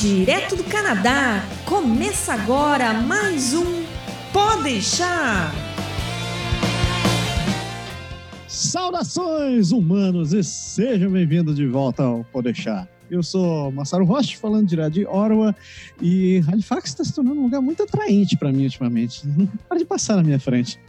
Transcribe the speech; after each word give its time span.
Direto 0.00 0.56
do 0.56 0.64
Canadá, 0.64 1.44
começa 1.66 2.32
agora 2.32 2.94
mais 2.94 3.52
um 3.52 3.84
Pode 4.32 4.62
deixar. 4.62 5.52
Saudações 8.48 9.72
humanos 9.72 10.32
e 10.32 10.42
sejam 10.42 11.10
bem-vindos 11.10 11.54
de 11.54 11.66
volta 11.66 12.02
ao 12.02 12.24
Pode 12.24 12.44
deixar. 12.44 12.88
Eu 13.10 13.22
sou 13.22 13.70
Massaro 13.72 14.06
Rocha, 14.06 14.38
falando 14.38 14.66
direto 14.66 14.94
de 14.94 15.04
Orwa, 15.04 15.54
e 16.00 16.42
Halifax 16.48 16.88
está 16.88 17.04
se 17.04 17.12
tornando 17.12 17.38
um 17.38 17.44
lugar 17.44 17.60
muito 17.60 17.82
atraente 17.82 18.38
para 18.38 18.50
mim 18.50 18.62
ultimamente. 18.62 19.22
Pode 19.68 19.84
passar 19.84 20.16
na 20.16 20.22
minha 20.22 20.40
frente. 20.40 20.80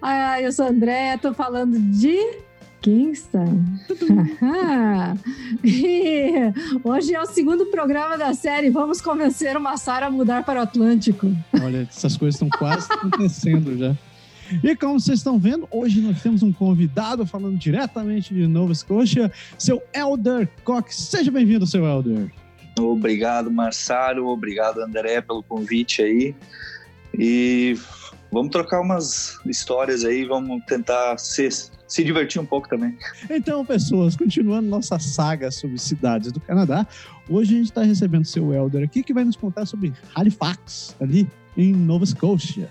Ah, 0.00 0.40
eu 0.40 0.52
sou 0.52 0.68
André, 0.68 1.16
estou 1.16 1.34
falando 1.34 1.76
de 1.76 2.45
Kingston. 2.86 3.64
hoje 6.84 7.14
é 7.16 7.20
o 7.20 7.26
segundo 7.26 7.66
programa 7.66 8.16
da 8.16 8.32
série 8.32 8.70
Vamos 8.70 9.00
Convencer 9.00 9.56
o 9.56 9.60
Massaro 9.60 10.06
a 10.06 10.10
mudar 10.10 10.44
para 10.44 10.60
o 10.60 10.62
Atlântico. 10.62 11.26
Olha, 11.60 11.88
essas 11.90 12.16
coisas 12.16 12.40
estão 12.40 12.48
quase 12.48 12.86
acontecendo 12.92 13.76
já. 13.76 13.92
E 14.62 14.76
como 14.76 15.00
vocês 15.00 15.18
estão 15.18 15.36
vendo, 15.36 15.66
hoje 15.68 16.00
nós 16.00 16.22
temos 16.22 16.44
um 16.44 16.52
convidado 16.52 17.26
falando 17.26 17.58
diretamente 17.58 18.32
de 18.32 18.46
Nova 18.46 18.72
Scotia, 18.72 19.32
seu 19.58 19.82
Elder 19.92 20.48
Cox. 20.62 20.94
Seja 20.94 21.32
bem-vindo, 21.32 21.66
seu 21.66 21.84
Elder. 21.84 22.30
Obrigado, 22.78 23.50
Marçaro. 23.50 24.28
Obrigado, 24.28 24.78
André, 24.78 25.20
pelo 25.20 25.42
convite 25.42 26.02
aí. 26.02 26.36
E 27.18 27.76
vamos 28.30 28.50
trocar 28.50 28.80
umas 28.80 29.38
histórias 29.46 30.04
aí, 30.04 30.24
vamos 30.24 30.64
tentar 30.66 31.18
se, 31.18 31.48
se 31.50 32.04
divertir 32.04 32.40
um 32.40 32.46
pouco 32.46 32.68
também. 32.68 32.96
Então, 33.30 33.64
pessoas, 33.64 34.16
continuando 34.16 34.68
nossa 34.68 34.98
saga 34.98 35.50
sobre 35.50 35.78
cidades 35.78 36.32
do 36.32 36.40
Canadá, 36.40 36.86
hoje 37.28 37.54
a 37.54 37.58
gente 37.58 37.70
está 37.70 37.82
recebendo 37.82 38.24
seu 38.24 38.52
Elder 38.52 38.84
aqui, 38.84 39.02
que 39.02 39.12
vai 39.12 39.24
nos 39.24 39.36
contar 39.36 39.66
sobre 39.66 39.92
Halifax, 40.14 40.94
ali 41.00 41.28
em 41.56 41.72
Nova 41.72 42.04
Scotia. 42.04 42.70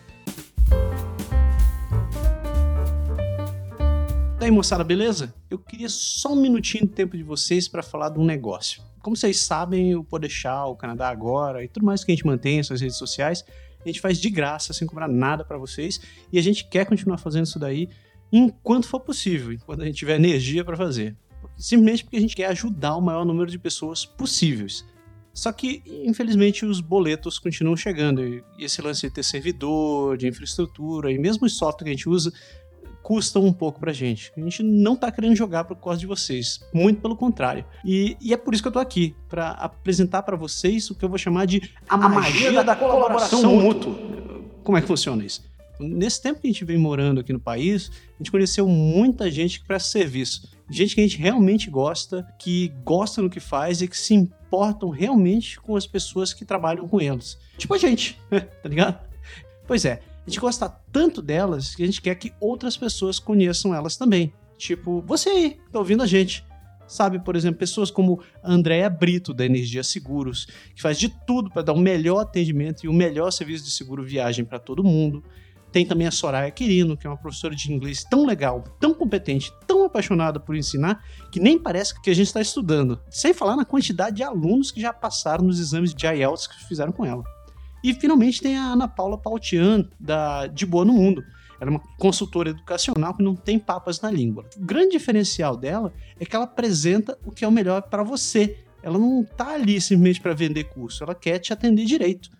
E 4.39 4.45
aí, 4.45 4.51
moçada, 4.51 4.83
beleza? 4.83 5.33
Eu 5.49 5.57
queria 5.57 5.89
só 5.89 6.33
um 6.33 6.39
minutinho 6.39 6.85
de 6.85 6.91
tempo 6.91 7.17
de 7.17 7.23
vocês 7.23 7.67
para 7.67 7.81
falar 7.81 8.09
de 8.09 8.19
um 8.19 8.25
negócio. 8.25 8.83
Como 9.01 9.15
vocês 9.15 9.39
sabem, 9.39 9.95
o 9.95 10.03
Podeixar, 10.03 10.67
o 10.67 10.75
Canadá 10.75 11.09
Agora 11.09 11.63
e 11.63 11.67
tudo 11.67 11.85
mais 11.85 12.03
que 12.03 12.11
a 12.11 12.15
gente 12.15 12.25
mantém 12.25 12.57
nas 12.57 12.67
suas 12.67 12.81
redes 12.81 12.97
sociais, 12.97 13.43
a 13.85 13.91
gente 13.91 14.01
faz 14.01 14.19
de 14.19 14.29
graça, 14.29 14.73
sem 14.73 14.87
cobrar 14.87 15.07
nada 15.07 15.45
para 15.45 15.57
vocês, 15.57 15.99
e 16.31 16.39
a 16.39 16.41
gente 16.41 16.67
quer 16.67 16.85
continuar 16.85 17.17
fazendo 17.17 17.45
isso 17.45 17.59
daí 17.59 17.89
enquanto 18.31 18.87
for 18.87 18.99
possível, 18.99 19.53
enquanto 19.53 19.81
a 19.81 19.85
gente 19.85 19.95
tiver 19.95 20.15
energia 20.15 20.63
para 20.63 20.75
fazer. 20.75 21.15
Simplesmente 21.57 22.03
porque 22.03 22.17
a 22.17 22.21
gente 22.21 22.35
quer 22.35 22.47
ajudar 22.47 22.95
o 22.95 23.01
maior 23.01 23.23
número 23.23 23.49
de 23.49 23.59
pessoas 23.59 24.05
possíveis. 24.05 24.85
Só 25.33 25.51
que, 25.51 25.83
infelizmente, 25.85 26.65
os 26.65 26.79
boletos 26.79 27.37
continuam 27.37 27.75
chegando. 27.75 28.23
E 28.23 28.43
esse 28.57 28.81
lance 28.81 29.07
de 29.07 29.13
ter 29.13 29.23
servidor, 29.23 30.17
de 30.17 30.27
infraestrutura, 30.27 31.11
e 31.11 31.17
mesmo 31.17 31.45
o 31.45 31.49
software 31.49 31.83
que 31.83 31.89
a 31.89 31.93
gente 31.93 32.07
usa, 32.07 32.31
custam 33.05 33.45
um 33.45 33.53
pouco 33.53 33.79
pra 33.79 33.93
gente. 33.93 34.31
A 34.35 34.41
gente 34.41 34.63
não 34.63 34.95
tá 34.95 35.11
querendo 35.11 35.35
jogar 35.35 35.63
pro 35.63 35.75
causa 35.75 35.99
de 35.99 36.07
vocês, 36.07 36.59
muito 36.73 36.99
pelo 37.01 37.15
contrário. 37.15 37.63
E, 37.85 38.17
e 38.19 38.33
é 38.33 38.37
por 38.37 38.51
isso 38.51 38.63
que 38.63 38.67
eu 38.67 38.71
tô 38.71 38.79
aqui, 38.79 39.15
para 39.29 39.51
apresentar 39.51 40.23
para 40.23 40.35
vocês 40.35 40.89
o 40.89 40.95
que 40.95 41.05
eu 41.05 41.09
vou 41.09 41.17
chamar 41.19 41.45
de 41.45 41.71
a, 41.87 41.93
a 41.93 41.97
magia, 41.97 42.45
magia, 42.45 42.63
da, 42.63 42.75
colaboração, 42.75 43.43
colaboração 43.43 43.55
mútua. 43.61 44.49
Como 44.63 44.75
é 44.75 44.81
que 44.81 44.87
funciona 44.87 45.23
isso? 45.23 45.43
Nesse 45.79 46.19
tempo 46.19 46.41
que 46.41 46.47
a 46.47 46.51
gente 46.51 46.65
vem 46.65 46.79
morando 46.79 47.21
aqui 47.21 47.31
no 47.31 47.39
país, 47.39 47.91
a 48.15 48.17
gente 48.17 48.31
conheceu 48.31 48.67
muita 48.67 49.29
gente 49.29 49.59
que 49.59 49.67
presta 49.67 49.87
serviço. 49.87 50.49
Gente 50.67 50.95
que 50.95 51.01
a 51.01 51.03
gente 51.03 51.19
realmente 51.19 51.69
gosta, 51.69 52.27
que 52.39 52.73
gosta 52.83 53.21
do 53.21 53.29
que 53.29 53.39
faz 53.39 53.83
e 53.83 53.87
que 53.87 53.95
se 53.95 54.15
importam 54.15 54.89
realmente 54.89 55.61
com 55.61 55.75
as 55.75 55.85
pessoas 55.85 56.33
que 56.33 56.43
trabalham 56.43 56.87
com 56.87 56.99
eles. 56.99 57.37
Tipo 57.55 57.75
a 57.75 57.77
gente, 57.77 58.19
tá 58.31 58.67
ligado? 58.67 58.99
Pois 59.67 59.85
é, 59.85 60.01
a 60.25 60.29
gente 60.29 60.39
gosta 60.39 60.67
tanto 60.91 61.21
delas 61.21 61.75
que 61.75 61.83
a 61.83 61.85
gente 61.85 62.01
quer 62.01 62.15
que 62.15 62.33
outras 62.39 62.75
pessoas 62.75 63.19
conheçam 63.19 63.75
elas 63.75 63.95
também. 63.95 64.33
Tipo, 64.57 65.03
você 65.05 65.29
aí, 65.29 65.49
que 65.51 65.71
tá 65.71 65.79
ouvindo 65.79 66.01
a 66.01 66.07
gente. 66.07 66.43
Sabe, 66.87 67.19
por 67.19 67.35
exemplo, 67.35 67.59
pessoas 67.59 67.89
como 67.89 68.21
Andréa 68.43 68.89
Brito, 68.89 69.33
da 69.33 69.45
Energia 69.45 69.83
Seguros, 69.83 70.47
que 70.75 70.81
faz 70.81 70.99
de 70.99 71.09
tudo 71.25 71.49
para 71.49 71.63
dar 71.63 71.73
o 71.73 71.79
melhor 71.79 72.19
atendimento 72.19 72.85
e 72.85 72.87
o 72.87 72.93
melhor 72.93 73.31
serviço 73.31 73.65
de 73.65 73.71
seguro 73.71 74.03
viagem 74.03 74.45
para 74.45 74.59
todo 74.59 74.83
mundo. 74.83 75.23
Tem 75.71 75.85
também 75.85 76.07
a 76.07 76.11
Soraya 76.11 76.49
Quirino, 76.51 76.95
que 76.95 77.05
é 77.05 77.09
uma 77.09 77.17
professora 77.17 77.55
de 77.55 77.71
inglês 77.71 78.03
tão 78.03 78.25
legal, 78.25 78.63
tão 78.79 78.93
competente, 78.93 79.51
tão 79.67 79.83
apaixonada 79.83 80.39
por 80.39 80.55
ensinar, 80.55 81.03
que 81.31 81.39
nem 81.39 81.59
parece 81.59 81.99
que 82.01 82.09
a 82.09 82.15
gente 82.15 82.27
está 82.27 82.39
estudando. 82.39 82.99
Sem 83.09 83.33
falar 83.33 83.55
na 83.55 83.65
quantidade 83.65 84.15
de 84.15 84.23
alunos 84.23 84.71
que 84.71 84.79
já 84.79 84.93
passaram 84.93 85.43
nos 85.43 85.59
exames 85.59 85.93
de 85.93 86.05
IELTS 86.05 86.47
que 86.47 86.67
fizeram 86.67 86.91
com 86.91 87.03
ela. 87.03 87.34
E 87.85 87.93
finalmente 87.93 88.41
tem 88.41 88.57
a 88.57 88.63
Ana 88.63 88.87
Paula 88.87 89.15
Pautian, 89.15 89.87
da 89.99 90.47
De 90.47 90.65
Boa 90.65 90.83
no 90.83 90.93
Mundo. 90.93 91.23
Ela 91.61 91.69
é 91.69 91.73
uma 91.75 91.83
consultora 91.99 92.49
educacional 92.49 93.13
que 93.13 93.21
não 93.21 93.35
tem 93.35 93.59
papas 93.59 94.01
na 94.01 94.09
língua. 94.09 94.43
O 94.57 94.65
grande 94.65 94.93
diferencial 94.93 95.55
dela 95.55 95.93
é 96.19 96.25
que 96.25 96.35
ela 96.35 96.45
apresenta 96.45 97.15
o 97.23 97.31
que 97.31 97.45
é 97.45 97.47
o 97.47 97.51
melhor 97.51 97.83
para 97.83 98.01
você. 98.01 98.57
Ela 98.81 98.97
não 98.97 99.21
está 99.21 99.53
ali 99.53 99.79
simplesmente 99.79 100.19
para 100.19 100.33
vender 100.33 100.63
curso, 100.63 101.03
ela 101.03 101.13
quer 101.13 101.37
te 101.37 101.53
atender 101.53 101.85
direito. 101.85 102.31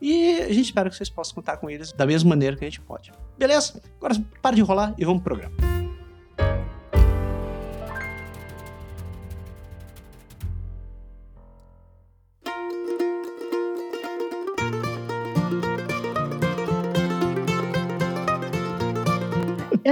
E 0.00 0.40
a 0.40 0.52
gente 0.52 0.66
espera 0.66 0.90
que 0.90 0.96
vocês 0.96 1.08
possam 1.08 1.34
contar 1.36 1.56
com 1.56 1.70
eles 1.70 1.92
da 1.92 2.04
mesma 2.04 2.28
maneira 2.30 2.56
que 2.56 2.64
a 2.64 2.68
gente 2.68 2.80
pode. 2.80 3.12
Beleza? 3.38 3.80
Agora 3.96 4.14
para 4.42 4.56
de 4.56 4.60
enrolar 4.60 4.92
e 4.98 5.04
vamos 5.04 5.22
pro 5.22 5.36
programa. 5.36 5.71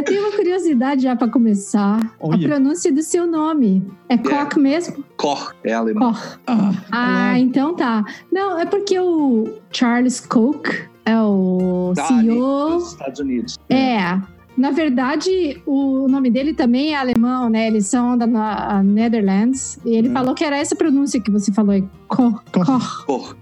Eu 0.00 0.04
tenho 0.04 0.22
uma 0.22 0.32
curiosidade 0.34 1.02
já 1.02 1.14
para 1.14 1.28
começar. 1.28 2.00
Oh, 2.18 2.32
a 2.32 2.38
pronúncia 2.38 2.90
do 2.90 3.02
seu 3.02 3.26
nome. 3.26 3.86
É, 4.08 4.14
é 4.14 4.18
Koch 4.18 4.58
mesmo? 4.58 5.04
Koch, 5.18 5.52
é 5.62 5.74
alemão. 5.74 6.14
Koch. 6.14 6.38
Ah, 6.46 6.72
ah 6.90 7.38
então 7.38 7.76
tá. 7.76 8.02
Não, 8.32 8.58
é 8.58 8.64
porque 8.64 8.98
o 8.98 9.58
Charles 9.70 10.18
Koch 10.20 10.88
é 11.04 11.20
o 11.20 11.92
da 11.94 12.04
CEO 12.04 12.78
dos 12.78 12.92
Estados 12.92 13.20
Unidos. 13.20 13.58
É. 13.68 14.18
Na 14.60 14.71
verdade, 14.71 15.59
o 15.65 16.07
nome 16.07 16.30
dele 16.30 16.53
também 16.53 16.92
é 16.92 16.98
alemão, 16.98 17.48
né? 17.48 17.68
Eles 17.68 17.86
são 17.86 18.15
da 18.15 18.83
Netherlands. 18.84 19.78
E 19.86 19.97
ele 19.97 20.10
hum. 20.10 20.12
falou 20.12 20.34
que 20.34 20.45
era 20.45 20.59
essa 20.59 20.77
pronúncia 20.77 21.18
que 21.18 21.30
você 21.30 21.51
falou, 21.51 21.83
Koch. 22.07 22.42
Koch. 22.53 23.07
Koch. 23.07 23.36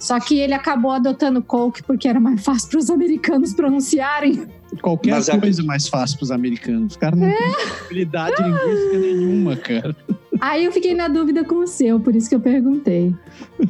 Só 0.00 0.18
que 0.18 0.40
ele 0.40 0.54
acabou 0.54 0.90
adotando 0.90 1.40
Koch 1.40 1.84
porque 1.84 2.08
era 2.08 2.18
mais 2.18 2.42
fácil 2.42 2.70
para 2.70 2.78
os 2.80 2.90
americanos 2.90 3.54
pronunciarem. 3.54 4.44
Qualquer 4.80 5.12
Mas 5.12 5.28
coisa 5.28 5.62
é 5.62 5.64
mais 5.64 5.86
fácil 5.86 6.18
para 6.18 6.24
os 6.24 6.30
americanos. 6.32 6.90
Os 6.90 6.96
caras 6.96 7.20
não 7.20 7.28
é. 7.28 7.36
têm 7.36 7.54
habilidade 7.84 8.42
linguística 8.42 8.98
nenhuma, 8.98 9.56
cara. 9.56 9.96
Aí 10.42 10.64
eu 10.64 10.72
fiquei 10.72 10.92
na 10.92 11.06
dúvida 11.06 11.44
com 11.44 11.60
o 11.60 11.66
seu, 11.68 12.00
por 12.00 12.16
isso 12.16 12.28
que 12.28 12.34
eu 12.34 12.40
perguntei. 12.40 13.14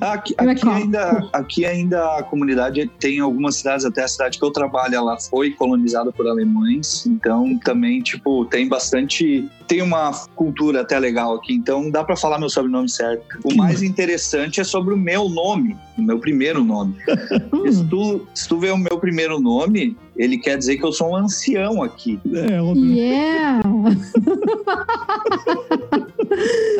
Aqui, 0.00 0.34
aqui 0.38 0.66
ainda, 0.66 1.28
aqui 1.30 1.66
ainda 1.66 2.16
a 2.16 2.22
comunidade 2.22 2.90
tem 2.98 3.20
algumas 3.20 3.56
cidades, 3.56 3.84
até 3.84 4.02
a 4.02 4.08
cidade 4.08 4.38
que 4.38 4.44
eu 4.44 4.50
trabalho, 4.50 4.94
ela 4.94 5.20
foi 5.20 5.50
colonizada 5.50 6.10
por 6.10 6.26
alemães, 6.26 7.06
então 7.06 7.58
também, 7.58 8.00
tipo, 8.00 8.46
tem 8.46 8.66
bastante. 8.66 9.46
Tem 9.72 9.80
uma 9.80 10.12
cultura 10.34 10.82
até 10.82 10.98
legal 10.98 11.34
aqui, 11.34 11.54
então 11.54 11.90
dá 11.90 12.04
para 12.04 12.14
falar 12.14 12.38
meu 12.38 12.50
sobrenome 12.50 12.90
certo. 12.90 13.24
O 13.42 13.56
mais 13.56 13.82
interessante 13.82 14.60
é 14.60 14.64
sobre 14.64 14.92
o 14.92 14.98
meu 14.98 15.30
nome, 15.30 15.74
o 15.96 16.02
meu 16.02 16.18
primeiro 16.18 16.62
nome. 16.62 16.94
se, 17.72 17.82
tu, 17.88 18.20
se 18.34 18.46
tu 18.46 18.58
vê 18.58 18.70
o 18.70 18.76
meu 18.76 18.98
primeiro 18.98 19.40
nome, 19.40 19.96
ele 20.14 20.36
quer 20.36 20.58
dizer 20.58 20.76
que 20.76 20.84
eu 20.84 20.92
sou 20.92 21.12
um 21.12 21.16
ancião 21.16 21.82
aqui. 21.82 22.20
É, 22.34 22.60
óbvio. 22.60 22.92
Yeah! 22.92 23.62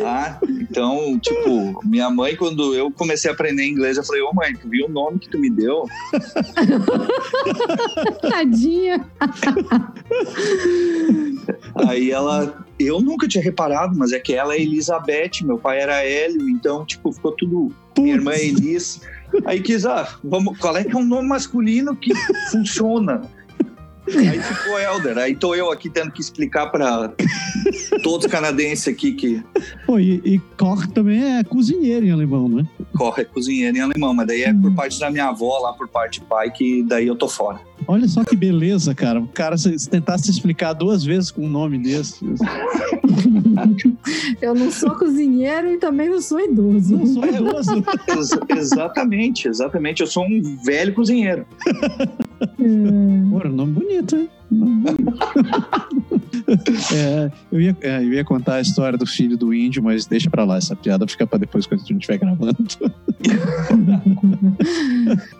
Tá? 0.01 0.41
Então, 0.49 1.19
tipo, 1.19 1.81
minha 1.85 2.11
mãe, 2.11 2.37
quando 2.37 2.75
eu 2.75 2.91
comecei 2.91 3.31
a 3.31 3.35
aprender 3.35 3.67
inglês, 3.67 3.97
eu 3.97 4.05
falei, 4.05 4.23
ô 4.23 4.31
oh, 4.31 4.35
mãe, 4.35 4.55
tu 4.55 4.69
viu 4.69 4.87
o 4.87 4.89
nome 4.89 5.19
que 5.19 5.29
tu 5.29 5.39
me 5.39 5.51
deu? 5.51 5.87
Tadinha. 8.23 9.07
Aí 11.87 12.11
ela, 12.11 12.65
eu 12.87 13.01
nunca 13.01 13.29
tinha 13.29 13.43
reparado, 13.43 13.97
mas 13.97 14.13
é 14.13 14.19
que 14.19 14.35
ela 14.35 14.55
é 14.55 14.61
Elizabeth, 14.61 15.43
meu 15.43 15.59
pai 15.59 15.81
era 15.81 16.05
Hélio, 16.05 16.49
então, 16.49 16.85
tipo, 16.85 17.13
ficou 17.13 17.33
tudo. 17.33 17.73
Putz. 17.95 18.03
Minha 18.03 18.15
irmã 18.15 18.33
é 18.33 18.45
Elis. 18.45 19.01
Aí 19.45 19.61
quis, 19.61 19.87
ah, 19.87 20.09
vamos, 20.23 20.59
qual 20.59 20.77
é 20.77 20.85
que 20.85 20.95
é 20.95 20.99
um 20.99 21.05
nome 21.05 21.29
masculino 21.29 21.97
que 21.97 22.15
funciona? 22.51 23.23
Aí 24.09 24.43
ficou 24.43 24.79
Helder. 24.79 25.17
Aí 25.19 25.35
tô 25.35 25.55
eu 25.55 25.71
aqui 25.71 25.89
tendo 25.89 26.11
que 26.11 26.21
explicar 26.21 26.67
para 26.67 27.13
todos 28.03 28.27
os 28.27 28.31
canadenses 28.31 28.89
aqui 28.89 29.13
que. 29.13 29.43
Pô, 29.87 29.99
e, 29.99 30.21
e 30.25 30.39
Koch 30.59 30.89
também 30.89 31.39
é 31.39 31.45
cozinheiro 31.45 32.05
em 32.05 32.11
alemão, 32.11 32.49
né? 32.49 32.67
Koch 32.97 33.21
é 33.21 33.25
cozinheiro 33.25 33.77
em 33.77 33.81
alemão, 33.81 34.13
mas 34.13 34.27
daí 34.27 34.43
é 34.43 34.53
por 34.53 34.71
hum. 34.71 34.75
parte 34.75 34.99
da 34.99 35.11
minha 35.11 35.29
avó, 35.29 35.59
lá 35.59 35.73
por 35.73 35.89
parte 35.89 36.21
de 36.21 36.27
pai, 36.27 36.51
que 36.51 36.83
daí 36.83 37.07
eu 37.07 37.15
tô 37.15 37.29
fora. 37.29 37.61
Olha 37.87 38.09
só 38.09 38.25
que 38.25 38.37
beleza, 38.37 38.95
cara. 38.95 39.21
O 39.21 39.29
cara 39.29 39.57
se, 39.57 39.89
tentasse 39.89 40.31
explicar 40.31 40.73
duas 40.73 41.05
vezes 41.05 41.31
com 41.31 41.47
um 41.47 41.49
nome 41.49 41.79
desse. 41.79 42.25
eu 44.41 44.55
não 44.55 44.71
sou 44.71 44.91
cozinheiro 44.97 45.73
e 45.73 45.79
também 45.79 46.09
não 46.09 46.21
sou 46.21 46.41
idoso. 46.41 46.97
Não 46.97 47.07
sou 47.07 47.25
idoso. 47.25 47.85
Ex 48.09 48.31
exatamente, 48.57 49.49
exatamente. 49.49 50.01
Eu 50.01 50.07
sou 50.07 50.25
um 50.25 50.59
velho 50.65 50.95
cozinheiro. 50.95 51.47
É. 51.67 52.07
Pô, 53.31 53.49
nome 53.49 53.73
bonito, 53.73 54.17
hein? 54.17 54.31
é, 56.95 57.31
eu, 57.51 57.61
ia, 57.61 57.77
é, 57.81 57.99
eu 57.99 58.13
ia 58.13 58.25
contar 58.25 58.55
a 58.55 58.61
história 58.61 58.99
do 58.99 59.07
filho 59.07 59.37
do 59.37 59.53
índio, 59.53 59.83
mas 59.83 60.07
deixa 60.07 60.31
pra 60.31 60.45
lá, 60.45 60.57
essa 60.57 60.75
piada 60.75 61.07
fica 61.07 61.27
pra 61.27 61.39
depois 61.39 61.67
quando 61.67 61.81
a 61.81 61.85
gente 61.85 62.01
estiver 62.01 62.19
gravando. 62.19 62.57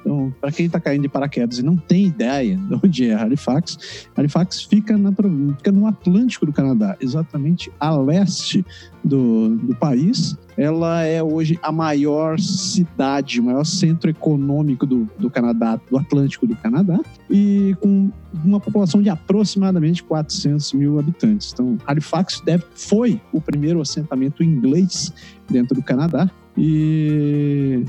então, 0.01 0.35
pra 0.41 0.53
quem 0.53 0.69
tá 0.69 0.79
caindo 0.79 1.03
de 1.03 1.09
paraquedas 1.09 1.59
e 1.59 1.63
não 1.63 1.77
tem 1.77 2.07
ideia 2.07 2.57
de 2.57 2.75
onde 2.75 3.09
é 3.09 3.15
Halifax, 3.15 4.09
Halifax 4.17 4.63
fica, 4.63 4.97
na, 4.97 5.13
fica 5.57 5.73
no 5.73 5.87
Atlântico 5.87 6.47
do 6.47 6.53
Canadá, 6.53 6.97
exatamente 7.01 7.71
a 7.81 7.97
leste 7.97 8.65
do, 9.05 9.57
do 9.57 9.75
país. 9.75 10.37
Ela 10.57 11.03
é 11.03 11.23
hoje 11.23 11.59
a 11.63 11.73
maior 11.73 12.39
cidade, 12.39 13.41
o 13.41 13.45
maior 13.45 13.65
centro 13.65 14.11
econômico 14.11 14.87
do, 14.87 15.09
do 15.19 15.31
Canadá, 15.31 15.81
do 15.91 15.97
Atlântico 15.97 16.47
do 16.47 16.55
Canadá, 16.57 17.01
e 17.31 17.75
com 17.81 18.11
uma 18.45 18.61
população 18.61 19.03
de 19.03 19.09
aproximadamente 19.09 20.03
400 20.03 20.73
mil 20.75 20.99
habitantes. 20.99 21.53
Então, 21.53 21.79
Halifax 21.87 22.41
deve, 22.45 22.65
foi 22.75 23.21
o 23.33 23.41
primeiro 23.41 23.81
assentamento 23.81 24.43
inglês 24.43 25.13
dentro 25.51 25.75
do 25.75 25.83
Canadá. 25.83 26.31
E. 26.57 27.85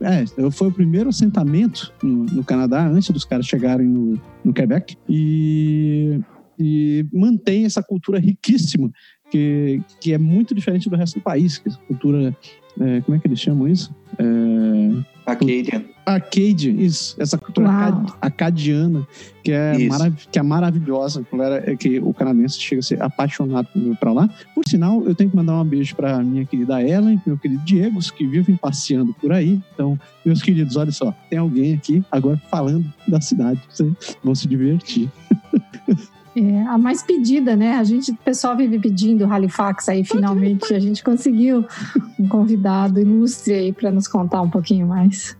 É, 0.00 0.50
foi 0.52 0.68
o 0.68 0.72
primeiro 0.72 1.08
assentamento 1.08 1.92
no, 2.00 2.24
no, 2.24 2.44
Canadá 2.44 2.86
antes 2.86 3.10
dos 3.10 3.24
caras 3.24 3.46
chegarem 3.46 3.86
no, 3.86 4.20
no 4.44 4.52
Quebec. 4.52 4.96
E, 5.08 6.20
e 6.56 7.04
mantém 7.12 7.64
essa 7.64 7.82
cultura 7.82 8.20
riquíssima 8.20 8.92
que, 9.34 9.82
que 10.00 10.12
é 10.14 10.18
muito 10.18 10.54
diferente 10.54 10.88
do 10.88 10.94
resto 10.94 11.18
do 11.18 11.22
país, 11.22 11.58
que 11.58 11.68
essa 11.68 11.78
cultura, 11.88 12.36
é, 12.80 13.00
como 13.00 13.16
é 13.16 13.18
que 13.18 13.26
eles 13.26 13.40
chamam 13.40 13.66
isso? 13.66 13.92
É, 14.16 15.02
Acadian. 15.26 15.82
Acadian, 16.06 16.74
isso, 16.74 17.20
essa 17.20 17.36
cultura 17.36 17.66
Uau. 17.66 18.16
acadiana, 18.20 19.04
que 19.42 19.50
é, 19.50 19.88
marav 19.88 20.14
que 20.30 20.38
é 20.38 20.42
maravilhosa, 20.42 21.26
é 21.64 21.74
que 21.74 21.98
o 21.98 22.14
canadense 22.14 22.60
chega 22.60 22.78
a 22.78 22.82
ser 22.82 23.02
apaixonado 23.02 23.66
por 23.72 23.82
ir 23.82 23.96
para 23.96 24.12
lá. 24.12 24.30
Por 24.54 24.62
sinal, 24.68 25.02
eu 25.04 25.16
tenho 25.16 25.30
que 25.30 25.36
mandar 25.36 25.60
um 25.60 25.64
beijo 25.64 25.96
para 25.96 26.22
minha 26.22 26.46
querida 26.46 26.80
Ellen, 26.80 27.20
meu 27.26 27.36
querido 27.36 27.64
Diego, 27.64 27.98
que 28.16 28.24
vivem 28.24 28.54
passeando 28.54 29.12
por 29.14 29.32
aí. 29.32 29.60
Então, 29.74 29.98
meus 30.24 30.42
queridos, 30.42 30.76
olha 30.76 30.92
só, 30.92 31.12
tem 31.28 31.40
alguém 31.40 31.74
aqui 31.74 32.04
agora 32.12 32.40
falando 32.48 32.86
da 33.08 33.20
cidade, 33.20 33.60
vocês 33.68 34.16
vão 34.22 34.32
se 34.32 34.46
divertir. 34.46 35.10
É, 36.36 36.62
a 36.62 36.76
mais 36.76 37.02
pedida, 37.02 37.54
né? 37.54 37.76
A 37.76 37.84
gente, 37.84 38.10
o 38.10 38.16
pessoal 38.16 38.56
vive 38.56 38.78
pedindo 38.78 39.24
Halifax 39.24 39.88
aí, 39.88 40.04
finalmente 40.04 40.74
a 40.74 40.78
gente 40.80 41.02
conseguiu 41.02 41.64
um 42.18 42.26
convidado 42.26 43.00
ilustre 43.00 43.54
aí 43.54 43.72
para 43.72 43.90
nos 43.92 44.08
contar 44.08 44.42
um 44.42 44.50
pouquinho 44.50 44.86
mais. 44.88 45.36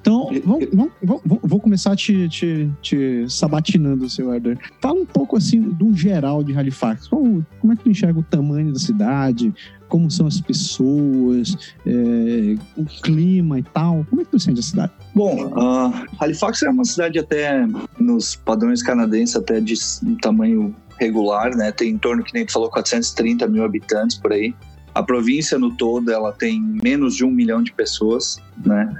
Então, 0.00 0.28
vamos, 0.44 0.68
vamos, 0.72 0.92
vamos, 1.02 1.40
vou 1.44 1.60
começar 1.60 1.94
te, 1.94 2.28
te, 2.28 2.68
te 2.80 3.24
sabatinando, 3.28 4.10
seu 4.10 4.34
Herder. 4.34 4.58
Fala 4.80 5.00
um 5.00 5.06
pouco 5.06 5.36
assim 5.36 5.60
do 5.60 5.94
geral 5.94 6.42
de 6.42 6.56
Halifax. 6.56 7.06
Como, 7.06 7.46
como 7.60 7.72
é 7.72 7.76
que 7.76 7.84
tu 7.84 7.90
enxerga 7.90 8.18
o 8.18 8.22
tamanho 8.24 8.72
da 8.72 8.80
cidade? 8.80 9.54
Como 9.92 10.10
são 10.10 10.26
as 10.26 10.40
pessoas, 10.40 11.54
é, 11.86 12.56
o 12.78 12.86
clima 13.02 13.58
e 13.58 13.62
tal? 13.62 14.06
Como 14.08 14.22
é 14.22 14.24
que 14.24 14.30
tu 14.30 14.40
sente 14.40 14.58
a 14.58 14.62
cidade? 14.62 14.92
Bom, 15.14 15.48
uh, 15.48 15.92
Halifax 16.18 16.62
é 16.62 16.70
uma 16.70 16.86
cidade 16.86 17.18
até 17.18 17.66
nos 18.00 18.34
padrões 18.34 18.82
canadenses 18.82 19.36
até 19.36 19.60
de 19.60 19.74
um 20.02 20.16
tamanho 20.16 20.74
regular, 20.98 21.54
né? 21.54 21.70
Tem 21.72 21.90
em 21.90 21.98
torno, 21.98 22.24
que 22.24 22.32
nem 22.32 22.46
tu 22.46 22.52
falou, 22.52 22.70
430 22.70 23.46
mil 23.48 23.62
habitantes 23.64 24.16
por 24.16 24.32
aí. 24.32 24.54
A 24.94 25.02
província 25.02 25.58
no 25.58 25.76
todo, 25.76 26.10
ela 26.10 26.32
tem 26.32 26.58
menos 26.82 27.14
de 27.14 27.26
um 27.26 27.30
milhão 27.30 27.62
de 27.62 27.70
pessoas, 27.74 28.40
né? 28.64 28.90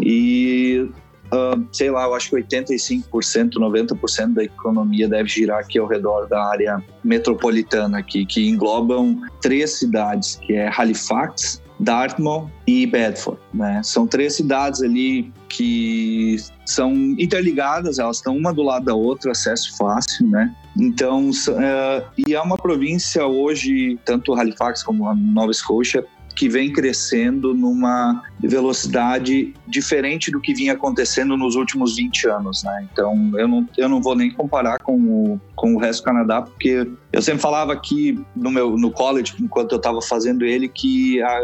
E, 0.00 0.88
uh, 1.34 1.66
sei 1.72 1.90
lá, 1.90 2.04
eu 2.04 2.14
acho 2.14 2.30
que 2.30 2.36
85%, 2.36 3.54
90% 3.54 4.34
da 4.34 4.44
economia 4.44 5.08
deve 5.08 5.28
girar 5.28 5.58
aqui 5.58 5.78
ao 5.78 5.86
redor 5.86 6.26
da 6.26 6.42
área 6.44 6.82
metropolitana 7.02 7.98
aqui, 7.98 8.24
que 8.24 8.48
englobam 8.48 9.20
três 9.40 9.78
cidades, 9.78 10.36
que 10.36 10.54
é 10.54 10.70
Halifax, 10.74 11.62
Dartmouth 11.80 12.48
e 12.66 12.86
Bedford, 12.86 13.40
né? 13.52 13.82
São 13.82 14.06
três 14.06 14.36
cidades 14.36 14.82
ali 14.82 15.32
que 15.48 16.36
são 16.64 16.92
interligadas, 17.18 17.98
elas 17.98 18.16
estão 18.16 18.36
uma 18.36 18.52
do 18.52 18.62
lado 18.62 18.86
da 18.86 18.94
outra, 18.94 19.32
acesso 19.32 19.76
fácil, 19.76 20.28
né? 20.28 20.54
Então, 20.76 21.30
uh, 21.30 22.04
e 22.16 22.34
é 22.34 22.40
uma 22.40 22.56
província 22.56 23.26
hoje, 23.26 23.98
tanto 24.04 24.34
Halifax 24.34 24.82
como 24.82 25.12
Nova 25.14 25.50
Escócia, 25.50 26.04
que 26.34 26.48
vem 26.48 26.72
crescendo 26.72 27.54
numa 27.54 28.22
velocidade 28.40 29.54
diferente 29.66 30.30
do 30.30 30.40
que 30.40 30.54
vinha 30.54 30.72
acontecendo 30.72 31.36
nos 31.36 31.54
últimos 31.54 31.96
20 31.96 32.28
anos, 32.28 32.62
né? 32.64 32.86
Então, 32.92 33.32
eu 33.36 33.48
não, 33.48 33.68
eu 33.76 33.88
não 33.88 34.02
vou 34.02 34.14
nem 34.14 34.30
comparar 34.30 34.78
com 34.78 34.96
o, 34.96 35.40
com 35.54 35.74
o 35.74 35.78
resto 35.78 36.02
do 36.02 36.06
Canadá, 36.06 36.42
porque 36.42 36.90
eu 37.12 37.22
sempre 37.22 37.40
falava 37.40 37.72
aqui 37.72 38.18
no 38.34 38.50
meu 38.50 38.76
no 38.76 38.90
college, 38.90 39.34
enquanto 39.40 39.72
eu 39.72 39.78
estava 39.78 40.00
fazendo 40.02 40.44
ele, 40.44 40.68
que 40.68 41.22
a, 41.22 41.40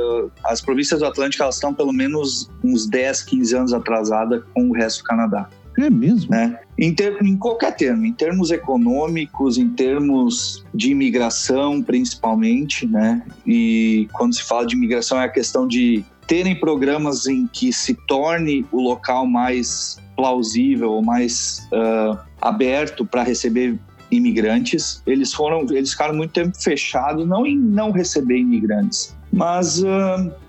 as 0.47 0.61
províncias 0.61 1.01
do 1.01 1.07
Atlântico 1.07 1.43
elas 1.43 1.55
estão 1.55 1.73
pelo 1.73 1.93
menos 1.93 2.51
uns 2.65 2.87
10, 2.87 3.23
15 3.23 3.57
anos 3.57 3.73
atrasadas 3.73 4.43
com 4.55 4.69
o 4.69 4.73
resto 4.73 4.99
do 4.99 5.05
Canadá. 5.05 5.49
É 5.79 5.89
mesmo? 5.89 6.31
Né? 6.31 6.59
Em, 6.81 6.95
ter, 6.95 7.23
em 7.23 7.37
qualquer 7.37 7.77
termo, 7.77 8.07
em 8.07 8.13
termos 8.13 8.51
econômicos, 8.51 9.59
em 9.59 9.69
termos 9.69 10.65
de 10.75 10.91
imigração, 10.91 11.83
principalmente, 11.83 12.87
né? 12.87 13.23
E 13.47 14.09
quando 14.15 14.35
se 14.35 14.43
fala 14.43 14.67
de 14.67 14.75
imigração 14.75 15.21
é 15.21 15.25
a 15.25 15.29
questão 15.29 15.69
de 15.69 16.03
terem 16.27 16.59
programas 16.59 17.27
em 17.27 17.47
que 17.47 17.71
se 17.71 17.93
torne 18.07 18.65
o 18.73 18.81
local 18.81 19.27
mais 19.27 19.99
plausível 20.21 21.01
mais 21.01 21.67
uh, 21.73 22.19
aberto 22.41 23.07
para 23.07 23.23
receber 23.23 23.79
imigrantes. 24.11 25.03
Eles 25.07 25.33
foram, 25.33 25.63
eles 25.71 25.93
ficaram 25.93 26.15
muito 26.15 26.33
tempo 26.33 26.61
fechados, 26.61 27.27
não 27.27 27.47
em 27.47 27.57
não 27.57 27.91
receber 27.91 28.37
imigrantes, 28.37 29.17
mas 29.33 29.83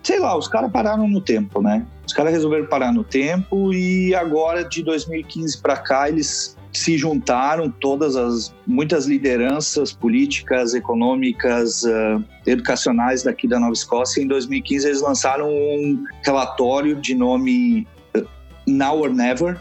sei 0.04 0.20
lá, 0.20 0.38
os 0.38 0.48
caras 0.48 0.72
pararam 0.72 1.08
no 1.08 1.22
tempo, 1.22 1.62
né? 1.62 1.86
Os 2.06 2.14
caras 2.14 2.34
resolveram 2.34 2.66
parar 2.66 2.92
no 2.92 3.04
tempo 3.04 3.74
e 3.74 4.14
agora 4.16 4.64
de 4.64 4.84
2015 4.84 5.62
para 5.62 5.78
cá 5.78 6.10
eles 6.10 6.58
se 6.74 6.98
juntaram 6.98 7.70
todas 7.70 8.16
as 8.16 8.54
muitas 8.66 9.06
lideranças 9.06 9.92
políticas, 9.92 10.74
econômicas, 10.74 11.84
uh, 11.84 12.24
educacionais 12.46 13.24
daqui 13.24 13.48
da 13.48 13.60
Nova 13.60 13.74
Escócia. 13.74 14.22
Em 14.22 14.28
2015 14.28 14.88
eles 14.88 15.02
lançaram 15.02 15.50
um 15.50 16.04
relatório 16.26 16.96
de 16.96 17.14
nome 17.14 17.88
uh, 18.16 18.26
Now 18.68 19.02
or 19.02 19.14
Never 19.14 19.60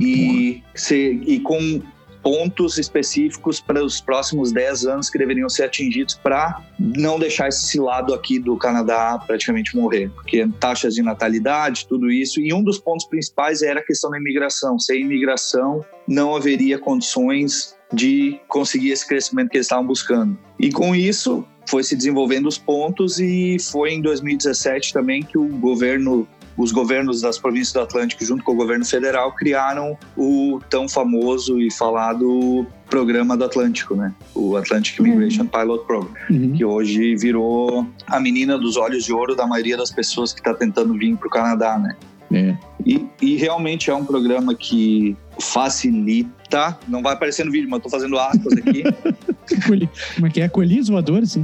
e, 0.00 0.62
se, 0.74 1.20
e 1.26 1.40
com 1.40 1.80
pontos 2.24 2.78
específicos 2.78 3.60
para 3.60 3.84
os 3.84 4.00
próximos 4.00 4.50
10 4.50 4.86
anos 4.86 5.10
que 5.10 5.18
deveriam 5.18 5.48
ser 5.48 5.64
atingidos 5.64 6.14
para 6.14 6.62
não 6.78 7.18
deixar 7.18 7.48
esse 7.48 7.78
lado 7.78 8.14
aqui 8.14 8.38
do 8.38 8.56
Canadá 8.56 9.22
praticamente 9.26 9.76
morrer, 9.76 10.10
porque 10.10 10.48
taxas 10.58 10.94
de 10.94 11.02
natalidade, 11.02 11.86
tudo 11.86 12.10
isso, 12.10 12.40
e 12.40 12.52
um 12.52 12.62
dos 12.62 12.78
pontos 12.78 13.04
principais 13.04 13.60
era 13.60 13.80
a 13.80 13.84
questão 13.84 14.10
da 14.10 14.18
imigração. 14.18 14.78
Sem 14.78 15.02
imigração, 15.02 15.84
não 16.08 16.34
haveria 16.34 16.78
condições 16.78 17.76
de 17.92 18.40
conseguir 18.48 18.90
esse 18.90 19.06
crescimento 19.06 19.50
que 19.50 19.58
eles 19.58 19.66
estavam 19.66 19.86
buscando. 19.86 20.36
E 20.58 20.72
com 20.72 20.94
isso, 20.94 21.46
foi 21.68 21.82
se 21.82 21.96
desenvolvendo 21.96 22.46
os 22.46 22.58
pontos 22.58 23.18
e 23.18 23.56
foi 23.58 23.92
em 23.92 24.02
2017 24.02 24.92
também 24.92 25.22
que 25.22 25.38
o 25.38 25.46
governo 25.58 26.26
os 26.56 26.72
governos 26.72 27.20
das 27.20 27.38
províncias 27.38 27.72
do 27.72 27.80
Atlântico, 27.80 28.24
junto 28.24 28.44
com 28.44 28.52
o 28.52 28.56
governo 28.56 28.84
federal, 28.84 29.32
criaram 29.32 29.96
o 30.16 30.60
tão 30.70 30.88
famoso 30.88 31.60
e 31.60 31.70
falado 31.70 32.66
programa 32.88 33.36
do 33.36 33.44
Atlântico, 33.44 33.94
né? 33.96 34.12
O 34.34 34.56
Atlantic 34.56 34.98
Immigration 34.98 35.42
uhum. 35.42 35.48
Pilot 35.48 35.86
Program, 35.86 36.10
uhum. 36.30 36.52
que 36.52 36.64
hoje 36.64 37.16
virou 37.16 37.86
a 38.06 38.20
menina 38.20 38.56
dos 38.56 38.76
olhos 38.76 39.04
de 39.04 39.12
ouro 39.12 39.34
da 39.34 39.46
maioria 39.46 39.76
das 39.76 39.90
pessoas 39.90 40.32
que 40.32 40.40
está 40.40 40.54
tentando 40.54 40.94
vir 40.94 41.16
para 41.16 41.26
o 41.26 41.30
Canadá, 41.30 41.78
né? 41.78 41.96
É. 42.32 42.56
E, 42.84 43.06
e, 43.20 43.36
realmente 43.36 43.90
é 43.90 43.94
um 43.94 44.04
programa 44.04 44.54
que 44.54 45.16
facilita. 45.40 46.78
Não 46.88 47.02
vai 47.02 47.14
aparecer 47.14 47.44
no 47.44 47.52
vídeo, 47.52 47.68
mas 47.68 47.78
eu 47.78 47.82
tô 47.84 47.90
fazendo 47.90 48.18
aspas 48.18 48.52
aqui. 48.54 48.82
Como 50.14 50.26
é 50.26 50.30
que 50.30 50.40
é? 50.40 50.48
Coelhinhos 50.48 50.88
voadores? 50.88 51.38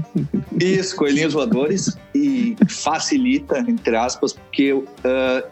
Isso, 0.58 0.96
coelhinhos 0.96 1.32
voadores. 1.32 1.96
E 2.14 2.56
facilita, 2.68 3.58
entre 3.60 3.96
aspas, 3.96 4.32
porque. 4.32 4.72
Uh, 4.72 4.86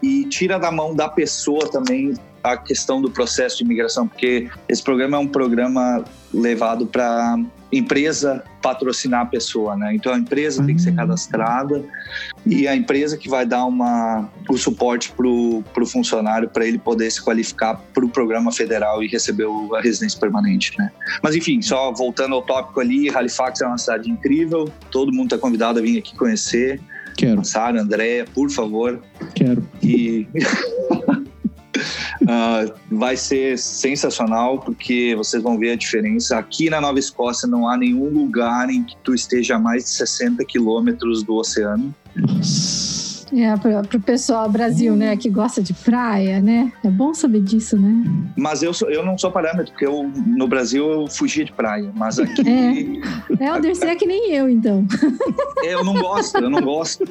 e 0.01 0.25
tira 0.25 0.59
da 0.59 0.71
mão 0.71 0.95
da 0.95 1.07
pessoa 1.07 1.69
também 1.69 2.13
a 2.43 2.57
questão 2.57 3.01
do 3.01 3.11
processo 3.11 3.57
de 3.57 3.63
imigração, 3.63 4.07
porque 4.07 4.49
esse 4.67 4.81
programa 4.81 5.17
é 5.17 5.19
um 5.19 5.27
programa 5.27 6.03
levado 6.33 6.85
para 6.85 7.37
empresa 7.71 8.43
patrocinar 8.61 9.21
a 9.21 9.25
pessoa, 9.25 9.75
né? 9.75 9.93
Então 9.93 10.13
a 10.13 10.17
empresa 10.17 10.63
tem 10.63 10.75
que 10.75 10.81
ser 10.81 10.91
hum. 10.91 10.95
cadastrada 10.95 11.83
e 12.45 12.67
a 12.67 12.75
empresa 12.75 13.17
que 13.17 13.29
vai 13.29 13.45
dar 13.45 13.65
uma, 13.65 14.29
o 14.49 14.57
suporte 14.57 15.11
para 15.11 15.27
o 15.27 15.85
funcionário 15.85 16.49
para 16.49 16.65
ele 16.65 16.79
poder 16.79 17.09
se 17.11 17.21
qualificar 17.21 17.75
para 17.93 18.03
o 18.03 18.09
programa 18.09 18.51
federal 18.51 19.03
e 19.03 19.07
receber 19.07 19.47
a 19.75 19.81
residência 19.81 20.19
permanente, 20.19 20.73
né? 20.77 20.91
Mas 21.21 21.35
enfim, 21.35 21.61
só 21.61 21.91
voltando 21.91 22.35
ao 22.35 22.41
tópico 22.41 22.79
ali, 22.79 23.09
Halifax 23.09 23.61
é 23.61 23.67
uma 23.67 23.77
cidade 23.77 24.09
incrível, 24.09 24.71
todo 24.89 25.11
mundo 25.11 25.25
está 25.25 25.37
convidado 25.37 25.79
a 25.79 25.81
vir 25.81 25.99
aqui 25.99 26.15
conhecer. 26.15 26.79
Quero. 27.15 27.43
Sara, 27.43 27.81
Andréia, 27.81 28.25
por 28.33 28.49
favor. 28.49 29.01
Quero. 29.35 29.67
E 29.83 30.25
Uh, 32.21 32.73
vai 32.97 33.15
ser 33.15 33.57
sensacional 33.57 34.59
porque 34.59 35.13
vocês 35.15 35.41
vão 35.41 35.57
ver 35.57 35.71
a 35.71 35.75
diferença. 35.75 36.37
Aqui 36.37 36.69
na 36.69 36.79
Nova 36.81 36.99
Escócia 36.99 37.47
não 37.47 37.67
há 37.67 37.77
nenhum 37.77 38.09
lugar 38.09 38.69
em 38.69 38.83
que 38.83 38.95
tu 39.03 39.13
esteja 39.13 39.55
a 39.55 39.59
mais 39.59 39.83
de 39.83 39.89
60 39.91 40.43
quilômetros 40.45 41.23
do 41.23 41.35
oceano. 41.35 41.93
É, 43.31 43.55
para 43.57 43.81
o 43.81 44.01
pessoal 44.01 44.49
Brasil, 44.49 44.95
né, 44.95 45.15
que 45.15 45.29
gosta 45.29 45.61
de 45.61 45.73
praia, 45.73 46.41
né? 46.41 46.71
É 46.83 46.89
bom 46.89 47.13
saber 47.13 47.41
disso, 47.41 47.77
né? 47.77 48.03
Mas 48.35 48.63
eu, 48.63 48.73
sou, 48.73 48.89
eu 48.89 49.05
não 49.05 49.17
sou 49.17 49.31
parâmetro, 49.31 49.71
porque 49.71 49.85
eu, 49.85 50.11
no 50.25 50.47
Brasil 50.47 50.89
eu 50.89 51.07
fugia 51.07 51.45
de 51.45 51.51
praia, 51.51 51.91
mas 51.95 52.17
aqui... 52.19 53.01
É, 53.39 53.45
é 53.45 53.53
o 53.53 53.61
Dercy 53.61 53.85
é 53.85 53.95
que 53.95 54.05
nem 54.05 54.33
eu, 54.33 54.49
então. 54.49 54.85
É, 55.63 55.73
eu 55.73 55.83
não 55.83 55.93
gosto, 55.93 56.37
eu 56.37 56.49
não 56.49 56.61
gosto. 56.61 57.05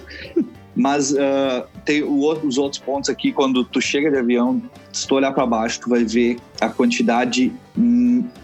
Mas 0.75 1.13
uh, 1.13 1.65
tem 1.89 2.03
o, 2.03 2.31
os 2.47 2.59
outros 2.59 2.79
pontos 2.79 3.09
aqui, 3.09 3.33
quando 3.33 3.65
tu 3.65 3.81
chega 3.81 4.11
de 4.11 4.19
avião, 4.19 4.61
se 4.93 5.09
tu 5.09 5.15
olhar 5.15 5.33
para 5.33 5.47
baixo, 5.47 5.81
tu 5.81 5.89
vai 5.89 6.05
ver 6.05 6.37
a 6.61 6.69
quantidade 6.69 7.51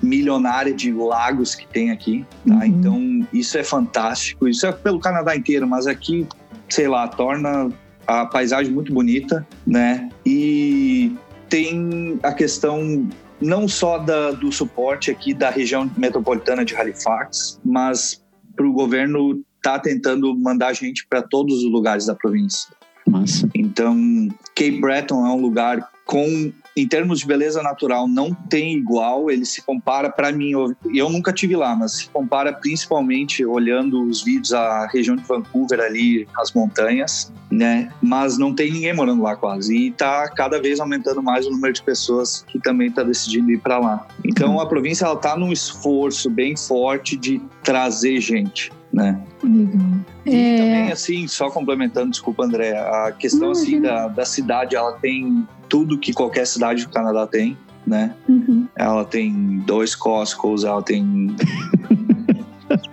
milionária 0.02 0.72
de 0.72 0.90
lagos 0.90 1.54
que 1.54 1.66
tem 1.66 1.90
aqui, 1.90 2.24
tá? 2.48 2.54
Uhum. 2.54 2.64
Então, 2.64 3.28
isso 3.34 3.58
é 3.58 3.62
fantástico. 3.62 4.48
Isso 4.48 4.66
é 4.66 4.72
pelo 4.72 4.98
Canadá 4.98 5.36
inteiro, 5.36 5.68
mas 5.68 5.86
aqui, 5.86 6.26
sei 6.70 6.88
lá, 6.88 7.06
torna 7.06 7.70
a 8.06 8.24
paisagem 8.24 8.72
muito 8.72 8.94
bonita, 8.94 9.46
né? 9.66 10.08
E 10.24 11.14
tem 11.50 12.18
a 12.22 12.32
questão 12.32 13.06
não 13.42 13.68
só 13.68 13.98
da, 13.98 14.30
do 14.30 14.50
suporte 14.50 15.10
aqui 15.10 15.34
da 15.34 15.50
região 15.50 15.90
metropolitana 15.98 16.64
de 16.64 16.74
Halifax, 16.74 17.60
mas 17.62 18.24
para 18.56 18.66
o 18.66 18.72
governo 18.72 19.44
está 19.64 19.78
tentando 19.78 20.34
mandar 20.34 20.74
gente 20.74 21.06
para 21.06 21.22
todos 21.22 21.62
os 21.62 21.70
lugares 21.70 22.06
da 22.06 22.14
província. 22.14 22.73
Massa. 23.14 23.48
Então, 23.54 24.28
Cape 24.56 24.80
Breton 24.80 25.24
é 25.24 25.30
um 25.30 25.40
lugar 25.40 25.88
com 26.04 26.52
em 26.76 26.88
termos 26.88 27.20
de 27.20 27.26
beleza 27.26 27.62
natural 27.62 28.08
não 28.08 28.34
tem 28.34 28.76
igual, 28.76 29.30
ele 29.30 29.44
se 29.46 29.62
compara 29.62 30.10
para 30.10 30.32
mim, 30.32 30.50
eu, 30.50 30.74
eu, 30.92 31.08
nunca 31.08 31.32
tive 31.32 31.54
lá, 31.54 31.76
mas 31.76 31.92
se 31.92 32.08
compara 32.08 32.52
principalmente 32.52 33.44
olhando 33.44 34.02
os 34.08 34.24
vídeos 34.24 34.52
a 34.52 34.88
região 34.88 35.14
de 35.14 35.22
Vancouver 35.22 35.78
ali, 35.78 36.26
as 36.36 36.52
montanhas, 36.52 37.32
né? 37.48 37.92
Mas 38.02 38.36
não 38.36 38.52
tem 38.52 38.72
ninguém 38.72 38.92
morando 38.92 39.22
lá 39.22 39.36
quase 39.36 39.76
e 39.76 39.90
tá 39.92 40.28
cada 40.28 40.60
vez 40.60 40.80
aumentando 40.80 41.22
mais 41.22 41.46
o 41.46 41.50
número 41.50 41.72
de 41.72 41.82
pessoas 41.82 42.44
que 42.48 42.58
também 42.58 42.90
tá 42.90 43.04
decidindo 43.04 43.52
ir 43.52 43.60
para 43.60 43.78
lá. 43.78 44.06
Então 44.24 44.58
a 44.58 44.66
província 44.66 45.04
ela 45.04 45.16
tá 45.16 45.36
num 45.36 45.52
esforço 45.52 46.28
bem 46.28 46.56
forte 46.56 47.16
de 47.16 47.40
trazer 47.62 48.20
gente 48.20 48.72
né? 48.94 49.20
Uhum. 49.42 50.00
E 50.24 50.34
é... 50.34 50.56
também, 50.56 50.92
assim, 50.92 51.26
só 51.26 51.50
complementando, 51.50 52.10
desculpa, 52.10 52.44
André, 52.44 52.78
a 52.78 53.12
questão, 53.12 53.50
assim, 53.50 53.80
da, 53.80 54.06
da 54.06 54.24
cidade, 54.24 54.76
ela 54.76 54.92
tem 54.92 55.46
tudo 55.68 55.98
que 55.98 56.12
qualquer 56.12 56.46
cidade 56.46 56.84
do 56.84 56.90
Canadá 56.90 57.26
tem, 57.26 57.58
né? 57.84 58.14
Uhum. 58.28 58.68
Ela 58.76 59.04
tem 59.04 59.58
dois 59.66 59.94
Costcos, 59.94 60.64
ela 60.64 60.82
tem... 60.82 61.34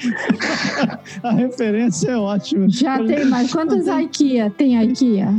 a 1.24 1.32
referência 1.32 2.12
é 2.12 2.18
ótima. 2.18 2.70
Já 2.70 2.98
tem, 3.04 3.26
mas 3.26 3.52
quantos 3.52 3.88
IKEA 3.88 4.50
tem 4.50 4.78
a 4.78 4.84
IKEA? 4.84 5.30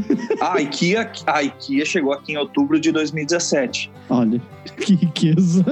A 0.41 0.61
IKEA, 0.61 1.11
a 1.27 1.43
IKEA 1.43 1.85
chegou 1.85 2.13
aqui 2.13 2.33
em 2.33 2.37
outubro 2.37 2.81
de 2.81 2.93
2017. 2.93 3.91
Olha, 4.09 4.41
que 4.81 4.95
riqueza. 4.95 5.65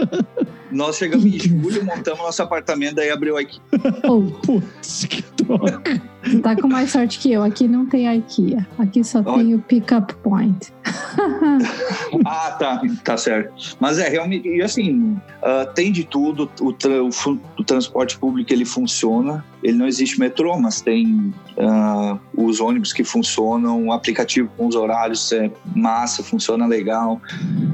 Nós 0.71 0.97
chegamos 0.97 1.27
em 1.27 1.39
julho, 1.39 1.85
montamos 1.85 2.21
nosso 2.21 2.43
apartamento, 2.43 2.95
daí 2.95 3.11
abriu 3.11 3.37
aqui. 3.37 3.61
Oh. 4.05 4.23
Putz, 4.47 5.05
que 5.05 5.23
troca. 5.23 6.01
Tá 6.43 6.55
com 6.55 6.69
mais 6.69 6.91
sorte 6.93 7.19
que 7.19 7.33
eu. 7.33 7.43
Aqui 7.43 7.67
não 7.67 7.87
tem 7.87 8.07
IKEA. 8.17 8.67
Aqui 8.79 9.03
só 9.03 9.21
Olha. 9.25 9.39
tem 9.39 9.55
o 9.55 9.59
Pickup 9.59 10.15
Point. 10.17 10.73
ah, 12.25 12.51
tá. 12.53 12.83
Tá 13.03 13.17
certo. 13.17 13.77
Mas 13.81 13.99
é, 13.99 14.09
realmente, 14.09 14.49
e 14.49 14.63
assim, 14.63 15.17
uh, 15.43 15.73
tem 15.75 15.91
de 15.91 16.05
tudo. 16.05 16.51
O, 16.61 16.73
tra 16.73 17.03
o, 17.03 17.11
o, 17.59 17.65
transporte 17.65 18.19
público, 18.19 18.53
ele 18.53 18.65
funciona. 18.65 18.80
Ele 19.63 19.77
não 19.77 19.87
existe 19.87 20.19
metrô, 20.19 20.59
mas 20.59 20.81
tem 20.81 21.35
uh, 21.57 22.19
os 22.35 22.61
ônibus 22.61 22.93
que 22.93 23.05
funcionam, 23.05 23.87
o 23.87 23.93
aplicativo 23.93 24.51
com 24.57 24.67
os 24.67 24.75
horários 24.75 25.31
é 25.33 25.51
massa, 25.75 26.23
funciona 26.23 26.67
legal. 26.67 27.21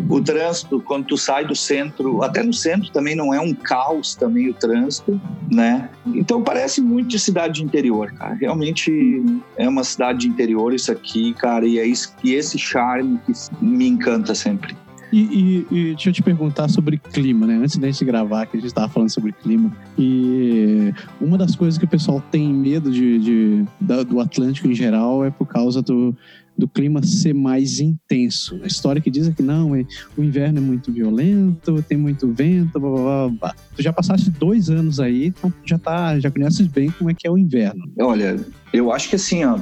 O 0.08 0.20
trânsito, 0.20 0.80
quando 0.80 1.06
tu 1.06 1.16
sai 1.16 1.44
do 1.44 1.54
centro, 1.54 2.22
até 2.22 2.42
no 2.42 2.52
centro 2.52 2.90
também 2.90 3.14
não 3.14 3.32
é 3.32 3.40
um 3.40 3.54
caos 3.54 4.14
também 4.14 4.48
o 4.48 4.54
trânsito, 4.54 5.20
né? 5.50 5.90
Então 6.06 6.42
parece 6.42 6.80
muito 6.80 7.08
de 7.08 7.18
cidade 7.18 7.54
de 7.54 7.64
interior, 7.64 8.12
cara. 8.12 8.34
Realmente 8.34 9.22
é 9.56 9.68
uma 9.68 9.84
cidade 9.84 10.20
de 10.20 10.28
interior 10.28 10.74
isso 10.74 10.90
aqui, 10.90 11.34
cara, 11.34 11.66
e 11.66 11.78
é 11.78 11.86
isso, 11.86 12.14
e 12.24 12.34
esse 12.34 12.58
charme 12.58 13.20
que 13.26 13.32
me 13.60 13.86
encanta 13.86 14.34
sempre. 14.34 14.76
E, 15.12 15.20
e, 15.20 15.66
e, 15.70 15.84
deixa 15.94 16.10
eu 16.10 16.12
te 16.12 16.22
perguntar 16.22 16.68
sobre 16.68 16.98
clima, 16.98 17.46
né? 17.46 17.56
Antes 17.56 17.76
da 17.76 17.86
gente 17.86 18.04
gravar, 18.04 18.46
que 18.46 18.56
a 18.56 18.60
gente 18.60 18.68
estava 18.68 18.88
falando 18.88 19.10
sobre 19.10 19.32
clima. 19.32 19.72
E 19.98 20.92
uma 21.20 21.38
das 21.38 21.54
coisas 21.54 21.78
que 21.78 21.84
o 21.84 21.88
pessoal 21.88 22.20
tem 22.30 22.52
medo 22.52 22.90
de, 22.90 23.18
de 23.18 23.64
do 24.08 24.20
Atlântico 24.20 24.68
em 24.68 24.74
geral 24.74 25.24
é 25.24 25.30
por 25.30 25.46
causa 25.46 25.80
do, 25.80 26.14
do 26.56 26.66
clima 26.66 27.02
ser 27.02 27.34
mais 27.34 27.80
intenso. 27.80 28.58
A 28.62 28.66
história 28.66 29.00
que 29.00 29.10
diz 29.10 29.28
é 29.28 29.32
que 29.32 29.42
não, 29.42 29.74
é, 29.74 29.84
o 30.16 30.22
inverno 30.22 30.58
é 30.58 30.60
muito 30.60 30.92
violento, 30.92 31.82
tem 31.82 31.98
muito 31.98 32.32
vento, 32.32 32.80
blá, 32.80 32.90
blá, 32.90 33.28
blá. 33.28 33.54
Tu 33.74 33.82
já 33.82 33.92
passaste 33.92 34.30
dois 34.30 34.70
anos 34.70 34.98
aí, 34.98 35.26
então 35.26 35.52
já 35.64 35.78
tá, 35.78 36.18
já 36.18 36.30
conheces 36.30 36.66
bem 36.66 36.90
como 36.90 37.10
é 37.10 37.14
que 37.14 37.26
é 37.26 37.30
o 37.30 37.36
inverno. 37.36 37.88
Olha, 37.98 38.36
eu 38.72 38.90
acho 38.90 39.08
que 39.08 39.16
assim, 39.16 39.44
ó. 39.44 39.58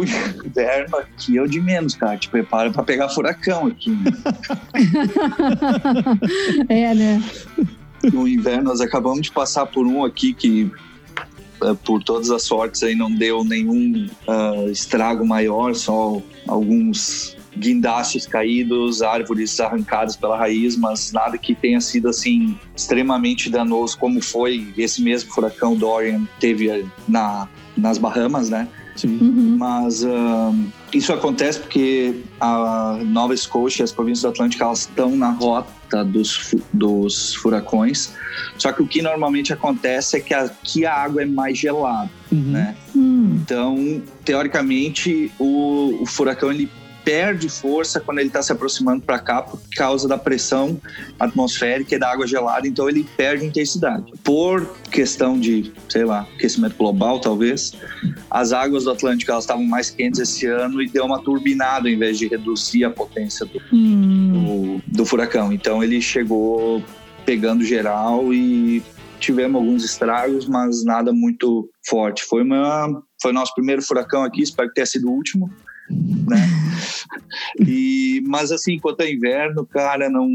O 0.00 0.04
inverno 0.46 0.96
aqui 0.96 1.38
é 1.38 1.42
o 1.42 1.46
de 1.46 1.60
menos, 1.60 1.94
cara. 1.94 2.16
Te 2.16 2.28
prepara 2.28 2.70
para 2.70 2.82
pegar 2.82 3.08
furacão 3.08 3.66
aqui. 3.66 3.90
Né? 3.90 4.12
é, 6.68 6.94
né? 6.94 7.22
No 8.12 8.28
inverno, 8.28 8.64
nós 8.64 8.80
acabamos 8.80 9.22
de 9.22 9.32
passar 9.32 9.66
por 9.66 9.86
um 9.86 10.04
aqui 10.04 10.32
que, 10.32 10.70
é, 11.62 11.74
por 11.74 12.02
todas 12.02 12.30
as 12.30 12.42
sortes, 12.42 12.82
aí 12.82 12.94
não 12.94 13.10
deu 13.10 13.42
nenhum 13.44 14.08
uh, 14.28 14.70
estrago 14.70 15.26
maior, 15.26 15.74
só 15.74 16.20
alguns 16.46 17.36
guindastes 17.58 18.26
caídos, 18.26 19.00
árvores 19.00 19.58
arrancadas 19.58 20.14
pela 20.14 20.36
raiz, 20.36 20.76
mas 20.76 21.10
nada 21.12 21.38
que 21.38 21.54
tenha 21.54 21.80
sido 21.80 22.08
assim 22.08 22.58
extremamente 22.76 23.48
danoso, 23.48 23.96
como 23.98 24.22
foi 24.22 24.72
esse 24.76 25.02
mesmo 25.02 25.32
furacão 25.32 25.74
Dorian 25.74 26.28
teve 26.38 26.86
na, 27.08 27.48
nas 27.76 27.96
Bahamas, 27.96 28.50
né? 28.50 28.68
Uhum. 29.04 29.56
Mas 29.58 30.04
isso 30.92 31.12
acontece 31.12 31.60
porque 31.60 32.22
a 32.40 32.98
Nova 33.04 33.34
Escócia 33.34 33.82
e 33.82 33.84
as 33.84 33.92
províncias 33.92 34.22
do 34.22 34.28
Atlântico 34.28 34.62
elas 34.62 34.80
estão 34.80 35.16
na 35.16 35.30
rota 35.30 36.04
dos, 36.04 36.54
dos 36.72 37.34
furacões. 37.34 38.12
Só 38.58 38.72
que 38.72 38.82
o 38.82 38.86
que 38.86 39.02
normalmente 39.02 39.52
acontece 39.52 40.16
é 40.16 40.20
que 40.20 40.32
aqui 40.32 40.86
a 40.86 40.94
água 40.94 41.22
é 41.22 41.26
mais 41.26 41.58
gelada, 41.58 42.10
uhum. 42.30 42.52
né? 42.52 42.76
Uhum. 42.94 43.38
Então, 43.42 44.02
teoricamente, 44.24 45.30
o, 45.38 46.02
o 46.02 46.06
furacão 46.06 46.50
ele 46.50 46.70
perde 47.06 47.48
força 47.48 48.00
quando 48.00 48.18
ele 48.18 48.26
está 48.26 48.42
se 48.42 48.50
aproximando 48.50 49.00
para 49.00 49.20
cá 49.20 49.40
por 49.40 49.60
causa 49.76 50.08
da 50.08 50.18
pressão 50.18 50.76
atmosférica 51.20 51.94
e 51.94 51.98
da 52.00 52.10
água 52.10 52.26
gelada, 52.26 52.66
então 52.66 52.88
ele 52.88 53.06
perde 53.16 53.46
intensidade. 53.46 54.12
Por 54.24 54.76
questão 54.90 55.38
de, 55.38 55.72
sei 55.88 56.04
lá, 56.04 56.26
aquecimento 56.34 56.76
global, 56.76 57.20
talvez, 57.20 57.74
as 58.28 58.52
águas 58.52 58.84
do 58.84 58.90
Atlântico 58.90 59.30
elas 59.30 59.44
estavam 59.44 59.62
mais 59.62 59.88
quentes 59.88 60.18
esse 60.18 60.46
ano 60.46 60.82
e 60.82 60.88
deu 60.88 61.04
uma 61.04 61.22
turbinada 61.22 61.88
ao 61.88 61.94
invés 61.94 62.18
de 62.18 62.26
reduzir 62.26 62.82
a 62.84 62.90
potência 62.90 63.46
do, 63.46 63.62
hum. 63.72 64.80
do, 64.88 64.96
do 64.96 65.06
furacão. 65.06 65.52
Então 65.52 65.84
ele 65.84 66.02
chegou 66.02 66.82
pegando 67.24 67.62
geral 67.62 68.34
e 68.34 68.82
tivemos 69.20 69.60
alguns 69.60 69.84
estragos, 69.84 70.48
mas 70.48 70.84
nada 70.84 71.12
muito 71.12 71.70
forte. 71.88 72.24
Foi 72.24 72.42
uma 72.42 73.00
foi 73.22 73.32
nosso 73.32 73.54
primeiro 73.54 73.80
furacão 73.80 74.24
aqui, 74.24 74.42
espero 74.42 74.68
que 74.68 74.74
tenha 74.74 74.86
sido 74.86 75.08
o 75.08 75.12
último, 75.12 75.50
né? 75.90 76.48
E 77.66 78.22
mas 78.26 78.50
assim, 78.52 78.78
quanto 78.78 79.02
a 79.02 79.10
inverno, 79.10 79.66
cara, 79.66 80.08
não 80.08 80.28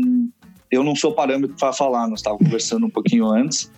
eu 0.72 0.84
não 0.84 0.96
sou 0.96 1.12
parâmetro 1.12 1.56
para 1.58 1.74
falar, 1.74 2.08
nós 2.08 2.20
estávamos 2.20 2.46
conversando 2.46 2.86
um 2.86 2.90
pouquinho 2.90 3.26
antes. 3.26 3.70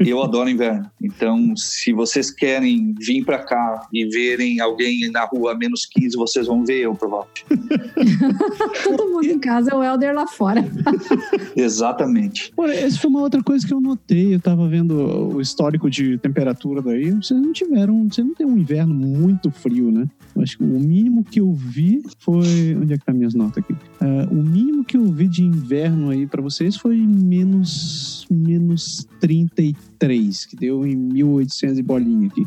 Eu 0.00 0.22
adoro 0.22 0.48
inverno. 0.48 0.90
Então, 1.00 1.54
se 1.54 1.92
vocês 1.92 2.30
querem 2.30 2.94
vir 2.98 3.22
para 3.24 3.38
cá 3.38 3.86
e 3.92 4.06
verem 4.06 4.58
alguém 4.58 5.10
na 5.10 5.24
rua 5.24 5.52
a 5.52 5.54
menos 5.54 5.84
15, 5.84 6.16
vocês 6.16 6.46
vão 6.46 6.64
ver 6.64 6.80
eu, 6.80 6.94
provavelmente. 6.94 7.44
Todo 8.82 9.10
mundo 9.10 9.26
em 9.26 9.38
casa, 9.38 9.76
o 9.76 9.84
Helder 9.84 10.14
lá 10.14 10.26
fora. 10.26 10.64
Exatamente. 11.54 12.50
Pô, 12.56 12.66
essa 12.66 12.98
foi 12.98 13.10
uma 13.10 13.20
outra 13.20 13.42
coisa 13.42 13.66
que 13.66 13.74
eu 13.74 13.80
notei. 13.80 14.32
Eu 14.32 14.38
estava 14.38 14.66
vendo 14.66 15.34
o 15.34 15.40
histórico 15.40 15.90
de 15.90 16.16
temperatura 16.18 16.80
daí. 16.80 17.10
Vocês 17.10 17.38
não 17.38 17.52
tiveram, 17.52 18.08
você 18.08 18.22
não 18.22 18.34
tem 18.34 18.46
um 18.46 18.56
inverno 18.56 18.94
muito 18.94 19.50
frio, 19.50 19.90
né? 19.90 20.08
Acho 20.40 20.58
que 20.58 20.64
o 20.64 20.66
mínimo 20.66 21.24
que 21.24 21.40
eu 21.40 21.52
vi 21.52 22.02
foi. 22.18 22.76
Onde 22.80 22.94
é 22.94 22.98
que 22.98 23.04
tá 23.04 23.12
minhas 23.12 23.34
notas 23.34 23.58
aqui? 23.58 23.72
Uh, 23.72 24.30
o 24.30 24.42
mínimo 24.42 24.84
que 24.84 24.96
eu 24.96 25.04
vi 25.06 25.26
de 25.26 25.42
inverno 25.42 26.10
aí 26.10 26.26
para 26.38 26.44
vocês 26.44 26.76
foi 26.76 26.96
menos, 26.96 28.24
menos 28.30 29.08
33, 29.20 30.46
que 30.46 30.54
deu 30.54 30.86
em 30.86 30.94
1800 30.94 31.78
e 31.80 31.82
bolinha 31.82 32.28
aqui. 32.28 32.46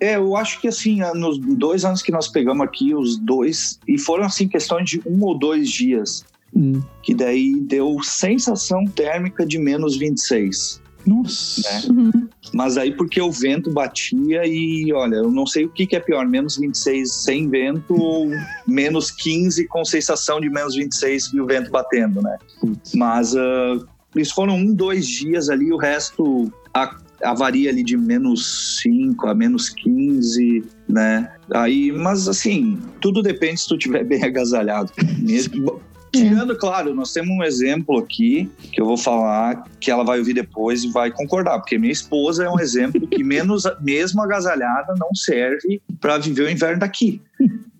É, 0.00 0.16
eu 0.16 0.34
acho 0.34 0.58
que 0.58 0.68
assim, 0.68 1.00
nos 1.14 1.36
dois 1.36 1.84
anos 1.84 2.00
que 2.00 2.10
nós 2.10 2.28
pegamos 2.28 2.62
aqui, 2.64 2.94
os 2.94 3.18
dois, 3.18 3.78
e 3.86 3.98
foram 3.98 4.24
assim 4.24 4.48
questões 4.48 4.88
de 4.88 5.02
um 5.04 5.22
ou 5.22 5.38
dois 5.38 5.68
dias, 5.70 6.24
hum. 6.56 6.80
que 7.02 7.14
daí 7.14 7.60
deu 7.60 8.02
sensação 8.02 8.86
térmica 8.86 9.44
de 9.44 9.58
menos 9.58 9.98
26. 9.98 10.80
Nossa. 11.04 11.60
Né? 11.60 11.82
Uhum. 11.90 12.28
Mas 12.52 12.76
aí 12.76 12.92
porque 12.94 13.20
o 13.20 13.30
vento 13.30 13.70
batia 13.70 14.42
e, 14.46 14.92
olha, 14.92 15.16
eu 15.16 15.30
não 15.30 15.46
sei 15.46 15.64
o 15.64 15.70
que, 15.70 15.86
que 15.86 15.96
é 15.96 16.00
pior, 16.00 16.26
menos 16.26 16.56
26 16.56 17.10
sem 17.10 17.48
vento 17.48 17.94
ou 17.94 18.30
menos 18.66 19.10
15 19.10 19.66
com 19.68 19.84
sensação 19.84 20.40
de 20.40 20.50
menos 20.50 20.74
26 20.74 21.32
e 21.32 21.40
o 21.40 21.46
vento 21.46 21.70
batendo, 21.70 22.20
né? 22.20 22.38
Mas 22.94 23.34
uh, 23.34 23.86
isso 24.14 24.34
foram 24.34 24.56
um, 24.56 24.74
dois 24.74 25.06
dias 25.06 25.48
ali, 25.48 25.72
o 25.72 25.78
resto 25.78 26.52
a, 26.74 26.96
a 27.22 27.34
varia 27.34 27.70
ali 27.70 27.82
de 27.82 27.96
menos 27.96 28.80
5 28.82 29.28
a 29.28 29.34
menos 29.34 29.70
15, 29.70 30.64
né? 30.88 31.30
Aí, 31.54 31.92
mas 31.92 32.28
assim, 32.28 32.78
tudo 33.00 33.22
depende 33.22 33.60
se 33.60 33.68
tu 33.68 33.76
estiver 33.76 34.04
bem 34.04 34.22
agasalhado. 34.24 34.92
Mesmo, 35.18 35.80
Tirando, 36.12 36.54
claro, 36.56 36.94
nós 36.94 37.12
temos 37.12 37.30
um 37.30 37.42
exemplo 37.42 37.98
aqui 37.98 38.50
que 38.70 38.80
eu 38.80 38.84
vou 38.84 38.98
falar 38.98 39.64
que 39.80 39.90
ela 39.90 40.04
vai 40.04 40.18
ouvir 40.18 40.34
depois 40.34 40.84
e 40.84 40.90
vai 40.90 41.10
concordar, 41.10 41.58
porque 41.58 41.78
minha 41.78 41.92
esposa 41.92 42.44
é 42.44 42.50
um 42.50 42.60
exemplo 42.60 43.06
que 43.06 43.24
menos 43.24 43.64
mesmo 43.80 44.20
agasalhada 44.20 44.94
não 44.98 45.14
serve 45.14 45.80
para 46.00 46.18
viver 46.18 46.42
o 46.42 46.50
inverno 46.50 46.80
daqui. 46.80 47.20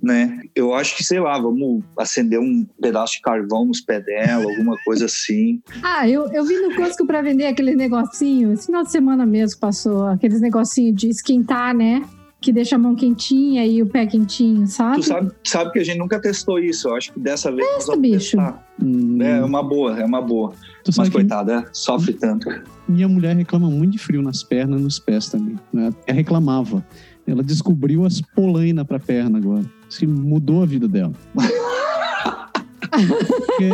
Né? 0.03 0.41
Eu 0.55 0.75
acho 0.75 0.97
que, 0.97 1.05
sei 1.05 1.21
lá, 1.21 1.39
vamos 1.39 1.85
acender 1.97 2.41
um 2.41 2.67
pedaço 2.81 3.15
de 3.15 3.21
carvão 3.21 3.67
nos 3.67 3.81
pés 3.81 4.05
dela, 4.05 4.51
alguma 4.51 4.77
coisa 4.85 5.05
assim. 5.05 5.63
Ah, 5.83 6.09
eu, 6.09 6.27
eu 6.33 6.45
vi 6.45 6.57
no 6.57 6.75
Costco 6.75 7.07
para 7.07 7.23
vender 7.23 7.47
aquele 7.47 7.77
negocinho, 7.77 8.53
esse 8.53 8.67
final 8.67 8.83
de 8.83 8.91
semana 8.91 9.25
mesmo 9.25 9.61
passou, 9.61 10.07
aqueles 10.07 10.41
negocinhos 10.41 10.97
de 10.97 11.09
esquentar, 11.09 11.73
né? 11.73 12.03
Que 12.43 12.53
deixa 12.53 12.75
a 12.75 12.79
mão 12.79 12.95
quentinha 12.95 13.65
e 13.65 13.81
o 13.81 13.87
pé 13.87 14.05
quentinho, 14.05 14.67
sabe? 14.67 14.97
Tu 14.97 15.05
sabe, 15.05 15.33
sabe 15.45 15.73
que 15.73 15.79
a 15.79 15.85
gente 15.85 15.99
nunca 15.99 16.21
testou 16.21 16.59
isso. 16.59 16.89
Eu 16.89 16.97
acho 16.97 17.13
que 17.13 17.21
dessa 17.21 17.53
vez 17.53 17.67
Testa, 17.75 17.97
bicho. 17.97 18.37
Hum. 18.83 19.23
É 19.23 19.43
uma 19.45 19.63
boa, 19.63 19.99
é 19.99 20.05
uma 20.05 20.21
boa. 20.21 20.53
Tu 20.85 20.91
Mas 20.97 21.09
coitada, 21.09 21.61
é, 21.61 21.65
sofre 21.73 22.13
tanto. 22.13 22.49
Minha 22.89 23.09
mulher 23.09 23.37
reclama 23.37 23.71
muito 23.71 23.93
de 23.93 23.99
frio 23.99 24.21
nas 24.21 24.43
pernas 24.43 24.81
e 24.81 24.83
nos 24.83 24.99
pés 24.99 25.29
também. 25.29 25.57
Né? 25.73 25.91
Ela 26.07 26.17
reclamava. 26.17 26.85
Ela 27.25 27.45
descobriu 27.45 28.05
as 28.05 28.21
polainas 28.21 28.85
pra 28.85 28.99
perna 28.99 29.39
agora. 29.39 29.65
Isso 29.89 30.07
mudou 30.09 30.63
a 30.63 30.67
vida 30.67 30.89
dela. 30.89 31.13
Porque, 32.93 33.71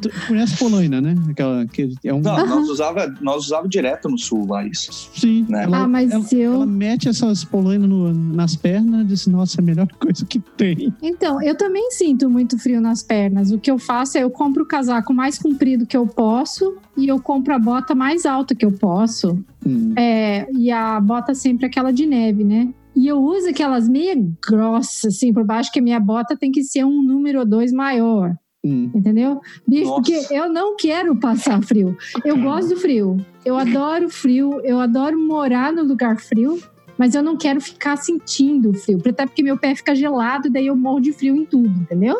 tu 0.00 0.26
conhece 0.26 0.56
Polaina, 0.56 1.00
né? 1.00 1.14
Aquela, 1.30 1.66
que 1.66 1.92
é 2.02 2.14
um... 2.14 2.20
Não, 2.20 2.46
nós 2.46 2.68
usava, 2.68 3.14
nós 3.20 3.44
usava 3.44 3.68
direto 3.68 4.08
no 4.08 4.18
sul 4.18 4.46
lá 4.48 4.66
isso. 4.66 5.10
Sim. 5.14 5.46
Né? 5.48 5.64
Ela, 5.64 5.82
ah, 5.82 5.88
mas 5.88 6.10
ela, 6.10 6.24
eu... 6.32 6.54
ela 6.54 6.66
mete 6.66 7.08
essas 7.08 7.44
polainas 7.44 8.16
nas 8.16 8.56
pernas 8.56 9.02
e 9.02 9.04
diz, 9.04 9.26
nossa, 9.26 9.60
é 9.60 9.62
a 9.62 9.64
melhor 9.64 9.88
coisa 10.00 10.24
que 10.24 10.40
tem. 10.40 10.92
Então, 11.02 11.42
eu 11.42 11.56
também 11.56 11.90
sinto 11.90 12.30
muito 12.30 12.58
frio 12.58 12.80
nas 12.80 13.02
pernas. 13.02 13.50
O 13.50 13.58
que 13.58 13.70
eu 13.70 13.78
faço 13.78 14.16
é 14.16 14.22
eu 14.22 14.30
compro 14.30 14.62
o 14.64 14.66
casaco 14.66 15.12
mais 15.12 15.38
comprido 15.38 15.86
que 15.86 15.96
eu 15.96 16.06
posso 16.06 16.76
e 16.96 17.06
eu 17.08 17.20
compro 17.20 17.54
a 17.54 17.58
bota 17.58 17.94
mais 17.94 18.24
alta 18.24 18.54
que 18.54 18.64
eu 18.64 18.72
posso. 18.72 19.38
Hum. 19.66 19.92
É, 19.96 20.46
e 20.52 20.70
a 20.70 20.98
bota 21.00 21.34
sempre 21.34 21.66
aquela 21.66 21.92
de 21.92 22.06
neve, 22.06 22.44
né? 22.44 22.68
E 22.96 23.06
eu 23.06 23.18
uso 23.18 23.50
aquelas 23.50 23.86
meia 23.88 24.16
grossas, 24.48 25.16
assim, 25.16 25.32
por 25.32 25.44
baixo, 25.44 25.70
que 25.70 25.78
a 25.78 25.82
minha 25.82 26.00
bota 26.00 26.34
tem 26.34 26.50
que 26.50 26.64
ser 26.64 26.84
um 26.84 27.02
número 27.02 27.44
dois 27.44 27.70
maior. 27.70 28.34
Hum. 28.64 28.90
Entendeu? 28.94 29.40
Bicho, 29.68 29.90
Nossa. 29.90 30.02
porque 30.02 30.34
eu 30.34 30.48
não 30.48 30.76
quero 30.76 31.14
passar 31.20 31.62
frio. 31.62 31.96
Eu 32.24 32.40
gosto 32.40 32.70
do 32.70 32.76
frio. 32.76 33.16
Eu 33.44 33.56
adoro 33.56 34.08
frio. 34.08 34.60
Eu 34.64 34.80
adoro 34.80 35.18
morar 35.18 35.72
no 35.72 35.84
lugar 35.84 36.18
frio. 36.18 36.58
Mas 36.98 37.14
eu 37.14 37.22
não 37.22 37.36
quero 37.36 37.60
ficar 37.60 37.96
sentindo 37.96 38.72
frio. 38.72 38.98
Até 39.06 39.26
porque 39.26 39.42
meu 39.42 39.58
pé 39.58 39.74
fica 39.74 39.94
gelado, 39.94 40.48
daí 40.48 40.68
eu 40.68 40.74
morro 40.74 41.00
de 41.00 41.12
frio 41.12 41.36
em 41.36 41.44
tudo, 41.44 41.68
entendeu? 41.68 42.16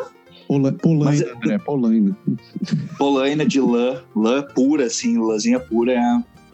Polaina, 0.47 1.03
Mas, 1.03 1.21
André, 1.21 1.57
Polaina. 1.57 2.17
Polaina 2.97 3.45
de 3.45 3.59
lã, 3.59 4.03
lã 4.15 4.43
pura, 4.43 4.85
assim, 4.85 5.17
lãzinha 5.17 5.59
pura 5.59 5.93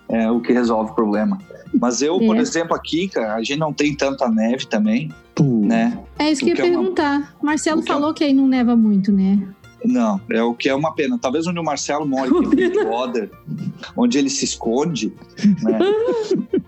é, 0.10 0.24
é 0.24 0.32
o 0.32 0.42
que 0.42 0.54
resolve 0.54 0.92
o 0.92 0.96
problema. 0.96 1.38
Mas 1.80 2.02
eu, 2.02 2.18
é. 2.22 2.26
por 2.26 2.38
exemplo, 2.38 2.76
aqui, 2.76 3.08
cara, 3.08 3.36
a 3.36 3.44
gente 3.44 3.58
não 3.58 3.74
tem 3.74 3.96
tanta 3.96 4.30
neve 4.30 4.66
também, 4.68 5.10
né? 5.40 6.00
É 6.20 6.32
isso 6.32 6.44
que 6.44 6.52
eu 6.52 6.56
ia 6.56 6.62
perguntar. 6.62 7.16
É 7.16 7.18
uma... 7.18 7.30
Marcelo 7.42 7.82
falou 7.82 8.12
é... 8.12 8.14
que 8.14 8.24
aí 8.24 8.34
não 8.34 8.48
neva 8.48 8.76
muito, 8.76 9.12
né? 9.12 9.42
Não, 9.84 10.20
é 10.32 10.42
o 10.42 10.54
que 10.54 10.70
é 10.70 10.76
uma 10.76 10.94
pena. 10.94 11.18
Talvez 11.20 11.46
onde 11.46 11.60
o 11.60 11.64
Marcelo 11.64 12.06
mora, 12.06 12.30
que 12.30 12.64
é 12.64 12.84
o 12.84 12.90
Water, 12.90 13.30
onde 13.98 14.18
ele 14.18 14.30
se 14.30 14.46
esconde, 14.46 15.14
né? 15.62 15.80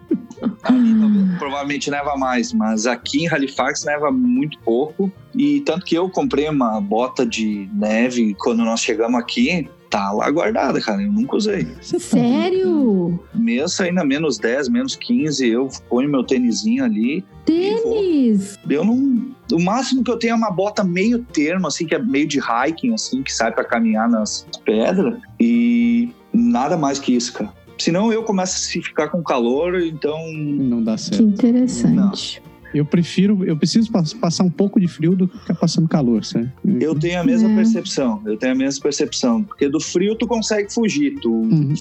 Ali 0.63 0.99
talvez, 0.99 1.37
provavelmente 1.37 1.89
neva 1.89 2.17
mais, 2.17 2.51
mas 2.51 2.85
aqui 2.85 3.23
em 3.23 3.29
Halifax 3.29 3.85
neva 3.85 4.11
muito 4.11 4.59
pouco. 4.59 5.11
E 5.33 5.61
tanto 5.61 5.85
que 5.85 5.95
eu 5.95 6.09
comprei 6.09 6.49
uma 6.49 6.79
bota 6.81 7.25
de 7.25 7.69
neve 7.73 8.35
quando 8.35 8.63
nós 8.63 8.81
chegamos 8.81 9.19
aqui, 9.19 9.69
tá 9.89 10.11
lá 10.11 10.29
guardada, 10.29 10.81
cara. 10.81 11.01
Eu 11.01 11.11
nunca 11.11 11.35
usei. 11.35 11.67
Sério? 11.81 13.19
Mesmo 13.33 13.69
saindo 13.69 13.99
a 13.99 14.05
menos 14.05 14.37
10, 14.37 14.69
menos 14.69 14.95
15, 14.95 15.47
eu 15.47 15.69
ponho 15.89 16.09
meu 16.09 16.23
tênisinho 16.23 16.83
ali. 16.83 17.23
Tênis? 17.45 18.57
Eu 18.69 18.83
não. 18.83 19.25
O 19.51 19.61
máximo 19.61 20.03
que 20.03 20.11
eu 20.11 20.17
tenho 20.17 20.31
é 20.31 20.35
uma 20.35 20.51
bota 20.51 20.83
meio 20.83 21.19
termo, 21.19 21.67
assim, 21.67 21.85
que 21.85 21.95
é 21.95 21.99
meio 21.99 22.27
de 22.27 22.39
hiking, 22.39 22.93
assim, 22.93 23.21
que 23.21 23.33
sai 23.33 23.51
para 23.51 23.63
caminhar 23.63 24.09
nas 24.09 24.47
pedras. 24.65 25.19
E 25.39 26.09
nada 26.33 26.75
mais 26.75 26.99
que 26.99 27.15
isso, 27.15 27.33
cara. 27.33 27.53
Senão 27.77 28.11
eu 28.11 28.23
começo 28.23 28.55
a 28.55 28.81
ficar 28.81 29.09
com 29.09 29.21
calor, 29.21 29.81
então. 29.81 30.31
Não 30.31 30.81
dá 30.83 30.97
certo. 30.97 31.17
Que 31.17 31.23
interessante. 31.23 32.41
Não. 32.43 32.54
Eu 32.75 32.85
prefiro, 32.85 33.45
eu 33.45 33.55
preciso 33.55 33.89
passar 34.19 34.43
um 34.43 34.49
pouco 34.49 34.79
de 34.79 34.87
frio 34.87 35.15
do 35.15 35.27
que 35.27 35.39
ficar 35.39 35.55
passando 35.55 35.87
calor, 35.87 36.25
certo? 36.25 36.51
Eu 36.65 36.93
tenho 36.93 37.21
a 37.21 37.23
mesma 37.23 37.49
é. 37.49 37.55
percepção, 37.55 38.21
eu 38.25 38.35
tenho 38.35 38.51
a 38.51 38.55
mesma 38.55 38.83
percepção. 38.83 39.43
Porque 39.43 39.69
do 39.69 39.79
frio 39.79 40.15
tu 40.15 40.27
consegue 40.27 40.73
fugir, 40.73 41.15
tu 41.21 41.31
uhum. 41.31 41.73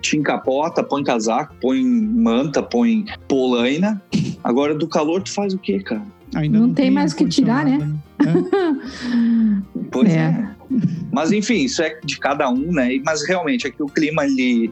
te 0.00 0.16
encapota, 0.16 0.84
põe 0.84 1.02
casaco, 1.02 1.54
põe 1.60 1.84
manta, 1.84 2.62
põe 2.62 3.06
polaina. 3.26 4.00
Agora 4.44 4.74
do 4.74 4.86
calor 4.86 5.22
tu 5.22 5.32
faz 5.32 5.52
o 5.52 5.58
quê, 5.58 5.80
cara? 5.80 6.02
Ainda 6.34 6.58
não, 6.58 6.68
não 6.68 6.74
tem 6.74 6.90
mais 6.90 7.12
o 7.12 7.16
que 7.16 7.26
tirar, 7.26 7.64
né? 7.64 7.78
né? 7.78 7.96
É. 8.20 9.82
pois 9.90 10.08
é. 10.08 10.18
é. 10.18 10.56
Mas 11.12 11.32
enfim, 11.32 11.64
isso 11.64 11.82
é 11.82 11.98
de 12.04 12.18
cada 12.18 12.48
um, 12.50 12.72
né? 12.72 13.00
Mas 13.04 13.26
realmente, 13.26 13.66
aqui 13.66 13.82
o 13.82 13.86
clima, 13.86 14.24
ele, 14.24 14.70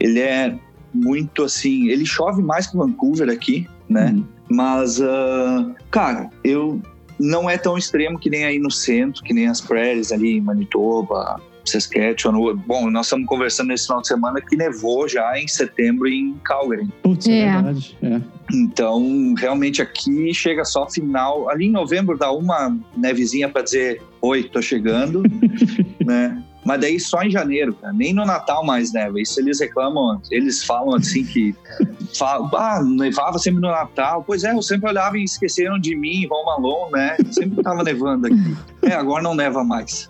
ele 0.00 0.18
é 0.18 0.58
muito 0.92 1.44
assim... 1.44 1.88
Ele 1.88 2.04
chove 2.04 2.42
mais 2.42 2.66
que 2.66 2.76
Vancouver 2.76 3.28
aqui, 3.30 3.66
né? 3.88 4.10
Uhum. 4.10 4.33
Mas, 4.48 5.00
uh, 5.00 5.74
cara, 5.90 6.30
eu 6.42 6.80
não 7.18 7.48
é 7.48 7.56
tão 7.56 7.78
extremo 7.78 8.18
que 8.18 8.28
nem 8.28 8.44
aí 8.44 8.58
no 8.58 8.70
centro, 8.70 9.22
que 9.22 9.32
nem 9.32 9.46
as 9.46 9.60
prairies 9.60 10.12
ali 10.12 10.36
em 10.36 10.40
Manitoba, 10.40 11.40
Saskatchewan. 11.64 12.56
Bom, 12.66 12.90
nós 12.90 13.06
estamos 13.06 13.26
conversando 13.26 13.68
nesse 13.68 13.86
final 13.86 14.02
de 14.02 14.08
semana 14.08 14.40
que 14.40 14.56
nevou 14.56 15.08
já 15.08 15.38
em 15.38 15.48
setembro 15.48 16.06
em 16.06 16.34
Calgary. 16.44 16.86
Putz, 17.02 17.26
é, 17.26 17.40
é 17.40 17.52
verdade. 17.52 17.98
É. 18.02 18.20
Então, 18.52 19.34
realmente 19.38 19.80
aqui 19.80 20.32
chega 20.34 20.64
só 20.64 20.88
final. 20.88 21.48
Ali 21.48 21.66
em 21.66 21.70
novembro 21.70 22.18
dá 22.18 22.30
uma 22.30 22.76
nevezinha 22.96 23.48
para 23.48 23.62
dizer: 23.62 24.02
Oi, 24.20 24.44
tô 24.44 24.60
chegando, 24.60 25.22
né? 26.04 26.42
Mas 26.64 26.80
daí 26.80 26.98
só 26.98 27.22
em 27.22 27.30
janeiro, 27.30 27.74
cara. 27.74 27.92
Nem 27.92 28.14
no 28.14 28.24
Natal 28.24 28.64
mais 28.64 28.92
neva. 28.92 29.20
Isso 29.20 29.38
eles 29.40 29.60
reclamam, 29.60 30.20
eles 30.30 30.64
falam 30.64 30.96
assim 30.96 31.24
que. 31.24 31.54
Falam, 32.16 32.48
ah, 32.54 32.80
nevava 32.80 33.40
sempre 33.40 33.60
no 33.60 33.68
Natal. 33.68 34.22
Pois 34.24 34.44
é, 34.44 34.52
eu 34.52 34.62
sempre 34.62 34.88
olhava 34.88 35.18
e 35.18 35.24
esqueceram 35.24 35.80
de 35.80 35.96
mim, 35.96 36.28
Val 36.28 36.44
Malone, 36.44 36.92
né? 36.92 37.16
Sempre 37.32 37.60
tava 37.60 37.82
nevando 37.82 38.28
aqui. 38.28 38.56
É, 38.82 38.92
agora 38.92 39.20
não 39.20 39.34
neva 39.34 39.64
mais. 39.64 40.08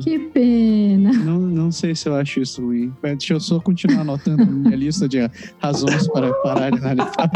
Que 0.00 0.18
pena. 0.18 1.12
Não, 1.12 1.38
não 1.38 1.72
sei 1.72 1.94
se 1.94 2.08
eu 2.08 2.14
acho 2.14 2.40
isso 2.40 2.64
ruim. 2.64 2.92
Deixa 3.02 3.34
eu 3.34 3.40
só 3.40 3.58
continuar 3.58 4.02
anotando 4.02 4.46
minha 4.46 4.76
lista 4.76 5.08
de 5.08 5.18
razões 5.58 6.06
para 6.08 6.32
parar 6.34 6.70
de 6.70 6.78
analisar. 6.78 7.30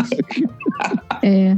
É. 1.22 1.56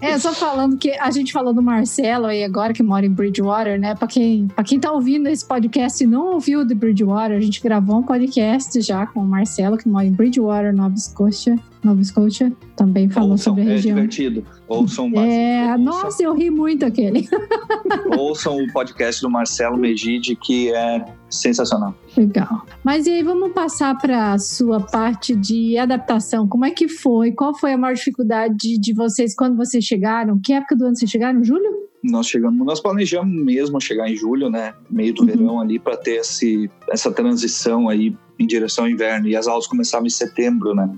É, 0.00 0.18
só 0.18 0.32
falando 0.32 0.76
que 0.76 0.90
a 0.92 1.10
gente 1.10 1.32
falou 1.32 1.52
do 1.52 1.62
Marcelo 1.62 2.26
aí 2.26 2.44
agora, 2.44 2.72
que 2.72 2.82
mora 2.82 3.06
em 3.06 3.10
Bridgewater, 3.10 3.78
né? 3.80 3.94
Pra 3.94 4.06
quem, 4.06 4.48
pra 4.48 4.64
quem 4.64 4.78
tá 4.78 4.92
ouvindo 4.92 5.28
esse 5.28 5.44
podcast 5.46 6.02
e 6.02 6.06
não 6.06 6.34
ouviu 6.34 6.64
de 6.64 6.74
Bridgewater, 6.74 7.36
a 7.36 7.40
gente 7.40 7.60
gravou 7.60 7.98
um 7.98 8.02
podcast 8.02 8.80
já 8.80 9.06
com 9.06 9.20
o 9.20 9.26
Marcelo, 9.26 9.76
que 9.76 9.88
mora 9.88 10.06
em 10.06 10.12
Bridgewater, 10.12 10.74
Nova 10.74 10.96
Scotia. 10.96 11.56
Nova 11.84 12.02
Scotia, 12.02 12.52
também 12.74 13.08
falou 13.08 13.32
Ouçam, 13.32 13.54
sobre 13.54 13.62
a 13.62 13.72
é 13.72 13.76
região. 13.76 13.92
É 13.96 14.00
divertido. 14.00 14.44
Ouçam 14.66 15.12
É, 15.14 15.68
ouçam. 15.70 15.78
nossa, 15.78 16.22
eu 16.22 16.34
ri 16.34 16.50
muito 16.50 16.84
aquele. 16.84 17.28
Ouçam 18.18 18.56
o 18.56 18.72
podcast 18.72 19.22
do 19.22 19.30
Marcelo 19.30 19.76
Megide, 19.78 20.34
que 20.34 20.72
é 20.72 21.04
sensacional. 21.30 21.94
Legal. 22.16 22.62
Mas 22.82 23.06
e 23.06 23.10
aí, 23.10 23.22
vamos 23.22 23.52
passar 23.52 23.96
para 23.98 24.32
a 24.32 24.38
sua 24.38 24.80
parte 24.80 25.36
de 25.36 25.76
adaptação. 25.78 26.48
Como 26.48 26.64
é 26.64 26.70
que 26.70 26.88
foi? 26.88 27.30
Qual 27.32 27.56
foi 27.56 27.72
a 27.72 27.78
maior 27.78 27.94
dificuldade 27.94 28.78
de 28.78 28.92
vocês 28.92 29.34
quando 29.34 29.56
vocês 29.56 29.75
chegaram? 29.84 30.40
Que 30.42 30.52
época 30.52 30.76
do 30.76 30.86
ano 30.86 30.96
vocês 30.96 31.10
chegaram? 31.10 31.42
Julho? 31.42 31.86
Nós 32.02 32.28
chegamos, 32.28 32.64
nós 32.64 32.80
planejamos 32.80 33.44
mesmo 33.44 33.80
chegar 33.80 34.08
em 34.08 34.16
julho, 34.16 34.48
né? 34.48 34.74
Meio 34.88 35.12
do 35.14 35.22
uhum. 35.22 35.26
verão 35.26 35.60
ali, 35.60 35.78
para 35.78 35.96
ter 35.96 36.16
esse, 36.16 36.70
essa 36.90 37.10
transição 37.10 37.88
aí 37.88 38.16
em 38.38 38.46
direção 38.46 38.84
ao 38.84 38.90
inverno. 38.90 39.26
E 39.28 39.36
as 39.36 39.46
aulas 39.46 39.66
começavam 39.66 40.06
em 40.06 40.10
setembro, 40.10 40.74
né? 40.74 40.88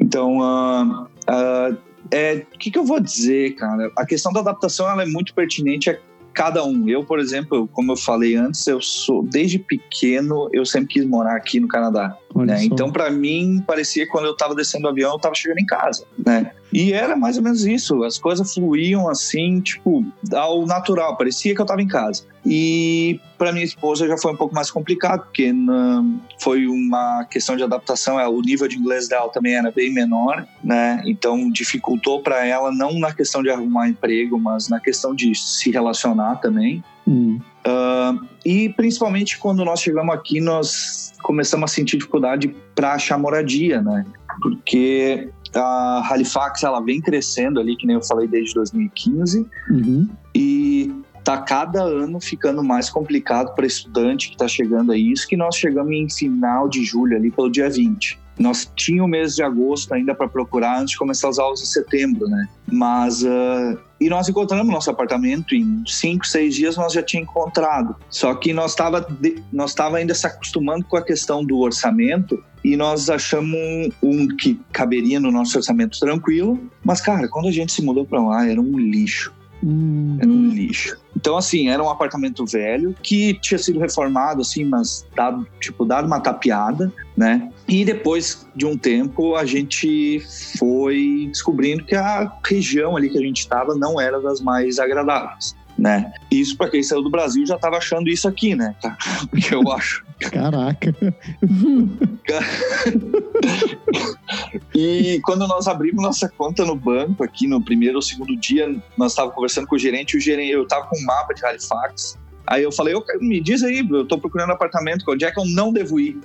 Então, 0.00 0.38
uh, 0.38 1.04
uh, 1.04 1.76
é, 2.10 2.44
o 2.54 2.58
que, 2.58 2.70
que 2.70 2.78
eu 2.78 2.84
vou 2.84 3.00
dizer, 3.00 3.54
cara? 3.54 3.90
A 3.96 4.04
questão 4.04 4.32
da 4.32 4.40
adaptação 4.40 4.88
ela 4.88 5.02
é 5.02 5.06
muito 5.06 5.34
pertinente 5.34 5.90
a 5.90 5.98
cada 6.32 6.64
um. 6.64 6.88
Eu, 6.88 7.04
por 7.04 7.18
exemplo, 7.18 7.68
como 7.68 7.92
eu 7.92 7.96
falei 7.96 8.34
antes, 8.34 8.66
eu 8.66 8.80
sou 8.80 9.22
desde 9.22 9.58
pequeno 9.58 10.48
eu 10.52 10.64
sempre 10.64 10.94
quis 10.94 11.04
morar 11.04 11.36
aqui 11.36 11.60
no 11.60 11.68
Canadá. 11.68 12.16
Né? 12.34 12.64
Então, 12.64 12.90
para 12.90 13.10
mim, 13.10 13.62
parecia 13.66 14.04
que 14.04 14.10
quando 14.10 14.26
eu 14.26 14.32
estava 14.32 14.54
descendo 14.54 14.86
o 14.86 14.90
avião, 14.90 15.10
eu 15.10 15.16
estava 15.16 15.34
chegando 15.34 15.58
em 15.58 15.66
casa, 15.66 16.04
né? 16.24 16.52
E 16.72 16.92
era 16.92 17.14
mais 17.14 17.36
ou 17.36 17.42
menos 17.42 17.66
isso. 17.66 18.02
As 18.02 18.18
coisas 18.18 18.54
fluíam 18.54 19.08
assim, 19.08 19.60
tipo, 19.60 20.04
ao 20.32 20.64
natural. 20.64 21.16
Parecia 21.16 21.54
que 21.54 21.60
eu 21.60 21.64
estava 21.64 21.82
em 21.82 21.86
casa. 21.86 22.24
E 22.46 23.20
para 23.36 23.52
minha 23.52 23.64
esposa 23.64 24.06
já 24.08 24.16
foi 24.16 24.32
um 24.32 24.36
pouco 24.36 24.54
mais 24.54 24.70
complicado, 24.70 25.24
porque 25.24 25.52
na, 25.52 26.02
foi 26.40 26.66
uma 26.66 27.24
questão 27.24 27.56
de 27.56 27.62
adaptação. 27.62 28.16
O 28.16 28.40
nível 28.40 28.66
de 28.66 28.76
inglês 28.76 29.06
dela 29.08 29.28
também 29.28 29.54
era 29.54 29.70
bem 29.70 29.92
menor, 29.92 30.46
né? 30.64 31.02
Então 31.04 31.50
dificultou 31.50 32.22
para 32.22 32.46
ela 32.46 32.72
não 32.72 32.98
na 32.98 33.12
questão 33.12 33.42
de 33.42 33.50
arrumar 33.50 33.88
emprego, 33.88 34.38
mas 34.38 34.68
na 34.68 34.80
questão 34.80 35.14
de 35.14 35.34
se 35.34 35.70
relacionar 35.70 36.36
também. 36.36 36.82
Hum. 37.06 37.38
Uh, 37.66 38.26
e 38.44 38.68
principalmente 38.70 39.38
quando 39.38 39.64
nós 39.64 39.80
chegamos 39.80 40.14
aqui, 40.14 40.40
nós 40.40 41.12
começamos 41.22 41.70
a 41.70 41.74
sentir 41.74 41.96
dificuldade 41.96 42.54
para 42.74 42.94
achar 42.94 43.16
moradia, 43.18 43.80
né? 43.80 44.04
Porque 44.40 45.30
a 45.54 46.02
Halifax 46.10 46.62
ela 46.62 46.80
vem 46.80 47.00
crescendo 47.00 47.60
ali, 47.60 47.76
que 47.76 47.86
nem 47.86 47.94
eu 47.94 48.02
falei 48.02 48.26
desde 48.26 48.54
2015, 48.54 49.46
uhum. 49.70 50.08
e 50.34 50.92
tá 51.22 51.38
cada 51.38 51.82
ano 51.82 52.20
ficando 52.20 52.64
mais 52.64 52.90
complicado 52.90 53.54
para 53.54 53.66
estudante 53.66 54.28
que 54.28 54.34
está 54.34 54.48
chegando 54.48 54.92
aí. 54.92 55.12
Isso 55.12 55.28
que 55.28 55.36
nós 55.36 55.54
chegamos 55.56 55.92
em 55.92 56.08
final 56.08 56.68
de 56.68 56.84
julho 56.84 57.16
ali 57.16 57.30
pelo 57.30 57.50
dia 57.50 57.70
20. 57.70 58.18
Nós 58.42 58.70
tínhamos 58.76 59.06
o 59.06 59.10
mês 59.10 59.34
de 59.34 59.42
agosto 59.42 59.92
ainda 59.94 60.14
para 60.14 60.28
procurar 60.28 60.80
antes 60.80 60.92
de 60.92 60.98
começar 60.98 61.28
as 61.28 61.38
aulas 61.38 61.62
em 61.62 61.66
setembro, 61.66 62.28
né? 62.28 62.48
Mas 62.70 63.22
uh, 63.22 63.78
e 64.00 64.08
nós 64.08 64.28
encontramos 64.28 64.66
nosso 64.66 64.90
apartamento 64.90 65.54
em 65.54 65.84
cinco, 65.86 66.26
seis 66.26 66.56
dias 66.56 66.76
nós 66.76 66.92
já 66.92 67.02
tinha 67.02 67.22
encontrado. 67.22 67.94
Só 68.10 68.34
que 68.34 68.52
nós 68.52 68.72
estava 68.72 69.06
nós 69.52 69.70
estava 69.70 69.98
ainda 69.98 70.12
se 70.12 70.26
acostumando 70.26 70.84
com 70.84 70.96
a 70.96 71.02
questão 71.02 71.44
do 71.44 71.58
orçamento 71.58 72.42
e 72.64 72.76
nós 72.76 73.08
achamos 73.08 73.54
um, 73.54 73.90
um, 74.02 74.28
que 74.36 74.60
caberia 74.72 75.20
no 75.20 75.30
nosso 75.30 75.56
orçamento 75.56 76.00
tranquilo. 76.00 76.58
Mas 76.84 77.00
cara, 77.00 77.28
quando 77.28 77.46
a 77.48 77.52
gente 77.52 77.72
se 77.72 77.80
mudou 77.80 78.04
para 78.04 78.20
lá 78.20 78.48
era 78.48 78.60
um 78.60 78.76
lixo. 78.76 79.32
Hum. 79.62 80.18
Era 80.20 80.28
um 80.28 80.48
lixo. 80.48 80.96
Então, 81.16 81.36
assim, 81.36 81.68
era 81.68 81.80
um 81.80 81.88
apartamento 81.88 82.44
velho 82.44 82.96
que 83.00 83.34
tinha 83.34 83.58
sido 83.58 83.78
reformado, 83.78 84.40
assim, 84.40 84.64
mas 84.64 85.06
dado, 85.14 85.46
tipo, 85.60 85.84
dado 85.84 86.06
uma 86.06 86.18
tapeada, 86.18 86.92
né? 87.16 87.51
E 87.68 87.84
depois 87.84 88.46
de 88.54 88.66
um 88.66 88.76
tempo, 88.76 89.36
a 89.36 89.44
gente 89.44 90.20
foi 90.58 91.28
descobrindo 91.30 91.84
que 91.84 91.94
a 91.94 92.30
região 92.44 92.96
ali 92.96 93.08
que 93.08 93.18
a 93.18 93.22
gente 93.22 93.38
estava 93.38 93.74
não 93.74 94.00
era 94.00 94.20
das 94.20 94.40
mais 94.40 94.78
agradáveis 94.78 95.54
né? 95.82 96.12
Isso 96.30 96.56
para 96.56 96.70
quem 96.70 96.82
saiu 96.82 97.02
do 97.02 97.10
Brasil 97.10 97.46
já 97.46 97.56
estava 97.56 97.76
achando 97.76 98.08
isso 98.08 98.26
aqui, 98.28 98.54
né? 98.54 98.74
Porque 99.30 99.54
eu 99.54 99.70
acho. 99.72 100.02
Caraca. 100.20 100.94
e 104.74 105.20
quando 105.24 105.46
nós 105.48 105.66
abrimos 105.66 106.02
nossa 106.02 106.28
conta 106.28 106.64
no 106.64 106.76
banco 106.76 107.24
aqui 107.24 107.48
no 107.48 107.60
primeiro 107.60 107.96
ou 107.96 108.02
segundo 108.02 108.36
dia, 108.36 108.72
nós 108.96 109.10
estávamos 109.12 109.34
conversando 109.34 109.66
com 109.66 109.74
o 109.74 109.78
gerente, 109.78 110.16
o 110.16 110.20
gerente 110.20 110.52
eu 110.52 110.62
estava 110.62 110.86
com 110.86 110.96
um 110.96 111.04
mapa 111.04 111.34
de 111.34 111.44
Halifax 111.44 112.16
Aí 112.46 112.64
eu 112.64 112.72
falei, 112.72 112.94
me 113.20 113.40
diz 113.40 113.62
aí, 113.62 113.86
eu 113.88 114.04
tô 114.04 114.18
procurando 114.18 114.50
apartamento, 114.50 115.04
onde 115.08 115.24
é 115.24 115.30
que 115.30 115.38
eu 115.38 115.44
não 115.46 115.72
devo 115.72 116.00
ir? 116.00 116.18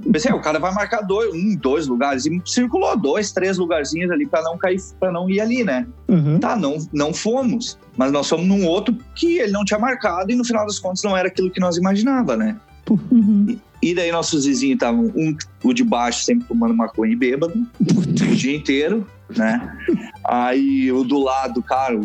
Pensei, 0.10 0.32
o 0.32 0.40
cara 0.40 0.58
vai 0.58 0.72
marcar 0.72 1.02
dois, 1.02 1.32
um, 1.34 1.54
dois 1.56 1.86
lugares. 1.86 2.26
E 2.26 2.42
circulou 2.44 2.96
dois, 2.96 3.32
três 3.32 3.58
lugarzinhos 3.58 4.10
ali 4.10 4.26
para 4.26 4.42
não 4.42 4.56
cair, 4.58 4.80
para 4.98 5.12
não 5.12 5.28
ir 5.28 5.40
ali, 5.40 5.64
né? 5.64 5.86
Uhum. 6.08 6.38
Tá, 6.38 6.56
não, 6.56 6.78
não 6.92 7.12
fomos. 7.12 7.78
Mas 7.96 8.12
nós 8.12 8.28
fomos 8.28 8.46
num 8.46 8.66
outro 8.66 8.96
que 9.14 9.38
ele 9.38 9.52
não 9.52 9.64
tinha 9.64 9.78
marcado 9.78 10.30
e 10.30 10.34
no 10.34 10.44
final 10.44 10.66
das 10.66 10.78
contas 10.78 11.02
não 11.02 11.16
era 11.16 11.28
aquilo 11.28 11.50
que 11.50 11.60
nós 11.60 11.76
imaginava, 11.76 12.36
né? 12.36 12.56
Uhum. 12.90 13.46
E, 13.82 13.90
e 13.90 13.94
daí 13.94 14.10
nossos 14.10 14.44
vizinhos 14.44 14.74
estavam, 14.74 15.12
um, 15.14 15.36
o 15.62 15.72
de 15.72 15.84
baixo 15.84 16.24
sempre 16.24 16.46
tomando 16.46 16.74
maconha 16.74 17.12
e 17.12 17.16
bêbado, 17.16 17.54
o 17.80 18.34
dia 18.34 18.56
inteiro, 18.56 19.06
né? 19.36 19.76
Aí 20.24 20.90
o 20.92 21.04
do 21.04 21.18
lado, 21.18 21.62
cara, 21.62 21.98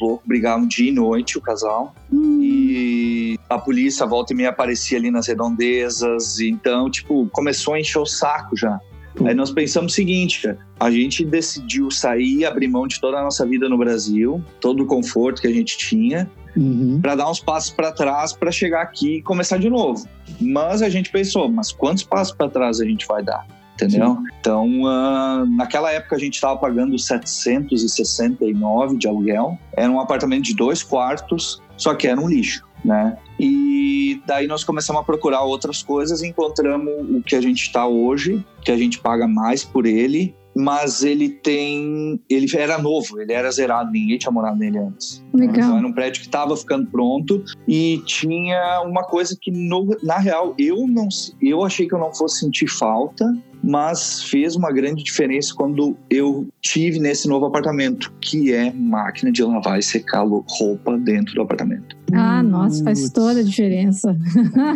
loucos 0.00 0.26
brigavam 0.26 0.66
dia 0.66 0.88
e 0.88 0.92
noite, 0.92 1.38
o 1.38 1.40
casal. 1.40 1.94
Hum. 2.12 2.40
E 2.42 3.09
a 3.50 3.58
polícia 3.58 4.06
volta 4.06 4.32
e 4.32 4.36
meia 4.36 4.50
aparecia 4.50 4.96
ali 4.96 5.10
nas 5.10 5.26
redondezas. 5.26 6.38
Então, 6.38 6.88
tipo, 6.88 7.28
começou 7.32 7.74
a 7.74 7.80
encher 7.80 7.98
o 7.98 8.06
saco 8.06 8.56
já. 8.56 8.80
Hum. 9.20 9.26
Aí 9.26 9.34
nós 9.34 9.50
pensamos 9.50 9.92
o 9.92 9.94
seguinte, 9.94 10.42
cara, 10.42 10.58
a 10.78 10.88
gente 10.88 11.24
decidiu 11.24 11.90
sair, 11.90 12.44
abrir 12.44 12.68
mão 12.68 12.86
de 12.86 13.00
toda 13.00 13.18
a 13.18 13.24
nossa 13.24 13.44
vida 13.44 13.68
no 13.68 13.76
Brasil, 13.76 14.40
todo 14.60 14.84
o 14.84 14.86
conforto 14.86 15.42
que 15.42 15.48
a 15.48 15.52
gente 15.52 15.76
tinha, 15.76 16.30
uhum. 16.56 17.00
para 17.02 17.16
dar 17.16 17.28
uns 17.28 17.40
passos 17.40 17.70
para 17.70 17.90
trás 17.90 18.32
para 18.32 18.52
chegar 18.52 18.82
aqui 18.82 19.16
e 19.16 19.22
começar 19.22 19.58
de 19.58 19.68
novo. 19.68 20.06
Mas 20.40 20.80
a 20.80 20.88
gente 20.88 21.10
pensou, 21.10 21.50
mas 21.50 21.72
quantos 21.72 22.04
passos 22.04 22.32
para 22.32 22.48
trás 22.48 22.80
a 22.80 22.84
gente 22.84 23.04
vai 23.06 23.22
dar? 23.22 23.44
entendeu? 23.84 24.16
Sim. 24.16 24.22
Então, 24.38 24.66
uh, 24.82 25.46
naquela 25.56 25.90
época 25.92 26.16
a 26.16 26.18
gente 26.18 26.34
estava 26.34 26.58
pagando 26.58 26.98
769 26.98 28.96
de 28.96 29.08
aluguel. 29.08 29.58
Era 29.74 29.90
um 29.90 29.98
apartamento 30.00 30.44
de 30.44 30.54
dois 30.54 30.82
quartos, 30.82 31.62
só 31.76 31.94
que 31.94 32.06
era 32.06 32.20
um 32.20 32.28
lixo, 32.28 32.62
né? 32.84 33.16
E 33.38 34.20
daí 34.26 34.46
nós 34.46 34.64
começamos 34.64 35.02
a 35.02 35.04
procurar 35.04 35.42
outras 35.42 35.82
coisas 35.82 36.22
e 36.22 36.28
encontramos 36.28 36.92
o 37.10 37.22
que 37.22 37.36
a 37.36 37.40
gente 37.40 37.62
está 37.62 37.86
hoje, 37.86 38.44
que 38.62 38.70
a 38.70 38.76
gente 38.76 38.98
paga 38.98 39.26
mais 39.26 39.64
por 39.64 39.86
ele, 39.86 40.34
mas 40.54 41.02
ele 41.02 41.28
tem. 41.28 42.20
Ele 42.28 42.46
era 42.56 42.78
novo, 42.78 43.20
ele 43.20 43.32
era 43.32 43.50
zerado, 43.50 43.90
ninguém 43.90 44.18
tinha 44.18 44.32
morado 44.32 44.56
nele 44.56 44.78
antes. 44.78 45.24
Legal. 45.32 45.54
Então 45.54 45.78
era 45.78 45.86
um 45.86 45.92
prédio 45.92 46.20
que 46.20 46.26
estava 46.26 46.56
ficando 46.56 46.90
pronto 46.90 47.44
e 47.66 48.02
tinha 48.04 48.82
uma 48.84 49.04
coisa 49.04 49.36
que, 49.40 49.50
no, 49.50 49.96
na 50.02 50.18
real, 50.18 50.54
eu 50.58 50.86
não 50.86 51.08
eu 51.40 51.64
achei 51.64 51.86
que 51.86 51.94
eu 51.94 51.98
não 51.98 52.12
fosse 52.14 52.40
sentir 52.40 52.68
falta, 52.68 53.24
mas 53.62 54.22
fez 54.24 54.56
uma 54.56 54.72
grande 54.72 55.02
diferença 55.02 55.54
quando 55.54 55.96
eu 56.08 56.48
tive 56.60 56.98
nesse 56.98 57.28
novo 57.28 57.46
apartamento, 57.46 58.12
que 58.20 58.52
é 58.52 58.72
máquina 58.72 59.30
de 59.30 59.42
lavar 59.42 59.78
e 59.78 59.82
secar 59.82 60.24
roupa 60.24 60.98
dentro 60.98 61.34
do 61.34 61.42
apartamento. 61.42 61.96
Ah, 62.12 62.42
nossa, 62.42 62.82
faz 62.82 63.08
toda 63.10 63.40
a 63.40 63.42
diferença. 63.42 64.16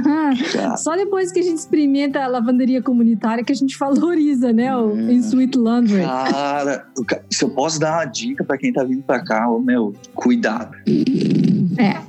Só 0.79 0.95
depois 0.95 1.33
que 1.33 1.41
a 1.41 1.43
gente 1.43 1.59
experimenta 1.59 2.23
a 2.23 2.27
lavanderia 2.27 2.81
comunitária 2.81 3.43
que 3.43 3.53
a 3.53 3.57
gente 3.57 3.77
valoriza, 3.77 4.53
né, 4.53 4.75
o 4.77 4.97
é. 4.97 5.13
Sweet 5.15 5.59
Laundry. 5.59 6.03
Cara, 6.03 6.87
se 7.31 7.45
eu 7.45 7.51
posso 7.51 7.81
dar 7.81 7.99
uma 7.99 8.05
dica 8.05 8.45
para 8.45 8.57
quem 8.57 8.73
tá 8.73 8.85
vindo 8.85 9.03
para 9.03 9.25
cá, 9.25 9.47
meu, 9.61 9.95
cuidado. 10.15 10.77
É. 11.79 12.01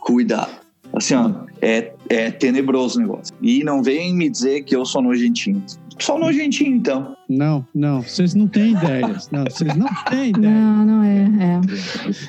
Cuidado. 0.00 0.65
Assim, 0.96 1.14
ó, 1.14 1.30
é, 1.60 1.92
é 2.08 2.30
tenebroso 2.30 2.98
o 2.98 3.02
negócio. 3.02 3.34
E 3.42 3.62
não 3.62 3.82
vem 3.82 4.14
me 4.14 4.30
dizer 4.30 4.64
que 4.64 4.74
eu 4.74 4.84
sou 4.86 5.02
nojentinho. 5.02 5.62
Só 5.98 6.18
nojentinho, 6.18 6.76
então. 6.76 7.16
Não, 7.28 7.66
não, 7.74 8.02
vocês 8.02 8.34
não 8.34 8.48
têm 8.48 8.72
ideias. 8.72 9.30
Não, 9.30 9.44
vocês 9.44 9.74
não 9.76 9.86
têm 10.08 10.30
ideias. 10.30 10.54
Não, 10.54 10.84
não 10.86 11.02
é. 11.02 11.24
é. 11.24 11.60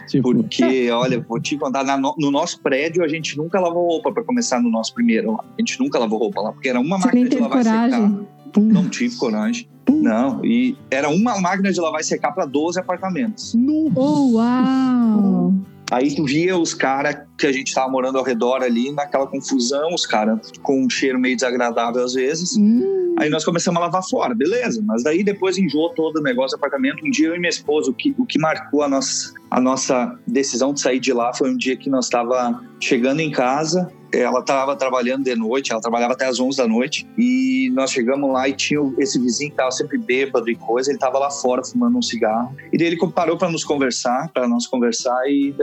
Tipo... 0.08 0.34
Porque, 0.34 0.90
olha, 0.92 1.20
vou 1.22 1.40
te 1.40 1.58
contar, 1.58 1.84
na, 1.84 1.98
no 1.98 2.32
nosso 2.32 2.62
prédio 2.62 3.04
a 3.04 3.08
gente 3.08 3.38
nunca 3.38 3.60
lavou 3.60 3.88
roupa 3.88 4.12
para 4.12 4.24
começar 4.24 4.62
no 4.62 4.70
nosso 4.70 4.94
primeiro 4.94 5.32
lá. 5.32 5.44
A 5.58 5.62
gente 5.62 5.80
nunca 5.80 5.98
lavou 5.98 6.20
roupa 6.20 6.42
lá, 6.42 6.52
porque 6.52 6.70
era 6.70 6.80
uma 6.80 6.98
Você 6.98 7.06
máquina 7.08 7.30
de 7.30 7.36
lavar 7.38 7.64
coragem. 7.64 7.88
e 7.88 8.06
secar. 8.06 8.64
Não 8.64 8.90
tive 8.90 9.16
coragem. 9.16 9.70
Não, 9.90 10.44
e 10.44 10.76
era 10.92 11.10
uma 11.10 11.40
máquina 11.40 11.72
de 11.72 11.80
lavar 11.80 12.02
e 12.02 12.04
secar 12.04 12.32
para 12.34 12.46
12 12.46 12.80
apartamentos. 12.80 13.56
Oh, 13.96 14.32
uau! 14.34 15.54
Aí 15.92 16.14
tu 16.14 16.26
via 16.26 16.58
os 16.58 16.74
caras 16.74 17.18
que 17.38 17.48
a 17.48 17.52
gente 17.52 17.74
tava 17.74 17.90
morando 17.90 18.18
ao 18.18 18.24
redor 18.24 18.62
ali, 18.62 18.92
naquela 18.92 19.26
confusão, 19.26 19.94
os 19.94 20.06
caras 20.06 20.52
com 20.62 20.84
um 20.84 20.90
cheiro 20.90 21.20
meio 21.20 21.36
desagradável 21.36 22.04
às 22.04 22.14
vezes. 22.14 22.58
Hum. 22.58 23.16
Aí 23.20 23.30
nós 23.30 23.44
começamos 23.44 23.80
a 23.80 23.86
lavar 23.86 24.04
fora, 24.08 24.36
beleza. 24.36 24.82
Mas 24.86 25.04
daí 25.04 25.24
depois 25.24 25.58
enjoou 25.58 25.90
todo 25.90 26.18
o 26.18 26.22
negócio 26.22 26.58
do 26.58 26.60
apartamento. 26.60 27.06
Um 27.06 27.10
dia 27.10 27.30
eu 27.30 27.36
e 27.36 27.40
minha 27.40 27.50
esposa, 27.50 27.90
o 27.90 27.94
que, 27.94 28.14
o 28.18 28.26
que 28.26 28.38
marcou 28.38 28.84
a 28.84 28.90
nossa, 28.90 29.34
a 29.50 29.62
nossa 29.62 30.20
decisão 30.28 30.74
de 30.74 30.82
sair 30.82 31.00
de 31.00 31.14
lá 31.14 31.34
foi 31.34 31.50
um 31.50 31.58
dia 31.58 31.76
que 31.78 31.90
nós 31.90 32.06
estava 32.06 32.64
chegando 32.80 33.22
em 33.22 33.32
casa 33.32 33.92
ela 34.12 34.40
estava 34.40 34.76
trabalhando 34.76 35.24
de 35.24 35.36
noite, 35.36 35.72
ela 35.72 35.82
trabalhava 35.82 36.14
até 36.14 36.26
as 36.26 36.40
11 36.40 36.58
da 36.58 36.68
noite, 36.68 37.08
e 37.18 37.72
nós 37.74 37.92
chegamos 37.92 38.32
lá 38.32 38.48
e 38.48 38.54
tinha 38.54 38.80
esse 38.98 39.20
vizinho 39.20 39.50
que 39.50 39.56
estava 39.56 39.72
sempre 39.72 39.98
bêbado 39.98 40.50
e 40.50 40.56
coisa, 40.56 40.90
ele 40.90 40.98
estava 40.98 41.18
lá 41.20 41.30
fora 41.30 41.64
fumando 41.64 41.98
um 41.98 42.02
cigarro. 42.02 42.56
E 42.72 42.78
daí 42.78 42.88
ele 42.88 42.98
parou 43.14 43.38
para 43.38 43.50
nos 43.50 43.64
conversar, 43.64 44.30
para 44.34 44.48
nós 44.48 44.68
conversar, 44.68 45.18
e 45.28 45.54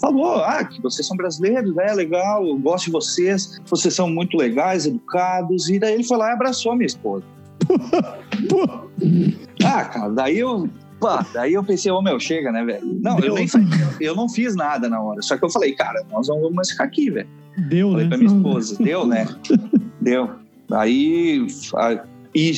falou: 0.00 0.36
Ah, 0.36 0.64
que 0.64 0.80
vocês 0.82 1.06
são 1.06 1.16
brasileiros, 1.16 1.76
é 1.78 1.92
legal, 1.94 2.46
eu 2.46 2.56
gosto 2.58 2.86
de 2.86 2.92
vocês, 2.92 3.60
vocês 3.66 3.94
são 3.94 4.08
muito 4.08 4.36
legais, 4.36 4.86
educados. 4.86 5.68
E 5.68 5.78
daí 5.78 5.94
ele 5.94 6.04
foi 6.04 6.16
lá 6.16 6.30
e 6.30 6.32
abraçou 6.32 6.72
a 6.72 6.76
minha 6.76 6.86
esposa. 6.86 7.24
ah, 9.64 9.84
cara, 9.84 10.08
daí 10.08 10.38
eu 10.38 10.68
Pá, 11.00 11.26
daí 11.32 11.54
eu 11.54 11.64
pensei, 11.64 11.90
ô 11.90 11.98
oh, 11.98 12.02
meu, 12.02 12.20
chega, 12.20 12.52
né, 12.52 12.62
velho? 12.62 13.00
Não, 13.02 13.18
eu, 13.20 13.34
nem, 13.34 13.46
eu 14.00 14.14
não 14.14 14.28
fiz 14.28 14.54
nada 14.54 14.88
na 14.88 15.02
hora. 15.02 15.22
Só 15.22 15.36
que 15.36 15.44
eu 15.44 15.50
falei, 15.50 15.72
cara, 15.72 16.04
nós 16.10 16.28
não 16.28 16.36
vamos 16.40 16.54
mais 16.54 16.70
ficar 16.70 16.84
aqui, 16.84 17.10
velho. 17.10 17.28
Deu, 17.68 17.90
falei 17.90 18.04
né? 18.04 18.08
pra 18.10 18.18
minha 18.18 18.36
esposa, 18.36 18.76
deu, 18.82 19.06
né? 19.06 19.26
deu. 20.00 20.30
Aí, 20.72 21.46
e, 22.34 22.52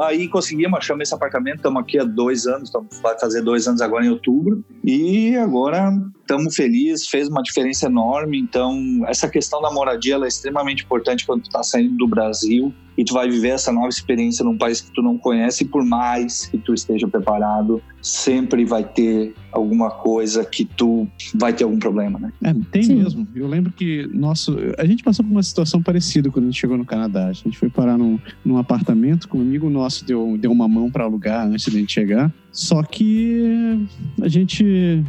aí 0.00 0.28
conseguimos, 0.28 0.78
achamos 0.78 1.02
esse 1.02 1.14
apartamento, 1.14 1.56
estamos 1.56 1.82
aqui 1.82 1.98
há 1.98 2.04
dois 2.04 2.46
anos, 2.46 2.70
tamo, 2.70 2.86
vai 3.02 3.18
fazer 3.18 3.42
dois 3.42 3.66
anos 3.66 3.80
agora 3.80 4.06
em 4.06 4.08
outubro. 4.08 4.64
E 4.84 5.36
agora 5.36 5.92
estamos 6.20 6.54
felizes, 6.54 7.08
fez 7.08 7.28
uma 7.28 7.42
diferença 7.42 7.86
enorme. 7.86 8.38
Então, 8.38 9.02
essa 9.08 9.28
questão 9.28 9.60
da 9.60 9.70
moradia 9.70 10.14
é 10.16 10.28
extremamente 10.28 10.84
importante 10.84 11.26
quando 11.26 11.42
tu 11.42 11.46
está 11.46 11.62
saindo 11.62 11.96
do 11.96 12.06
Brasil 12.06 12.72
e 13.00 13.04
tu 13.04 13.14
vai 13.14 13.30
viver 13.30 13.48
essa 13.48 13.72
nova 13.72 13.88
experiência 13.88 14.44
num 14.44 14.58
país 14.58 14.82
que 14.82 14.90
tu 14.92 15.00
não 15.00 15.16
conhece. 15.16 15.64
Por 15.64 15.82
mais 15.82 16.44
que 16.44 16.58
tu 16.58 16.74
esteja 16.74 17.08
preparado, 17.08 17.82
sempre 18.02 18.64
vai 18.64 18.84
ter 18.84 19.34
alguma 19.52 19.90
coisa 19.90 20.44
que 20.44 20.64
tu 20.64 21.08
vai 21.34 21.52
ter 21.52 21.64
algum 21.64 21.78
problema, 21.78 22.18
né? 22.18 22.32
É, 22.42 22.54
tem 22.70 22.82
Sim. 22.82 22.96
mesmo. 22.96 23.28
Eu 23.34 23.46
lembro 23.48 23.72
que 23.72 24.08
nosso, 24.12 24.56
a 24.78 24.84
gente 24.84 25.02
passou 25.02 25.24
por 25.24 25.30
uma 25.30 25.42
situação 25.42 25.82
parecida 25.82 26.30
quando 26.30 26.44
a 26.44 26.48
gente 26.48 26.60
chegou 26.60 26.78
no 26.78 26.84
Canadá. 26.84 27.26
A 27.26 27.32
gente 27.32 27.58
foi 27.58 27.68
parar 27.68 27.98
num, 27.98 28.18
num 28.44 28.56
apartamento 28.56 29.28
com 29.28 29.38
um 29.38 29.42
amigo 29.42 29.68
nosso 29.68 30.04
deu, 30.04 30.36
deu 30.38 30.50
uma 30.50 30.68
mão 30.68 30.90
para 30.90 31.04
alugar 31.04 31.46
antes 31.46 31.70
de 31.70 31.76
a 31.76 31.80
gente 31.80 31.92
chegar. 31.92 32.32
Só 32.52 32.82
que 32.82 33.86
a 34.20 34.28
gente. 34.28 34.64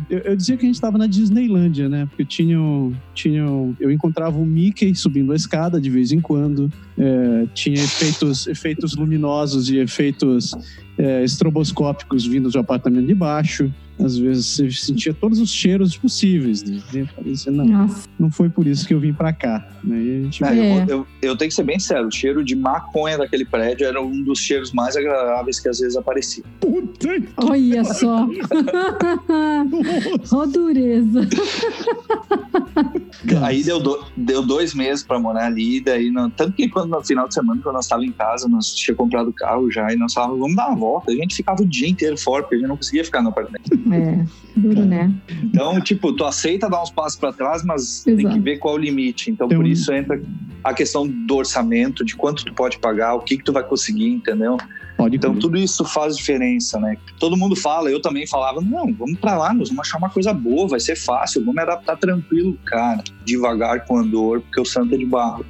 Eu, 0.09 0.19
eu 0.19 0.35
dizia 0.35 0.55
que 0.57 0.63
a 0.63 0.67
gente 0.67 0.75
estava 0.75 0.97
na 0.97 1.07
Disneylândia, 1.07 1.89
né? 1.89 2.05
Porque 2.05 2.23
tinham, 2.23 2.93
tinham. 3.15 3.75
Eu 3.79 3.91
encontrava 3.91 4.37
o 4.37 4.45
Mickey 4.45 4.93
subindo 4.93 5.31
a 5.31 5.35
escada 5.35 5.81
de 5.81 5.89
vez 5.89 6.11
em 6.11 6.21
quando. 6.21 6.71
É, 6.97 7.47
tinha 7.53 7.81
efeitos, 7.81 8.45
efeitos 8.45 8.95
luminosos 8.95 9.71
e 9.71 9.77
efeitos 9.77 10.53
é, 10.97 11.23
estroboscópicos 11.23 12.25
vindos 12.25 12.53
do 12.53 12.59
apartamento 12.59 13.07
de 13.07 13.15
baixo. 13.15 13.73
Às 14.03 14.17
vezes 14.17 14.47
você 14.47 14.71
sentia 14.71 15.13
todos 15.13 15.39
os 15.39 15.49
cheiros 15.49 15.95
possíveis. 15.95 16.63
Né? 16.63 17.07
Parecia, 17.15 17.51
não, 17.51 17.65
Nossa. 17.65 18.07
não 18.19 18.31
foi 18.31 18.49
por 18.49 18.65
isso 18.65 18.87
que 18.87 18.93
eu 18.93 18.99
vim 18.99 19.13
para 19.13 19.31
cá. 19.31 19.67
Né? 19.83 20.23
Gente... 20.23 20.43
É, 20.43 20.83
eu, 20.83 20.87
eu, 20.87 21.07
eu, 21.21 21.37
tenho 21.37 21.49
que 21.49 21.55
ser 21.55 21.63
bem 21.63 21.79
sério: 21.79 22.07
o 22.07 22.11
cheiro 22.11 22.43
de 22.43 22.55
maconha 22.55 23.17
daquele 23.17 23.45
prédio 23.45 23.85
era 23.85 24.01
um 24.01 24.23
dos 24.23 24.39
cheiros 24.39 24.71
mais 24.71 24.95
agradáveis 24.95 25.59
que 25.59 25.69
às 25.69 25.79
vezes 25.79 25.95
aparecia. 25.95 26.43
Puta 26.59 27.07
Olha 27.37 27.83
só! 27.83 28.27
Ó, 30.31 30.45
dureza! 30.45 31.27
Aí 33.41 33.63
deu, 33.63 33.79
do, 33.79 34.03
deu 34.15 34.41
dois 34.41 34.73
meses 34.73 35.03
para 35.03 35.19
morar 35.19 35.45
ali, 35.45 35.79
daí 35.81 36.09
não, 36.09 36.29
tanto 36.29 36.53
que 36.53 36.67
quando 36.69 36.89
no 36.89 37.03
final 37.03 37.27
de 37.27 37.33
semana, 37.33 37.61
quando 37.61 37.75
nós 37.75 37.85
estávamos 37.85 38.09
em 38.09 38.13
casa, 38.13 38.47
nós 38.47 38.73
tínhamos 38.73 38.97
comprado 38.97 39.33
carro 39.33 39.71
já 39.71 39.91
e 39.91 39.95
nós 39.95 40.13
falávamos, 40.13 40.41
vamos 40.41 40.55
dar 40.55 40.67
uma 40.69 40.77
volta. 40.77 41.11
A 41.11 41.15
gente 41.15 41.35
ficava 41.35 41.61
o 41.61 41.65
dia 41.65 41.87
inteiro 41.87 42.17
fora, 42.17 42.43
porque 42.43 42.55
a 42.55 42.57
gente 42.59 42.67
não 42.67 42.77
conseguia 42.77 43.03
ficar 43.03 43.21
no 43.21 43.29
apartamento. 43.29 43.69
É, 43.95 44.25
duro, 44.55 44.85
né? 44.85 45.13
Então, 45.43 45.79
tipo, 45.81 46.13
tu 46.13 46.23
aceita 46.25 46.69
dar 46.69 46.81
uns 46.81 46.91
passos 46.91 47.19
para 47.19 47.33
trás, 47.33 47.63
mas 47.63 48.05
Exato. 48.05 48.17
tem 48.17 48.29
que 48.29 48.39
ver 48.39 48.57
qual 48.57 48.75
é 48.75 48.77
o 48.77 48.81
limite. 48.81 49.31
Então, 49.31 49.47
tem 49.47 49.57
por 49.57 49.67
isso 49.67 49.91
entra 49.93 50.21
a 50.63 50.73
questão 50.73 51.07
do 51.07 51.35
orçamento, 51.35 52.05
de 52.05 52.15
quanto 52.15 52.45
tu 52.45 52.53
pode 52.53 52.79
pagar, 52.79 53.15
o 53.15 53.19
que 53.19 53.37
que 53.37 53.43
tu 53.43 53.51
vai 53.51 53.63
conseguir, 53.63 54.09
entendeu? 54.09 54.57
Pode 54.97 55.15
então, 55.15 55.35
tudo 55.35 55.57
isso 55.57 55.83
faz 55.83 56.15
diferença, 56.15 56.79
né? 56.79 56.95
Todo 57.19 57.35
mundo 57.35 57.55
fala, 57.55 57.89
eu 57.89 57.99
também 57.99 58.27
falava, 58.27 58.61
não, 58.61 58.93
vamos 58.93 59.19
para 59.19 59.35
lá, 59.35 59.53
nós 59.53 59.69
vamos 59.69 59.87
achar 59.87 59.97
uma 59.97 60.09
coisa 60.09 60.31
boa, 60.31 60.67
vai 60.67 60.79
ser 60.79 60.95
fácil, 60.95 61.41
vamos 61.41 61.55
me 61.55 61.61
adaptar 61.63 61.97
tranquilo, 61.97 62.55
cara, 62.65 63.03
devagar 63.25 63.85
com 63.85 63.97
andor, 63.97 64.41
porque 64.41 64.61
o 64.61 64.65
santo 64.65 64.93
é 64.93 64.97
de 64.97 65.05
barro. 65.05 65.43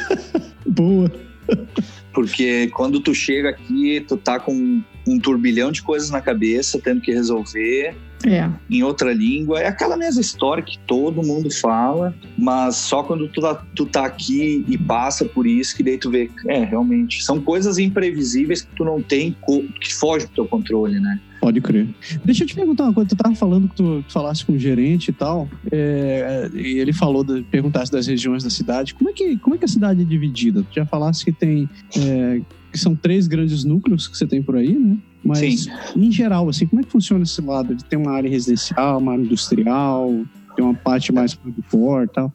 boa. 0.66 1.29
Porque 2.12 2.68
quando 2.68 3.00
tu 3.00 3.14
chega 3.14 3.50
aqui, 3.50 4.04
tu 4.06 4.16
tá 4.16 4.38
com 4.38 4.82
um 5.06 5.18
turbilhão 5.18 5.70
de 5.70 5.82
coisas 5.82 6.10
na 6.10 6.20
cabeça, 6.20 6.80
tendo 6.82 7.00
que 7.00 7.12
resolver. 7.12 7.96
É. 8.26 8.50
Em 8.68 8.82
outra 8.82 9.14
língua. 9.14 9.60
É 9.60 9.66
aquela 9.66 9.96
mesma 9.96 10.20
história 10.20 10.62
que 10.62 10.78
todo 10.80 11.22
mundo 11.22 11.50
fala, 11.50 12.14
mas 12.36 12.76
só 12.76 13.02
quando 13.02 13.28
tu 13.28 13.40
tá, 13.40 13.54
tu 13.74 13.86
tá 13.86 14.04
aqui 14.04 14.64
e 14.68 14.76
passa 14.76 15.24
por 15.24 15.46
isso 15.46 15.74
que 15.74 15.82
daí 15.82 15.96
tu 15.96 16.10
vê. 16.10 16.30
É, 16.46 16.64
realmente. 16.64 17.22
São 17.22 17.40
coisas 17.40 17.78
imprevisíveis 17.78 18.62
que 18.62 18.74
tu 18.76 18.84
não 18.84 19.00
tem, 19.00 19.34
que 19.80 19.94
foge 19.94 20.26
do 20.26 20.32
teu 20.32 20.46
controle, 20.46 21.00
né? 21.00 21.18
Pode 21.40 21.60
crer. 21.60 21.88
Deixa 22.24 22.44
eu 22.44 22.46
te 22.46 22.54
perguntar 22.54 22.84
uma 22.84 22.92
coisa. 22.92 23.08
Tu 23.08 23.16
tava 23.16 23.34
falando 23.34 23.68
que 23.68 23.76
tu 23.76 24.04
falasse 24.08 24.44
com 24.44 24.52
o 24.52 24.58
gerente 24.58 25.08
e 25.08 25.12
tal, 25.12 25.48
é, 25.72 26.50
e 26.52 26.78
ele 26.78 26.92
falou, 26.92 27.24
de, 27.24 27.42
perguntasse 27.42 27.90
das 27.90 28.06
regiões 28.06 28.44
da 28.44 28.50
cidade. 28.50 28.94
Como 28.94 29.08
é 29.08 29.12
que, 29.12 29.38
como 29.38 29.54
é 29.54 29.58
que 29.58 29.64
a 29.64 29.68
cidade 29.68 30.02
é 30.02 30.04
dividida? 30.04 30.62
Tu 30.62 30.74
já 30.74 30.86
falasse 30.86 31.24
que 31.24 31.32
tem... 31.32 31.68
É, 31.96 32.40
que 32.70 32.78
são 32.78 32.94
três 32.94 33.26
grandes 33.26 33.64
núcleos 33.64 34.06
que 34.06 34.16
você 34.16 34.26
tem 34.26 34.40
por 34.40 34.56
aí, 34.56 34.78
né? 34.78 34.96
Mas, 35.24 35.64
Sim. 35.64 35.70
em 35.96 36.10
geral, 36.10 36.48
assim, 36.48 36.66
como 36.66 36.80
é 36.80 36.84
que 36.84 36.90
funciona 36.90 37.24
esse 37.24 37.40
lado? 37.42 37.76
Tem 37.84 37.98
uma 37.98 38.12
área 38.12 38.30
residencial, 38.30 38.98
uma 38.98 39.12
área 39.12 39.22
industrial, 39.22 40.24
tem 40.54 40.64
uma 40.64 40.74
parte 40.74 41.12
mais 41.12 41.34
produtor 41.34 42.04
e 42.04 42.08
tal? 42.08 42.32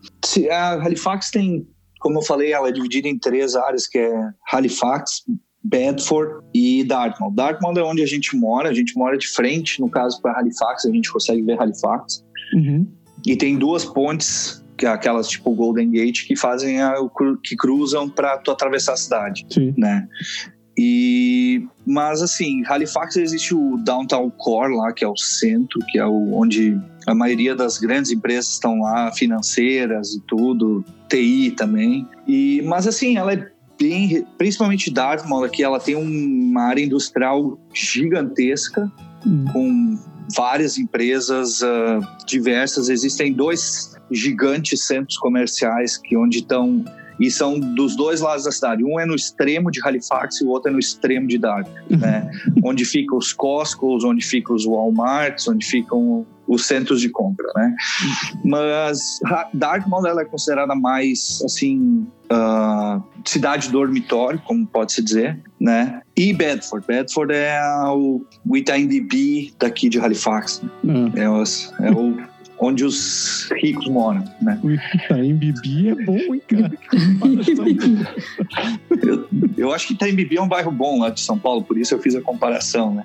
A 0.52 0.74
Halifax 0.74 1.32
tem, 1.32 1.66
como 2.00 2.20
eu 2.20 2.22
falei, 2.22 2.52
ela 2.52 2.70
é 2.70 2.72
dividida 2.72 3.08
em 3.08 3.18
três 3.18 3.56
áreas, 3.56 3.88
que 3.88 3.98
é 3.98 4.12
Halifax, 4.52 5.24
Bedford 5.66 6.46
e 6.54 6.84
Dartmouth. 6.84 7.34
Dartmouth 7.34 7.78
é 7.78 7.84
onde 7.84 8.04
a 8.04 8.06
gente 8.06 8.36
mora, 8.36 8.70
a 8.70 8.74
gente 8.74 8.96
mora 8.96 9.18
de 9.18 9.28
frente, 9.28 9.82
no 9.82 9.90
caso, 9.90 10.22
para 10.22 10.38
Halifax, 10.40 10.86
a 10.86 10.92
gente 10.92 11.12
consegue 11.12 11.42
ver 11.42 11.60
Halifax. 11.60 12.24
Uhum. 12.54 12.88
E 13.26 13.36
tem 13.36 13.58
duas 13.58 13.84
pontes, 13.84 14.64
que 14.78 14.86
é 14.86 14.90
aquelas 14.90 15.28
tipo 15.28 15.52
Golden 15.56 15.90
Gate, 15.90 16.28
que 16.28 16.36
fazem 16.36 16.82
a, 16.82 16.94
que 17.44 17.56
cruzam 17.56 18.08
para 18.08 18.38
tu 18.38 18.52
atravessar 18.52 18.94
a 18.94 18.98
cidade, 18.98 19.46
Sim. 19.50 19.74
né? 19.76 20.08
E 20.78 21.66
mas 21.88 22.22
assim, 22.22 22.64
Halifax 22.68 23.16
existe 23.16 23.56
o 23.56 23.78
Downtown 23.78 24.30
Core 24.32 24.76
lá, 24.76 24.92
que 24.92 25.06
é 25.06 25.08
o 25.08 25.16
centro, 25.16 25.80
que 25.88 25.98
é 25.98 26.06
o, 26.06 26.34
onde 26.34 26.78
a 27.08 27.16
maioria 27.16 27.56
das 27.56 27.78
grandes 27.78 28.12
empresas 28.12 28.52
estão 28.52 28.82
lá, 28.82 29.12
financeiras 29.14 30.14
e 30.14 30.22
tudo, 30.28 30.84
TI 31.08 31.52
também. 31.52 32.06
E 32.28 32.62
mas 32.66 32.88
assim, 32.88 33.18
ela 33.18 33.34
é 33.34 33.55
bem, 33.80 34.26
principalmente 34.38 34.92
Dartmouth 34.92 35.46
aqui, 35.46 35.64
ela 35.64 35.80
tem 35.80 35.96
uma 35.96 36.64
área 36.64 36.84
industrial 36.84 37.60
gigantesca 37.74 38.92
hum. 39.26 39.46
com 39.52 40.00
várias 40.36 40.78
empresas 40.78 41.62
uh, 41.62 42.00
diversas. 42.26 42.90
Existem 42.90 43.34
dois 43.34 43.96
gigantes 44.12 44.86
centros 44.86 45.18
comerciais 45.18 45.98
que 45.98 46.16
onde 46.16 46.40
estão 46.40 46.84
e 47.20 47.30
são 47.32 47.60
dos 47.60 47.96
dois 47.96 48.22
lados 48.22 48.46
da 48.46 48.52
cidade. 48.52 48.84
Um 48.84 49.00
é 49.00 49.06
no 49.06 49.16
extremo 49.16 49.72
de 49.72 49.80
Halifax 49.84 50.42
e 50.42 50.46
o 50.46 50.50
outro 50.50 50.70
é 50.70 50.74
no 50.74 50.80
extremo 50.80 51.28
de 51.28 51.38
uhum. 51.90 51.98
né? 51.98 52.30
onde 52.64 52.86
ficam 52.86 53.18
os 53.18 53.34
Costco's, 53.34 54.04
onde 54.04 54.26
ficam 54.26 54.56
os 54.56 54.66
Walmarts, 54.66 55.48
onde 55.48 55.66
ficam 55.66 56.26
os 56.48 56.66
centros 56.66 57.02
de 57.02 57.10
compra, 57.10 57.48
né? 57.56 57.76
Mas 58.44 59.20
Dartmouth 59.54 60.06
ela 60.06 60.22
é 60.22 60.26
considerada 60.26 60.76
mais 60.76 61.42
assim 61.44 62.06
uh, 62.32 63.02
cidade 63.26 63.70
dormitório, 63.70 64.40
como 64.46 64.66
pode 64.66 64.94
se 64.94 65.02
dizer, 65.02 65.40
né? 65.60 66.02
E 66.16 66.34
Bedford, 66.34 66.86
Bedford 66.86 67.34
é 67.34 67.60
o, 67.88 68.24
o 68.46 68.56
daqui 69.60 69.90
de 69.90 70.00
Halifax. 70.00 70.62
Uhum. 70.84 71.12
É, 71.16 71.30
o, 71.30 71.44
é 71.82 71.92
o 71.92 72.35
onde 72.60 72.84
os 72.86 73.50
ricos 73.62 73.88
moram, 73.88 74.24
né? 74.42 74.60
O 74.64 74.72
Itaim 74.72 75.36
Bibi 75.36 75.90
é 75.90 75.96
bom, 75.96 76.18
hein, 76.18 76.42
cara? 76.48 76.72
eu, 79.04 79.28
eu 79.58 79.74
acho 79.74 79.88
que 79.88 79.94
Itaim 79.94 80.16
Bibi 80.16 80.38
é 80.38 80.42
um 80.42 80.48
bairro 80.48 80.72
bom 80.72 81.00
lá 81.00 81.10
de 81.10 81.20
São 81.20 81.38
Paulo, 81.38 81.64
por 81.64 81.78
isso 81.78 81.94
eu 81.94 82.00
fiz 82.00 82.16
a 82.16 82.22
comparação, 82.22 82.96
né? 82.96 83.04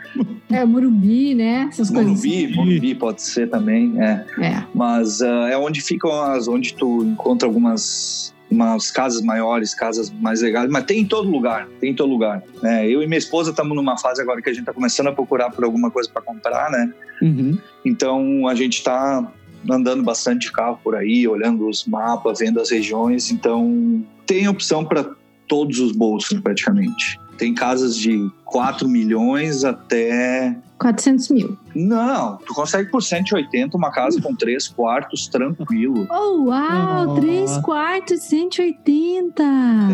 É, 0.50 0.64
Morumbi, 0.64 1.34
né? 1.34 1.66
Essas 1.68 1.90
Morumbi, 1.90 2.42
coisas. 2.42 2.56
Morumbi 2.56 2.94
pode 2.94 3.22
ser 3.22 3.48
também, 3.48 3.94
é. 4.00 4.24
é. 4.40 4.64
Mas 4.74 5.20
uh, 5.20 5.46
é 5.50 5.56
onde 5.56 5.80
ficam 5.80 6.10
as, 6.22 6.48
onde 6.48 6.74
tu 6.74 7.04
encontra 7.04 7.48
algumas 7.48 8.34
umas 8.50 8.90
casas 8.90 9.22
maiores, 9.22 9.74
casas 9.74 10.10
mais 10.10 10.42
legais, 10.42 10.68
mas 10.68 10.84
tem 10.84 11.00
em 11.00 11.06
todo 11.06 11.30
lugar, 11.30 11.68
tem 11.80 11.92
em 11.92 11.94
todo 11.94 12.10
lugar. 12.10 12.42
Né? 12.60 12.88
Eu 12.88 13.02
e 13.02 13.06
minha 13.06 13.18
esposa 13.18 13.50
estamos 13.50 13.76
numa 13.76 13.96
fase 13.96 14.20
agora 14.20 14.42
que 14.42 14.50
a 14.50 14.52
gente 14.52 14.62
está 14.62 14.72
começando 14.72 15.06
a 15.06 15.12
procurar 15.12 15.50
por 15.50 15.64
alguma 15.64 15.90
coisa 15.90 16.10
para 16.10 16.20
comprar, 16.20 16.68
né? 16.70 16.92
Uhum. 17.22 17.56
Então 17.84 18.48
a 18.48 18.54
gente 18.54 18.78
está 18.78 19.32
andando 19.68 20.02
bastante 20.02 20.46
de 20.46 20.52
carro 20.52 20.78
por 20.82 20.94
aí, 20.94 21.26
olhando 21.26 21.68
os 21.68 21.84
mapas, 21.84 22.38
vendo 22.38 22.60
as 22.60 22.70
regiões, 22.70 23.30
então 23.30 24.04
tem 24.26 24.48
opção 24.48 24.84
para 24.84 25.10
todos 25.50 25.80
os 25.80 25.90
bolsos 25.90 26.38
praticamente. 26.40 27.20
Tem 27.36 27.52
casas 27.52 27.96
de 27.96 28.30
4 28.44 28.88
milhões 28.88 29.64
até 29.64 30.56
400 30.78 31.28
mil. 31.30 31.58
Não, 31.74 32.38
tu 32.38 32.54
consegue 32.54 32.90
por 32.90 33.02
180 33.02 33.76
uma 33.76 33.90
casa 33.90 34.20
com 34.20 34.34
três 34.34 34.66
quartos 34.68 35.26
tranquilo. 35.26 36.06
Oh, 36.10 36.44
uau! 36.44 37.08
Oh. 37.08 37.14
Três 37.20 37.56
quartos, 37.58 38.20
180! 38.22 39.42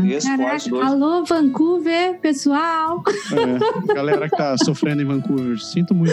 Três 0.01 0.25
Caraca, 0.25 0.43
quartos, 0.45 0.67
dois. 0.69 0.87
Alô, 0.87 1.25
Vancouver, 1.25 2.21
pessoal! 2.21 3.03
É, 3.33 3.95
galera 3.95 4.29
que 4.29 4.37
tá 4.37 4.57
sofrendo 4.63 5.03
em 5.03 5.05
Vancouver, 5.05 5.59
sinto 5.59 5.95
muito. 5.95 6.13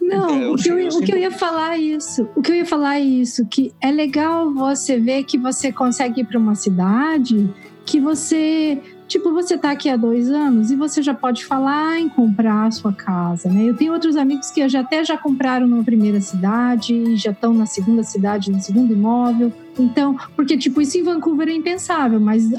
Não, 0.00 0.42
é, 0.42 0.48
o, 0.48 0.56
que 0.56 0.68
eu, 0.70 0.78
eu, 0.78 0.88
o 0.88 1.00
que 1.00 1.12
eu 1.12 1.18
ia 1.18 1.30
falar 1.30 1.74
é 1.74 1.78
isso. 1.78 2.28
O 2.34 2.40
que 2.40 2.52
eu 2.52 2.56
ia 2.56 2.66
falar 2.66 2.96
é 2.96 3.00
isso, 3.00 3.46
que 3.46 3.72
é 3.80 3.90
legal 3.90 4.52
você 4.52 4.98
ver 4.98 5.24
que 5.24 5.36
você 5.36 5.70
consegue 5.70 6.22
ir 6.22 6.24
para 6.24 6.38
uma 6.38 6.54
cidade 6.54 7.48
que 7.90 7.98
você 7.98 8.80
Tipo, 9.10 9.32
você 9.32 9.58
tá 9.58 9.72
aqui 9.72 9.88
há 9.88 9.96
dois 9.96 10.30
anos 10.30 10.70
e 10.70 10.76
você 10.76 11.02
já 11.02 11.12
pode 11.12 11.44
falar 11.44 11.98
em 11.98 12.08
comprar 12.08 12.66
a 12.66 12.70
sua 12.70 12.92
casa, 12.92 13.48
né? 13.48 13.64
Eu 13.68 13.74
tenho 13.74 13.92
outros 13.92 14.14
amigos 14.14 14.52
que 14.52 14.66
já 14.68 14.82
até 14.82 15.04
já 15.04 15.18
compraram 15.18 15.66
na 15.66 15.82
primeira 15.82 16.20
cidade, 16.20 17.16
já 17.16 17.32
estão 17.32 17.52
na 17.52 17.66
segunda 17.66 18.04
cidade, 18.04 18.52
no 18.52 18.60
segundo 18.60 18.92
imóvel. 18.92 19.52
Então, 19.76 20.16
porque 20.36 20.56
tipo, 20.56 20.80
isso 20.80 20.96
em 20.96 21.02
Vancouver 21.02 21.48
é 21.48 21.52
impensável, 21.52 22.20
mas 22.20 22.52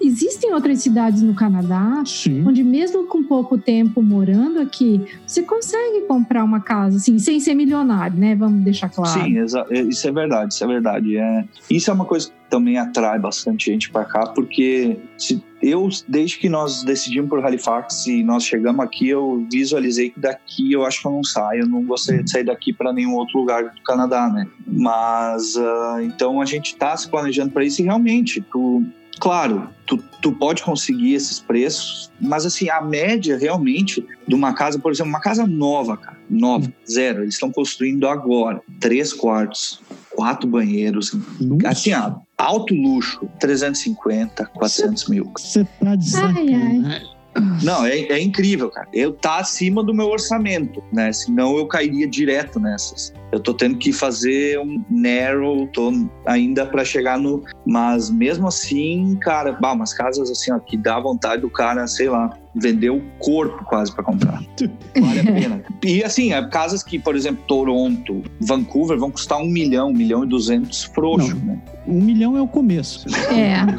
existem 0.00 0.52
outras 0.52 0.80
cidades 0.80 1.22
no 1.22 1.34
Canadá 1.34 2.02
Sim. 2.04 2.44
onde 2.44 2.64
mesmo 2.64 3.06
com 3.06 3.22
pouco 3.22 3.56
tempo 3.56 4.02
morando 4.02 4.60
aqui, 4.60 5.00
você 5.24 5.42
consegue 5.42 6.02
comprar 6.08 6.42
uma 6.42 6.60
casa, 6.60 6.96
assim, 6.96 7.20
sem 7.20 7.38
ser 7.38 7.54
milionário, 7.54 8.18
né? 8.18 8.34
Vamos 8.34 8.64
deixar 8.64 8.88
claro. 8.88 9.20
Sim, 9.20 9.38
é, 9.38 9.82
isso 9.82 10.08
é 10.08 10.12
verdade, 10.12 10.54
isso 10.54 10.64
é 10.64 10.66
verdade. 10.66 11.16
É, 11.16 11.44
isso 11.70 11.88
é 11.88 11.94
uma 11.94 12.04
coisa 12.04 12.28
que 12.28 12.34
também 12.50 12.78
atrai 12.78 13.18
bastante 13.18 13.70
gente 13.70 13.90
para 13.90 14.04
cá, 14.04 14.26
porque 14.26 14.98
se 15.16 15.42
eu, 15.64 15.88
desde 16.06 16.38
que 16.38 16.48
nós 16.48 16.82
decidimos 16.82 17.30
por 17.30 17.44
Halifax 17.44 18.06
e 18.06 18.22
nós 18.22 18.44
chegamos 18.44 18.84
aqui, 18.84 19.08
eu 19.08 19.46
visualizei 19.50 20.10
que 20.10 20.20
daqui 20.20 20.72
eu 20.72 20.84
acho 20.84 21.00
que 21.00 21.08
eu 21.08 21.12
não 21.12 21.24
saio, 21.24 21.62
eu 21.62 21.66
não 21.66 21.82
gostaria 21.82 22.22
de 22.22 22.30
sair 22.30 22.44
daqui 22.44 22.72
para 22.72 22.92
nenhum 22.92 23.14
outro 23.14 23.38
lugar 23.38 23.64
do 23.64 23.82
Canadá, 23.82 24.28
né? 24.28 24.46
Mas, 24.66 25.56
uh, 25.56 26.00
então 26.02 26.40
a 26.40 26.44
gente 26.44 26.72
está 26.72 26.94
se 26.96 27.08
planejando 27.08 27.50
para 27.50 27.64
isso 27.64 27.80
e 27.80 27.84
realmente, 27.84 28.44
tu, 28.52 28.84
claro, 29.18 29.68
tu, 29.86 29.96
tu 30.20 30.32
pode 30.32 30.62
conseguir 30.62 31.14
esses 31.14 31.40
preços, 31.40 32.10
mas 32.20 32.44
assim, 32.44 32.68
a 32.68 32.82
média 32.82 33.38
realmente 33.38 34.04
de 34.28 34.34
uma 34.34 34.52
casa, 34.52 34.78
por 34.78 34.92
exemplo, 34.92 35.10
uma 35.10 35.20
casa 35.20 35.46
nova, 35.46 35.96
cara, 35.96 36.18
nova, 36.28 36.70
zero, 36.90 37.22
eles 37.22 37.34
estão 37.34 37.50
construindo 37.50 38.06
agora, 38.06 38.60
três 38.80 39.12
quartos, 39.12 39.80
quatro 40.24 40.48
banheiros, 40.48 41.12
Nossa. 41.38 41.68
assim, 41.68 41.92
ah, 41.92 42.16
alto 42.38 42.74
luxo, 42.74 43.28
350, 43.38 44.46
400 44.46 45.02
cê, 45.02 45.10
mil. 45.10 45.30
Você 45.36 45.64
tá 45.78 45.94
de 45.94 46.08
sacanagem. 46.08 47.14
Não, 47.62 47.84
é, 47.84 47.98
é, 47.98 48.22
incrível, 48.22 48.70
cara. 48.70 48.88
Eu 48.92 49.12
tá 49.12 49.38
acima 49.38 49.82
do 49.82 49.92
meu 49.92 50.08
orçamento, 50.08 50.82
né? 50.92 51.12
Senão 51.12 51.58
eu 51.58 51.66
cairia 51.66 52.06
direto 52.08 52.58
nessas. 52.58 53.12
Eu 53.34 53.40
tô 53.40 53.52
tendo 53.52 53.76
que 53.76 53.92
fazer 53.92 54.60
um 54.60 54.80
narrow, 54.88 55.66
tô 55.66 55.92
ainda 56.24 56.64
para 56.64 56.84
chegar 56.84 57.18
no. 57.18 57.42
Mas 57.66 58.08
mesmo 58.08 58.46
assim, 58.46 59.18
cara, 59.20 59.50
bah, 59.50 59.72
umas 59.72 59.92
casas 59.92 60.30
assim, 60.30 60.52
ó, 60.52 60.58
que 60.60 60.76
dá 60.76 61.00
vontade 61.00 61.42
do 61.42 61.50
cara, 61.50 61.84
sei 61.88 62.08
lá, 62.08 62.30
vender 62.54 62.90
o 62.90 63.02
corpo 63.18 63.64
quase 63.64 63.92
para 63.92 64.04
comprar. 64.04 64.40
Vale 64.96 65.20
a 65.20 65.24
pena. 65.24 65.64
E 65.82 66.04
assim, 66.04 66.32
é 66.32 66.48
casas 66.48 66.84
que, 66.84 66.96
por 66.96 67.16
exemplo, 67.16 67.42
Toronto, 67.48 68.22
Vancouver 68.40 68.96
vão 68.96 69.10
custar 69.10 69.38
um 69.38 69.48
milhão, 69.48 69.88
um 69.88 69.92
milhão 69.92 70.22
e 70.22 70.28
duzentos 70.28 70.84
frouxo, 70.84 71.34
né? 71.36 71.60
Um 71.88 72.00
milhão 72.00 72.36
é 72.36 72.40
o 72.40 72.46
começo. 72.46 73.04
É. 73.30 73.74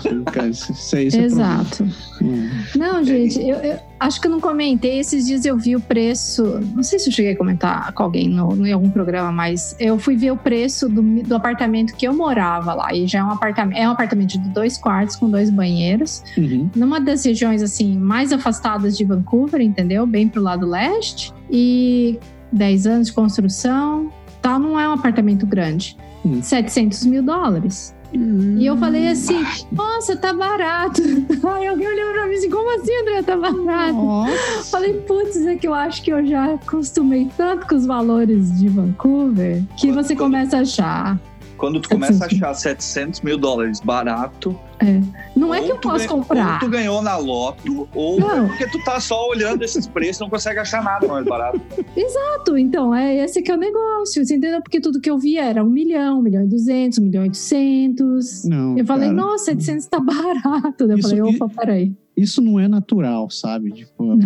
Isso, 0.50 0.74
isso 0.98 1.18
é 1.18 1.24
Exato. 1.24 1.88
Hum. 2.22 2.50
Não, 2.76 3.04
gente, 3.04 3.40
eu, 3.40 3.56
eu, 3.58 3.80
acho 4.06 4.22
que 4.22 4.28
eu 4.28 4.32
não 4.32 4.40
comentei. 4.40 5.00
Esses 5.00 5.26
dias 5.26 5.46
eu 5.46 5.58
vi 5.58 5.76
o 5.76 5.82
preço. 5.82 6.44
Não 6.74 6.84
sei 6.84 7.00
se 7.00 7.10
eu 7.10 7.14
cheguei 7.14 7.34
a 7.34 7.38
comentar 7.38 7.92
com 7.94 8.04
alguém 8.04 8.30
no, 8.30 8.66
em 8.66 8.72
algum 8.72 8.90
programa, 8.90 9.32
mas 9.32 9.76
eu 9.80 9.98
fui 9.98 10.16
ver 10.16 10.32
o 10.32 10.38
preço 10.38 10.88
do, 10.88 11.02
do 11.24 11.36
apartamento 11.36 11.96
que 11.96 12.08
eu 12.08 12.14
morava 12.14 12.74
lá. 12.74 12.94
E 12.94 13.08
já 13.08 13.20
é 13.20 13.24
um 13.24 13.32
apartamento, 13.32 13.78
é 13.78 13.88
um 13.88 13.92
apartamento 13.92 14.40
de 14.40 14.50
dois 14.50 14.78
quartos 14.78 15.16
com 15.16 15.30
dois 15.30 15.50
banheiros. 15.50 16.24
Uhum. 16.38 16.70
Numa 16.76 17.00
das 17.00 17.26
regiões 17.26 17.62
assim 17.62 17.98
mais 17.98 18.32
afastadas 18.32 18.98
de 18.98 19.04
Vancouver, 19.04 19.62
entendeu? 19.62 20.06
Bem 20.06 20.28
pro 20.28 20.42
lado 20.42 20.66
leste. 20.66 21.34
E 21.50 22.20
10 22.52 22.88
anos 22.88 23.08
de 23.08 23.14
construção. 23.14 24.12
Tal, 24.42 24.60
não 24.60 24.80
é 24.80 24.88
um 24.88 24.94
apartamento 24.94 25.46
grande. 25.46 25.98
Uhum. 26.24 26.42
700 26.42 27.06
mil 27.06 27.24
dólares. 27.24 27.95
Hum. 28.16 28.58
E 28.58 28.66
eu 28.66 28.78
falei 28.78 29.08
assim: 29.08 29.44
Nossa, 29.72 30.16
tá 30.16 30.34
barato. 30.34 31.02
Aí 31.48 31.68
alguém 31.68 31.88
olhou 31.88 32.14
pra 32.14 32.28
mim 32.28 32.36
assim: 32.36 32.50
Como 32.50 32.80
assim, 32.80 32.96
André? 33.02 33.22
Tá 33.22 33.38
barato? 33.38 33.94
Nossa. 33.94 34.72
Falei: 34.72 34.94
Putz, 34.94 35.46
é 35.46 35.56
que 35.56 35.68
eu 35.68 35.74
acho 35.74 36.02
que 36.02 36.12
eu 36.12 36.26
já 36.26 36.54
acostumei 36.54 37.30
tanto 37.38 37.68
com 37.68 37.76
os 37.76 37.86
valores 37.86 38.58
de 38.58 38.70
Vancouver 38.70 39.64
que 39.78 39.92
você 39.92 40.16
começa 40.16 40.58
a 40.58 40.62
achar. 40.62 41.20
Quando 41.66 41.80
tu 41.80 41.90
começa 41.90 42.24
a 42.24 42.28
achar 42.28 42.54
700 42.54 43.22
mil 43.22 43.40
dólares 43.40 43.80
barato, 43.80 44.56
é. 44.80 45.02
Não 45.36 45.52
é 45.52 45.64
que 45.64 45.72
eu 45.72 45.80
posso 45.80 46.08
comprar. 46.08 46.54
Ou 46.54 46.60
tu 46.60 46.70
ganhou 46.70 47.02
na 47.02 47.18
loto, 47.18 47.90
ou 47.96 48.20
não. 48.20 48.46
é 48.46 48.48
porque 48.50 48.68
tu 48.68 48.84
tá 48.84 49.00
só 49.00 49.28
olhando 49.30 49.64
esses 49.64 49.88
preços 49.88 50.20
não 50.20 50.30
consegue 50.30 50.60
achar 50.60 50.84
nada 50.84 51.08
mais 51.08 51.26
barato. 51.26 51.60
Exato, 51.98 52.56
então, 52.56 52.94
é 52.94 53.16
esse 53.16 53.42
que 53.42 53.50
é 53.50 53.56
o 53.56 53.58
negócio, 53.58 54.24
você 54.24 54.36
entendeu? 54.36 54.62
Porque 54.62 54.80
tudo 54.80 55.02
que 55.02 55.10
eu 55.10 55.18
vi 55.18 55.40
era 55.40 55.64
um 55.64 55.70
milhão, 55.70 56.20
um 56.20 56.22
milhão 56.22 56.44
e 56.44 56.48
duzentos, 56.48 57.00
um 57.00 57.04
milhão 57.06 57.24
e 57.24 57.30
oitocentos. 57.30 58.46
Não, 58.46 58.78
eu 58.78 58.86
falei, 58.86 59.10
cara, 59.10 59.20
nossa, 59.20 59.46
700 59.46 59.88
tá 59.88 60.00
barato. 60.00 60.84
Eu 60.84 61.00
isso, 61.00 61.10
falei, 61.10 61.24
opa, 61.24 61.50
peraí 61.50 62.05
isso 62.16 62.42
não 62.42 62.60
é 62.60 62.68
natural, 62.68 63.30
sabe? 63.30 63.72
Tipo, 63.72 64.18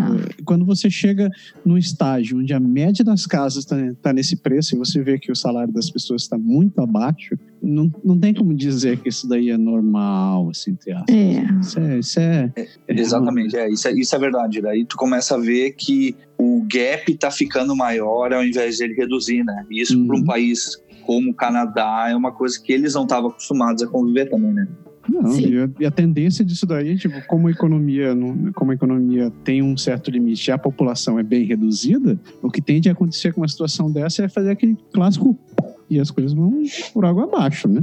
quando 0.46 0.66
você 0.66 0.90
chega 0.90 1.30
num 1.66 1.78
estágio 1.78 2.38
onde 2.40 2.54
a 2.54 2.60
média 2.60 3.04
das 3.04 3.26
casas 3.26 3.64
está 3.64 3.76
tá 4.02 4.14
nesse 4.14 4.38
preço 4.38 4.76
e 4.76 4.78
você 4.78 5.02
vê 5.02 5.18
que 5.18 5.32
o 5.32 5.36
salário 5.36 5.74
das 5.74 5.90
pessoas 5.90 6.24
está 6.24 6.38
muito 6.38 6.80
abaixo, 6.82 7.38
não, 7.62 7.92
não 8.04 8.20
tem 8.20 8.34
como 8.34 8.54
dizer 8.54 9.00
que 9.00 9.10
isso 9.10 9.28
daí 9.28 9.50
é 9.50 9.58
normal, 9.58 10.50
assim, 10.50 10.72
entre 10.72 10.92
aspas. 10.92 11.16
É. 11.16 11.60
Isso 11.60 11.80
é, 11.80 12.00
isso 12.00 12.20
é, 12.20 12.54
é, 12.56 12.68
Exatamente, 12.88 13.56
é, 13.56 13.70
isso, 13.72 13.88
é, 13.88 13.92
isso 13.94 14.16
é 14.16 14.20
verdade. 14.20 14.62
Daí 14.62 14.86
tu 14.86 14.96
começa 14.96 15.36
a 15.36 15.38
ver 15.38 15.72
que 15.72 16.16
o 16.38 16.66
gap 16.72 17.12
está 17.12 17.32
ficando 17.32 17.76
maior 17.76 18.34
ao 18.34 18.44
invés 18.44 18.78
de 18.78 18.84
ele 18.84 18.94
reduzir, 18.94 19.44
né? 19.44 19.66
E 19.70 19.82
isso 19.82 19.98
uhum. 19.98 20.08
para 20.08 20.16
um 20.18 20.24
país 20.24 20.78
como 21.06 21.32
o 21.32 21.34
Canadá 21.34 22.08
é 22.10 22.16
uma 22.16 22.32
coisa 22.32 22.62
que 22.62 22.72
eles 22.72 22.94
não 22.94 23.04
estavam 23.04 23.32
acostumados 23.32 23.82
a 23.82 23.88
conviver 23.88 24.30
também, 24.30 24.54
né? 24.54 24.68
Não, 25.10 25.40
e 25.40 25.60
a, 25.60 25.70
e 25.80 25.86
a, 25.86 25.92
tendência 25.92 26.46
disso 26.46 26.66
daí, 26.66 26.98
tipo, 26.98 27.26
como 27.28 27.48
a 27.48 27.52
economia, 27.52 28.16
como 28.56 28.72
a 28.72 28.74
economia 28.76 29.32
tem 29.44 29.62
um 29.62 29.76
certo 29.76 30.12
limite 30.12 30.50
e 30.50 30.52
a 30.52 30.58
população 30.58 31.20
é 31.20 31.24
bem 31.24 31.46
reduzida, 31.46 32.20
o 32.42 32.50
que 32.50 32.62
tende 32.62 32.90
a 32.90 32.92
acontecer 32.92 33.34
com 33.34 33.42
uma 33.42 33.48
situação 33.48 33.92
dessa 33.92 34.24
é 34.24 34.30
fazer 34.30 34.52
aquele 34.52 34.78
clássico 34.94 35.38
e 35.90 36.00
as 36.00 36.12
coisas 36.12 36.34
vão 36.34 36.62
por 36.94 37.04
água 37.04 37.24
abaixo, 37.24 37.68
né? 37.68 37.82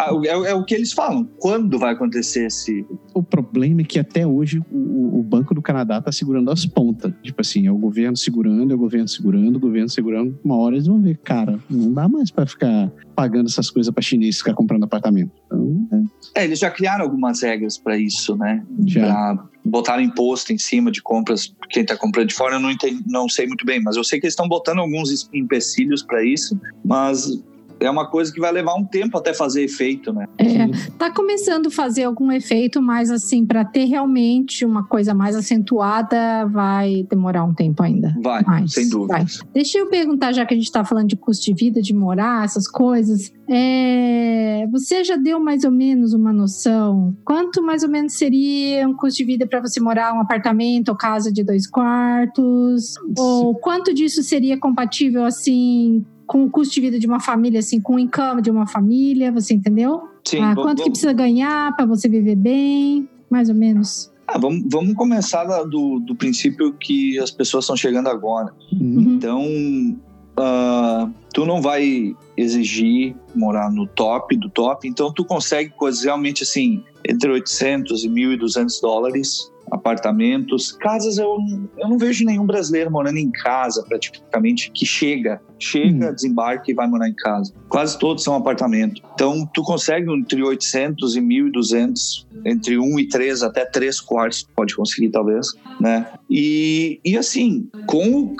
É, 0.00 0.30
é, 0.30 0.54
o 0.54 0.64
que 0.64 0.74
eles 0.74 0.92
falam. 0.92 1.28
Quando 1.38 1.78
vai 1.78 1.92
acontecer 1.92 2.46
esse. 2.46 2.86
O 3.12 3.22
problema 3.22 3.82
é 3.82 3.84
que 3.84 3.98
até 3.98 4.26
hoje 4.26 4.62
o, 4.72 5.18
o 5.18 5.22
Banco 5.22 5.54
do 5.54 5.60
Canadá 5.60 5.98
está 5.98 6.10
segurando 6.10 6.50
as 6.50 6.64
pontas. 6.64 7.12
Tipo 7.22 7.42
assim, 7.42 7.66
é 7.66 7.70
o 7.70 7.76
governo 7.76 8.16
segurando, 8.16 8.72
é 8.72 8.74
o 8.74 8.78
governo 8.78 9.06
segurando, 9.06 9.56
o 9.56 9.60
governo 9.60 9.88
segurando. 9.88 10.38
Uma 10.42 10.56
hora 10.56 10.76
eles 10.76 10.86
vão 10.86 11.00
ver, 11.00 11.18
cara, 11.18 11.58
não 11.68 11.92
dá 11.92 12.08
mais 12.08 12.30
para 12.30 12.46
ficar 12.46 12.90
pagando 13.16 13.46
essas 13.46 13.70
coisas 13.70 13.92
para 13.92 14.02
chinês 14.02 14.38
ficar 14.38 14.54
comprando 14.54 14.84
apartamento. 14.84 15.32
Então, 15.46 15.88
é. 16.36 16.42
é. 16.42 16.44
eles 16.44 16.58
já 16.58 16.70
criaram 16.70 17.04
algumas 17.04 17.42
regras 17.42 17.78
para 17.78 17.96
isso, 17.96 18.36
né? 18.36 18.62
Já. 18.86 19.00
Pra 19.00 19.48
botar 19.64 20.00
imposto 20.00 20.52
em 20.52 20.58
cima 20.58 20.92
de 20.92 21.02
compras, 21.02 21.52
quem 21.70 21.82
está 21.82 21.96
comprando 21.96 22.28
de 22.28 22.34
fora, 22.34 22.54
eu 22.54 22.60
não, 22.60 22.70
entendi, 22.70 23.02
não 23.06 23.28
sei 23.28 23.46
muito 23.48 23.66
bem, 23.66 23.82
mas 23.82 23.96
eu 23.96 24.04
sei 24.04 24.20
que 24.20 24.26
eles 24.26 24.32
estão 24.32 24.46
botando 24.46 24.78
alguns 24.78 25.28
empecilhos 25.32 26.04
para 26.04 26.22
isso, 26.22 26.60
mas 26.84 27.42
é 27.78 27.90
uma 27.90 28.06
coisa 28.06 28.32
que 28.32 28.40
vai 28.40 28.50
levar 28.52 28.74
um 28.74 28.84
tempo 28.84 29.18
até 29.18 29.34
fazer 29.34 29.62
efeito, 29.62 30.12
né? 30.12 30.26
É, 30.38 30.66
tá 30.98 31.10
começando 31.10 31.66
a 31.66 31.70
fazer 31.70 32.04
algum 32.04 32.32
efeito, 32.32 32.80
mas 32.80 33.10
assim, 33.10 33.44
para 33.44 33.64
ter 33.64 33.84
realmente 33.84 34.64
uma 34.64 34.84
coisa 34.84 35.14
mais 35.14 35.36
acentuada, 35.36 36.46
vai 36.46 37.06
demorar 37.08 37.44
um 37.44 37.54
tempo 37.54 37.82
ainda. 37.82 38.14
Vai, 38.22 38.42
mais, 38.44 38.72
sem 38.72 38.88
dúvida. 38.88 39.14
Vai. 39.14 39.26
Deixa 39.52 39.78
eu 39.78 39.86
perguntar, 39.88 40.32
já 40.32 40.46
que 40.46 40.54
a 40.54 40.56
gente 40.56 40.70
tá 40.70 40.84
falando 40.84 41.08
de 41.08 41.16
custo 41.16 41.44
de 41.44 41.54
vida, 41.54 41.82
de 41.82 41.94
morar, 41.94 42.44
essas 42.44 42.68
coisas, 42.68 43.32
é, 43.48 44.66
você 44.70 45.04
já 45.04 45.16
deu 45.16 45.38
mais 45.38 45.64
ou 45.64 45.70
menos 45.70 46.12
uma 46.12 46.32
noção? 46.32 47.16
Quanto 47.24 47.62
mais 47.62 47.82
ou 47.82 47.88
menos 47.88 48.14
seria 48.14 48.88
um 48.88 48.94
custo 48.94 49.18
de 49.18 49.24
vida 49.24 49.46
para 49.46 49.60
você 49.60 49.80
morar 49.80 50.14
um 50.14 50.20
apartamento 50.20 50.88
ou 50.88 50.96
casa 50.96 51.32
de 51.32 51.44
dois 51.44 51.66
quartos? 51.66 52.94
Ou 53.18 53.54
quanto 53.54 53.92
disso 53.92 54.22
seria 54.22 54.58
compatível 54.58 55.24
assim 55.24 56.04
com 56.26 56.44
o 56.44 56.50
custo 56.50 56.74
de 56.74 56.80
vida 56.80 56.98
de 56.98 57.06
uma 57.06 57.20
família, 57.20 57.60
assim, 57.60 57.80
com 57.80 57.94
o 57.94 57.98
income 57.98 58.42
de 58.42 58.50
uma 58.50 58.66
família, 58.66 59.30
você 59.30 59.54
entendeu? 59.54 60.02
Sim. 60.24 60.40
Ah, 60.40 60.54
quanto 60.54 60.82
que 60.82 60.90
precisa 60.90 61.12
ganhar 61.12 61.74
para 61.76 61.86
você 61.86 62.08
viver 62.08 62.36
bem, 62.36 63.08
mais 63.30 63.48
ou 63.48 63.54
menos? 63.54 64.12
Ah, 64.26 64.38
vamos, 64.38 64.64
vamos 64.70 64.94
começar 64.94 65.44
do, 65.64 66.00
do 66.00 66.14
princípio 66.16 66.72
que 66.72 67.18
as 67.18 67.30
pessoas 67.30 67.64
estão 67.64 67.76
chegando 67.76 68.08
agora. 68.08 68.52
Uhum. 68.72 69.14
Então, 69.16 69.44
uh, 69.44 71.12
tu 71.32 71.46
não 71.46 71.62
vai 71.62 72.14
exigir 72.36 73.14
morar 73.34 73.70
no 73.70 73.86
top 73.86 74.36
do 74.36 74.50
top, 74.50 74.88
então 74.88 75.12
tu 75.12 75.24
consegue 75.24 75.70
coisas 75.70 76.02
realmente 76.02 76.42
assim, 76.42 76.82
entre 77.08 77.30
800 77.30 78.04
e 78.04 78.08
1.200 78.08 78.80
dólares 78.80 79.50
apartamentos. 79.70 80.72
Casas, 80.72 81.18
eu, 81.18 81.36
eu 81.78 81.88
não 81.88 81.98
vejo 81.98 82.24
nenhum 82.24 82.46
brasileiro 82.46 82.90
morando 82.90 83.18
em 83.18 83.30
casa, 83.30 83.84
praticamente, 83.88 84.70
que 84.72 84.86
chega, 84.86 85.40
chega, 85.58 86.10
hum. 86.10 86.14
desembarca 86.14 86.70
e 86.70 86.74
vai 86.74 86.86
morar 86.86 87.08
em 87.08 87.14
casa. 87.14 87.52
Quase 87.68 87.98
todos 87.98 88.22
são 88.22 88.34
apartamentos. 88.34 89.02
Então, 89.14 89.48
tu 89.52 89.62
consegue 89.62 90.10
entre 90.12 90.42
800 90.42 91.16
e 91.16 91.20
1.200, 91.20 92.26
entre 92.44 92.78
1 92.78 92.98
e 93.00 93.08
3, 93.08 93.42
até 93.42 93.64
3 93.64 94.00
quartos, 94.00 94.46
pode 94.54 94.74
conseguir, 94.76 95.10
talvez, 95.10 95.48
né? 95.80 96.06
E, 96.30 97.00
e 97.04 97.16
assim, 97.16 97.68
como, 97.86 98.34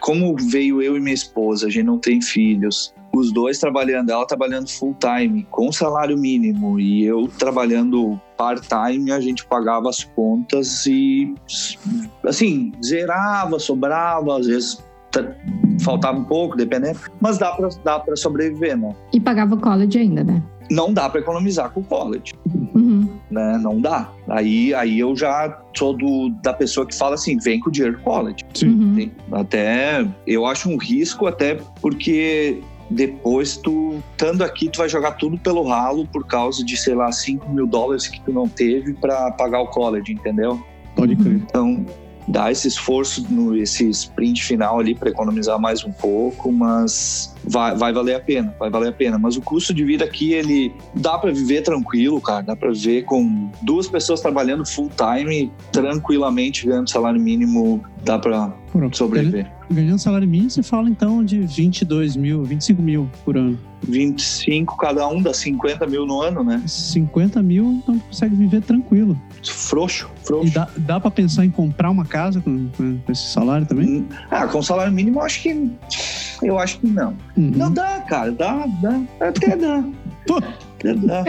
como 0.00 0.36
veio 0.36 0.82
eu 0.82 0.96
e 0.96 1.00
minha 1.00 1.14
esposa, 1.14 1.66
a 1.66 1.70
gente 1.70 1.86
não 1.86 1.98
tem 1.98 2.20
filhos, 2.20 2.94
os 3.14 3.32
dois 3.32 3.58
trabalhando, 3.58 4.10
ela 4.10 4.26
trabalhando 4.26 4.68
full 4.68 4.94
time, 5.00 5.46
com 5.50 5.72
salário 5.72 6.16
mínimo, 6.18 6.78
e 6.78 7.04
eu 7.04 7.28
trabalhando 7.38 8.20
part-time, 8.36 9.10
a 9.10 9.20
gente 9.20 9.46
pagava 9.46 9.88
as 9.88 10.04
contas 10.04 10.86
e, 10.86 11.34
assim, 12.24 12.72
zerava, 12.84 13.58
sobrava, 13.58 14.38
às 14.38 14.46
vezes 14.46 14.84
faltava 15.82 16.18
um 16.18 16.24
pouco, 16.24 16.56
dependendo, 16.56 16.98
mas 17.20 17.38
dá 17.38 17.52
para 17.52 17.68
dá 17.84 17.98
pra 17.98 18.16
sobreviver, 18.16 18.76
né? 18.76 18.94
E 19.12 19.20
pagava 19.20 19.54
o 19.54 19.60
college 19.60 19.98
ainda, 19.98 20.22
né? 20.22 20.42
Não 20.70 20.92
dá 20.92 21.08
para 21.08 21.20
economizar 21.20 21.70
com 21.70 21.80
o 21.80 21.84
college. 21.84 22.34
Uhum. 22.74 23.08
Né? 23.30 23.58
Não 23.58 23.80
dá. 23.80 24.10
Aí, 24.28 24.74
aí 24.74 24.98
eu 24.98 25.14
já 25.14 25.62
sou 25.76 25.96
do, 25.96 26.30
da 26.42 26.52
pessoa 26.52 26.84
que 26.84 26.94
fala 26.94 27.14
assim: 27.14 27.38
vem 27.38 27.60
com 27.60 27.68
o 27.68 27.72
dinheiro 27.72 27.96
do 27.96 28.02
college. 28.02 28.44
Uhum. 28.64 29.10
Até 29.32 30.06
eu 30.26 30.44
acho 30.44 30.68
um 30.68 30.76
risco, 30.76 31.26
até 31.26 31.58
porque 31.80 32.60
depois 32.90 33.56
tu, 33.56 34.02
estando 34.12 34.42
aqui, 34.42 34.68
tu 34.68 34.78
vai 34.78 34.88
jogar 34.88 35.12
tudo 35.12 35.38
pelo 35.38 35.64
ralo 35.64 36.06
por 36.06 36.26
causa 36.26 36.64
de, 36.64 36.76
sei 36.76 36.94
lá, 36.94 37.10
5 37.10 37.48
mil 37.50 37.66
dólares 37.66 38.06
que 38.06 38.20
tu 38.20 38.32
não 38.32 38.48
teve 38.48 38.94
para 38.94 39.30
pagar 39.32 39.60
o 39.60 39.66
college, 39.66 40.12
entendeu? 40.12 40.62
Pode 40.94 41.16
crer. 41.16 41.34
Então, 41.34 41.84
dá 42.28 42.50
esse 42.50 42.66
esforço 42.66 43.24
no 43.30 43.56
esse 43.56 43.88
sprint 43.88 44.44
final 44.44 44.80
ali 44.80 44.94
para 44.94 45.10
economizar 45.10 45.60
mais 45.60 45.84
um 45.84 45.92
pouco, 45.92 46.50
mas 46.50 47.34
vai, 47.44 47.76
vai 47.76 47.92
valer 47.92 48.14
a 48.16 48.20
pena, 48.20 48.54
vai 48.58 48.70
valer 48.70 48.88
a 48.88 48.92
pena. 48.92 49.18
Mas 49.18 49.36
o 49.36 49.42
custo 49.42 49.72
de 49.72 49.84
vida 49.84 50.04
aqui, 50.04 50.32
ele 50.32 50.72
dá 50.94 51.18
para 51.18 51.32
viver 51.32 51.62
tranquilo, 51.62 52.20
cara, 52.20 52.42
dá 52.42 52.56
para 52.56 52.70
viver 52.72 53.04
com 53.04 53.50
duas 53.62 53.88
pessoas 53.88 54.20
trabalhando 54.20 54.64
full 54.66 54.90
time, 54.90 55.52
tranquilamente 55.72 56.66
ganhando 56.66 56.90
salário 56.90 57.20
mínimo, 57.20 57.82
dá 58.04 58.18
para 58.18 58.52
sobreviver. 58.92 59.50
Ganhando 59.70 59.98
salário 59.98 60.28
mínimo, 60.28 60.50
você 60.50 60.62
fala 60.62 60.88
então 60.88 61.24
de 61.24 61.40
22 61.40 62.16
mil, 62.16 62.44
25 62.44 62.80
mil 62.80 63.10
por 63.24 63.36
ano. 63.36 63.58
25 63.82 64.76
cada 64.76 65.06
um, 65.08 65.20
dá 65.20 65.34
50 65.34 65.86
mil 65.86 66.06
no 66.06 66.20
ano, 66.20 66.42
né? 66.42 66.62
50 66.66 67.42
mil, 67.42 67.80
então 67.82 67.98
consegue 67.98 68.34
viver 68.34 68.62
tranquilo. 68.62 69.20
Frouxo, 69.44 70.08
frouxo. 70.24 70.48
E 70.48 70.50
dá, 70.50 70.68
dá 70.76 71.00
pra 71.00 71.10
pensar 71.10 71.44
em 71.44 71.50
comprar 71.50 71.90
uma 71.90 72.04
casa 72.04 72.40
com, 72.40 72.68
com 72.76 73.12
esse 73.12 73.28
salário 73.30 73.66
também? 73.66 74.00
Hum, 74.00 74.06
ah, 74.30 74.46
com 74.46 74.62
salário 74.62 74.92
mínimo 74.92 75.18
eu 75.18 75.24
acho 75.24 75.42
que. 75.42 75.70
Eu 76.42 76.58
acho 76.58 76.78
que 76.78 76.86
não. 76.86 77.10
Uhum. 77.36 77.52
Não 77.56 77.72
dá, 77.72 78.00
cara, 78.00 78.30
dá, 78.30 78.66
dá. 78.80 79.00
Até 79.20 79.56
dá. 79.56 79.84
Pô. 80.26 80.40
Até 80.86 80.94
dá. 80.94 81.24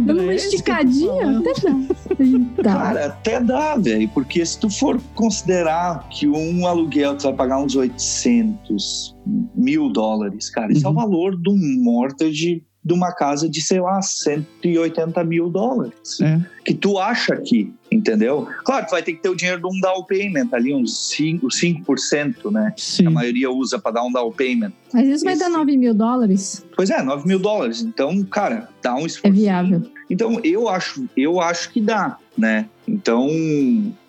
Dando 0.00 0.22
uma 0.22 0.34
esticadinha, 0.34 1.40
até 1.40 2.62
dá. 2.62 2.74
Cara, 2.74 3.06
até 3.06 3.40
dá, 3.40 3.76
velho. 3.76 4.08
Porque 4.08 4.44
se 4.44 4.58
tu 4.58 4.70
for 4.70 5.00
considerar 5.14 6.08
que 6.08 6.26
um 6.26 6.66
aluguel 6.66 7.16
tu 7.16 7.24
vai 7.24 7.34
pagar 7.34 7.58
uns 7.58 7.76
800 7.76 9.14
mil 9.54 9.90
dólares, 9.90 10.48
cara, 10.50 10.68
uhum. 10.68 10.72
isso 10.72 10.86
é 10.86 10.88
o 10.88 10.92
uhum. 10.92 10.96
valor 10.96 11.40
de 11.40 11.50
um 11.50 11.82
mortgage 11.82 12.64
de 12.84 12.92
uma 12.92 13.12
casa 13.12 13.48
de, 13.48 13.60
sei 13.60 13.80
lá, 13.80 14.02
180 14.02 15.22
mil 15.24 15.48
dólares. 15.48 16.20
É. 16.20 16.40
Que 16.64 16.74
tu 16.74 16.98
acha 16.98 17.34
aqui, 17.34 17.72
entendeu? 17.90 18.48
Claro, 18.64 18.86
tu 18.86 18.90
vai 18.90 19.02
ter 19.02 19.12
que 19.12 19.22
ter 19.22 19.28
o 19.28 19.36
dinheiro 19.36 19.60
de 19.60 19.66
um 19.66 19.80
down 19.80 20.04
payment, 20.04 20.48
ali 20.52 20.74
uns 20.74 21.10
5%, 21.10 21.42
5% 21.86 22.50
né? 22.50 22.74
Sim. 22.76 23.06
A 23.06 23.10
maioria 23.10 23.50
usa 23.50 23.78
para 23.78 23.92
dar 23.92 24.04
um 24.04 24.12
down 24.12 24.32
payment. 24.32 24.72
Mas 24.92 25.06
isso 25.06 25.24
vai 25.24 25.34
Esse... 25.34 25.42
dar 25.42 25.50
9 25.50 25.76
mil 25.76 25.94
dólares? 25.94 26.64
Pois 26.74 26.90
é, 26.90 27.02
9 27.02 27.26
mil 27.26 27.38
dólares. 27.38 27.82
Então, 27.82 28.22
cara, 28.24 28.68
dá 28.82 28.94
um 28.94 29.06
esforço. 29.06 29.26
É 29.26 29.30
viável. 29.30 29.82
Então, 30.10 30.40
eu 30.42 30.68
acho, 30.68 31.08
eu 31.16 31.40
acho 31.40 31.70
que 31.70 31.80
dá, 31.80 32.18
né? 32.36 32.68
Então, 32.86 33.28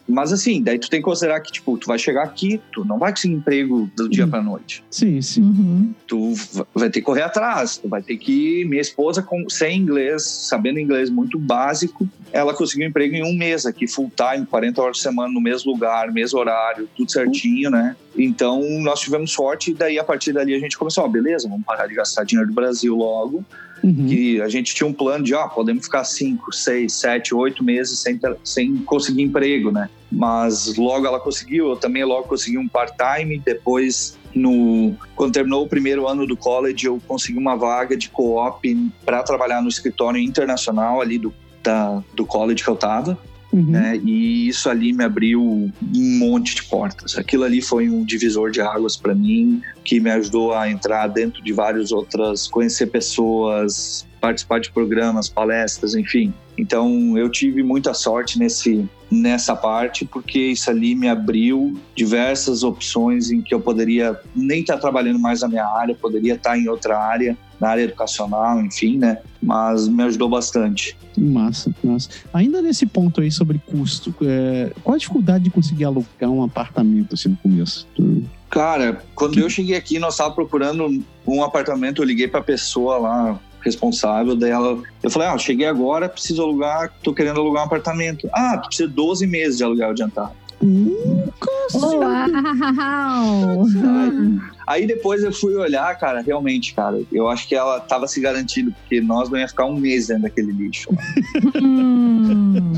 mas 0.08 0.34
assim, 0.34 0.62
daí 0.62 0.78
tu 0.78 0.90
tem 0.90 1.00
que 1.00 1.06
considerar 1.06 1.40
que, 1.40 1.52
tipo, 1.52 1.78
tu 1.78 1.88
vai 1.88 1.98
chegar 1.98 2.24
aqui, 2.24 2.60
tu 2.72 2.84
não 2.84 3.00
vai 3.00 3.12
conseguir 3.12 3.36
emprego 3.36 3.90
do 3.96 4.10
dia 4.10 4.26
uhum. 4.26 4.30
pra 4.30 4.42
noite. 4.42 4.84
Sim, 4.90 5.22
sim. 5.22 5.42
Uhum. 5.42 5.94
Tu 6.06 6.34
vai 6.74 6.90
ter 6.90 7.00
que 7.00 7.06
correr 7.06 7.22
atrás, 7.22 7.78
tu 7.78 7.88
vai 7.88 8.02
ter 8.02 8.18
que. 8.18 8.66
Minha 8.66 8.82
esposa, 8.82 9.22
com, 9.22 9.50
sem 9.50 9.80
inglês, 9.80 10.24
sabendo 10.24 10.80
inglês 10.80 11.10
muito 11.10 11.40
básico, 11.40 12.08
ela 12.32 12.54
conseguiu 12.54 12.88
emprego 12.88 13.16
em 13.16 13.24
um 13.24 13.38
mês 13.38 13.66
aqui, 13.66 13.88
full 13.88 14.12
time, 14.16 14.46
40 14.46 14.82
horas 14.82 14.98
por 14.98 15.04
semana, 15.04 15.34
no 15.34 15.42
mesmo 15.42 15.72
lugar, 15.72 16.12
mesmo 16.12 16.40
horário, 16.40 16.90
tudo 16.96 17.12
certinho, 17.12 17.70
né? 17.70 17.96
Então 18.18 18.62
nós 18.82 19.00
tivemos 19.00 19.32
sorte, 19.32 19.72
e 19.72 19.74
daí 19.74 19.98
a 19.98 20.04
partir 20.04 20.34
dali 20.34 20.54
a 20.54 20.60
gente 20.60 20.78
começou, 20.78 21.06
ó, 21.06 21.08
beleza, 21.08 21.48
vamos 21.48 21.66
parar 21.66 21.88
de 21.88 21.96
gastar 21.96 22.24
dinheiro 22.24 22.50
do 22.50 22.54
Brasil 22.54 22.96
logo 22.96 23.44
Uhum. 23.84 24.08
Que 24.08 24.42
a 24.42 24.48
gente 24.48 24.74
tinha 24.74 24.88
um 24.88 24.94
plano 24.94 25.26
de, 25.26 25.34
ó, 25.34 25.48
podemos 25.50 25.86
ficar 25.86 26.06
cinco, 26.06 26.54
seis, 26.54 26.94
sete, 26.94 27.36
oito 27.36 27.64
meses 27.64 28.00
sem, 28.00 28.20
sem 28.44 28.78
conseguir 28.78 29.24
emprego, 29.24 29.72
né? 29.72 29.90
Mas 30.10 30.78
logo 30.78 31.06
ela 31.06 31.20
conseguiu, 31.20 31.70
eu 31.70 31.76
também 31.76 32.06
logo 32.06 32.28
consegui 32.28 32.58
um 32.58 32.68
part-time. 32.68 33.42
Depois, 33.44 34.18
no, 34.34 34.96
quando 35.16 35.34
terminou 35.34 35.66
o 35.66 35.68
primeiro 35.68 36.08
ano 36.08 36.26
do 36.26 36.38
college, 36.38 36.86
eu 36.86 37.02
consegui 37.06 37.38
uma 37.38 37.58
vaga 37.58 37.98
de 37.98 38.10
co-op 38.10 38.92
para 39.04 39.22
trabalhar 39.24 39.62
no 39.62 39.68
escritório 39.68 40.22
internacional 40.22 41.02
ali 41.02 41.18
do, 41.18 41.34
da, 41.62 42.02
do 42.14 42.26
college 42.26 42.64
que 42.64 42.70
eu 42.70 42.76
tava. 42.78 43.18
Uhum. 43.54 43.70
Né? 43.70 43.98
E 44.04 44.48
isso 44.48 44.68
ali 44.68 44.92
me 44.92 45.04
abriu 45.04 45.40
um 45.42 45.72
monte 46.18 46.56
de 46.56 46.64
portas. 46.64 47.16
Aquilo 47.16 47.44
ali 47.44 47.62
foi 47.62 47.88
um 47.88 48.04
divisor 48.04 48.50
de 48.50 48.60
águas 48.60 48.98
para 48.98 49.14
mim, 49.14 49.62
que 49.86 50.00
me 50.00 50.10
ajudou 50.10 50.54
a 50.54 50.70
entrar 50.70 51.08
dentro 51.08 51.42
de 51.44 51.54
várias 51.54 51.92
outras, 51.92 52.48
conhecer 52.48 52.88
pessoas, 52.88 54.08
participar 54.20 54.60
de 54.60 54.72
programas, 54.72 55.30
palestras, 55.30 55.94
enfim. 55.94 56.34
Então 56.58 57.16
eu 57.18 57.30
tive 57.30 57.62
muita 57.62 57.94
sorte 57.94 58.40
nesse 58.40 58.88
nessa 59.12 59.56
parte 59.56 60.06
porque 60.06 60.40
isso 60.40 60.72
ali 60.72 60.96
me 60.96 61.08
abriu 61.08 61.80
diversas 61.96 62.64
opções 62.64 63.30
em 63.30 63.42
que 63.42 63.54
eu 63.54 63.60
poderia 63.60 64.20
nem 64.36 64.62
estar 64.62 64.78
trabalhando 64.78 65.20
mais 65.20 65.42
na 65.42 65.48
minha 65.48 65.66
área, 65.66 65.94
poderia 65.94 66.34
estar 66.34 66.58
em 66.58 66.68
outra 66.68 66.98
área, 66.98 67.38
na 67.64 67.70
área 67.70 67.84
educacional, 67.84 68.60
enfim, 68.60 68.98
né? 68.98 69.20
Mas 69.42 69.88
me 69.88 70.04
ajudou 70.04 70.28
bastante. 70.28 70.98
Massa, 71.18 71.74
massa. 71.82 72.10
Ainda 72.34 72.62
nesse 72.62 72.86
ponto 72.86 73.22
aí 73.22 73.32
sobre 73.32 73.58
custo, 73.66 74.14
é, 74.22 74.74
qual 74.84 74.96
a 74.96 74.98
dificuldade 74.98 75.46
de 75.46 75.50
conseguir 75.50 75.86
alugar 75.86 76.30
um 76.30 76.44
apartamento 76.44 77.14
assim 77.14 77.30
no 77.30 77.38
começo? 77.38 77.88
Cara, 78.50 79.02
quando 79.16 79.36
que... 79.36 79.40
eu 79.40 79.50
cheguei 79.50 79.78
aqui, 79.78 79.98
nós 79.98 80.16
estávamos 80.16 80.36
procurando 80.36 81.02
um 81.26 81.42
apartamento, 81.42 82.02
eu 82.02 82.06
liguei 82.06 82.28
para 82.28 82.42
a 82.42 82.44
pessoa 82.44 82.98
lá 82.98 83.40
responsável 83.62 84.36
dela. 84.36 84.84
Eu 85.02 85.10
falei, 85.10 85.30
ah, 85.30 85.38
cheguei 85.38 85.66
agora, 85.66 86.10
preciso 86.10 86.44
alugar, 86.44 86.92
tô 87.02 87.14
querendo 87.14 87.40
alugar 87.40 87.64
um 87.64 87.68
apartamento. 87.68 88.28
Ah, 88.34 88.58
tu 88.58 88.68
precisa 88.68 88.90
de 88.90 88.96
12 88.96 89.26
meses 89.26 89.58
de 89.58 89.64
aluguel 89.64 89.92
adiantado. 89.92 90.34
Hum, 90.62 91.24
Uau! 91.74 93.66
Aí 94.66 94.88
depois 94.88 95.24
eu 95.24 95.32
fui 95.32 95.56
olhar, 95.56 95.98
cara, 95.98 96.22
realmente, 96.22 96.74
cara, 96.74 97.02
eu 97.12 97.28
acho 97.30 97.48
que 97.48 97.56
ela 97.56 97.80
tava 97.80 98.08
se 98.08 98.20
garantindo, 98.20 98.72
porque 98.72 99.02
nós 99.02 99.30
não 99.30 99.38
ia 99.38 99.48
ficar 99.48 99.66
um 99.66 99.76
mês 99.76 100.08
dentro 100.08 100.24
daquele 100.24 100.52
lixo. 100.52 100.90
Hum. 101.62 102.74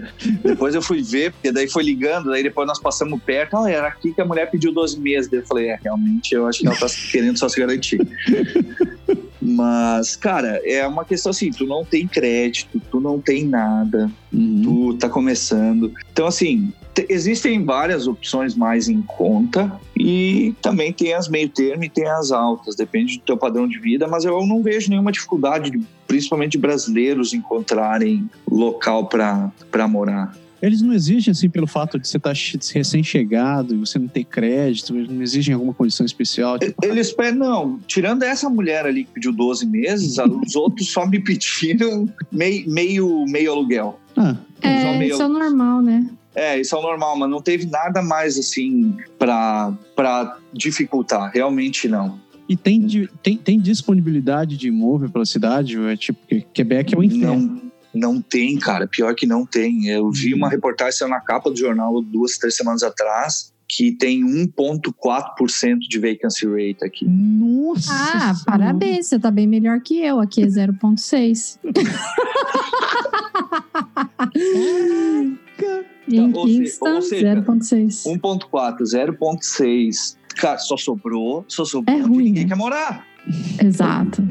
depois 0.42 0.74
eu 0.74 0.82
fui 0.82 1.02
ver, 1.02 1.32
porque 1.32 1.52
daí 1.52 1.68
foi 1.68 1.82
ligando, 1.82 2.30
daí 2.30 2.42
depois 2.42 2.66
nós 2.66 2.78
passamos 2.78 3.22
perto, 3.22 3.56
ah, 3.56 3.70
era 3.70 3.88
aqui 3.88 4.12
que 4.12 4.20
a 4.20 4.24
mulher 4.24 4.50
pediu 4.50 4.72
12 4.72 5.00
meses. 5.00 5.30
Daí 5.30 5.40
eu 5.40 5.46
falei, 5.46 5.68
é, 5.68 5.78
realmente, 5.82 6.34
eu 6.34 6.46
acho 6.46 6.60
que 6.60 6.66
ela 6.66 6.76
tá 6.76 6.86
querendo 7.10 7.38
só 7.38 7.48
se 7.48 7.58
garantir. 7.58 8.00
Mas, 9.40 10.16
cara, 10.16 10.60
é 10.64 10.86
uma 10.86 11.04
questão 11.04 11.30
assim, 11.30 11.50
tu 11.50 11.66
não 11.66 11.84
tem 11.84 12.06
crédito, 12.06 12.80
tu 12.90 13.00
não 13.00 13.18
tem 13.18 13.44
nada, 13.44 14.10
uhum. 14.32 14.62
tu 14.62 14.98
tá 14.98 15.08
começando. 15.08 15.92
Então, 16.12 16.26
assim, 16.26 16.72
existem 17.08 17.64
várias 17.64 18.06
opções 18.06 18.54
mais 18.54 18.88
em 18.88 19.02
conta 19.02 19.72
e 19.96 20.54
também 20.62 20.92
tem 20.92 21.12
as 21.12 21.28
meio 21.28 21.48
termo 21.48 21.84
e 21.84 21.88
tem 21.88 22.08
as 22.08 22.32
altas, 22.32 22.74
depende 22.74 23.18
do 23.18 23.24
teu 23.24 23.36
padrão 23.36 23.68
de 23.68 23.78
vida, 23.78 24.08
mas 24.08 24.24
eu 24.24 24.46
não 24.46 24.62
vejo 24.62 24.90
nenhuma 24.90 25.12
dificuldade, 25.12 25.72
principalmente 26.06 26.52
de 26.52 26.58
brasileiros 26.58 27.32
encontrarem 27.32 28.28
local 28.48 29.06
para 29.06 29.88
morar. 29.88 30.34
Eles 30.62 30.82
não 30.82 30.92
exigem, 30.92 31.32
assim, 31.32 31.48
pelo 31.48 31.66
fato 31.66 31.98
de 31.98 32.06
você 32.06 32.18
estar 32.18 32.34
tá 32.34 32.38
recém-chegado 32.74 33.74
e 33.74 33.78
você 33.78 33.98
não 33.98 34.08
ter 34.08 34.24
crédito, 34.24 34.94
eles 34.94 35.08
não 35.08 35.22
exigem 35.22 35.54
alguma 35.54 35.72
condição 35.72 36.04
especial? 36.04 36.58
Tipo... 36.58 36.84
Eles 36.84 37.12
pedem, 37.12 37.38
não. 37.38 37.78
Tirando 37.86 38.22
essa 38.22 38.48
mulher 38.50 38.84
ali 38.84 39.04
que 39.04 39.12
pediu 39.12 39.32
12 39.32 39.66
meses, 39.66 40.18
os 40.18 40.54
outros 40.54 40.90
só 40.90 41.06
me 41.06 41.18
pediram 41.24 42.12
meio, 42.30 42.70
meio, 42.70 43.24
meio 43.26 43.52
aluguel. 43.52 43.98
Ah. 44.16 44.36
É, 44.60 44.98
meio... 44.98 45.14
isso 45.14 45.22
é 45.22 45.28
normal, 45.28 45.80
né? 45.80 46.06
É, 46.34 46.60
isso 46.60 46.74
é 46.74 46.78
o 46.78 46.82
normal, 46.82 47.16
mas 47.16 47.28
não 47.28 47.40
teve 47.40 47.66
nada 47.66 48.02
mais 48.02 48.38
assim 48.38 48.96
para 49.18 50.38
dificultar, 50.52 51.30
realmente 51.32 51.88
não. 51.88 52.20
E 52.48 52.56
tem, 52.56 52.84
tem, 53.22 53.36
tem 53.36 53.60
disponibilidade 53.60 54.56
de 54.56 54.68
imóvel 54.68 55.08
pela 55.08 55.24
cidade? 55.24 55.78
É 55.86 55.96
tipo, 55.96 56.18
Quebec 56.52 56.94
é 56.94 56.98
o 56.98 57.04
inferno. 57.04 57.70
Não, 57.94 58.14
não 58.14 58.20
tem, 58.20 58.58
cara. 58.58 58.88
Pior 58.88 59.14
que 59.14 59.24
não 59.24 59.46
tem. 59.46 59.86
Eu 59.86 60.10
vi 60.10 60.34
uma 60.34 60.48
reportagem 60.48 61.08
na 61.08 61.20
capa 61.20 61.48
do 61.48 61.56
jornal 61.56 62.02
duas, 62.02 62.38
três 62.38 62.56
semanas 62.56 62.82
atrás 62.82 63.52
que 63.68 63.92
tem 63.92 64.24
1,4% 64.24 65.78
de 65.88 65.98
vacancy 66.00 66.44
rate 66.44 66.84
aqui. 66.84 67.06
Nossa! 67.06 67.92
Ah, 67.92 68.34
parabéns, 68.44 69.06
você 69.06 69.16
tá 69.16 69.30
bem 69.30 69.46
melhor 69.46 69.80
que 69.80 70.00
eu. 70.00 70.18
Aqui 70.18 70.42
é 70.42 70.46
0,6. 70.46 71.56
Em 76.16 76.32
Kingston, 76.32 76.98
0,6. 76.98 78.04
1,4, 78.20 78.82
0,6. 78.82 80.16
Cara, 80.36 80.58
só 80.58 80.76
sobrou, 80.76 81.44
só 81.48 81.64
sobrou 81.64 81.96
é 81.96 82.00
ruim, 82.00 82.24
ninguém 82.24 82.44
né? 82.44 82.48
quer 82.48 82.56
morar. 82.56 83.06
Exato. 83.62 84.22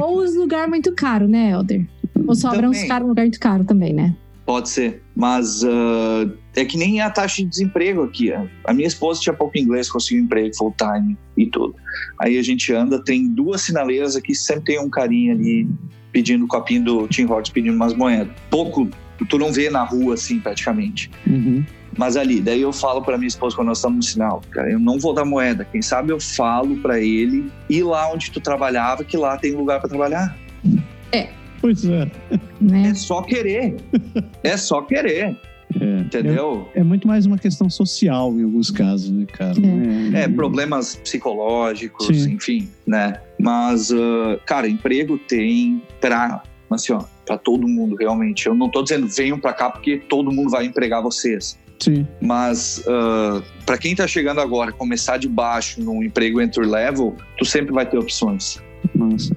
Ou 0.00 0.18
os 0.18 0.34
lugares 0.34 0.68
muito 0.68 0.92
caros, 0.94 1.28
né, 1.28 1.50
Elder? 1.50 1.86
Ou 2.26 2.34
sobra 2.34 2.68
uns 2.68 2.82
caros, 2.84 3.08
lugar 3.08 3.22
muito 3.22 3.40
caro 3.40 3.64
também, 3.64 3.92
né? 3.92 4.14
Pode 4.46 4.68
ser. 4.68 5.02
Mas 5.14 5.62
uh, 5.62 6.32
é 6.56 6.64
que 6.64 6.76
nem 6.76 7.00
a 7.00 7.10
taxa 7.10 7.42
de 7.42 7.48
desemprego 7.48 8.02
aqui. 8.02 8.32
A 8.64 8.72
minha 8.72 8.88
esposa 8.88 9.20
tinha 9.20 9.34
pouco 9.34 9.58
inglês, 9.58 9.90
conseguiu 9.90 10.24
emprego 10.24 10.56
full 10.56 10.74
time 10.76 11.16
e 11.36 11.46
tudo. 11.46 11.74
Aí 12.20 12.38
a 12.38 12.42
gente 12.42 12.72
anda, 12.72 13.02
tem 13.02 13.28
duas 13.28 13.62
sinaleiras 13.62 14.16
aqui, 14.16 14.34
sempre 14.34 14.64
tem 14.64 14.80
um 14.80 14.90
carinha 14.90 15.34
ali 15.34 15.68
pedindo 16.12 16.46
copinho 16.46 16.84
do 16.84 17.08
Tim 17.08 17.24
Hortons, 17.24 17.50
pedindo 17.50 17.76
umas 17.76 17.94
moedas. 17.94 18.34
Pouco 18.50 18.88
tu 19.26 19.38
não 19.38 19.52
vê 19.52 19.70
na 19.70 19.84
rua 19.84 20.14
assim 20.14 20.40
praticamente. 20.40 21.10
Uhum. 21.26 21.64
Mas 21.96 22.16
ali, 22.16 22.40
daí 22.40 22.62
eu 22.62 22.72
falo 22.72 23.02
para 23.02 23.18
minha 23.18 23.28
esposa 23.28 23.56
quando 23.56 23.68
nós 23.68 23.78
estamos 23.78 23.96
no 23.96 24.02
sinal, 24.02 24.42
cara, 24.50 24.70
eu 24.70 24.78
não 24.78 24.98
vou 24.98 25.12
dar 25.12 25.24
moeda. 25.24 25.64
Quem 25.64 25.82
sabe 25.82 26.12
eu 26.12 26.20
falo 26.20 26.76
para 26.76 27.00
ele 27.00 27.50
ir 27.68 27.82
lá 27.82 28.12
onde 28.12 28.30
tu 28.30 28.40
trabalhava, 28.40 29.04
que 29.04 29.16
lá 29.16 29.36
tem 29.36 29.52
lugar 29.52 29.80
para 29.80 29.88
trabalhar. 29.88 30.36
É. 31.12 31.28
Pois 31.60 31.84
é. 31.84 32.10
Né? 32.60 32.88
É 32.90 32.94
só 32.94 33.22
querer. 33.22 33.76
é 34.42 34.56
só 34.56 34.82
querer. 34.82 35.36
É, 35.78 36.00
Entendeu? 36.00 36.68
É, 36.74 36.80
é, 36.80 36.82
muito 36.82 37.06
mais 37.06 37.26
uma 37.26 37.38
questão 37.38 37.70
social 37.70 38.32
em 38.38 38.42
alguns 38.42 38.70
casos, 38.70 39.10
né, 39.10 39.24
cara? 39.26 39.54
É, 40.14 40.22
é 40.22 40.28
problemas 40.28 40.96
psicológicos, 40.96 42.06
Sim. 42.06 42.32
enfim, 42.32 42.68
né? 42.86 43.20
Mas, 43.38 43.90
uh, 43.90 44.40
cara, 44.46 44.68
emprego 44.68 45.16
tem 45.16 45.80
pra, 46.00 46.42
assim, 46.70 46.92
ó, 46.92 47.04
para 47.30 47.38
todo 47.38 47.68
mundo, 47.68 47.94
realmente. 47.94 48.48
Eu 48.48 48.56
não 48.56 48.66
estou 48.66 48.82
dizendo 48.82 49.06
venham 49.06 49.38
para 49.38 49.52
cá 49.52 49.70
porque 49.70 49.98
todo 49.98 50.32
mundo 50.32 50.50
vai 50.50 50.66
empregar 50.66 51.00
vocês. 51.00 51.56
Sim. 51.78 52.04
Mas 52.20 52.78
uh, 52.78 53.40
para 53.64 53.78
quem 53.78 53.92
está 53.92 54.04
chegando 54.08 54.40
agora, 54.40 54.72
começar 54.72 55.16
de 55.16 55.28
baixo 55.28 55.80
num 55.80 56.02
emprego 56.02 56.40
entry 56.40 56.66
level, 56.66 57.14
tu 57.38 57.44
sempre 57.44 57.72
vai 57.72 57.86
ter 57.86 57.98
opções. 57.98 58.60
Nossa. 58.92 59.36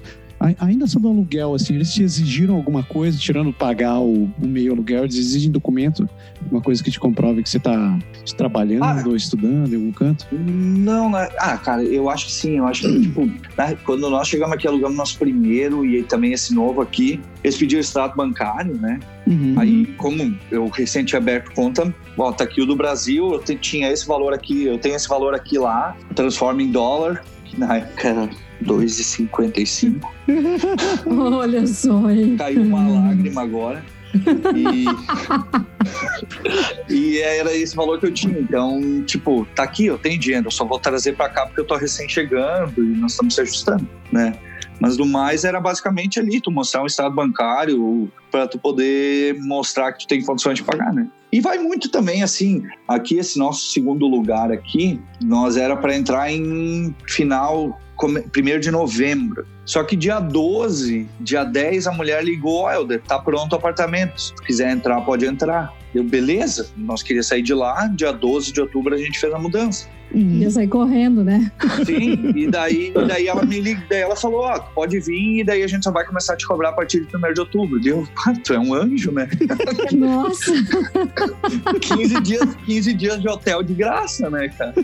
Ainda 0.60 0.86
sobre 0.86 1.08
o 1.08 1.10
aluguel, 1.10 1.54
assim, 1.54 1.74
eles 1.74 1.92
te 1.92 2.02
exigiram 2.02 2.54
alguma 2.54 2.82
coisa, 2.82 3.16
tirando 3.16 3.52
pagar 3.52 3.98
o, 4.00 4.24
o 4.24 4.46
meio 4.46 4.72
aluguel, 4.72 5.04
eles 5.04 5.16
exigem 5.16 5.50
documento, 5.50 6.08
uma 6.50 6.60
coisa 6.60 6.82
que 6.82 6.90
te 6.90 7.00
comprove 7.00 7.42
que 7.42 7.48
você 7.48 7.56
está 7.56 7.98
trabalhando 8.36 8.84
ah, 8.84 9.02
ou 9.06 9.16
estudando 9.16 9.72
em 9.72 9.76
algum 9.76 9.92
canto? 9.92 10.26
Não, 10.32 11.10
né? 11.10 11.28
ah, 11.38 11.56
cara, 11.56 11.82
eu 11.82 12.10
acho 12.10 12.26
que 12.26 12.32
sim, 12.32 12.58
eu 12.58 12.66
acho 12.66 12.82
que, 12.82 13.00
tipo, 13.02 13.26
né, 13.56 13.76
quando 13.84 14.10
nós 14.10 14.28
chegamos 14.28 14.54
aqui, 14.54 14.68
alugamos 14.68 14.96
nosso 14.96 15.18
primeiro 15.18 15.84
e 15.84 16.02
também 16.02 16.32
esse 16.32 16.54
novo 16.54 16.80
aqui, 16.80 17.20
eles 17.42 17.56
pediram 17.56 17.80
extrato 17.80 18.16
bancário, 18.16 18.74
né? 18.76 19.00
Uhum. 19.26 19.54
Aí, 19.56 19.86
como 19.96 20.36
eu 20.50 20.68
recente 20.68 21.16
aberto 21.16 21.52
conta, 21.52 21.94
ó, 22.18 22.32
tá 22.32 22.44
aqui 22.44 22.60
o 22.60 22.66
do 22.66 22.76
Brasil, 22.76 23.32
eu 23.32 23.56
tinha 23.56 23.90
esse 23.90 24.06
valor 24.06 24.34
aqui, 24.34 24.64
eu 24.64 24.78
tenho 24.78 24.94
esse 24.94 25.08
valor 25.08 25.34
aqui 25.34 25.58
lá, 25.58 25.96
transforma 26.14 26.62
em 26.62 26.70
dólar, 26.70 27.24
que 27.44 27.58
na 27.58 27.76
época 27.76 28.28
2,55. 28.64 30.00
Olha 31.06 31.66
só, 31.66 32.10
hein? 32.10 32.36
Caiu 32.36 32.62
uma 32.62 32.88
lágrima 32.88 33.42
agora. 33.42 33.84
E... 34.54 34.84
e 36.92 37.18
era 37.18 37.54
esse 37.54 37.74
valor 37.74 37.98
que 37.98 38.06
eu 38.06 38.12
tinha. 38.12 38.38
Então, 38.38 39.02
tipo, 39.04 39.46
tá 39.54 39.64
aqui, 39.64 39.86
eu 39.86 39.98
tenho 39.98 40.18
dinheiro, 40.18 40.46
eu 40.46 40.50
só 40.50 40.64
vou 40.64 40.78
trazer 40.78 41.16
para 41.16 41.28
cá 41.28 41.46
porque 41.46 41.60
eu 41.60 41.66
tô 41.66 41.76
recém 41.76 42.08
chegando 42.08 42.82
e 42.82 42.96
nós 42.96 43.12
estamos 43.12 43.34
se 43.34 43.40
ajustando, 43.40 43.88
né? 44.12 44.38
Mas 44.80 44.96
do 44.96 45.06
mais 45.06 45.44
era 45.44 45.60
basicamente 45.60 46.18
ali, 46.18 46.40
tu 46.40 46.50
mostrar 46.50 46.82
um 46.82 46.86
estado 46.86 47.14
bancário 47.14 48.10
para 48.30 48.46
tu 48.46 48.58
poder 48.58 49.34
mostrar 49.40 49.92
que 49.92 50.00
tu 50.00 50.08
tem 50.08 50.22
condições 50.24 50.56
de 50.56 50.64
pagar, 50.64 50.92
né? 50.92 51.08
E 51.32 51.40
vai 51.40 51.58
muito 51.58 51.88
também 51.88 52.22
assim, 52.22 52.62
aqui 52.86 53.18
esse 53.18 53.38
nosso 53.38 53.72
segundo 53.72 54.06
lugar 54.06 54.52
aqui, 54.52 55.00
nós 55.22 55.56
era 55.56 55.76
para 55.76 55.96
entrar 55.96 56.30
em 56.30 56.94
final 57.08 57.80
primeiro 58.30 58.60
de 58.60 58.70
novembro. 58.70 59.46
Só 59.64 59.82
que 59.82 59.96
dia 59.96 60.20
12, 60.20 61.08
dia 61.20 61.44
10, 61.44 61.86
a 61.86 61.92
mulher 61.92 62.22
ligou, 62.22 62.70
Helder, 62.70 63.00
tá 63.02 63.18
pronto 63.18 63.52
o 63.52 63.56
apartamento. 63.56 64.20
Se 64.20 64.34
quiser 64.44 64.70
entrar, 64.70 65.00
pode 65.00 65.24
entrar. 65.24 65.72
Eu, 65.94 66.04
beleza, 66.04 66.68
nós 66.76 67.02
queríamos 67.02 67.28
sair 67.28 67.42
de 67.42 67.54
lá, 67.54 67.86
dia 67.86 68.12
12 68.12 68.52
de 68.52 68.60
outubro 68.60 68.94
a 68.94 68.98
gente 68.98 69.18
fez 69.18 69.32
a 69.32 69.38
mudança. 69.38 69.88
Uhum. 70.12 70.38
Ia 70.38 70.50
sair 70.50 70.68
correndo, 70.68 71.24
né? 71.24 71.50
Sim, 71.84 72.30
e 72.36 72.46
daí, 72.46 72.92
e 72.94 73.06
daí 73.06 73.26
ela 73.26 73.44
me 73.44 73.60
liga, 73.60 73.82
daí 73.88 74.00
ela 74.00 74.14
falou, 74.14 74.42
ó, 74.42 74.56
oh, 74.56 74.60
pode 74.74 75.00
vir, 75.00 75.40
e 75.40 75.44
daí 75.44 75.62
a 75.62 75.66
gente 75.66 75.82
só 75.82 75.90
vai 75.90 76.04
começar 76.04 76.34
a 76.34 76.36
te 76.36 76.46
cobrar 76.46 76.68
a 76.68 76.72
partir 76.72 77.04
de 77.04 77.16
1 77.16 77.32
de 77.32 77.40
outubro. 77.40 77.80
Deu, 77.80 78.06
tu 78.44 78.54
é 78.54 78.58
um 78.58 78.74
anjo, 78.74 79.10
né? 79.10 79.28
Nossa! 79.92 80.52
15 81.80 82.20
dias, 82.20 82.54
15 82.66 82.94
dias 82.94 83.20
de 83.20 83.28
hotel 83.28 83.62
de 83.62 83.74
graça, 83.74 84.30
né, 84.30 84.48
cara? 84.48 84.74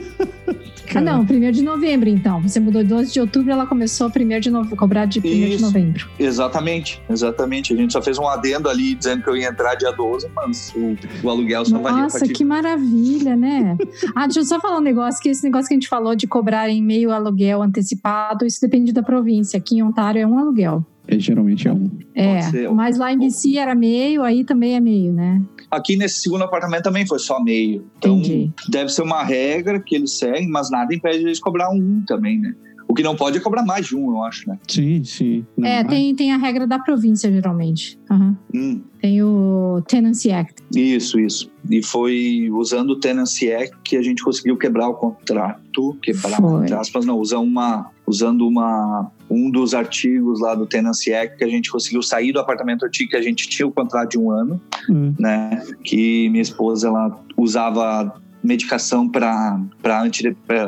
Ah, 0.95 1.01
não, 1.01 1.22
1 1.22 1.51
de 1.53 1.62
novembro, 1.62 2.09
então. 2.09 2.43
Você 2.43 2.59
mudou 2.61 2.84
12 2.84 3.12
de 3.12 3.20
outubro, 3.20 3.51
ela 3.51 3.66
começou 3.66 4.09
1 4.09 4.41
de 4.41 4.51
novembro, 4.51 4.76
cobrar 4.76 5.07
de 5.07 5.18
1 5.18 5.22
de 5.22 5.61
novembro. 5.61 6.09
Exatamente, 6.18 7.03
exatamente. 7.09 7.72
A 7.72 7.76
gente 7.76 7.93
só 7.93 8.03
fez 8.03 8.18
um 8.18 8.26
adendo 8.26 8.68
ali 8.68 8.95
dizendo 8.95 9.22
que 9.22 9.30
eu 9.30 9.36
ia 9.36 9.49
entrar 9.49 9.74
dia 9.74 9.93
12, 9.93 10.28
mas 10.34 10.72
o, 10.74 10.97
o 11.26 11.30
aluguel 11.30 11.64
só 11.64 11.78
valia 11.78 12.03
Nossa, 12.03 12.26
que 12.26 12.45
maravilha, 12.45 13.36
né? 13.36 13.76
ah, 14.14 14.26
deixa 14.26 14.41
eu 14.41 14.45
só 14.45 14.61
falar 14.61 14.78
um 14.78 14.82
negócio, 14.82 15.22
que 15.22 15.28
esse 15.28 15.45
negócio 15.45 15.68
que 15.68 15.74
a 15.74 15.76
gente 15.76 15.88
falou 15.88 16.14
de 16.14 16.26
cobrar 16.26 16.68
em 16.68 16.82
meio 16.82 17.11
aluguel 17.11 17.62
antecipado, 17.62 18.45
isso 18.45 18.61
depende 18.61 18.93
da 18.93 19.03
província. 19.03 19.59
Aqui 19.59 19.76
em 19.76 19.82
Ontário 19.82 20.20
é 20.20 20.26
um 20.26 20.38
aluguel. 20.38 20.84
É, 21.11 21.18
geralmente 21.18 21.66
é 21.66 21.72
um. 21.72 21.90
É, 22.14 22.68
mas 22.68 22.96
lá 22.96 23.12
em 23.12 23.18
BC 23.18 23.56
era 23.56 23.74
meio, 23.74 24.22
aí 24.22 24.44
também 24.44 24.74
é 24.74 24.80
meio, 24.80 25.12
né? 25.12 25.42
Aqui 25.70 25.96
nesse 25.96 26.20
segundo 26.20 26.44
apartamento 26.44 26.84
também 26.84 27.06
foi 27.06 27.18
só 27.18 27.42
meio. 27.42 27.84
Então 27.98 28.18
Entendi. 28.18 28.52
deve 28.68 28.90
ser 28.90 29.02
uma 29.02 29.22
regra 29.22 29.80
que 29.80 29.94
eles 29.94 30.12
seguem, 30.12 30.48
mas 30.48 30.70
nada 30.70 30.94
impede 30.94 31.24
eles 31.24 31.40
cobrar 31.40 31.70
um 31.70 32.02
também, 32.06 32.38
né? 32.38 32.54
O 32.90 32.94
que 32.94 33.04
não 33.04 33.14
pode 33.14 33.38
é 33.38 33.40
cobrar 33.40 33.64
mais 33.64 33.86
de 33.86 33.96
um, 33.96 34.11
eu 34.11 34.22
acho, 34.24 34.48
né? 34.48 34.58
Sim, 34.66 35.04
sim. 35.04 35.46
Não 35.56 35.68
é, 35.68 35.84
tem, 35.84 36.12
tem 36.12 36.32
a 36.32 36.36
regra 36.36 36.66
da 36.66 36.76
província, 36.76 37.30
geralmente. 37.30 37.96
Uhum. 38.11 38.36
Hum. 38.52 38.82
Tem 39.00 39.22
o 39.22 39.80
Tenancy 39.86 40.32
Act. 40.32 40.61
Isso, 40.74 41.20
isso. 41.20 41.48
E 41.70 41.84
foi 41.84 42.50
usando 42.50 42.90
o 42.90 42.96
Tenancy 42.98 43.52
Act 43.52 43.76
que 43.84 43.96
a 43.96 44.02
gente 44.02 44.24
conseguiu 44.24 44.56
quebrar 44.56 44.88
o 44.88 44.94
contrato, 44.94 45.96
quebrar, 46.02 46.40
entre 46.64 46.74
aspas, 46.74 47.06
não, 47.06 47.16
usando 47.20 47.44
uma, 47.44 47.90
usando 48.04 48.44
uma, 48.44 49.12
um 49.30 49.50
dos 49.50 49.74
artigos 49.74 50.40
lá 50.40 50.54
do 50.54 50.66
Tenancy 50.66 51.14
Act 51.14 51.38
que 51.38 51.44
a 51.44 51.48
gente 51.48 51.70
conseguiu 51.70 52.02
sair 52.02 52.32
do 52.32 52.40
apartamento 52.40 52.84
antigo 52.84 53.10
que 53.10 53.16
a 53.16 53.22
gente 53.22 53.48
tinha 53.48 53.66
o 53.66 53.70
contrato 53.70 54.10
de 54.10 54.18
um 54.18 54.30
ano, 54.30 54.60
hum. 54.88 55.14
né? 55.18 55.64
Que 55.84 56.28
minha 56.28 56.42
esposa, 56.42 56.88
ela 56.88 57.18
usava 57.36 58.20
medicação 58.42 59.08
para 59.08 59.60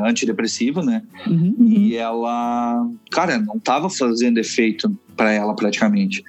antidepressivo, 0.04 0.82
né? 0.82 1.02
Uhum, 1.26 1.56
uhum. 1.58 1.68
E 1.68 1.96
ela, 1.96 2.86
cara, 3.10 3.38
não 3.38 3.58
tava 3.58 3.88
fazendo 3.88 4.38
efeito 4.38 4.94
para 5.16 5.32
ela 5.32 5.54
praticamente. 5.54 6.22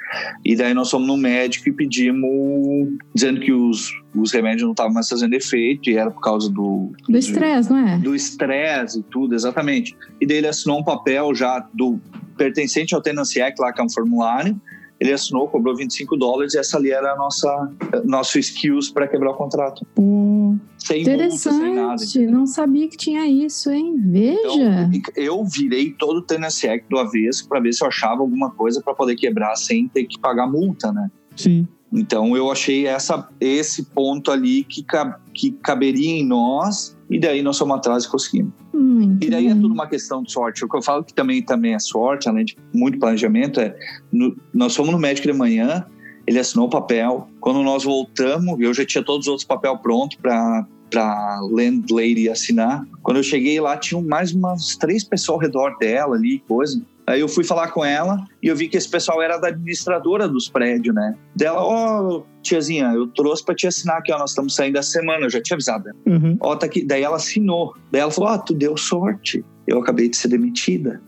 E 0.43 0.55
daí 0.55 0.73
nós 0.73 0.89
fomos 0.89 1.07
no 1.07 1.17
médico 1.17 1.69
e 1.69 1.71
pedimos, 1.71 2.89
dizendo 3.13 3.39
que 3.39 3.51
os, 3.51 3.91
os 4.15 4.31
remédios 4.31 4.63
não 4.63 4.71
estavam 4.71 4.93
mais 4.93 5.07
fazendo 5.07 5.33
efeito 5.33 5.89
e 5.89 5.97
era 5.97 6.11
por 6.11 6.21
causa 6.21 6.49
do. 6.49 6.91
Do 7.07 7.17
estresse, 7.17 7.69
não 7.69 7.87
é? 7.87 7.97
Do 7.97 8.15
estresse 8.15 8.99
e 8.99 9.03
tudo, 9.03 9.35
exatamente. 9.35 9.95
E 10.19 10.25
daí 10.25 10.37
ele 10.37 10.47
assinou 10.47 10.79
um 10.79 10.83
papel 10.83 11.33
já 11.33 11.59
do 11.73 11.99
pertencente 12.37 12.95
ao 12.95 13.01
Tenancy 13.01 13.41
Act, 13.41 13.61
lá 13.61 13.71
que 13.71 13.81
é 13.81 13.83
um 13.83 13.89
formulário, 13.89 14.59
ele 15.03 15.11
assinou, 15.11 15.49
cobrou 15.49 15.75
25 15.75 16.15
dólares 16.15 16.53
e 16.53 16.57
essa 16.57 16.77
ali 16.77 16.91
era 16.91 17.11
a 17.11 17.17
nossa 17.17 17.71
nosso 18.05 18.39
skills 18.39 18.89
para 18.89 19.05
quebrar 19.05 19.31
o 19.31 19.33
contrato. 19.33 19.85
Pô, 19.93 20.55
sem 20.77 21.01
interessante. 21.01 21.61
Multa, 21.61 21.97
sem 21.97 22.25
nada, 22.25 22.31
não 22.31 22.45
sabia 22.45 22.87
que 22.87 22.95
tinha 22.95 23.27
isso, 23.27 23.69
hein? 23.69 23.95
Veja. 23.97 24.89
Então, 24.93 25.13
eu 25.17 25.43
virei 25.43 25.91
todo 25.91 26.19
o 26.19 26.45
Act 26.45 26.85
do 26.89 26.97
avesso 26.97 27.49
para 27.49 27.59
ver 27.59 27.73
se 27.73 27.83
eu 27.83 27.89
achava 27.89 28.21
alguma 28.21 28.49
coisa 28.51 28.81
para 28.81 28.93
poder 28.93 29.15
quebrar 29.17 29.55
sem 29.57 29.89
ter 29.89 30.05
que 30.05 30.17
pagar 30.17 30.47
multa, 30.47 30.91
né? 30.93 31.11
Sim. 31.35 31.67
Então 31.91 32.35
eu 32.35 32.49
achei 32.49 32.87
essa, 32.87 33.29
esse 33.39 33.83
ponto 33.83 34.31
ali 34.31 34.63
que, 34.63 34.85
que 35.33 35.51
caberia 35.51 36.11
em 36.11 36.25
nós 36.25 36.92
e 37.09 37.19
daí 37.19 37.41
nós 37.41 37.57
fomos 37.57 37.77
atrás 37.77 38.05
e 38.05 38.09
conseguimos. 38.09 38.53
Muito 38.73 39.25
e 39.25 39.29
daí 39.29 39.47
é 39.47 39.53
tudo 39.53 39.73
uma 39.73 39.87
questão 39.87 40.23
de 40.23 40.31
sorte. 40.31 40.63
O 40.63 40.69
que 40.69 40.77
eu 40.77 40.81
falo 40.81 41.03
que 41.03 41.13
também, 41.13 41.41
também 41.41 41.73
é 41.73 41.79
sorte, 41.79 42.27
além 42.27 42.45
de 42.45 42.57
muito 42.73 42.99
planejamento, 42.99 43.59
é 43.59 43.75
no, 44.11 44.35
nós 44.53 44.75
fomos 44.75 44.91
no 44.91 44.99
médico 44.99 45.27
de 45.27 45.33
manhã, 45.33 45.85
ele 46.25 46.39
assinou 46.39 46.67
o 46.67 46.69
papel. 46.69 47.27
Quando 47.39 47.61
nós 47.61 47.83
voltamos, 47.83 48.59
eu 48.59 48.73
já 48.73 48.85
tinha 48.85 49.03
todos 49.03 49.27
os 49.27 49.31
outros 49.31 49.45
papel 49.45 49.77
pronto 49.77 50.17
para 50.19 50.65
para 50.93 51.39
landlady 51.41 52.29
assinar. 52.29 52.85
Quando 53.01 53.17
eu 53.17 53.23
cheguei 53.23 53.59
lá, 53.59 53.75
tinham 53.75 53.99
mais 54.03 54.31
umas 54.31 54.75
três 54.77 55.03
pessoas 55.03 55.37
ao 55.37 55.41
redor 55.41 55.75
dela 55.79 56.15
ali, 56.15 56.37
coisa. 56.47 56.79
Aí 57.05 57.19
eu 57.19 57.27
fui 57.27 57.43
falar 57.43 57.69
com 57.69 57.83
ela 57.83 58.17
e 58.41 58.47
eu 58.47 58.55
vi 58.55 58.67
que 58.67 58.77
esse 58.77 58.89
pessoal 58.89 59.21
era 59.21 59.37
da 59.37 59.49
administradora 59.49 60.27
dos 60.27 60.47
prédios, 60.47 60.95
né? 60.95 61.15
Dela, 61.35 61.61
ó, 61.61 62.01
oh, 62.01 62.25
tiazinha, 62.41 62.93
eu 62.93 63.07
trouxe 63.07 63.43
para 63.43 63.55
te 63.55 63.67
assinar 63.67 63.97
aqui, 63.97 64.11
ó, 64.13 64.17
nós 64.17 64.31
estamos 64.31 64.55
saindo 64.55 64.75
da 64.75 64.83
semana, 64.83 65.25
eu 65.25 65.29
já 65.29 65.41
tinha 65.41 65.55
avisado. 65.55 65.89
Uhum. 66.05 66.37
Ó, 66.39 66.55
tá 66.55 66.65
aqui. 66.65 66.85
Daí 66.85 67.03
ela 67.03 67.17
assinou. 67.17 67.75
Daí 67.91 68.01
ela 68.01 68.11
falou, 68.11 68.29
ó, 68.31 68.35
oh, 68.35 68.39
tu 68.39 68.53
deu 68.53 68.77
sorte. 68.77 69.43
Eu 69.67 69.79
acabei 69.79 70.09
de 70.09 70.17
ser 70.17 70.29
demitida. 70.29 71.01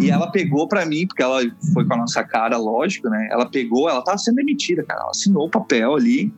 E 0.00 0.10
ela 0.10 0.30
pegou 0.30 0.66
para 0.66 0.86
mim, 0.86 1.06
porque 1.06 1.22
ela 1.22 1.40
foi 1.74 1.86
com 1.86 1.94
a 1.94 1.98
nossa 1.98 2.24
cara, 2.24 2.56
lógico, 2.56 3.08
né? 3.08 3.28
Ela 3.30 3.46
pegou, 3.46 3.88
ela 3.88 4.02
tava 4.02 4.16
sendo 4.18 4.36
demitida, 4.36 4.82
cara. 4.82 5.00
Ela 5.00 5.10
assinou 5.10 5.46
o 5.46 5.50
papel 5.50 5.94
ali 5.94 6.32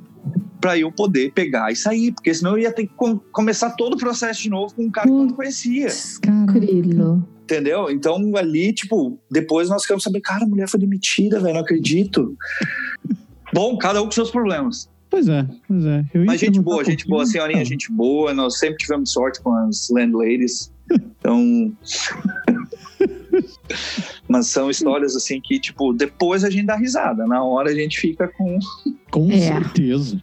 para 0.61 0.79
eu 0.79 0.93
poder 0.93 1.33
pegar 1.33 1.73
e 1.73 1.77
sair, 1.77 2.13
porque 2.13 2.33
senão 2.33 2.53
eu 2.53 2.59
ia 2.59 2.73
ter 2.73 2.87
que 2.87 2.95
começar 3.33 3.71
todo 3.71 3.95
o 3.95 3.99
processo 3.99 4.43
de 4.43 4.49
novo 4.49 4.75
com 4.75 4.85
um 4.85 4.91
cara 4.91 5.09
que 5.09 5.13
eu 5.13 5.25
não 5.25 5.35
conhecia. 5.35 5.89
Caramba. 6.21 7.29
Entendeu? 7.43 7.91
Então 7.91 8.37
ali, 8.37 8.73
tipo, 8.73 9.19
depois 9.31 9.69
nós 9.69 9.85
queremos 9.85 10.05
saber, 10.05 10.21
cara, 10.21 10.45
a 10.45 10.49
mulher 10.49 10.69
foi 10.69 10.79
demitida, 10.79 11.41
velho, 11.41 11.55
não 11.55 11.61
acredito. 11.63 12.37
Bom, 13.53 13.77
cada 13.77 14.01
um 14.01 14.07
com 14.07 14.13
seus 14.13 14.31
problemas. 14.31 14.89
Pois 15.11 15.29
é, 15.29 15.47
pois 15.69 15.85
é. 15.85 16.05
Mas 16.25 16.41
gente 16.41 16.59
boa, 16.59 16.83
gente 16.83 17.07
boa, 17.07 17.27
senhorinha, 17.27 17.63
gente 17.65 17.93
boa. 17.93 18.33
Nós 18.33 18.59
sempre 18.59 18.79
tivemos 18.79 19.13
sorte 19.13 19.43
com 19.43 19.53
as 19.55 19.91
landladies. 19.91 20.73
Então. 21.19 21.73
Mas 24.29 24.49
são 24.49 24.71
histórias 24.71 25.17
assim 25.17 25.41
que, 25.41 25.59
tipo, 25.59 25.93
depois 25.93 26.45
a 26.45 26.51
gente 26.51 26.67
dá 26.67 26.77
risada. 26.77 27.27
Na 27.27 27.43
hora 27.43 27.71
a 27.71 27.75
gente 27.75 27.99
fica 27.99 28.29
com. 28.29 28.59
Com 29.11 29.31
é. 29.31 29.41
certeza. 29.41 30.23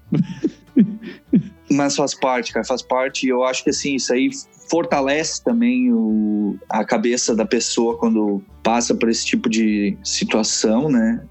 Mas 1.71 1.95
faz 1.95 2.15
parte, 2.15 2.51
cara, 2.51 2.65
faz 2.65 2.81
parte. 2.81 3.25
E 3.25 3.29
eu 3.29 3.43
acho 3.43 3.63
que 3.63 3.69
assim, 3.69 3.95
isso 3.95 4.11
aí 4.11 4.29
fortalece 4.69 5.43
também 5.43 5.91
o, 5.93 6.57
a 6.67 6.83
cabeça 6.83 7.35
da 7.35 7.45
pessoa 7.45 7.97
quando 7.97 8.41
passa 8.63 8.95
por 8.95 9.09
esse 9.09 9.25
tipo 9.25 9.49
de 9.49 9.97
situação, 10.03 10.89
né? 10.89 11.21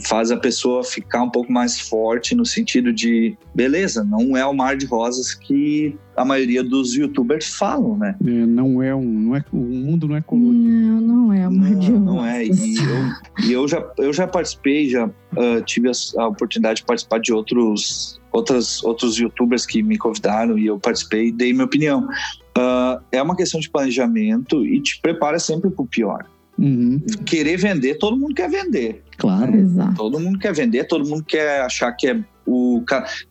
Faz 0.00 0.30
a 0.30 0.36
pessoa 0.36 0.82
ficar 0.84 1.22
um 1.22 1.30
pouco 1.30 1.52
mais 1.52 1.80
forte 1.80 2.34
no 2.34 2.44
sentido 2.44 2.92
de, 2.92 3.36
beleza, 3.54 4.04
não 4.04 4.36
é 4.36 4.44
o 4.46 4.54
mar 4.54 4.76
de 4.76 4.86
rosas 4.86 5.34
que 5.34 5.96
a 6.16 6.24
maioria 6.24 6.62
dos 6.62 6.94
youtubers 6.94 7.54
falam, 7.54 7.96
né? 7.96 8.16
É, 8.24 8.30
não 8.30 8.82
é 8.82 8.94
um, 8.94 9.02
não 9.02 9.36
é, 9.36 9.44
o 9.52 9.56
mundo 9.56 10.08
não 10.08 10.16
é 10.16 10.20
colorido. 10.20 10.68
Não, 10.68 11.00
não 11.00 11.32
é 11.32 11.48
o 11.48 11.52
mar 11.52 11.74
de 11.74 11.90
rosas. 11.90 12.04
Não 12.04 12.26
é, 12.26 12.44
e 12.44 12.76
eu, 12.76 13.46
e 13.46 13.52
eu, 13.52 13.68
já, 13.68 13.92
eu 13.98 14.12
já 14.12 14.26
participei, 14.26 14.88
já 14.88 15.06
uh, 15.06 15.62
tive 15.64 15.88
a, 15.88 16.22
a 16.22 16.28
oportunidade 16.28 16.80
de 16.80 16.84
participar 16.84 17.18
de 17.18 17.32
outros 17.32 18.20
outros, 18.32 18.82
outros 18.82 19.18
youtubers 19.18 19.66
que 19.66 19.82
me 19.82 19.98
convidaram 19.98 20.58
e 20.58 20.66
eu 20.66 20.78
participei 20.78 21.28
e 21.28 21.32
dei 21.32 21.52
minha 21.52 21.66
opinião. 21.66 22.08
Uh, 22.56 23.02
é 23.12 23.22
uma 23.22 23.36
questão 23.36 23.60
de 23.60 23.70
planejamento 23.70 24.66
e 24.66 24.80
te 24.80 25.00
prepara 25.00 25.38
sempre 25.38 25.70
para 25.70 25.82
o 25.82 25.86
pior. 25.86 26.26
Uhum. 26.58 27.00
Querer 27.24 27.56
vender, 27.56 27.98
todo 27.98 28.16
mundo 28.16 28.34
quer 28.34 28.50
vender. 28.50 29.02
Claro. 29.16 29.54
Exato. 29.54 29.94
Todo 29.94 30.20
mundo 30.20 30.38
quer 30.38 30.52
vender, 30.52 30.84
todo 30.84 31.08
mundo 31.08 31.24
quer 31.24 31.62
achar 31.62 31.92
que 31.92 32.08
é 32.08 32.20
o. 32.46 32.82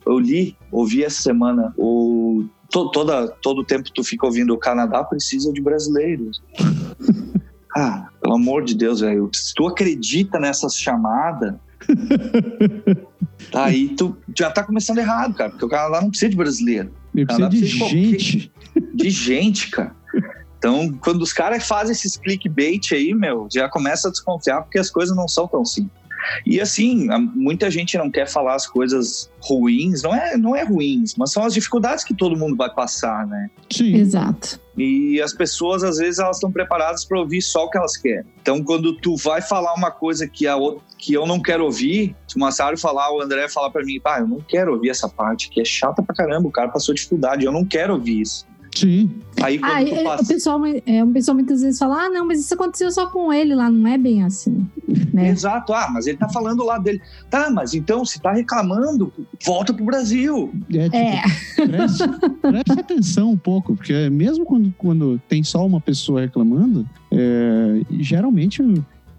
Eu 0.05 0.19
li, 0.19 0.57
ouvi 0.72 1.03
essa 1.03 1.22
semana, 1.22 1.74
o. 1.78 2.45
Toda, 2.69 3.28
todo 3.28 3.65
tempo 3.65 3.91
tu 3.93 4.01
fica 4.01 4.26
ouvindo 4.26 4.53
o 4.53 4.57
Canadá 4.57 5.03
precisa 5.03 5.51
de 5.51 5.61
brasileiros. 5.61 6.41
ah, 7.76 8.07
pelo 8.22 8.36
amor 8.36 8.63
de 8.63 8.76
Deus, 8.76 9.01
velho. 9.01 9.30
Se 9.34 9.53
tu 9.53 9.67
acredita 9.67 10.39
nessas 10.39 10.78
chamadas, 10.78 11.53
aí 13.53 13.89
tu 13.89 14.15
já 14.38 14.49
tá 14.49 14.63
começando 14.63 14.99
errado, 14.99 15.34
cara. 15.34 15.49
Porque 15.49 15.65
o 15.65 15.69
Canadá 15.69 16.01
não 16.01 16.09
precisa 16.09 16.30
de 16.30 16.38
brasileiro. 16.38 16.91
Ele 17.13 17.26
precisa 17.26 17.49
de, 17.49 17.59
precisa 17.59 17.86
de 17.86 17.89
gente. 17.89 18.51
De 18.93 19.09
gente, 19.09 19.69
cara. 19.69 19.95
Então, 20.62 20.95
quando 21.01 21.24
os 21.24 21.34
caras 21.34 21.68
fazem 21.68 21.91
esses 21.91 22.16
clickbait 22.16 22.91
aí, 22.91 23.16
meu, 23.16 23.47
já 23.51 23.68
começa 23.68 24.09
a 24.09 24.12
desconfiar 24.12 24.62
porque 24.62 24.78
as 24.78 24.91
coisas 24.91 25.18
não 25.18 25.28
são 25.28 25.47
tão 25.47 25.66
simples. 25.66 25.99
E 26.45 26.62
assim, 26.62 27.07
muita 27.34 27.72
gente 27.72 27.97
não 27.97 28.12
quer 28.12 28.30
falar 28.30 28.53
as 28.53 28.68
coisas 28.68 29.28
ruins, 29.39 30.03
não 30.03 30.14
é, 30.14 30.38
não 30.38 30.55
é 30.55 30.64
ruins, 30.64 31.16
mas 31.18 31.32
são 31.32 31.43
as 31.43 31.55
dificuldades 31.55 32.03
que 32.03 32.14
todo 32.14 32.38
mundo 32.38 32.55
vai 32.55 32.72
passar, 32.72 33.26
né? 33.26 33.49
Sim. 33.72 33.95
Exato. 33.95 34.62
E 34.78 35.20
as 35.20 35.34
pessoas, 35.34 35.84
às 35.84 35.97
vezes, 35.97 36.20
elas 36.20 36.38
estão 36.38 36.51
preparadas 36.51 37.05
para 37.05 37.20
ouvir 37.20 37.41
só 37.41 37.66
o 37.66 37.70
que 37.72 37.78
elas 37.80 37.97
querem. 37.97 38.32
Então, 38.39 38.64
quando 38.64 38.93
tu 38.93 39.16
vai 39.18 39.41
falar 39.41 39.74
uma 39.74 39.89
coisa 39.89 40.28
que, 40.28 40.45
a 40.45 40.55
outra, 40.55 40.84
que 40.97 41.12
eu 41.14 41.26
não 41.26 41.41
quero 41.41 41.66
ouvir, 41.66 42.16
se 42.28 42.38
o 42.38 42.39
Massaro 42.39 42.78
falar, 42.78 43.12
o 43.12 43.20
André 43.20 43.49
falar 43.49 43.72
para 43.72 43.84
mim, 43.84 43.99
pá, 43.99 44.20
eu 44.20 44.28
não 44.28 44.39
quero 44.39 44.74
ouvir 44.74 44.89
essa 44.89 45.09
parte, 45.09 45.49
que 45.49 45.59
é 45.59 45.66
chata 45.66 46.03
pra 46.03 46.16
caramba, 46.16 46.47
o 46.47 46.51
cara 46.51 46.70
passou 46.70 46.93
dificuldade, 46.93 47.45
eu 47.45 47.51
não 47.51 47.66
quero 47.66 47.93
ouvir 47.93 48.22
isso. 48.22 48.45
Sim. 48.76 49.09
Aí 49.41 49.57
quando 49.57 49.72
ah, 49.72 49.82
é, 49.82 50.03
passa... 50.03 50.24
o, 50.24 50.28
pessoal, 50.28 50.61
é, 50.65 51.03
o 51.03 51.07
pessoal 51.07 51.36
muitas 51.36 51.61
vezes 51.61 51.80
fala: 51.80 52.03
ah, 52.03 52.09
não, 52.09 52.26
mas 52.26 52.39
isso 52.39 52.53
aconteceu 52.53 52.91
só 52.91 53.07
com 53.07 53.32
ele 53.32 53.55
lá, 53.55 53.69
não 53.69 53.88
é 53.88 53.97
bem 53.97 54.24
assim. 54.24 54.67
Né? 55.13 55.30
Exato, 55.30 55.74
ah, 55.74 55.89
mas 55.91 56.07
ele 56.07 56.17
tá 56.17 56.30
falando 56.30 56.63
lá 56.63 56.78
dele. 56.78 57.01
Tá, 57.30 57.49
mas 57.49 57.74
então 57.74 58.05
se 58.05 58.22
tá 58.22 58.32
reclamando, 58.32 59.11
volta 59.45 59.74
pro 59.74 59.86
Brasil. 59.86 60.51
É, 60.74 60.84
tipo, 60.84 60.95
é. 60.95 61.22
Preste, 61.67 62.03
preste, 62.41 62.80
atenção 62.80 63.32
um 63.32 63.38
pouco, 63.38 63.76
porque 63.76 64.09
mesmo 64.09 64.45
quando, 64.45 64.74
quando 64.78 65.22
tem 65.28 65.43
só 65.43 65.65
uma 65.65 65.82
pessoa 65.82 66.22
reclamando, 66.22 66.88
é, 67.11 67.82
geralmente 67.99 68.61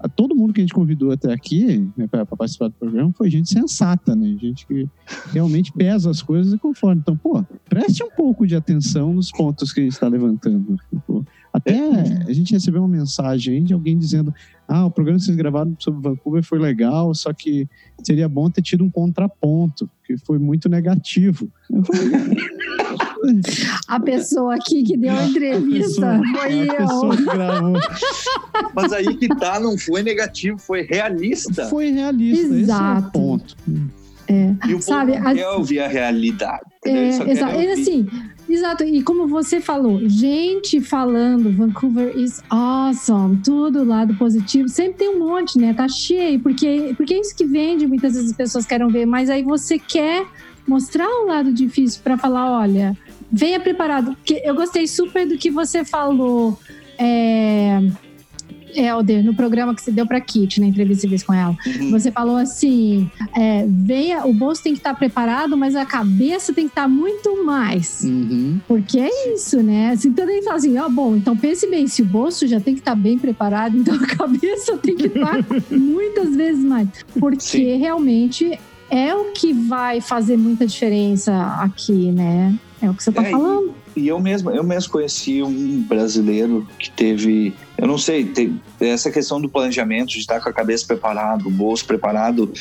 todo 0.09 0.35
mundo 0.35 0.53
que 0.53 0.61
a 0.61 0.65
gente 0.65 0.75
convidou 0.75 1.11
até 1.11 1.33
aqui 1.33 1.89
né, 1.97 2.07
para 2.07 2.27
participar 2.27 2.69
do 2.69 2.75
programa 2.75 3.13
foi 3.13 3.31
gente 3.31 3.49
sensata, 3.49 4.15
né? 4.17 4.37
Gente 4.41 4.67
que 4.67 4.89
realmente 5.33 5.73
pesa 5.77 6.11
as 6.11 6.23
coisas 6.23 6.53
e 6.53 6.59
conforme. 6.59 7.01
Então, 7.01 7.17
pô, 7.17 7.45
preste 7.69 8.03
um 8.03 8.11
pouco 8.11 8.47
de 8.47 8.57
atenção 8.57 9.13
nos 9.13 9.31
pontos 9.31 9.73
que 9.73 9.81
a 9.81 9.83
gente 9.83 9.93
está 9.93 10.09
levantando. 10.09 10.77
Tipo, 10.91 11.25
até 11.53 11.77
é. 11.77 12.25
a 12.27 12.33
gente 12.33 12.53
recebeu 12.53 12.83
uma 12.83 12.89
mensagem 12.89 13.63
de 13.63 13.75
alguém 13.75 13.99
dizendo: 13.99 14.35
ah, 14.67 14.87
o 14.87 14.91
programa 14.91 15.19
que 15.19 15.25
vocês 15.25 15.37
gravaram 15.37 15.77
sobre 15.79 16.01
Vancouver 16.09 16.43
foi 16.43 16.59
legal, 16.59 17.15
só 17.15 17.33
que 17.33 17.69
seria 18.03 18.29
bom 18.29 18.51
ter 18.51 18.63
tido 18.63 18.85
um 18.85 18.91
contraponto, 18.91 19.89
que 20.05 20.17
foi 20.17 20.39
muito 20.39 20.69
negativo. 20.69 21.51
A 23.87 24.01
pessoa 24.01 24.55
aqui 24.55 24.83
que 24.83 24.97
deu 24.97 25.13
a 25.13 25.25
entrevista 25.25 26.17
a 26.17 26.19
pessoa, 26.19 26.37
foi 26.41 26.69
a 26.69 26.75
eu. 26.75 27.73
Mas 28.75 28.93
aí 28.93 29.15
que 29.17 29.29
tá, 29.29 29.61
não 29.61 29.79
foi 29.79 30.03
negativo, 30.03 30.59
foi 30.59 30.83
realista. 30.83 31.67
Foi 31.67 31.91
realista, 31.91 32.55
Exato. 32.55 32.99
esse 32.99 33.05
é 33.05 33.09
o 33.09 33.11
ponto. 33.13 33.57
É. 34.29 34.55
E 34.69 34.75
o 34.75 34.81
Sabe, 34.81 35.13
povo 35.13 35.35
quer 35.35 35.49
ouvir 35.49 35.81
a 35.81 35.89
realidade. 35.89 36.63
É, 36.85 37.09
exato. 37.09 37.61
E 37.61 37.69
assim, 37.69 38.09
exato. 38.49 38.85
E 38.85 39.03
como 39.03 39.27
você 39.27 39.61
falou, 39.61 40.01
gente 40.09 40.81
falando 40.81 41.53
Vancouver 41.53 42.17
is 42.17 42.43
awesome, 42.49 43.39
tudo 43.45 43.85
lado 43.85 44.15
positivo, 44.15 44.69
sempre 44.69 44.99
tem 44.99 45.09
um 45.11 45.19
monte, 45.19 45.59
né? 45.59 45.75
Tá 45.75 45.89
cheio, 45.89 46.41
porque, 46.41 46.95
porque 46.97 47.15
é 47.15 47.21
isso 47.21 47.37
que 47.37 47.45
vende, 47.45 47.87
muitas 47.87 48.15
vezes 48.15 48.31
as 48.31 48.37
pessoas 48.37 48.65
querem 48.65 48.89
ver, 48.89 49.07
mas 49.07 49.29
aí 49.29 49.43
você 49.43 49.79
quer 49.79 50.27
mostrar 50.67 51.09
o 51.09 51.27
lado 51.27 51.53
difícil 51.53 52.01
para 52.03 52.17
falar, 52.17 52.61
olha, 52.61 52.97
venha 53.33 53.59
preparado. 53.59 54.15
Porque 54.15 54.41
eu 54.45 54.55
gostei 54.55 54.87
super 54.87 55.27
do 55.27 55.39
que 55.39 55.51
você 55.51 55.85
falou. 55.85 56.59
É, 56.99 57.81
Helder, 58.75 59.23
no 59.23 59.35
programa 59.35 59.75
que 59.75 59.83
você 59.83 59.91
deu 59.91 60.07
pra 60.07 60.21
Kit, 60.21 60.61
na 60.61 60.67
entrevista 60.67 61.03
que 61.03 61.11
fez 61.11 61.23
com 61.23 61.35
ela. 61.35 61.57
Uhum. 61.67 61.91
Você 61.91 62.11
falou 62.11 62.37
assim: 62.37 63.11
é, 63.37 63.65
venha, 63.69 64.27
o 64.27 64.33
bolso 64.33 64.63
tem 64.63 64.73
que 64.73 64.81
estar 64.81 64.95
preparado, 64.95 65.57
mas 65.57 65.77
a 65.77 65.85
cabeça 65.85 66.53
tem 66.53 66.65
que 66.65 66.73
estar 66.73 66.89
muito 66.89 67.45
mais. 67.45 68.03
Uhum. 68.03 68.61
Porque 68.67 68.99
é 68.99 69.35
isso, 69.35 69.63
né? 69.63 69.91
Assim, 69.91 70.09
então 70.09 70.29
ele 70.29 70.43
fala 70.43 70.57
assim: 70.57 70.79
ó, 70.79 70.87
oh, 70.87 70.91
bom, 70.91 71.17
então 71.17 71.37
pense 71.37 71.67
bem, 71.69 71.87
se 71.87 72.03
o 72.03 72.07
bolso 72.07 72.47
já 72.47 72.61
tem 72.61 72.75
que 72.75 72.81
estar 72.81 72.95
bem 72.95 73.19
preparado, 73.19 73.77
então 73.79 73.95
a 73.95 74.07
cabeça 74.07 74.77
tem 74.79 74.97
que 74.97 75.07
estar 75.07 75.45
muitas 75.71 76.35
vezes 76.35 76.65
mais. 76.65 76.89
Porque 77.19 77.41
Sim. 77.41 77.77
realmente 77.77 78.59
é 78.91 79.15
o 79.15 79.33
que 79.33 79.53
vai 79.53 80.01
fazer 80.01 80.37
muita 80.37 80.67
diferença 80.67 81.35
aqui, 81.61 82.11
né? 82.13 82.59
É 82.83 82.91
o 82.91 82.95
que 82.95 83.03
você 83.03 83.11
está 83.11 83.23
é, 83.23 83.31
falando. 83.31 83.75
E 83.95 84.09
eu 84.09 84.19
mesmo, 84.19 84.51
eu 84.51 84.65
mesmo 84.65 84.91
conheci 84.91 85.41
um 85.41 85.83
brasileiro 85.83 86.67
que 86.79 86.91
teve, 86.91 87.55
eu 87.79 87.87
não 87.87 87.97
sei, 87.97 88.25
tem, 88.25 88.61
essa 88.81 89.11
questão 89.11 89.41
do 89.41 89.49
planejamento, 89.49 90.09
de 90.09 90.19
estar 90.19 90.41
com 90.41 90.49
a 90.49 90.53
cabeça 90.53 90.85
preparada, 90.87 91.47
o 91.47 91.51
bolso 91.51 91.85
preparado. 91.85 92.53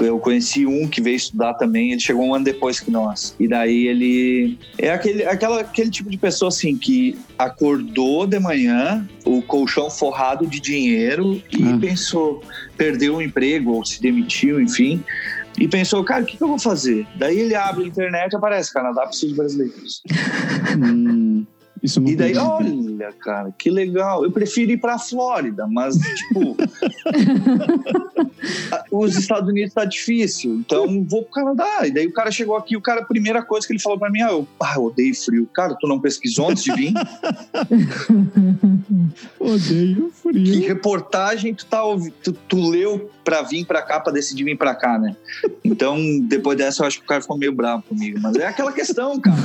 Eu 0.00 0.18
conheci 0.18 0.66
um 0.66 0.88
que 0.88 1.00
veio 1.00 1.16
estudar 1.16 1.54
também, 1.54 1.92
ele 1.92 2.00
chegou 2.00 2.24
um 2.24 2.34
ano 2.34 2.44
depois 2.44 2.80
que 2.80 2.90
nós. 2.90 3.36
E 3.38 3.46
daí 3.46 3.86
ele 3.86 4.58
é 4.78 4.90
aquele, 4.90 5.24
aquela, 5.24 5.60
aquele 5.60 5.90
tipo 5.90 6.10
de 6.10 6.16
pessoa 6.16 6.48
assim 6.48 6.76
que 6.76 7.16
acordou 7.38 8.26
de 8.26 8.40
manhã, 8.40 9.06
o 9.24 9.40
colchão 9.42 9.88
forrado 9.88 10.44
de 10.44 10.58
dinheiro 10.58 11.40
e 11.52 11.62
ah. 11.62 11.78
pensou, 11.80 12.42
perdeu 12.76 13.16
o 13.16 13.22
emprego 13.22 13.72
ou 13.72 13.84
se 13.84 14.02
demitiu, 14.02 14.60
enfim 14.60 15.04
e 15.58 15.68
pensou, 15.68 16.04
cara, 16.04 16.22
o 16.22 16.26
que, 16.26 16.36
que, 16.36 16.42
eu 16.42 16.48
vou 16.48 16.58
fazer? 16.58 17.06
Daí 17.16 17.40
ele 17.40 17.54
abre 17.54 17.84
a 17.84 17.86
internet 17.86 18.32
e 18.32 18.36
aparece, 18.36 18.72
Canadá 18.72 19.06
precisa 19.06 19.28
de 19.28 19.34
brasileiros. 19.34 20.02
hum. 20.78 21.46
Isso 21.82 22.00
não 22.00 22.10
e 22.10 22.16
daí, 22.16 22.36
olha, 22.36 23.12
cara, 23.20 23.52
que 23.56 23.70
legal. 23.70 24.24
Eu 24.24 24.32
prefiro 24.32 24.72
ir 24.72 24.78
pra 24.78 24.98
Flórida, 24.98 25.66
mas, 25.66 25.96
tipo, 25.96 26.56
os 28.90 29.16
Estados 29.16 29.48
Unidos 29.48 29.74
tá 29.74 29.84
difícil, 29.84 30.54
então 30.54 31.04
vou 31.04 31.22
pro 31.22 31.32
Canadá. 31.32 31.86
E 31.86 31.92
daí 31.92 32.06
o 32.06 32.12
cara 32.12 32.30
chegou 32.30 32.56
aqui, 32.56 32.76
o 32.76 32.80
cara, 32.80 33.02
a 33.02 33.04
primeira 33.04 33.42
coisa 33.42 33.66
que 33.66 33.72
ele 33.72 33.80
falou 33.80 33.98
pra 33.98 34.10
mim, 34.10 34.22
ah, 34.22 34.30
eu, 34.30 34.48
ah, 34.60 34.74
eu 34.76 34.84
odeio 34.84 35.14
frio. 35.14 35.48
Cara, 35.54 35.76
tu 35.78 35.86
não 35.86 36.00
pesquisou 36.00 36.50
antes 36.50 36.64
de 36.64 36.72
vir? 36.72 36.92
odeio 39.38 40.10
frio. 40.10 40.44
Que 40.44 40.66
reportagem 40.66 41.54
tu, 41.54 41.66
tá, 41.66 41.82
tu, 42.22 42.32
tu 42.32 42.68
leu 42.68 43.10
pra 43.28 43.42
vir 43.42 43.66
pra 43.66 43.82
cá, 43.82 44.00
pra 44.00 44.10
decidir 44.10 44.42
vir 44.42 44.56
pra 44.56 44.74
cá, 44.74 44.98
né? 44.98 45.14
Então, 45.62 45.98
depois 46.22 46.56
dessa, 46.56 46.82
eu 46.82 46.86
acho 46.86 46.98
que 46.98 47.04
o 47.04 47.06
cara 47.06 47.20
ficou 47.20 47.36
meio 47.36 47.52
bravo 47.52 47.82
comigo. 47.82 48.18
Mas 48.22 48.36
é 48.36 48.46
aquela 48.46 48.72
questão, 48.72 49.20
cara. 49.20 49.36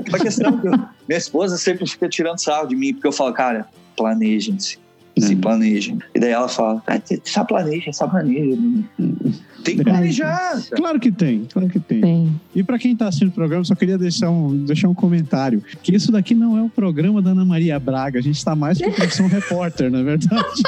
aquela 0.00 0.18
questão 0.18 0.60
que 0.60 0.68
eu, 0.68 0.72
minha 1.08 1.16
esposa 1.16 1.56
sempre 1.56 1.88
fica 1.88 2.06
tirando 2.10 2.38
sarro 2.38 2.66
de 2.66 2.76
mim, 2.76 2.92
porque 2.92 3.06
eu 3.06 3.12
falo, 3.12 3.32
cara, 3.32 3.66
planejem-se. 3.96 4.78
Se 5.16 5.34
uhum. 5.34 5.40
planejem. 5.40 5.98
E 6.14 6.20
daí 6.20 6.30
ela 6.30 6.46
fala, 6.46 6.82
ah, 6.86 7.00
só 7.24 7.42
planeja, 7.42 7.90
só 7.90 8.06
planeja. 8.06 8.60
Tem 9.64 9.76
que 9.76 9.84
planejar. 9.84 10.62
Claro 10.74 11.00
que 11.00 11.10
tem, 11.10 11.44
claro 11.52 11.68
que 11.68 11.80
tem. 11.80 12.00
tem. 12.00 12.40
E 12.54 12.62
para 12.62 12.78
quem 12.78 12.92
está 12.92 13.08
assistindo 13.08 13.28
o 13.28 13.32
programa, 13.32 13.64
só 13.64 13.74
queria 13.74 13.98
deixar 13.98 14.30
um, 14.30 14.64
deixar 14.64 14.88
um 14.88 14.94
comentário. 14.94 15.62
Que 15.82 15.94
isso 15.94 16.12
daqui 16.12 16.34
não 16.34 16.56
é 16.56 16.62
um 16.62 16.68
programa 16.68 17.20
da 17.20 17.30
Ana 17.30 17.44
Maria 17.44 17.78
Braga. 17.78 18.18
A 18.18 18.22
gente 18.22 18.36
está 18.36 18.54
mais 18.54 18.78
com 18.78 18.90
profissão 18.90 19.26
repórter, 19.28 19.90
na 19.90 19.98
é 19.98 20.02
verdade. 20.02 20.62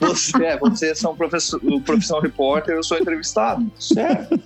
Você, 0.00 0.44
é, 0.44 0.58
vocês 0.58 0.98
são 0.98 1.14
professor, 1.16 1.60
profissão 1.84 2.20
repórter, 2.20 2.74
eu 2.74 2.82
sou 2.82 2.98
entrevistado. 2.98 3.70
Certo. 3.78 4.38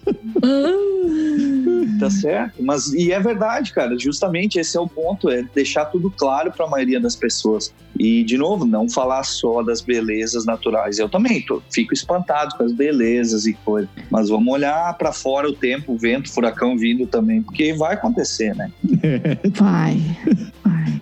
tá 1.99 2.11
certo. 2.11 2.63
Mas, 2.63 2.93
e 2.93 3.11
é 3.11 3.19
verdade, 3.19 3.73
cara. 3.73 3.99
Justamente 3.99 4.59
esse 4.59 4.77
é 4.77 4.81
o 4.81 4.87
ponto, 4.87 5.31
é 5.31 5.43
deixar 5.55 5.87
tudo 5.87 6.11
claro 6.11 6.53
para 6.53 6.67
a 6.67 6.69
maioria 6.69 7.01
das 7.01 7.17
pessoas. 7.17 7.73
E, 7.99 8.23
de 8.25 8.37
novo, 8.37 8.67
não 8.67 8.89
falar 8.89 9.25
só 9.25 9.63
das 9.63 9.81
belezas 9.81 10.45
naturais. 10.45 10.99
Eu 10.99 11.09
também 11.09 11.41
tô, 11.41 11.63
fico 11.73 11.95
espantado 11.95 12.55
com 12.57 12.65
as 12.65 12.73
belezas 12.77 13.47
e 13.47 13.55
coisas. 13.55 13.89
Mas 14.11 14.29
vamos 14.29 14.53
olhar 14.53 14.97
para 14.97 15.13
fora 15.13 15.49
o 15.49 15.53
tempo, 15.53 15.93
o 15.93 15.99
vento, 15.99 16.27
o 16.27 16.33
furacão 16.33 16.77
vindo 16.77 17.07
também, 17.07 17.43
porque 17.43 17.73
vai 17.73 17.95
acontecer, 17.95 18.55
né? 18.55 18.71
Vai. 19.55 20.01
vai. 20.63 21.01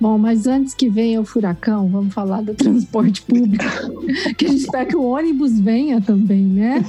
Bom, 0.00 0.18
mas 0.18 0.46
antes 0.46 0.74
que 0.74 0.88
venha 0.88 1.20
o 1.20 1.24
furacão, 1.24 1.88
vamos 1.88 2.12
falar 2.12 2.42
do 2.42 2.52
transporte 2.54 3.22
público. 3.22 3.64
que 4.36 4.46
a 4.46 4.48
gente 4.48 4.60
espera 4.60 4.84
que 4.84 4.96
o 4.96 5.02
ônibus 5.02 5.58
venha 5.58 6.00
também, 6.00 6.42
né? 6.42 6.84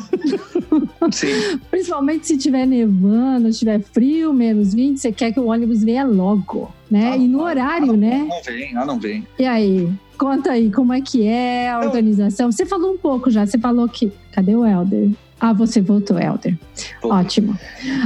Sim. 1.11 1.59
Principalmente 1.69 2.27
se 2.27 2.37
tiver 2.37 2.65
nevando, 2.65 3.51
se 3.53 3.59
tiver 3.59 3.81
frio, 3.81 4.33
menos 4.33 4.73
20, 4.73 4.97
você 4.97 5.11
quer 5.11 5.31
que 5.31 5.39
o 5.39 5.47
ônibus 5.47 5.83
venha 5.83 6.03
logo, 6.03 6.71
né? 6.89 7.11
Ah, 7.13 7.17
e 7.17 7.27
no 7.27 7.41
horário, 7.41 7.91
ah, 7.91 7.93
não, 7.93 7.97
né? 7.97 8.27
Não 8.27 8.43
vem, 8.43 8.77
ah, 8.77 8.85
não 8.85 8.99
vem. 8.99 9.27
E 9.39 9.45
aí? 9.45 9.89
Conta 10.17 10.51
aí, 10.51 10.71
como 10.71 10.93
é 10.93 11.01
que 11.01 11.25
é 11.25 11.69
a 11.69 11.79
organização? 11.79 12.51
Você 12.51 12.65
falou 12.65 12.93
um 12.93 12.97
pouco 12.97 13.29
já, 13.29 13.45
você 13.45 13.57
falou 13.57 13.87
que. 13.87 14.11
Cadê 14.31 14.55
o 14.55 14.65
Helder? 14.65 15.11
Ah, 15.39 15.53
você 15.53 15.81
voltou, 15.81 16.17
Helder. 16.17 16.57
Ótimo. 17.03 17.57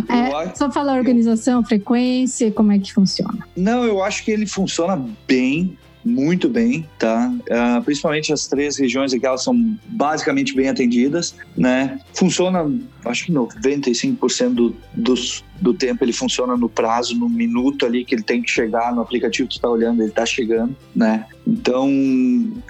É, 0.10 0.56
só 0.56 0.72
falar 0.72 0.98
organização, 0.98 1.64
frequência, 1.64 2.52
como 2.52 2.72
é 2.72 2.80
que 2.80 2.92
funciona? 2.92 3.48
Não, 3.56 3.84
eu 3.84 4.04
acho 4.04 4.24
que 4.24 4.32
ele 4.32 4.48
funciona 4.48 5.04
bem 5.28 5.78
muito 6.10 6.50
bem, 6.50 6.88
tá? 6.98 7.32
Uh, 7.32 7.84
principalmente 7.84 8.34
as 8.34 8.48
três 8.48 8.78
regiões 8.78 9.14
aqui, 9.14 9.26
elas 9.26 9.44
são 9.44 9.78
basicamente 9.86 10.56
bem 10.56 10.70
atendidas, 10.70 11.36
né? 11.56 12.00
Funciona, 12.14 12.70
acho 13.06 13.26
que 13.26 13.32
95% 13.32 14.54
do, 14.54 14.76
dos, 14.94 15.44
do 15.62 15.74
tempo 15.74 16.04
ele 16.04 16.14
funciona 16.14 16.58
no 16.58 16.68
prazo, 16.68 17.16
no 17.16 17.30
minuto 17.30 17.86
ali 17.86 18.04
que 18.04 18.16
ele 18.16 18.24
tem 18.24 18.42
que 18.42 18.50
chegar 18.50 18.94
no 18.94 19.02
aplicativo 19.02 19.48
que 19.48 19.56
tu 19.58 19.62
tá 19.62 19.70
olhando, 19.70 20.02
ele 20.02 20.12
tá 20.12 20.26
chegando, 20.26 20.76
né? 20.96 21.26
Então, 21.46 21.90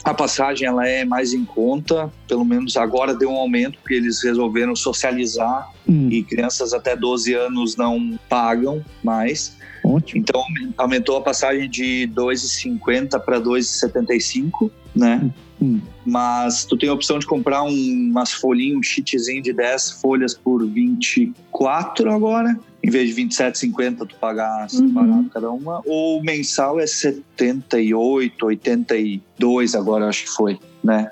a 0.04 0.14
passagem 0.14 0.68
ela 0.68 0.88
é 0.88 1.04
mais 1.04 1.34
em 1.34 1.44
conta, 1.44 2.12
pelo 2.28 2.46
menos 2.46 2.78
agora 2.78 3.14
deu 3.14 3.30
um 3.30 3.36
aumento 3.36 3.78
porque 3.80 3.96
eles 3.96 4.24
resolveram 4.24 4.76
socializar 4.76 5.70
hum. 5.88 6.08
e 6.10 6.24
crianças 6.24 6.74
até 6.74 6.96
12 6.96 7.34
anos 7.34 7.76
não 7.76 8.18
pagam 8.30 8.84
mais. 9.04 9.58
Ótimo. 9.90 10.22
Então 10.22 10.44
aumentou 10.78 11.18
a 11.18 11.22
passagem 11.22 11.70
de 11.70 12.10
2,50 12.14 13.20
para 13.20 13.42
2,75, 13.42 14.70
né? 14.96 15.32
Hum, 15.60 15.66
hum. 15.66 15.82
Mas 16.06 16.64
tu 16.66 16.78
tem 16.78 16.90
a 16.90 16.94
opção 16.94 17.18
de 17.18 17.26
comprar 17.26 17.64
um, 17.64 17.70
umas 17.72 18.32
folhinhas, 18.32 18.78
um 18.78 18.84
sheetzinho 18.84 19.42
de 19.42 19.52
10 19.52 19.92
folhas 19.94 20.34
por 20.36 20.66
24 20.66 22.12
agora. 22.12 22.58
Em 22.84 22.90
vez 22.90 23.14
de 23.14 23.22
27,50 23.22 24.08
tu 24.08 24.16
pagar 24.16 24.70
separado 24.70 25.12
uhum. 25.12 25.30
cada 25.30 25.52
uma. 25.52 25.82
Ou 25.86 26.24
mensal 26.24 26.80
é 26.80 26.88
78, 26.88 28.46
82 28.46 29.76
agora 29.76 30.08
acho 30.08 30.24
que 30.26 30.30
foi, 30.30 30.60
né? 30.84 31.12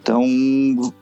Então, 0.00 0.24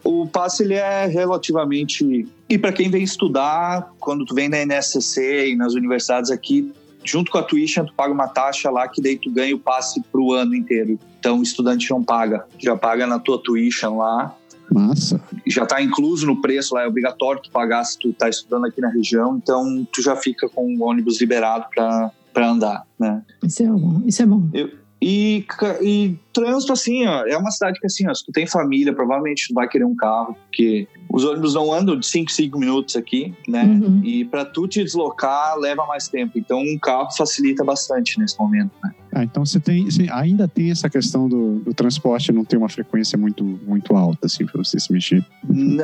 o 0.02 0.26
passe 0.26 0.62
ele 0.62 0.74
é 0.74 1.06
relativamente 1.06 2.26
e 2.48 2.58
para 2.58 2.72
quem 2.72 2.90
vem 2.90 3.02
estudar, 3.02 3.92
quando 3.98 4.24
tu 4.24 4.34
vem 4.34 4.48
na 4.48 4.64
NSCC 4.64 5.50
e 5.50 5.56
nas 5.56 5.74
universidades 5.74 6.30
aqui, 6.30 6.72
junto 7.04 7.30
com 7.30 7.38
a 7.38 7.42
tuition, 7.42 7.84
tu 7.84 7.94
paga 7.94 8.12
uma 8.12 8.28
taxa 8.28 8.70
lá 8.70 8.88
que 8.88 9.00
daí 9.00 9.16
tu 9.16 9.30
ganha 9.30 9.54
o 9.54 9.58
passe 9.58 10.02
pro 10.10 10.32
ano 10.32 10.54
inteiro. 10.54 10.98
Então 11.20 11.38
o 11.38 11.42
estudante 11.42 11.90
não 11.90 12.02
paga, 12.02 12.44
já 12.58 12.76
paga 12.76 13.06
na 13.06 13.18
tua 13.18 13.38
tuition 13.38 13.98
lá. 13.98 14.34
Massa. 14.72 15.20
Já 15.46 15.64
está 15.64 15.82
incluso 15.82 16.26
no 16.26 16.40
preço 16.40 16.74
lá, 16.74 16.82
é 16.82 16.86
obrigatório 16.86 17.40
tu 17.42 17.50
pagar 17.50 17.84
se 17.84 17.98
tu 17.98 18.12
tá 18.12 18.28
estudando 18.28 18.66
aqui 18.66 18.80
na 18.80 18.88
região, 18.88 19.36
então 19.36 19.86
tu 19.92 20.02
já 20.02 20.16
fica 20.16 20.48
com 20.48 20.74
o 20.74 20.82
ônibus 20.82 21.20
liberado 21.20 21.66
para 21.70 22.48
andar, 22.48 22.86
né? 22.98 23.22
Isso 23.42 23.62
é 23.62 23.66
bom, 23.66 24.02
isso 24.06 24.22
é 24.22 24.26
bom. 24.26 24.48
Eu, 24.54 24.70
e, 25.06 25.44
e 25.82 26.18
trânsito, 26.32 26.72
assim, 26.72 27.06
ó, 27.06 27.26
é 27.26 27.36
uma 27.36 27.50
cidade 27.50 27.78
que, 27.78 27.86
assim, 27.86 28.08
ó, 28.08 28.14
se 28.14 28.24
tu 28.24 28.32
tem 28.32 28.46
família, 28.46 28.94
provavelmente 28.94 29.48
tu 29.48 29.54
vai 29.54 29.68
querer 29.68 29.84
um 29.84 29.94
carro, 29.94 30.34
porque 30.46 30.88
os 31.14 31.24
ônibus 31.24 31.54
não 31.54 31.72
andam 31.72 31.96
de 31.96 32.04
5, 32.04 32.32
5 32.32 32.58
minutos 32.58 32.96
aqui, 32.96 33.32
né? 33.46 33.62
Uhum. 33.62 34.00
E 34.02 34.24
para 34.24 34.44
tu 34.44 34.66
te 34.66 34.82
deslocar 34.82 35.56
leva 35.56 35.86
mais 35.86 36.08
tempo. 36.08 36.36
Então, 36.36 36.58
um 36.58 36.76
carro 36.76 37.08
facilita 37.16 37.62
bastante 37.62 38.18
nesse 38.18 38.36
momento, 38.36 38.72
né? 38.82 38.92
Ah, 39.14 39.22
então 39.22 39.46
você 39.46 39.60
tem, 39.60 39.84
você 39.84 40.08
ainda 40.10 40.48
tem 40.48 40.72
essa 40.72 40.90
questão 40.90 41.28
do, 41.28 41.60
do, 41.60 41.72
transporte 41.72 42.32
não 42.32 42.44
ter 42.44 42.56
uma 42.56 42.68
frequência 42.68 43.16
muito, 43.16 43.44
muito 43.44 43.94
alta, 43.94 44.26
assim, 44.26 44.44
para 44.44 44.62
você 44.62 44.78
se 44.80 44.92
mexer. 44.92 45.24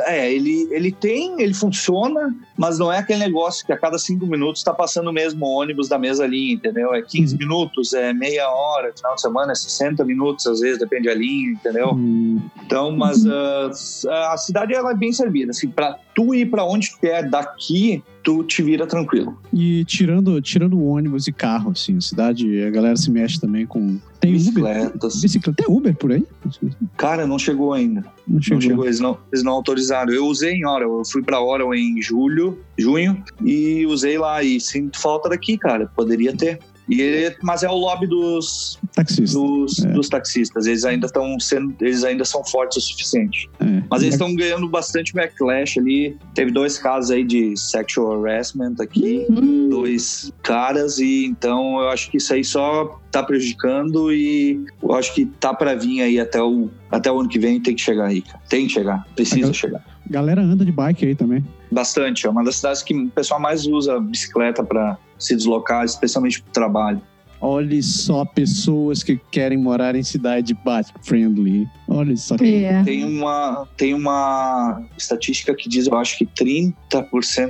É, 0.07 0.33
ele, 0.33 0.67
ele 0.73 0.91
tem, 0.91 1.41
ele 1.41 1.55
funciona, 1.55 2.35
mas 2.59 2.81
não 2.81 2.93
é 2.93 2.99
aquele 2.99 3.21
negócio 3.21 3.65
que 3.65 3.73
a 3.73 3.79
cada 3.79 3.99
cinco 3.99 4.27
minutos 4.27 4.61
está 4.61 4.75
passando 4.75 5.11
o 5.11 5.13
mesmo 5.13 5.47
ônibus 5.47 5.89
da 5.89 5.97
mesma 5.97 6.27
linha, 6.27 6.55
entendeu? 6.55 6.93
É 6.93 7.03
15 7.03 7.35
uhum. 7.35 7.39
minutos, 7.39 7.93
é 7.93 8.13
meia 8.13 8.51
hora, 8.51 8.93
final 8.97 9.15
de 9.15 9.21
semana 9.21 9.53
é 9.53 9.55
60 9.55 10.05
minutos, 10.05 10.45
às 10.49 10.59
vezes, 10.59 10.81
depende 10.81 11.07
da 11.07 11.15
linha, 11.15 11.53
entendeu? 11.53 11.91
Uhum. 11.91 12.43
Então, 12.65 12.91
mas 12.91 13.25
uh, 13.25 14.11
a 14.33 14.37
cidade 14.37 14.75
ela 14.75 14.91
é 14.91 14.97
bem 14.97 15.13
servida, 15.13 15.53
assim, 15.53 15.69
para 15.69 15.97
tu 16.15 16.35
ir 16.35 16.47
para 16.47 16.65
onde 16.65 16.91
tu 16.91 16.99
quer 17.01 17.29
daqui, 17.29 18.03
tu 18.23 18.43
te 18.45 18.63
vira 18.63 18.87
tranquilo. 18.87 19.39
E 19.53 19.85
tirando, 19.85 20.41
tirando 20.41 20.83
ônibus 20.83 21.27
e 21.27 21.33
carro, 21.33 21.71
assim, 21.71 21.97
a 21.97 22.01
cidade, 22.01 22.63
a 22.63 22.71
galera 22.71 22.97
se 22.97 23.11
mexe 23.11 23.41
também 23.41 23.67
com. 23.67 23.99
Tem 24.21 24.33
bicicletas. 24.33 25.15
Uber? 25.15 25.23
Bicicleta. 25.23 25.63
Tem 25.63 25.75
Uber 25.75 25.97
por 25.97 26.13
aí? 26.13 26.27
Cara, 26.97 27.27
não 27.27 27.39
chegou 27.39 27.73
ainda. 27.73 28.05
Não 28.29 28.41
chegou. 28.41 28.57
Não 28.57 28.69
chegou. 28.69 28.85
Eles, 28.85 29.01
não, 29.01 29.19
eles 29.33 29.43
não 29.43 29.53
autorizaram. 29.53 30.13
Eu 30.13 30.27
usei 30.27 30.53
em 30.53 30.67
hora. 30.67 30.85
Eu 30.85 31.03
fui 31.11 31.23
pra 31.23 31.41
hora 31.41 31.65
em 31.77 32.03
julho, 32.03 32.59
junho, 32.77 33.23
e 33.43 33.87
usei 33.87 34.19
lá. 34.19 34.43
E 34.43 34.61
sinto 34.61 35.01
falta 35.01 35.31
daqui, 35.31 35.57
cara. 35.57 35.91
Poderia 35.97 36.37
ter. 36.37 36.59
E 36.91 37.37
mas 37.43 37.63
é 37.63 37.69
o 37.69 37.75
lobby 37.75 38.07
dos 38.07 38.79
taxistas. 38.95 39.33
Dos, 39.33 39.85
é. 39.85 39.93
dos 39.93 40.09
taxistas. 40.09 40.67
Eles 40.67 40.85
ainda 40.85 41.07
estão 41.07 41.39
sendo, 41.39 41.75
eles 41.81 42.03
ainda 42.03 42.25
são 42.25 42.45
fortes 42.45 42.79
o 42.79 42.81
suficiente. 42.81 43.49
É. 43.61 43.83
Mas 43.89 44.03
eles 44.03 44.15
estão 44.15 44.35
ganhando 44.35 44.69
bastante 44.69 45.13
backlash 45.13 45.79
ali. 45.79 46.17
Teve 46.35 46.51
dois 46.51 46.79
casos 46.79 47.13
aí 47.13 47.25
de 47.25 47.57
sexual 47.57 48.25
harassment 48.25 48.75
aqui, 48.81 49.25
uhum. 49.29 49.69
dois 49.69 50.33
caras 50.43 50.99
e 50.99 51.27
então 51.27 51.81
eu 51.81 51.89
acho 51.91 52.11
que 52.11 52.17
isso 52.17 52.35
aí 52.35 52.45
só 52.45 53.01
tá 53.13 53.23
prejudicando 53.23 54.13
e 54.13 54.65
eu 54.83 54.93
acho 54.95 55.15
que 55.15 55.27
tá 55.27 55.55
para 55.55 55.75
vir 55.75 56.03
aí 56.03 56.19
até 56.19 56.43
o 56.43 56.69
até 56.91 57.11
o 57.11 57.21
ano 57.21 57.29
que 57.29 57.39
vem 57.39 57.61
tem 57.61 57.75
que 57.75 57.83
chegar 57.83 58.07
aí, 58.07 58.21
cara. 58.23 58.41
Tem 58.49 58.67
que 58.67 58.73
chegar, 58.73 59.07
precisa 59.15 59.53
chegar. 59.53 59.85
Galera 60.09 60.43
anda 60.43 60.65
de 60.65 60.73
bike 60.73 61.07
aí 61.07 61.15
também. 61.15 61.45
Bastante, 61.71 62.27
é 62.27 62.31
uma 62.31 62.43
das 62.43 62.57
cidades 62.57 62.83
que 62.83 62.95
o 62.95 63.09
pessoal 63.11 63.41
mais 63.41 63.67
usa 63.67 64.01
bicicleta 64.01 64.63
para 64.63 64.99
se 65.19 65.37
deslocar, 65.37 65.85
especialmente 65.85 66.43
para 66.43 66.51
o 66.51 66.53
trabalho. 66.53 67.03
Olhe 67.41 67.83
só 67.83 68.25
pessoas 68.25 69.03
que 69.03 69.19
querem 69.31 69.57
morar 69.57 69.95
em 69.95 70.03
cidade 70.03 70.53
bike 70.63 70.91
friendly. 71.03 71.67
Olha 71.89 72.15
só. 72.15 72.37
Yeah. 72.39 72.81
É. 72.81 72.85
Tem 72.85 73.05
uma 73.05 73.67
tem 73.79 73.95
uma 73.95 74.83
estatística 74.99 75.55
que 75.55 75.67
diz, 75.67 75.87
eu 75.87 75.97
acho 75.97 76.19
que 76.19 76.27
30% 76.27 76.75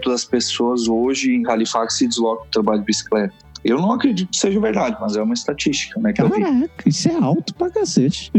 das 0.07 0.25
pessoas 0.25 0.87
hoje 0.87 1.35
em 1.35 1.45
Halifax 1.45 1.95
se 1.95 2.07
deslocam 2.07 2.43
para 2.43 2.51
trabalho 2.53 2.81
de 2.81 2.87
bicicleta. 2.87 3.35
Eu 3.65 3.79
não 3.79 3.93
acredito 3.93 4.31
que 4.31 4.37
seja 4.39 4.59
verdade, 4.61 4.97
mas 5.01 5.17
é 5.17 5.23
uma 5.23 5.35
estatística, 5.35 6.01
né? 6.01 6.13
Caraca, 6.13 6.71
isso 6.87 7.09
é 7.09 7.15
alto 7.15 7.55
pra 7.55 7.69
cacete. 7.69 8.33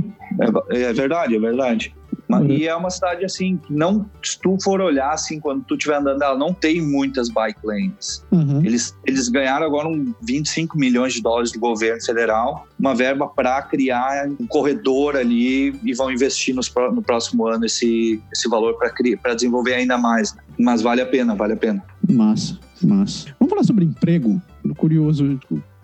É, 0.70 0.84
é 0.90 0.94
verdade, 0.94 1.36
é 1.36 1.40
verdade. 1.40 1.94
Uhum. 2.40 2.52
E 2.52 2.68
é 2.68 2.76
uma 2.76 2.90
cidade 2.90 3.26
assim 3.26 3.58
que 3.58 3.74
não, 3.74 4.06
se 4.24 4.40
tu 4.40 4.58
for 4.64 4.82
olhar 4.82 5.12
assim, 5.12 5.40
quando 5.40 5.64
tu 5.64 5.76
estiver 5.76 5.98
andando, 5.98 6.22
ela 6.22 6.38
não 6.38 6.54
tem 6.54 6.82
muitas 6.82 7.30
bike 7.30 7.60
lanes. 7.64 8.26
Uhum. 8.32 8.64
Eles, 8.64 8.96
eles 9.06 9.28
ganharam 9.30 9.66
agora 9.66 9.88
um 9.88 10.14
25 10.22 10.78
milhões 10.78 11.14
de 11.14 11.22
dólares 11.22 11.52
do 11.52 11.60
governo 11.60 12.02
federal, 12.04 12.68
uma 12.80 12.96
verba 12.96 13.28
para 13.28 13.62
criar 13.64 14.28
um 14.40 14.48
corredor 14.48 15.16
ali 15.16 15.80
e 15.84 15.94
vão 15.94 16.12
investir 16.12 16.56
nos, 16.56 16.72
no 16.94 17.02
próximo 17.02 17.48
ano 17.48 17.66
esse, 17.66 18.22
esse 18.32 18.50
valor 18.50 18.78
para 18.78 19.34
desenvolver 19.34 19.74
ainda 19.74 19.98
mais. 19.98 20.34
Né? 20.34 20.42
Mas 20.60 20.82
vale 20.82 21.02
a 21.02 21.06
pena, 21.06 21.36
vale 21.36 21.54
a 21.54 21.58
pena. 21.58 21.84
Massa, 22.10 22.58
massa. 22.82 23.30
Vamos 23.40 23.52
falar 23.52 23.64
sobre 23.64 23.86
emprego. 23.86 24.42
Curioso, 24.78 25.40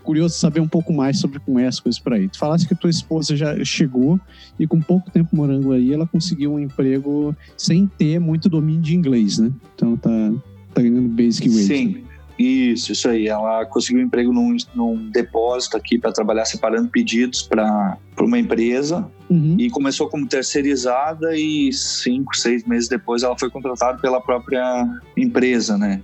curioso 0.07 0.35
saber 0.35 0.61
um 0.61 0.67
pouco 0.67 0.93
mais 0.93 1.19
sobre 1.19 1.37
como 1.37 1.59
é 1.59 1.67
as 1.67 1.81
coisas 1.81 1.99
por 1.99 2.13
aí. 2.13 2.29
Tu 2.29 2.39
falaste 2.39 2.65
que 2.65 2.73
tua 2.73 2.89
esposa 2.89 3.35
já 3.35 3.61
chegou 3.65 4.17
e 4.57 4.65
com 4.65 4.79
pouco 4.79 5.11
tempo 5.11 5.35
morando 5.35 5.73
aí, 5.73 5.93
ela 5.93 6.07
conseguiu 6.07 6.53
um 6.53 6.59
emprego 6.59 7.35
sem 7.57 7.85
ter 7.85 8.17
muito 8.17 8.47
domínio 8.47 8.81
de 8.81 8.95
inglês, 8.95 9.37
né? 9.37 9.51
Então 9.75 9.97
tá, 9.97 10.09
tá 10.73 10.81
ganhando 10.81 11.09
basic 11.09 11.49
wage. 11.49 11.65
Sim. 11.65 12.03
Isso, 12.39 12.91
isso 12.91 13.09
aí. 13.09 13.27
Ela 13.27 13.65
conseguiu 13.65 14.01
um 14.01 14.05
emprego 14.05 14.31
num, 14.31 14.55
num 14.73 15.09
depósito 15.09 15.75
aqui 15.75 15.97
para 15.97 16.11
trabalhar 16.11 16.45
separando 16.45 16.87
pedidos 16.87 17.41
para 17.41 17.97
uma 18.21 18.39
empresa 18.39 19.09
uhum. 19.29 19.55
e 19.59 19.69
começou 19.69 20.07
como 20.07 20.25
terceirizada 20.25 21.35
e 21.35 21.73
cinco, 21.73 22.37
seis 22.37 22.63
meses 22.63 22.87
depois 22.87 23.23
ela 23.23 23.37
foi 23.37 23.49
contratada 23.49 23.97
pela 23.97 24.21
própria 24.21 24.87
empresa, 25.17 25.77
né? 25.77 26.01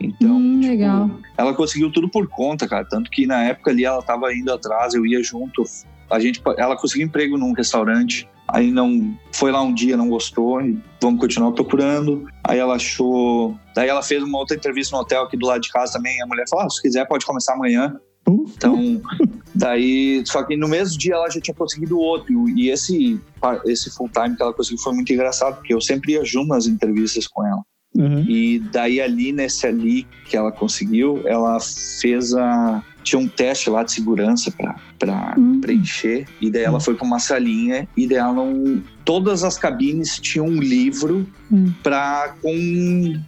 Então, 0.00 0.36
hum, 0.36 0.60
tipo, 0.60 0.72
legal. 0.72 1.10
ela 1.36 1.54
conseguiu 1.54 1.90
tudo 1.90 2.08
por 2.08 2.28
conta, 2.28 2.68
cara. 2.68 2.84
Tanto 2.84 3.10
que 3.10 3.26
na 3.26 3.42
época 3.42 3.70
ali 3.70 3.84
ela 3.84 4.02
tava 4.02 4.32
indo 4.34 4.52
atrás, 4.52 4.94
eu 4.94 5.04
ia 5.06 5.22
junto. 5.22 5.64
A 6.10 6.18
gente, 6.18 6.42
ela 6.56 6.76
conseguiu 6.76 7.06
emprego 7.06 7.36
num 7.36 7.52
restaurante. 7.52 8.28
Aí 8.48 8.70
não 8.72 9.16
foi 9.32 9.52
lá 9.52 9.62
um 9.62 9.72
dia, 9.72 9.96
não 9.96 10.08
gostou, 10.08 10.60
e 10.60 10.76
vamos 11.00 11.20
continuar 11.20 11.52
procurando. 11.52 12.26
Aí 12.42 12.58
ela 12.58 12.74
achou. 12.74 13.56
Daí 13.74 13.88
ela 13.88 14.02
fez 14.02 14.22
uma 14.22 14.38
outra 14.38 14.56
entrevista 14.56 14.96
no 14.96 15.02
hotel 15.02 15.22
aqui 15.22 15.36
do 15.36 15.46
lado 15.46 15.60
de 15.60 15.70
casa 15.70 15.92
também. 15.92 16.20
A 16.20 16.26
mulher 16.26 16.44
falou: 16.48 16.66
ah, 16.66 16.70
se 16.70 16.82
quiser, 16.82 17.06
pode 17.06 17.24
começar 17.24 17.54
amanhã. 17.54 17.94
Então, 18.28 19.00
daí, 19.54 20.22
só 20.26 20.42
que 20.42 20.56
no 20.56 20.68
mesmo 20.68 20.98
dia 20.98 21.14
ela 21.14 21.30
já 21.30 21.40
tinha 21.40 21.54
conseguido 21.54 21.98
outro. 21.98 22.48
E 22.50 22.70
esse, 22.70 23.20
esse 23.66 23.90
full 23.90 24.08
time 24.08 24.36
que 24.36 24.42
ela 24.42 24.52
conseguiu 24.52 24.82
foi 24.82 24.94
muito 24.94 25.12
engraçado, 25.12 25.56
porque 25.56 25.74
eu 25.74 25.80
sempre 25.80 26.12
ia 26.12 26.24
junto 26.24 26.48
nas 26.48 26.66
entrevistas 26.66 27.26
com 27.26 27.46
ela. 27.46 27.62
Uhum. 28.00 28.24
E 28.26 28.58
daí 28.72 29.00
ali, 29.00 29.30
nesse 29.30 29.66
ali 29.66 30.06
que 30.24 30.36
ela 30.36 30.50
conseguiu, 30.50 31.22
ela 31.26 31.58
fez 32.00 32.34
a... 32.34 32.82
Tinha 33.02 33.18
um 33.18 33.26
teste 33.28 33.70
lá 33.70 33.82
de 33.82 33.92
segurança 33.92 34.52
para 34.98 35.34
uhum. 35.36 35.60
preencher. 35.60 36.26
E 36.40 36.50
daí 36.50 36.64
ela 36.64 36.80
foi 36.80 36.94
para 36.94 37.06
uma 37.06 37.18
salinha 37.18 37.88
e 37.96 38.06
daí 38.06 38.18
ela 38.18 38.32
não... 38.32 38.82
Todas 39.04 39.42
as 39.42 39.58
cabines 39.58 40.18
tinham 40.18 40.46
um 40.46 40.60
livro 40.60 41.26
uhum. 41.50 41.72
pra, 41.82 42.34
com 42.40 42.54
um, 42.54 43.20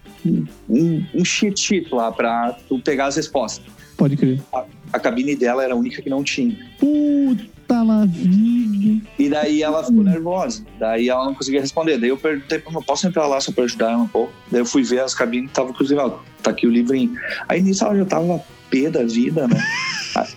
um, 0.68 1.04
um 1.14 1.24
cheat 1.24 1.58
sheet 1.58 1.94
lá 1.94 2.12
para 2.12 2.56
tu 2.68 2.78
pegar 2.78 3.06
as 3.06 3.16
respostas. 3.16 3.64
Pode 3.96 4.16
crer. 4.16 4.40
A, 4.52 4.64
a 4.92 5.00
cabine 5.00 5.34
dela 5.34 5.64
era 5.64 5.74
a 5.74 5.76
única 5.76 6.00
que 6.02 6.10
não 6.10 6.22
tinha. 6.22 6.56
Puta! 6.78 7.52
E 9.18 9.28
daí 9.28 9.62
ela 9.62 9.84
ficou 9.84 10.02
nervosa. 10.02 10.64
Daí 10.78 11.08
ela 11.08 11.24
não 11.24 11.34
conseguia 11.34 11.60
responder. 11.60 11.98
Daí 11.98 12.10
eu 12.10 12.16
perguntei 12.16 12.58
pra 12.58 12.72
ela, 12.72 12.82
posso 12.82 13.06
entrar 13.06 13.26
lá 13.26 13.40
só 13.40 13.52
pra 13.52 13.64
ajudar 13.64 13.92
ela 13.92 14.02
um 14.02 14.08
pouco? 14.08 14.32
Daí 14.50 14.60
eu 14.60 14.66
fui 14.66 14.82
ver 14.82 15.00
as 15.00 15.14
cabines, 15.14 15.50
tava 15.52 15.70
inclusive, 15.70 16.00
tá 16.42 16.50
aqui 16.50 16.66
o 16.66 16.70
livrinho. 16.70 17.12
Aí 17.48 17.62
nisso 17.62 17.84
ela 17.84 17.96
já 17.96 18.04
tava 18.04 18.42
pé 18.70 18.90
da 18.90 19.04
vida, 19.04 19.46
né? 19.46 19.62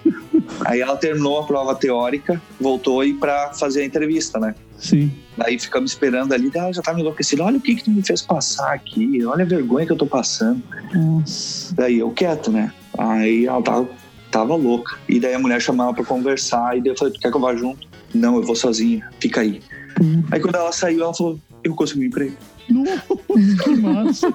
Aí 0.65 0.79
ela 0.79 0.95
terminou 0.95 1.39
a 1.39 1.45
prova 1.45 1.75
teórica, 1.75 2.41
voltou 2.59 3.01
aí 3.01 3.13
para 3.13 3.53
fazer 3.53 3.81
a 3.81 3.85
entrevista, 3.85 4.39
né? 4.39 4.55
Sim. 4.77 5.11
Daí 5.37 5.59
ficamos 5.59 5.91
esperando 5.91 6.33
ali, 6.33 6.49
ela 6.53 6.71
já 6.71 6.81
tava 6.81 6.99
enlouquecida. 6.99 7.43
Olha 7.43 7.57
o 7.57 7.61
que 7.61 7.75
que 7.75 7.83
tu 7.83 7.91
me 7.91 8.01
fez 8.01 8.21
passar 8.21 8.73
aqui, 8.73 9.23
olha 9.25 9.43
a 9.43 9.47
vergonha 9.47 9.85
que 9.85 9.91
eu 9.91 9.97
tô 9.97 10.05
passando. 10.05 10.61
Nossa. 10.93 11.73
Daí 11.75 11.99
eu 11.99 12.11
quieto, 12.11 12.51
né? 12.51 12.71
Aí 12.97 13.45
ela 13.45 13.61
tava 13.61 13.89
tava 14.35 14.55
louca. 14.55 14.97
E 15.07 15.17
daí 15.17 15.33
a 15.33 15.39
mulher 15.39 15.61
chamava 15.61 15.93
pra 15.93 16.03
conversar, 16.03 16.77
e 16.77 16.81
daí 16.81 16.91
eu 16.91 16.97
falei, 16.97 17.13
tu 17.13 17.21
quer 17.21 17.31
que 17.31 17.37
eu 17.37 17.41
vá 17.41 17.55
junto? 17.55 17.87
Não, 18.13 18.35
eu 18.35 18.43
vou 18.43 18.55
sozinha, 18.55 19.09
fica 19.19 19.41
aí. 19.41 19.61
Uhum. 20.01 20.23
Aí 20.29 20.41
quando 20.41 20.55
ela 20.55 20.73
saiu, 20.73 21.03
ela 21.03 21.13
falou, 21.13 21.39
eu 21.63 21.73
consegui 21.73 22.01
um 22.01 22.03
emprego. 22.03 22.35
Nossa, 22.67 23.05
que 23.63 23.75
massa. 23.77 24.27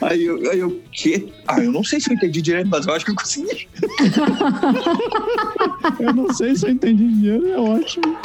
aí 0.00 0.24
eu, 0.24 0.50
aí 0.50 0.60
eu, 0.60 0.80
que? 0.92 1.30
Ah, 1.46 1.60
eu 1.60 1.70
não 1.72 1.84
sei 1.84 2.00
se 2.00 2.10
eu 2.10 2.14
entendi 2.14 2.40
direito, 2.40 2.70
mas 2.70 2.86
eu 2.86 2.94
acho 2.94 3.04
que 3.04 3.10
eu 3.10 3.16
consegui. 3.16 3.68
eu 6.00 6.14
não 6.14 6.32
sei 6.32 6.56
se 6.56 6.64
eu 6.66 6.70
entendi 6.70 7.06
direito, 7.20 7.48
é 7.48 7.58
ótimo. 7.58 8.16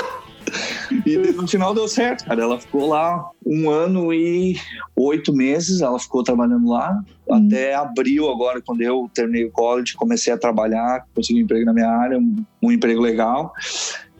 E 1.06 1.18
no 1.18 1.48
final 1.48 1.74
deu 1.74 1.88
certo, 1.88 2.26
cara. 2.26 2.44
Ela 2.44 2.60
ficou 2.60 2.88
lá 2.88 3.24
um 3.46 3.70
ano 3.70 4.14
e 4.14 4.56
oito 4.96 5.34
meses, 5.34 5.82
ela 5.82 6.00
ficou 6.00 6.24
trabalhando 6.24 6.70
lá. 6.70 6.98
Hum. 7.28 7.48
Até 7.48 7.74
abril 7.74 8.30
agora, 8.30 8.62
quando 8.62 8.82
eu 8.82 9.10
terminei 9.14 9.46
o 9.46 9.52
college, 9.52 9.96
comecei 9.96 10.34
a 10.34 10.38
trabalhar, 10.38 11.06
consegui 11.16 11.40
um 11.40 11.44
emprego 11.44 11.66
na 11.66 11.74
minha 11.74 11.90
área, 11.90 12.18
um, 12.18 12.44
um 12.62 12.72
emprego 12.72 13.02
legal. 13.02 13.54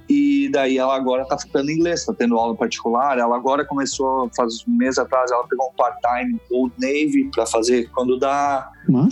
E 0.10 0.50
daí 0.52 0.78
ela 0.78 0.96
agora 0.96 1.26
tá 1.26 1.38
ficando 1.38 1.70
em 1.70 1.76
inglês, 1.76 2.06
tá 2.06 2.14
tendo 2.14 2.38
aula 2.38 2.56
particular. 2.56 3.18
Ela 3.18 3.36
agora 3.36 3.66
começou, 3.66 4.30
faz 4.36 4.64
um 4.68 4.78
mês 4.78 4.98
atrás, 4.98 5.32
ela 5.32 5.48
pegou 5.48 5.68
um 5.68 5.76
part-time 5.76 6.40
Old 6.52 6.74
Navy 6.80 7.30
para 7.34 7.46
fazer 7.46 7.90
quando 7.92 8.18
dá. 8.18 8.70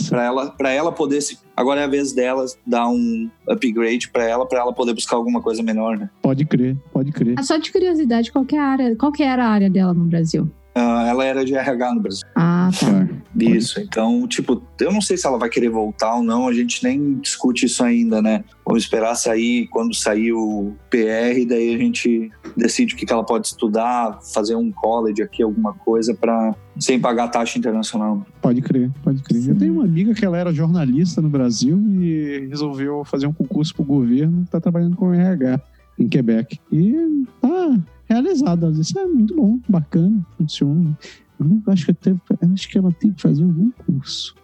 Para 0.10 0.24
ela, 0.24 0.52
pra 0.52 0.70
ela 0.72 0.92
poder 0.92 1.22
se. 1.22 1.40
Agora 1.56 1.82
é 1.82 1.84
a 1.86 1.88
vez 1.88 2.12
dela 2.12 2.46
dar 2.66 2.88
um 2.90 3.30
upgrade 3.48 4.10
para 4.10 4.26
ela, 4.26 4.46
para 4.46 4.60
ela 4.60 4.74
poder 4.74 4.94
buscar 4.94 5.16
alguma 5.16 5.42
coisa 5.42 5.64
menor, 5.64 5.98
né? 5.98 6.10
Pode 6.22 6.46
crer, 6.46 6.76
pode 6.92 7.12
crer. 7.12 7.36
Ah, 7.38 7.44
só 7.44 7.58
de 7.58 7.72
curiosidade, 7.72 8.32
qual 8.32 8.46
que, 8.46 8.56
é 8.56 8.60
a 8.60 8.66
área, 8.66 8.96
qual 8.96 9.12
que 9.12 9.24
era 9.24 9.46
a 9.46 9.50
área 9.50 9.70
dela 9.70 9.94
no 9.94 10.06
Brasil? 10.06 10.50
Uh, 10.76 11.06
ela 11.06 11.26
era 11.26 11.44
de 11.44 11.54
RH 11.54 11.94
no 11.94 12.02
Brasil. 12.02 12.28
Ah, 12.36 12.70
tá. 12.80 13.08
Isso, 13.38 13.80
então, 13.80 14.28
tipo, 14.28 14.62
eu 14.80 14.92
não 14.92 15.02
sei 15.02 15.18
se 15.18 15.26
ela 15.26 15.38
vai 15.38 15.50
querer 15.50 15.70
voltar 15.70 16.16
ou 16.16 16.24
não, 16.24 16.48
a 16.48 16.54
gente 16.54 16.84
nem 16.84 17.16
discute 17.16 17.66
isso 17.66 17.84
ainda, 17.84 18.22
né? 18.22 18.44
Vamos 18.66 18.84
esperar 18.84 19.16
sair, 19.16 19.68
quando 19.68 19.94
sair 19.94 20.32
o 20.32 20.74
PR, 20.90 21.46
daí 21.48 21.76
a 21.76 21.78
gente 21.78 22.30
decide 22.56 22.94
o 22.94 22.98
que, 22.98 23.06
que 23.06 23.12
ela 23.12 23.24
pode 23.24 23.48
estudar, 23.48 24.20
fazer 24.34 24.56
um 24.56 24.72
college 24.72 25.22
aqui, 25.22 25.44
alguma 25.44 25.74
coisa, 25.74 26.14
para 26.14 26.56
sem 26.80 27.00
pagar 27.00 27.30
taxa 27.30 27.58
internacional. 27.58 28.26
Pode 28.42 28.62
crer, 28.62 28.90
pode 29.04 29.22
crer. 29.24 29.50
Eu 29.50 29.58
tenho 29.58 29.74
uma 29.74 29.86
amiga 29.86 30.14
que 30.14 30.26
ela 30.26 30.38
era 30.38 30.54
jornalista 30.54 31.22
no 31.22 31.30
Brasil 31.30 31.78
e 32.00 32.48
resolveu 32.50 33.04
fazer 33.06 33.28
um 33.28 33.34
concurso 33.34 33.74
pro 33.74 33.84
governo, 33.84 34.46
tá 34.50 34.60
trabalhando 34.60 34.96
com 34.96 35.14
RH 35.14 35.60
em 36.00 36.08
Quebec. 36.08 36.60
E 36.72 37.26
tá 37.42 37.78
realizada. 38.14 38.72
Isso 38.72 38.98
é 38.98 39.06
muito 39.06 39.36
bom, 39.36 39.60
bacana, 39.68 40.26
funciona. 40.38 40.98
Eu 41.40 41.74
acho 41.74 41.86
que, 41.86 41.92
até, 41.92 42.16
acho 42.54 42.70
que 42.70 42.78
ela 42.78 42.92
tem 42.92 43.12
que 43.12 43.22
fazer 43.22 43.44
algum 43.44 43.72
curso. 43.72 44.36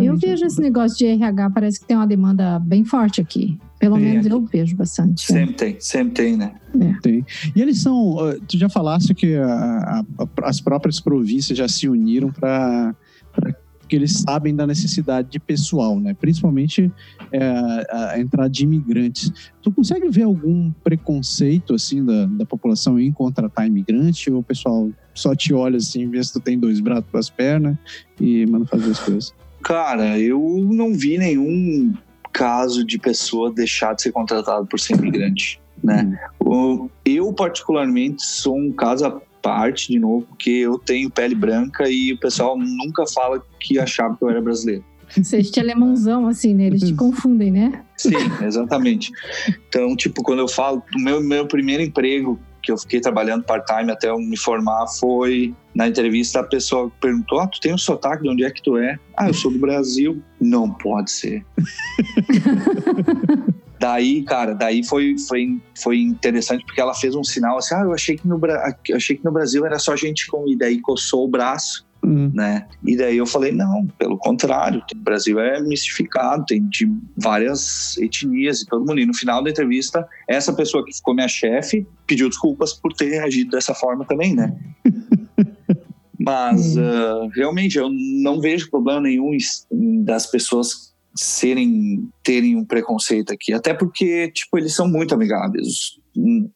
Eu 0.00 0.16
vejo 0.16 0.46
esse 0.46 0.60
negócio 0.60 0.96
de 0.96 1.04
RH, 1.04 1.50
parece 1.50 1.80
que 1.80 1.86
tem 1.86 1.96
uma 1.96 2.06
demanda 2.06 2.58
bem 2.58 2.84
forte 2.84 3.20
aqui. 3.20 3.58
Pelo 3.78 3.96
tem 3.96 4.04
menos 4.04 4.26
eu 4.26 4.40
vejo 4.40 4.74
bastante. 4.74 5.26
Sempre 5.26 5.52
é. 5.52 5.56
tem, 5.56 5.76
sempre 5.78 6.14
tem, 6.14 6.36
né? 6.36 6.54
É. 6.80 7.00
Tem. 7.00 7.24
E 7.54 7.60
eles 7.60 7.80
são. 7.80 8.16
Tu 8.48 8.58
já 8.58 8.68
falaste 8.68 9.14
que 9.14 9.36
a, 9.36 10.00
a, 10.18 10.28
as 10.44 10.60
próprias 10.60 11.00
províncias 11.00 11.56
já 11.56 11.68
se 11.68 11.86
uniram 11.88 12.32
para 12.32 12.94
porque 13.88 13.96
eles 13.96 14.20
sabem 14.20 14.54
da 14.54 14.66
necessidade 14.66 15.30
de 15.30 15.40
pessoal, 15.40 15.98
né? 15.98 16.12
Principalmente 16.12 16.92
é, 17.32 17.42
a, 17.90 18.10
a 18.12 18.20
entrada 18.20 18.50
de 18.50 18.64
imigrantes. 18.64 19.32
Tu 19.62 19.72
consegue 19.72 20.10
ver 20.10 20.24
algum 20.24 20.70
preconceito 20.84 21.74
assim 21.74 22.04
da, 22.04 22.26
da 22.26 22.44
população 22.44 23.00
em 23.00 23.10
contratar 23.10 23.66
imigrante 23.66 24.30
ou 24.30 24.40
o 24.40 24.42
pessoal 24.42 24.90
só 25.14 25.34
te 25.34 25.54
olha 25.54 25.78
assim, 25.78 26.06
vê 26.06 26.22
se 26.22 26.34
tu 26.34 26.38
tem 26.38 26.58
dois 26.58 26.80
braços, 26.80 27.06
duas 27.10 27.30
pernas 27.30 27.78
e 28.20 28.44
manda 28.44 28.66
fazer 28.66 28.90
as 28.90 28.98
coisas? 28.98 29.34
Cara, 29.64 30.18
eu 30.18 30.38
não 30.70 30.92
vi 30.92 31.16
nenhum 31.16 31.94
caso 32.30 32.84
de 32.84 32.98
pessoa 32.98 33.50
deixar 33.50 33.94
de 33.94 34.02
ser 34.02 34.12
contratada 34.12 34.66
por 34.66 34.78
ser 34.78 34.96
imigrante, 34.96 35.58
né? 35.82 36.18
Hum. 36.44 36.90
Eu, 37.06 37.32
particularmente, 37.32 38.22
sou 38.22 38.58
um 38.58 38.70
caso 38.70 39.22
parte, 39.48 39.90
de 39.90 39.98
novo, 39.98 40.26
porque 40.26 40.50
eu 40.50 40.78
tenho 40.78 41.10
pele 41.10 41.34
branca 41.34 41.88
e 41.88 42.12
o 42.12 42.18
pessoal 42.18 42.58
nunca 42.58 43.06
fala 43.06 43.42
que 43.58 43.78
achava 43.78 44.14
que 44.14 44.22
eu 44.22 44.28
era 44.28 44.42
brasileiro. 44.42 44.84
Vocês 45.16 45.50
te 45.50 45.58
alemãozão, 45.58 46.28
assim, 46.28 46.52
né? 46.52 46.66
Eles 46.66 46.82
te 46.82 46.92
confundem, 46.92 47.50
né? 47.50 47.82
Sim, 47.96 48.10
exatamente. 48.44 49.10
Então, 49.66 49.96
tipo, 49.96 50.22
quando 50.22 50.40
eu 50.40 50.48
falo 50.48 50.82
do 50.92 51.02
meu, 51.02 51.22
meu 51.22 51.46
primeiro 51.46 51.82
emprego, 51.82 52.38
que 52.62 52.70
eu 52.70 52.76
fiquei 52.76 53.00
trabalhando 53.00 53.44
part-time 53.44 53.90
até 53.90 54.10
eu 54.10 54.18
me 54.18 54.36
formar, 54.36 54.86
foi 54.86 55.54
na 55.74 55.88
entrevista 55.88 56.40
a 56.40 56.44
pessoa 56.44 56.92
perguntou: 57.00 57.40
Ah, 57.40 57.46
tu 57.46 57.58
tem 57.58 57.72
um 57.72 57.78
sotaque, 57.78 58.24
de 58.24 58.28
onde 58.28 58.44
é 58.44 58.50
que 58.50 58.62
tu 58.62 58.76
é? 58.76 58.98
Ah, 59.16 59.28
eu 59.28 59.34
sou 59.34 59.50
do 59.50 59.58
Brasil. 59.58 60.22
Não 60.38 60.70
pode 60.70 61.10
ser. 61.10 61.42
daí, 63.78 64.22
cara, 64.22 64.54
daí 64.54 64.84
foi, 64.84 65.16
foi, 65.26 65.60
foi 65.76 66.00
interessante 66.00 66.64
porque 66.64 66.80
ela 66.80 66.94
fez 66.94 67.14
um 67.14 67.24
sinal 67.24 67.58
assim: 67.58 67.74
Ah, 67.74 67.82
eu 67.82 67.92
achei 67.92 68.16
que 68.16 68.26
no, 68.26 68.40
achei 68.94 69.16
que 69.16 69.24
no 69.24 69.32
Brasil 69.32 69.64
era 69.64 69.78
só 69.78 69.96
gente 69.96 70.26
com. 70.26 70.48
E 70.48 70.56
daí 70.56 70.80
coçou 70.80 71.24
o 71.24 71.28
braço 71.28 71.88
Uhum. 72.02 72.30
Né? 72.32 72.66
E 72.86 72.96
daí 72.96 73.16
eu 73.16 73.26
falei, 73.26 73.52
não, 73.52 73.86
pelo 73.98 74.16
contrário, 74.16 74.82
o 74.94 74.98
Brasil 74.98 75.38
é 75.40 75.60
mistificado, 75.60 76.44
tem 76.46 76.66
de 76.68 76.88
várias 77.16 77.96
etnias 77.98 78.62
e 78.62 78.66
todo 78.66 78.86
mundo. 78.86 79.00
E 79.00 79.06
no 79.06 79.14
final 79.14 79.42
da 79.42 79.50
entrevista, 79.50 80.06
essa 80.28 80.52
pessoa 80.52 80.84
que 80.84 80.94
ficou 80.94 81.14
minha 81.14 81.28
chefe 81.28 81.86
pediu 82.06 82.28
desculpas 82.28 82.72
por 82.72 82.92
ter 82.92 83.18
agido 83.18 83.50
dessa 83.50 83.74
forma 83.74 84.04
também, 84.04 84.34
né? 84.34 84.56
Mas 86.18 86.76
uh, 86.76 87.28
realmente 87.34 87.78
eu 87.78 87.88
não 87.90 88.40
vejo 88.40 88.70
problema 88.70 89.02
nenhum 89.02 89.36
das 90.02 90.26
pessoas 90.26 90.94
serem 91.18 92.08
terem 92.22 92.56
um 92.56 92.64
preconceito 92.64 93.32
aqui, 93.32 93.52
até 93.52 93.74
porque 93.74 94.30
tipo 94.30 94.58
eles 94.58 94.74
são 94.74 94.88
muito 94.88 95.14
amigáveis 95.14 95.98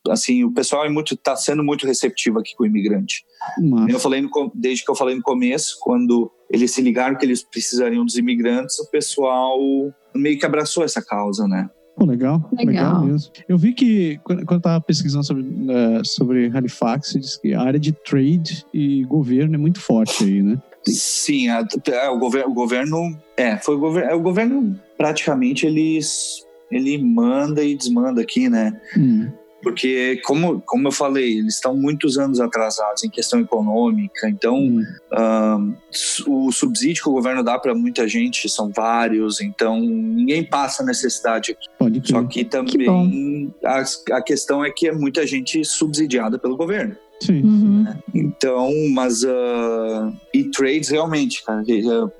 assim, 0.09 0.45
o 0.45 0.53
pessoal 0.53 0.85
é 0.85 0.89
muito 0.89 1.15
está 1.15 1.37
sendo 1.37 1.63
muito 1.63 1.87
receptivo 1.87 2.39
aqui 2.39 2.55
com 2.57 2.65
o 2.65 2.67
imigrante. 2.67 3.25
Eu 3.89 3.99
falei 3.99 4.21
no, 4.21 4.31
desde 4.55 4.85
que 4.85 4.91
eu 4.91 4.95
falei 4.95 5.15
no 5.15 5.23
começo, 5.23 5.77
quando 5.81 6.31
eles 6.51 6.71
se 6.71 6.83
ligaram 6.83 7.17
que 7.17 7.25
eles 7.25 7.43
precisariam 7.43 8.05
dos 8.05 8.17
imigrantes, 8.17 8.79
o 8.79 8.91
pessoal 8.91 9.59
meio 10.15 10.39
que 10.39 10.47
abraçou 10.47 10.85
essa 10.85 11.03
causa, 11.03 11.47
né? 11.47 11.69
Pô, 11.97 12.07
legal, 12.07 12.49
legal, 12.53 12.67
legal. 12.67 13.05
mesmo. 13.05 13.33
Eu 13.49 13.59
vi 13.59 13.75
que 13.75 14.19
quando 14.25 14.45
eu 14.51 14.57
estava 14.57 14.81
pesquisando 14.81 15.25
sobre, 15.25 15.43
uh, 15.43 16.05
sobre 16.05 16.47
Halifax, 16.47 17.13
diz 17.13 17.37
que 17.37 17.53
a 17.53 17.61
área 17.61 17.79
de 17.79 17.93
trade 17.93 18.65
e 18.73 19.05
governo 19.05 19.55
é 19.55 19.59
muito 19.59 19.81
forte 19.81 20.25
aí, 20.25 20.43
né? 20.43 20.61
Sim, 20.87 21.49
a, 21.49 21.61
a, 21.61 21.91
é, 21.91 22.09
o, 22.09 22.19
governo, 22.19 22.51
o 22.51 22.55
governo 22.55 23.17
é, 23.37 23.57
foi 23.59 23.77
o 23.77 23.79
governo, 23.79 24.11
é, 24.11 24.15
o 24.15 24.21
governo 24.21 24.81
praticamente 24.97 25.67
eles 25.67 26.45
ele 26.71 26.97
manda 26.99 27.63
e 27.63 27.77
desmanda 27.77 28.23
aqui, 28.23 28.49
né? 28.49 28.81
Hum. 28.97 29.31
Porque, 29.63 30.21
como, 30.25 30.61
como 30.63 30.89
eu 30.89 30.93
falei, 30.93 31.39
eles 31.39 31.55
estão 31.55 31.77
muitos 31.77 32.19
anos 32.19 32.41
atrasados 32.41 33.05
em 33.05 33.09
questão 33.09 33.39
econômica, 33.39 34.29
então 34.29 34.57
hum. 34.59 35.75
o 36.27 36.51
subsídio 36.51 37.05
que 37.05 37.09
o 37.09 37.13
governo 37.13 37.45
dá 37.45 37.57
para 37.59 37.73
muita 37.73 38.09
gente 38.09 38.49
são 38.49 38.73
vários, 38.75 39.41
então 39.41 39.79
ninguém 39.79 40.43
passa 40.43 40.83
necessidade 40.83 41.53
aqui. 41.53 41.69
Pode 41.79 42.03
Só 42.05 42.25
que 42.25 42.45
também 42.45 42.73
que 42.75 43.55
a, 43.65 43.85
a 44.17 44.23
questão 44.23 44.65
é 44.65 44.71
que 44.71 44.89
é 44.89 44.93
muita 44.93 45.25
gente 45.25 45.65
subsidiada 45.65 46.41
pelo 46.41 46.57
governo. 46.57 46.97
Sim. 47.23 47.43
Uhum. 47.43 47.87
Então, 48.13 48.71
mas 48.91 49.23
uh, 49.23 50.13
e 50.35 50.45
trades 50.45 50.89
realmente, 50.89 51.45
cara, 51.45 51.63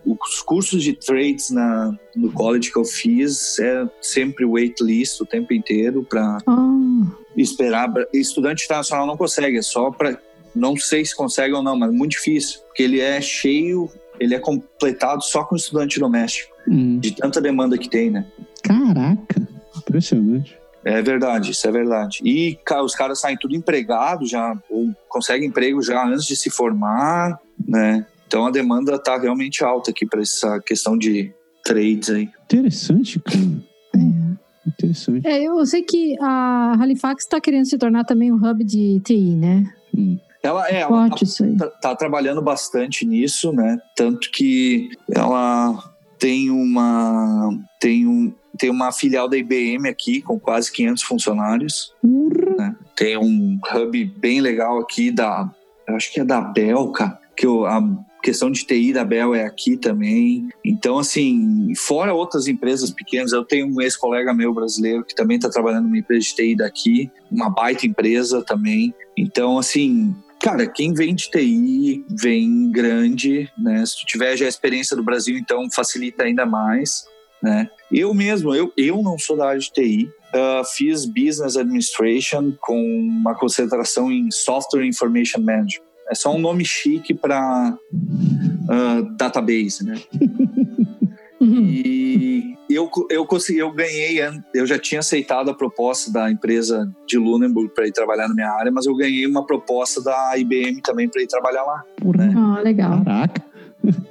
os 0.07 0.41
cursos 0.43 0.83
de 0.83 0.93
trades 0.93 1.51
na, 1.51 1.93
no 2.15 2.31
college 2.31 2.71
que 2.71 2.79
eu 2.79 2.85
fiz 2.85 3.59
é 3.59 3.89
sempre 4.01 4.45
waitlist 4.45 5.21
o 5.21 5.27
tempo 5.27 5.53
inteiro 5.53 6.07
para 6.09 6.39
oh. 6.47 7.05
esperar. 7.37 7.93
Estudante 8.15 8.65
internacional 8.65 9.07
não 9.07 9.17
consegue, 9.17 9.59
é 9.59 9.63
só 9.63 9.91
para 9.91 10.17
não 10.55 10.77
sei 10.77 11.05
se 11.05 11.17
consegue 11.17 11.55
ou 11.55 11.63
não, 11.63 11.77
mas 11.77 11.91
é 11.91 11.93
muito 11.93 12.13
difícil, 12.13 12.61
porque 12.69 12.85
ele 12.85 13.01
é 13.01 13.21
cheio, 13.21 13.91
ele 14.21 14.35
é 14.35 14.39
completado 14.39 15.25
só 15.25 15.43
com 15.43 15.57
estudante 15.57 15.99
doméstico, 15.99 16.55
hum. 16.69 17.01
de 17.01 17.17
tanta 17.17 17.41
demanda 17.41 17.77
que 17.77 17.89
tem, 17.89 18.11
né? 18.11 18.25
Caraca, 18.63 19.49
impressionante. 19.77 20.62
É 20.85 21.01
verdade, 21.01 21.53
isso 21.53 21.67
é 21.67 21.71
verdade. 21.71 22.21
E 22.25 22.59
os 22.85 22.95
caras 22.95 23.21
saem 23.21 23.37
tudo 23.37 23.55
empregado 23.55 24.27
já, 24.27 24.57
ou 24.69 24.91
conseguem 25.09 25.49
emprego 25.49 25.83
já 25.83 26.05
antes 26.07 26.27
de 26.27 26.37
se 26.37 26.51
formar, 26.51 27.39
né? 27.67 28.07
Então 28.27 28.47
a 28.47 28.51
demanda 28.51 28.95
está 28.95 29.19
realmente 29.19 29.63
alta 29.63 29.91
aqui 29.91 30.07
para 30.07 30.23
essa 30.23 30.59
questão 30.61 30.97
de 30.97 31.33
trades 31.65 32.11
aí. 32.11 32.29
Interessante, 32.45 33.21
cara. 33.21 33.39
É. 33.95 34.69
Interessante. 34.69 35.27
É, 35.27 35.43
eu 35.43 35.65
sei 35.67 35.83
que 35.83 36.17
a 36.21 36.77
Halifax 36.81 37.25
está 37.25 37.41
querendo 37.41 37.67
se 37.67 37.77
tornar 37.77 38.05
também 38.05 38.33
um 38.33 38.37
hub 38.37 38.65
de 38.65 39.01
TI, 39.01 39.37
né? 39.37 39.65
Hum. 39.97 40.19
Ela 40.43 40.69
é, 40.69 40.81
ela 40.81 41.09
tá, 41.09 41.67
tá, 41.81 41.95
trabalhando 41.95 42.43
bastante 42.43 43.07
nisso, 43.07 43.53
né? 43.53 43.79
Tanto 43.95 44.29
que 44.31 44.91
ela 45.15 45.92
tem 46.23 46.53
uma 46.53 47.51
tem 47.81 48.07
um, 48.07 48.33
tem 48.57 48.71
uma 48.71 48.93
filial 48.93 49.29
da 49.29 49.37
IBM 49.37 49.89
aqui 49.89 50.23
com 50.23 50.39
quase 50.39 50.71
500 50.71 51.03
funcionários. 51.03 51.93
Né? 52.01 52.77
Tem 52.95 53.19
um 53.19 53.59
hub 53.75 54.05
bem 54.19 54.41
legal 54.41 54.79
aqui 54.79 55.11
da, 55.11 55.51
acho 55.89 56.13
que 56.13 56.21
é 56.21 56.25
da 56.25 56.41
Belca, 56.41 57.19
que 57.37 57.45
eu, 57.45 57.67
a 57.67 57.83
questão 58.23 58.53
de 58.53 58.65
TI 58.65 58.93
da 58.93 59.05
Bel 59.05 59.35
é 59.35 59.45
aqui 59.45 59.77
também. 59.77 60.49
Então, 60.65 60.97
assim, 60.97 61.73
fora 61.77 62.15
outras 62.15 62.47
empresas 62.47 62.93
pequenas, 62.93 63.33
eu 63.33 63.45
tenho 63.45 63.67
um 63.67 63.81
ex-colega 63.81 64.33
meu 64.33 64.55
brasileiro 64.55 65.05
que 65.05 65.17
também 65.17 65.39
está 65.39 65.51
trabalhando 65.51 65.87
numa 65.87 65.99
empresa 65.99 66.21
de 66.21 66.35
TI 66.37 66.55
daqui, 66.55 67.11
uma 67.33 67.51
baita 67.51 67.85
empresa 67.85 68.43
também. 68.43 68.95
Então, 69.17 69.59
assim, 69.59 70.15
Cara, 70.43 70.67
quem 70.67 70.93
vem 70.93 71.15
de 71.15 71.31
TI 71.31 72.05
vem 72.09 72.71
grande, 72.73 73.49
né? 73.57 73.87
Se 73.87 74.01
tu 74.01 74.07
tiver 74.07 74.37
já 74.37 74.47
a 74.47 74.49
experiência 74.49 74.97
do 74.97 75.03
Brasil, 75.03 75.39
então 75.39 75.71
facilita 75.71 76.25
ainda 76.25 76.45
mais. 76.45 77.05
Né? 77.41 77.69
Eu 77.91 78.13
mesmo, 78.13 78.55
eu, 78.55 78.73
eu 78.77 79.03
não 79.03 79.17
sou 79.19 79.37
da 79.37 79.49
área 79.49 79.61
de 79.61 79.71
TI, 79.71 80.11
uh, 80.35 80.65
fiz 80.77 81.05
Business 81.05 81.57
Administration 81.57 82.53
com 82.61 82.81
uma 82.81 83.37
concentração 83.37 84.11
em 84.11 84.31
Software 84.33 84.85
Information 84.85 85.41
Management. 85.41 85.85
É 86.11 86.15
só 86.15 86.35
um 86.35 86.39
nome 86.39 86.65
chique 86.65 87.15
para 87.15 87.77
uh, 87.93 89.17
database, 89.17 89.85
né? 89.85 90.01
E 91.45 92.52
eu, 92.75 92.91
eu 93.11 93.27
consegui, 93.27 93.59
eu 93.59 93.73
ganhei, 93.73 94.19
eu 94.55 94.67
já 94.67 94.79
tinha 94.79 95.01
aceitado 95.01 95.51
a 95.51 95.55
proposta 95.55 96.13
da 96.13 96.31
empresa 96.31 96.91
de 97.07 97.19
Lunenburg 97.19 97.73
para 97.75 97.87
ir 97.87 97.93
trabalhar 97.93 98.29
na 98.29 98.35
minha 98.35 98.51
área, 98.51 98.71
mas 98.71 98.87
eu 98.87 98.95
ganhei 98.95 99.27
uma 99.27 99.45
proposta 99.45 100.03
da 100.03 100.37
IBM 100.37 100.81
também 100.83 101.09
para 101.09 101.23
ir 101.23 101.27
trabalhar 101.27 101.63
lá. 101.63 101.85
Né? 102.17 102.35
Ah, 102.37 102.61
legal. 102.61 103.05
Caraca. 103.05 103.43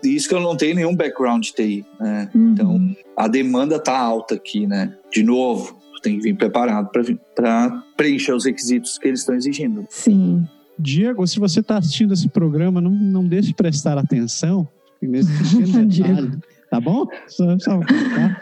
Isso 0.04 0.28
que 0.28 0.36
eu 0.36 0.42
não 0.42 0.58
tenho 0.58 0.76
nenhum 0.76 0.96
background 0.96 1.44
de 1.44 1.54
TI, 1.54 1.86
né? 2.00 2.30
Uhum. 2.36 2.52
Então, 2.52 2.96
a 3.16 3.28
demanda 3.28 3.80
tá 3.80 3.98
alta 3.98 4.36
aqui, 4.36 4.68
né? 4.68 4.98
De 5.10 5.24
novo, 5.24 5.80
tem 6.02 6.18
que 6.18 6.24
vir 6.24 6.36
preparado 6.36 6.90
para 7.36 7.84
preencher 7.96 8.34
os 8.34 8.46
requisitos 8.46 8.98
que 8.98 9.08
eles 9.08 9.22
estão 9.22 9.36
exigindo. 9.36 9.86
Sim. 9.90 10.46
Diego, 10.78 11.26
se 11.28 11.40
você 11.40 11.60
está 11.60 11.78
assistindo 11.78 12.14
esse 12.14 12.28
programa, 12.28 12.82
não, 12.82 12.92
não 12.92 13.26
deixe 13.26 13.50
de 13.50 13.54
prestar 13.54 13.98
atenção 13.98 14.68
nesse 15.02 15.32
detalhe, 15.86 16.40
tá 16.70 16.80
bom? 16.80 17.06
Só, 17.28 17.58
só 17.60 17.80
tá? 17.80 18.42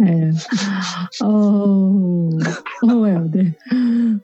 É. 0.00 0.30
Oh, 1.22 2.30
oh, 2.82 3.06
Helder, 3.06 3.54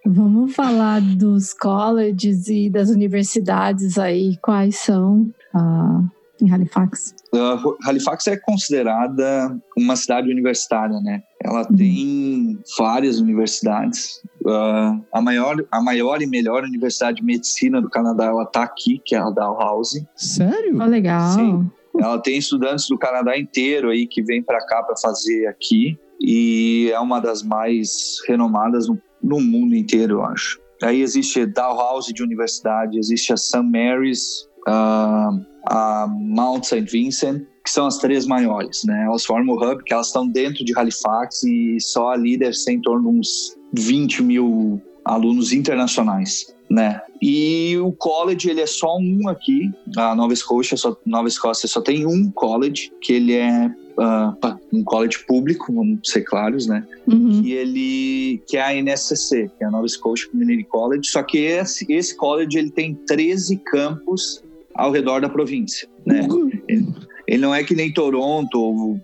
vamos 0.06 0.54
falar 0.54 1.02
dos 1.02 1.52
colleges 1.52 2.48
e 2.48 2.70
das 2.70 2.88
universidades 2.88 3.98
aí. 3.98 4.38
Quais 4.40 4.76
são? 4.76 5.30
Ah, 5.54 6.02
em 6.40 6.50
Halifax? 6.50 7.14
Uh, 7.32 7.76
Halifax 7.84 8.26
é 8.26 8.36
considerada 8.36 9.58
uma 9.76 9.96
cidade 9.96 10.30
universitária, 10.30 10.98
né? 11.00 11.22
Ela 11.42 11.66
uhum. 11.68 11.76
tem 11.76 12.58
várias 12.78 13.20
universidades. 13.20 14.22
Uh, 14.44 15.02
a, 15.12 15.20
maior, 15.20 15.56
a 15.70 15.82
maior 15.82 16.22
e 16.22 16.26
melhor 16.26 16.62
universidade 16.62 17.18
de 17.18 17.24
medicina 17.24 17.80
do 17.80 17.90
Canadá, 17.90 18.26
ela 18.26 18.46
tá 18.46 18.62
aqui, 18.62 19.00
que 19.04 19.14
é 19.14 19.18
a 19.18 19.30
Dalhousie. 19.30 20.06
Sério? 20.14 20.78
Oh, 20.80 20.86
legal. 20.86 21.32
Sim. 21.32 21.70
Ela 22.00 22.18
tem 22.18 22.38
estudantes 22.38 22.88
do 22.88 22.98
Canadá 22.98 23.38
inteiro 23.38 23.90
aí 23.90 24.06
que 24.06 24.22
vêm 24.22 24.42
para 24.42 24.64
cá 24.66 24.82
para 24.82 24.96
fazer 24.96 25.46
aqui 25.46 25.98
e 26.20 26.90
é 26.92 27.00
uma 27.00 27.20
das 27.20 27.42
mais 27.42 28.16
renomadas 28.26 28.88
no, 28.88 28.98
no 29.22 29.40
mundo 29.40 29.74
inteiro, 29.74 30.14
eu 30.14 30.24
acho. 30.24 30.60
Aí 30.82 31.00
existe 31.00 31.40
a 31.40 31.46
Dalhousie 31.46 32.12
de 32.12 32.22
universidade, 32.22 32.98
existe 32.98 33.32
a 33.32 33.36
St. 33.36 33.62
Mary's, 33.62 34.46
uh, 34.68 35.40
a 35.68 36.06
Mount 36.08 36.64
St. 36.64 36.82
Vincent, 36.82 37.42
que 37.64 37.70
são 37.70 37.86
as 37.86 37.98
três 37.98 38.26
maiores, 38.26 38.84
né? 38.84 39.04
Elas 39.06 39.24
formam 39.24 39.56
o 39.56 39.58
hub, 39.58 39.82
que 39.82 39.92
elas 39.92 40.08
estão 40.08 40.28
dentro 40.28 40.64
de 40.64 40.78
Halifax 40.78 41.42
e 41.42 41.78
só 41.80 42.10
ali 42.10 42.36
deve 42.36 42.52
ser 42.52 42.72
em 42.72 42.80
torno 42.80 43.10
de 43.10 43.18
uns 43.18 43.56
20 43.72 44.22
mil 44.22 44.80
alunos 45.06 45.52
internacionais, 45.52 46.52
né? 46.68 47.00
E 47.22 47.78
o 47.78 47.92
college 47.92 48.50
ele 48.50 48.60
é 48.60 48.66
só 48.66 48.98
um 48.98 49.28
aqui, 49.28 49.70
a 49.96 50.14
Nova 50.14 50.32
Escócia 50.32 50.76
só, 50.76 50.96
Nova 51.06 51.28
Escócia 51.28 51.68
só 51.68 51.80
tem 51.80 52.04
um 52.04 52.30
college 52.30 52.92
que 53.00 53.12
ele 53.12 53.34
é 53.34 53.70
uh, 53.96 54.58
um 54.72 54.82
college 54.82 55.24
público, 55.26 55.72
vamos 55.72 56.00
ser 56.04 56.22
claros, 56.22 56.66
né? 56.66 56.84
Uhum. 57.06 57.40
Que 57.40 57.52
ele 57.52 58.42
que 58.48 58.56
é 58.56 58.62
a 58.62 58.74
NSCC, 58.74 59.48
que 59.56 59.64
é 59.64 59.66
a 59.68 59.70
Nova 59.70 59.86
Scotia 59.86 60.28
Community 60.28 60.64
College. 60.64 61.08
Só 61.08 61.22
que 61.22 61.38
esse, 61.38 61.86
esse 61.88 62.16
college 62.16 62.58
ele 62.58 62.70
tem 62.70 62.94
13 62.94 63.56
campos 63.58 64.42
ao 64.74 64.90
redor 64.90 65.20
da 65.20 65.28
província, 65.28 65.88
né? 66.04 66.26
Uhum. 66.28 66.50
Ele, 66.68 66.86
ele, 67.28 67.38
não 67.38 67.54
é 67.54 67.62
que 67.62 67.74
nem 67.74 67.92
Toronto, 67.92 68.60
ou, 68.60 68.94
uh, 68.94 69.00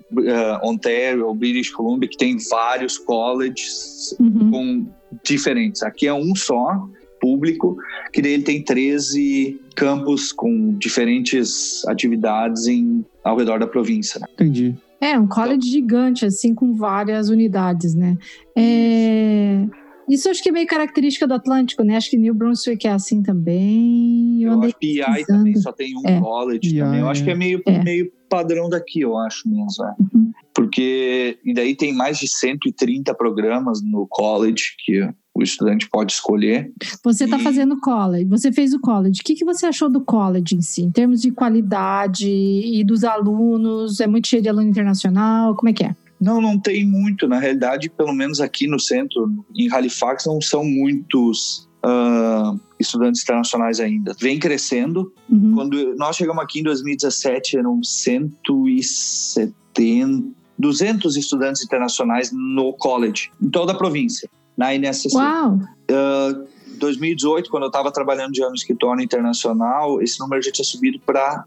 Ontario 0.64 1.26
ou 1.26 1.34
British 1.34 1.70
Columbia, 1.70 2.08
que 2.08 2.18
tem 2.18 2.36
vários 2.50 2.98
colleges 2.98 4.16
uhum. 4.18 4.50
com 4.50 4.86
diferentes. 5.24 5.82
Aqui 5.82 6.06
é 6.06 6.14
um 6.14 6.34
só 6.34 6.88
público, 7.20 7.76
que 8.12 8.20
ele 8.20 8.42
tem 8.42 8.64
13 8.64 9.60
campos 9.76 10.32
com 10.32 10.76
diferentes 10.76 11.86
atividades 11.86 12.66
em, 12.66 13.04
ao 13.22 13.36
redor 13.36 13.60
da 13.60 13.66
província. 13.66 14.18
Né? 14.18 14.26
Entendi. 14.34 14.76
É, 15.00 15.18
um 15.18 15.26
college 15.26 15.56
então, 15.56 15.70
gigante, 15.70 16.26
assim, 16.26 16.54
com 16.54 16.74
várias 16.74 17.28
unidades, 17.28 17.94
né? 17.94 18.16
É... 18.56 19.66
Isso 20.08 20.28
acho 20.28 20.42
que 20.42 20.48
é 20.48 20.52
meio 20.52 20.66
característica 20.66 21.26
do 21.26 21.34
Atlântico, 21.34 21.82
né? 21.82 21.96
Acho 21.96 22.10
que 22.10 22.16
New 22.16 22.34
Brunswick 22.34 22.86
é 22.86 22.92
assim 22.92 23.22
também. 23.22 24.42
Eu, 24.42 24.52
eu 24.52 24.62
acho 24.62 24.74
que 24.78 24.94
PI 24.94 25.26
também 25.26 25.56
só 25.56 25.72
tem 25.72 25.96
um 25.96 26.08
é. 26.08 26.20
college 26.20 26.60
PI, 26.60 26.78
também. 26.78 27.00
Eu 27.00 27.08
acho 27.08 27.24
que 27.24 27.30
é 27.30 27.34
meio, 27.34 27.62
é. 27.66 27.82
meio 27.82 28.12
padrão 28.28 28.68
daqui, 28.68 29.00
eu 29.00 29.16
acho 29.16 29.48
mesmo. 29.48 29.84
É. 29.84 29.94
Uhum. 30.00 30.32
Porque 30.54 31.38
e 31.44 31.54
daí 31.54 31.74
tem 31.76 31.94
mais 31.94 32.18
de 32.18 32.28
130 32.28 33.14
programas 33.14 33.80
no 33.82 34.06
college 34.08 34.74
que 34.84 35.08
o 35.34 35.42
estudante 35.42 35.88
pode 35.88 36.12
escolher. 36.12 36.70
Você 37.02 37.24
está 37.24 37.38
e... 37.38 37.42
fazendo 37.42 37.78
college, 37.80 38.24
você 38.26 38.52
fez 38.52 38.74
o 38.74 38.80
college. 38.80 39.20
O 39.20 39.24
que, 39.24 39.34
que 39.34 39.44
você 39.44 39.66
achou 39.66 39.88
do 39.88 40.02
college 40.02 40.54
em 40.54 40.60
si, 40.60 40.82
em 40.82 40.90
termos 40.90 41.20
de 41.22 41.30
qualidade 41.30 42.28
e 42.28 42.84
dos 42.84 43.02
alunos? 43.04 44.00
É 44.00 44.06
muito 44.06 44.28
cheio 44.28 44.42
de 44.42 44.48
aluno 44.48 44.68
internacional? 44.68 45.54
Como 45.56 45.70
é 45.70 45.72
que 45.72 45.84
é? 45.84 45.96
Não, 46.22 46.40
não 46.40 46.56
tem 46.56 46.86
muito. 46.86 47.26
Na 47.26 47.40
realidade, 47.40 47.90
pelo 47.90 48.12
menos 48.12 48.40
aqui 48.40 48.68
no 48.68 48.78
centro, 48.78 49.44
em 49.56 49.68
Halifax, 49.72 50.26
não 50.26 50.40
são 50.40 50.64
muitos 50.64 51.68
uh, 51.84 52.56
estudantes 52.78 53.22
internacionais 53.22 53.80
ainda. 53.80 54.14
Vem 54.20 54.38
crescendo. 54.38 55.12
Uhum. 55.28 55.52
Quando 55.52 55.96
nós 55.96 56.14
chegamos 56.14 56.40
aqui 56.40 56.60
em 56.60 56.62
2017, 56.62 57.58
eram 57.58 57.82
170, 57.82 60.28
200 60.56 61.16
estudantes 61.16 61.64
internacionais 61.64 62.30
no 62.32 62.72
college, 62.74 63.32
em 63.42 63.50
toda 63.50 63.72
a 63.72 63.76
província 63.76 64.30
na 64.56 64.72
INSS. 64.72 65.14
Uau! 65.14 65.58
Uh, 65.90 66.46
2018, 66.78 67.50
quando 67.50 67.64
eu 67.64 67.68
estava 67.68 67.90
trabalhando 67.90 68.36
já 68.36 68.48
no 68.48 68.54
escritório 68.54 69.02
internacional, 69.02 70.00
esse 70.00 70.20
número 70.20 70.40
já 70.42 70.52
tinha 70.52 70.64
subido 70.64 71.00
para 71.00 71.44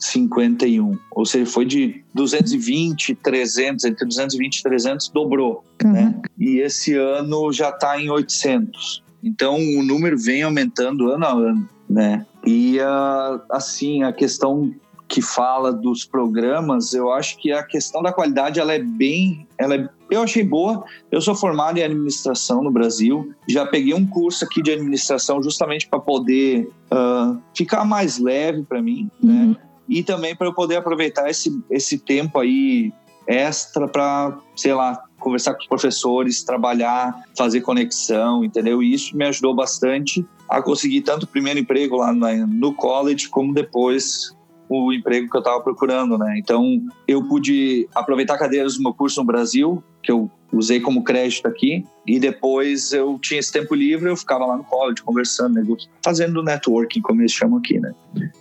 651. 0.00 0.98
Ou 1.10 1.26
seja, 1.26 1.50
foi 1.50 1.64
de 1.64 2.02
220, 2.14 3.14
300, 3.14 3.84
entre 3.84 4.06
220 4.06 4.58
e 4.58 4.62
300, 4.62 5.08
dobrou. 5.10 5.64
Uhum. 5.84 5.92
Né? 5.92 6.20
E 6.38 6.58
esse 6.58 6.94
ano 6.94 7.52
já 7.52 7.68
está 7.68 8.00
em 8.00 8.10
800. 8.10 9.02
Então, 9.22 9.56
o 9.56 9.82
número 9.82 10.18
vem 10.18 10.42
aumentando 10.42 11.10
ano 11.10 11.26
a 11.26 11.32
ano, 11.32 11.68
né? 11.88 12.26
E, 12.46 12.78
uh, 12.78 13.40
assim, 13.50 14.02
a 14.02 14.12
questão 14.12 14.74
que 15.10 15.20
fala 15.20 15.72
dos 15.72 16.04
programas, 16.04 16.94
eu 16.94 17.12
acho 17.12 17.36
que 17.36 17.50
a 17.50 17.64
questão 17.64 18.00
da 18.00 18.12
qualidade 18.12 18.60
ela 18.60 18.72
é 18.72 18.78
bem, 18.78 19.44
ela 19.58 19.74
é, 19.74 19.88
eu 20.08 20.22
achei 20.22 20.44
boa. 20.44 20.84
Eu 21.10 21.20
sou 21.20 21.34
formado 21.34 21.78
em 21.78 21.82
administração 21.82 22.62
no 22.62 22.70
Brasil, 22.70 23.34
já 23.48 23.66
peguei 23.66 23.92
um 23.92 24.06
curso 24.06 24.44
aqui 24.44 24.62
de 24.62 24.70
administração 24.70 25.42
justamente 25.42 25.88
para 25.88 25.98
poder 25.98 26.70
uh, 26.92 27.36
ficar 27.54 27.84
mais 27.84 28.18
leve 28.18 28.62
para 28.62 28.80
mim, 28.80 29.10
né? 29.20 29.32
uhum. 29.32 29.48
né? 29.50 29.56
E 29.90 30.04
também 30.04 30.36
para 30.36 30.46
eu 30.46 30.54
poder 30.54 30.76
aproveitar 30.76 31.28
esse, 31.28 31.60
esse 31.68 31.98
tempo 31.98 32.38
aí 32.38 32.92
extra 33.26 33.88
para, 33.88 34.38
sei 34.54 34.72
lá, 34.72 35.02
conversar 35.18 35.54
com 35.54 35.60
os 35.60 35.66
professores, 35.66 36.42
trabalhar, 36.42 37.22
fazer 37.36 37.60
conexão, 37.60 38.44
entendeu? 38.44 38.82
E 38.82 38.94
isso 38.94 39.16
me 39.16 39.24
ajudou 39.26 39.54
bastante 39.54 40.24
a 40.48 40.62
conseguir 40.62 41.02
tanto 41.02 41.24
o 41.24 41.26
primeiro 41.26 41.58
emprego 41.58 41.96
lá 41.96 42.12
no 42.12 42.72
college 42.72 43.28
como 43.28 43.52
depois 43.52 44.34
o 44.68 44.92
emprego 44.92 45.28
que 45.28 45.36
eu 45.36 45.40
estava 45.40 45.60
procurando, 45.60 46.16
né? 46.16 46.38
Então, 46.38 46.80
eu 47.06 47.24
pude 47.24 47.88
aproveitar 47.92 48.38
cadeiras 48.38 48.76
do 48.76 48.82
meu 48.82 48.94
curso 48.94 49.20
no 49.20 49.26
Brasil, 49.26 49.82
que 50.00 50.12
eu 50.12 50.30
usei 50.52 50.78
como 50.78 51.02
crédito 51.02 51.46
aqui, 51.46 51.84
e 52.06 52.20
depois 52.20 52.92
eu 52.92 53.18
tinha 53.18 53.40
esse 53.40 53.50
tempo 53.50 53.74
livre, 53.74 54.08
eu 54.08 54.16
ficava 54.16 54.46
lá 54.46 54.56
no 54.56 54.64
college 54.64 55.02
conversando, 55.02 55.76
fazendo 56.04 56.40
networking, 56.42 57.00
como 57.00 57.20
eles 57.20 57.32
chamam 57.32 57.58
aqui, 57.58 57.80
né? 57.80 57.92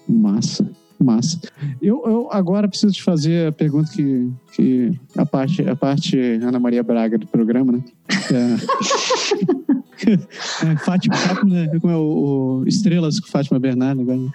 Massa. 0.07 0.69
Massa. 1.03 1.39
Eu, 1.81 2.03
eu 2.05 2.29
agora 2.31 2.67
preciso 2.67 2.93
te 2.93 3.03
fazer 3.03 3.47
a 3.47 3.51
pergunta 3.51 3.91
que, 3.91 4.31
que 4.53 4.99
a 5.17 5.25
parte 5.25 5.67
a 5.67 5.75
parte 5.75 6.19
Ana 6.19 6.59
Maria 6.59 6.83
Braga 6.83 7.17
do 7.17 7.27
programa, 7.27 7.71
né? 7.73 7.83
É, 8.31 9.69
é, 10.07 10.77
Fátima, 10.77 11.15
né? 11.45 11.67
como 11.79 11.93
é 11.93 11.97
o, 11.97 12.61
o, 12.61 12.67
Estrelas 12.67 13.19
com 13.19 13.27
Fátima 13.27 13.59
Bernardo 13.59 14.01
agora. 14.01 14.17
Né? 14.17 14.31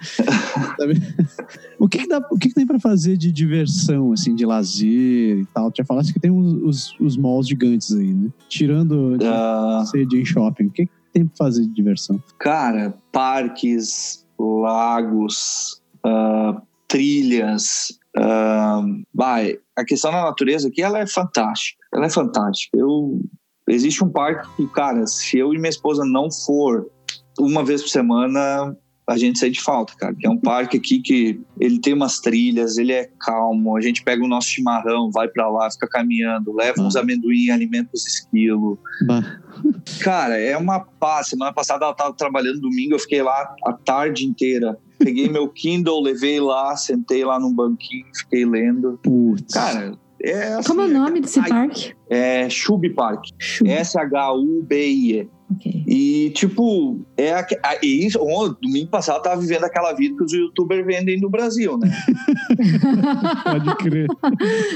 o 1.79 1.87
que, 1.87 1.99
que, 1.99 2.07
dá, 2.07 2.19
o 2.31 2.37
que, 2.37 2.49
que 2.49 2.55
tem 2.55 2.65
para 2.65 2.79
fazer 2.79 3.17
de 3.17 3.31
diversão, 3.31 4.11
assim, 4.11 4.35
de 4.35 4.45
lazer 4.45 5.39
e 5.39 5.45
tal? 5.53 5.71
Tu 5.71 5.77
já 5.77 5.85
falaste 5.85 6.13
que 6.13 6.19
tem 6.19 6.31
os, 6.31 6.95
os, 6.99 7.17
malls 7.17 7.47
gigantes 7.47 7.91
aí, 7.93 8.13
né? 8.13 8.29
Tirando 8.49 9.15
uh... 9.15 9.85
sede 9.85 10.19
em 10.19 10.25
shopping, 10.25 10.65
o 10.65 10.71
que, 10.71 10.85
que 10.85 10.91
tem 11.13 11.25
para 11.25 11.37
fazer 11.37 11.63
de 11.63 11.73
diversão? 11.73 12.21
Cara, 12.39 12.93
parques, 13.11 14.25
lagos, 14.37 15.81
uh, 16.05 16.61
trilhas. 16.87 17.97
Uh, 18.17 19.03
vai, 19.13 19.57
a 19.75 19.83
questão 19.83 20.11
da 20.11 20.23
natureza 20.23 20.67
aqui 20.67 20.81
ela 20.81 20.99
é 20.99 21.07
fantástica. 21.07 21.83
Ela 21.93 22.05
é 22.05 22.09
fantástica. 22.09 22.77
Eu, 22.77 23.19
existe 23.67 24.03
um 24.03 24.09
parque 24.09 24.47
que, 24.55 24.67
cara, 24.67 25.05
se 25.07 25.37
eu 25.37 25.53
e 25.53 25.57
minha 25.57 25.69
esposa 25.69 26.05
não 26.05 26.29
for 26.31 26.89
uma 27.37 27.63
vez 27.63 27.81
por 27.81 27.89
semana, 27.89 28.77
a 29.07 29.17
gente 29.17 29.37
sente 29.37 29.61
falta, 29.61 29.93
cara. 29.95 30.15
Que 30.15 30.25
é 30.25 30.29
um 30.29 30.37
parque 30.37 30.77
aqui 30.77 30.99
que 30.99 31.39
ele 31.59 31.79
tem 31.79 31.93
umas 31.93 32.19
trilhas, 32.19 32.77
ele 32.77 32.91
é 32.91 33.09
calmo. 33.19 33.77
A 33.77 33.81
gente 33.81 34.03
pega 34.03 34.23
o 34.23 34.27
nosso 34.27 34.47
chimarrão, 34.47 35.11
vai 35.11 35.27
para 35.27 35.47
lá, 35.49 35.69
fica 35.69 35.87
caminhando, 35.87 36.53
leva 36.53 36.81
uns 36.81 36.95
amendoim, 36.95 37.49
alimenta 37.49 37.89
os 37.93 38.05
esquilos. 38.07 38.77
Cara, 40.01 40.37
é 40.37 40.57
uma 40.57 40.79
paz. 40.79 41.27
Semana 41.27 41.53
passada 41.53 41.85
ela 41.85 41.93
tava 41.93 42.13
trabalhando 42.13 42.61
domingo, 42.61 42.95
eu 42.95 42.99
fiquei 42.99 43.21
lá 43.21 43.53
a 43.65 43.73
tarde 43.73 44.25
inteira. 44.25 44.77
Peguei 44.97 45.29
meu 45.29 45.47
Kindle, 45.49 46.01
levei 46.01 46.39
lá, 46.39 46.75
sentei 46.75 47.23
lá 47.23 47.39
num 47.39 47.53
banquinho, 47.53 48.05
fiquei 48.13 48.45
lendo. 48.45 48.99
Putz. 49.03 49.53
Cara, 49.53 49.97
é 50.21 50.53
assim, 50.53 50.67
Como 50.67 50.81
é 50.81 50.85
o 50.85 50.87
nome 50.87 51.21
desse 51.21 51.39
parque? 51.47 51.93
É 52.09 52.49
Chub 52.49 52.89
Park. 52.91 53.27
S-H-U-B-I-E. 53.63 55.29
Okay. 55.57 55.83
E, 55.87 56.31
tipo, 56.31 57.05
é 57.15 57.31
a, 57.33 57.45
a, 57.63 57.75
e 57.83 58.07
isso, 58.07 58.17
domingo 58.59 58.89
passado 58.89 59.17
eu 59.17 59.21
tava 59.21 59.39
vivendo 59.39 59.63
aquela 59.63 59.93
vida 59.93 60.17
que 60.17 60.23
os 60.23 60.33
youtubers 60.33 60.83
vendem 60.83 61.21
no 61.21 61.29
Brasil, 61.29 61.77
né? 61.77 61.91
Pode 63.43 63.75
crer. 63.77 64.07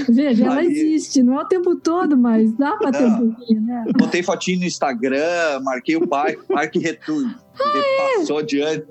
Veja, 0.07 0.45
ela 0.45 0.63
existe, 0.63 1.24
não 1.24 1.39
é 1.39 1.43
o 1.43 1.47
tempo 1.47 1.76
todo, 1.76 2.15
mas 2.15 2.53
dá 2.53 2.78
pra 2.78 2.91
ter 2.91 3.03
um 3.03 3.17
pouquinho, 3.17 3.61
né? 3.61 3.86
Botei 3.97 4.22
fotinho 4.22 4.59
no 4.59 4.65
Instagram, 4.65 5.59
marquei 5.63 5.95
o 5.95 6.07
parque, 6.07 6.45
parque 6.47 6.78
retudo, 6.78 7.34
ah, 7.59 8.17
passou 8.20 8.39
é? 8.39 8.43
adiante. 8.43 8.86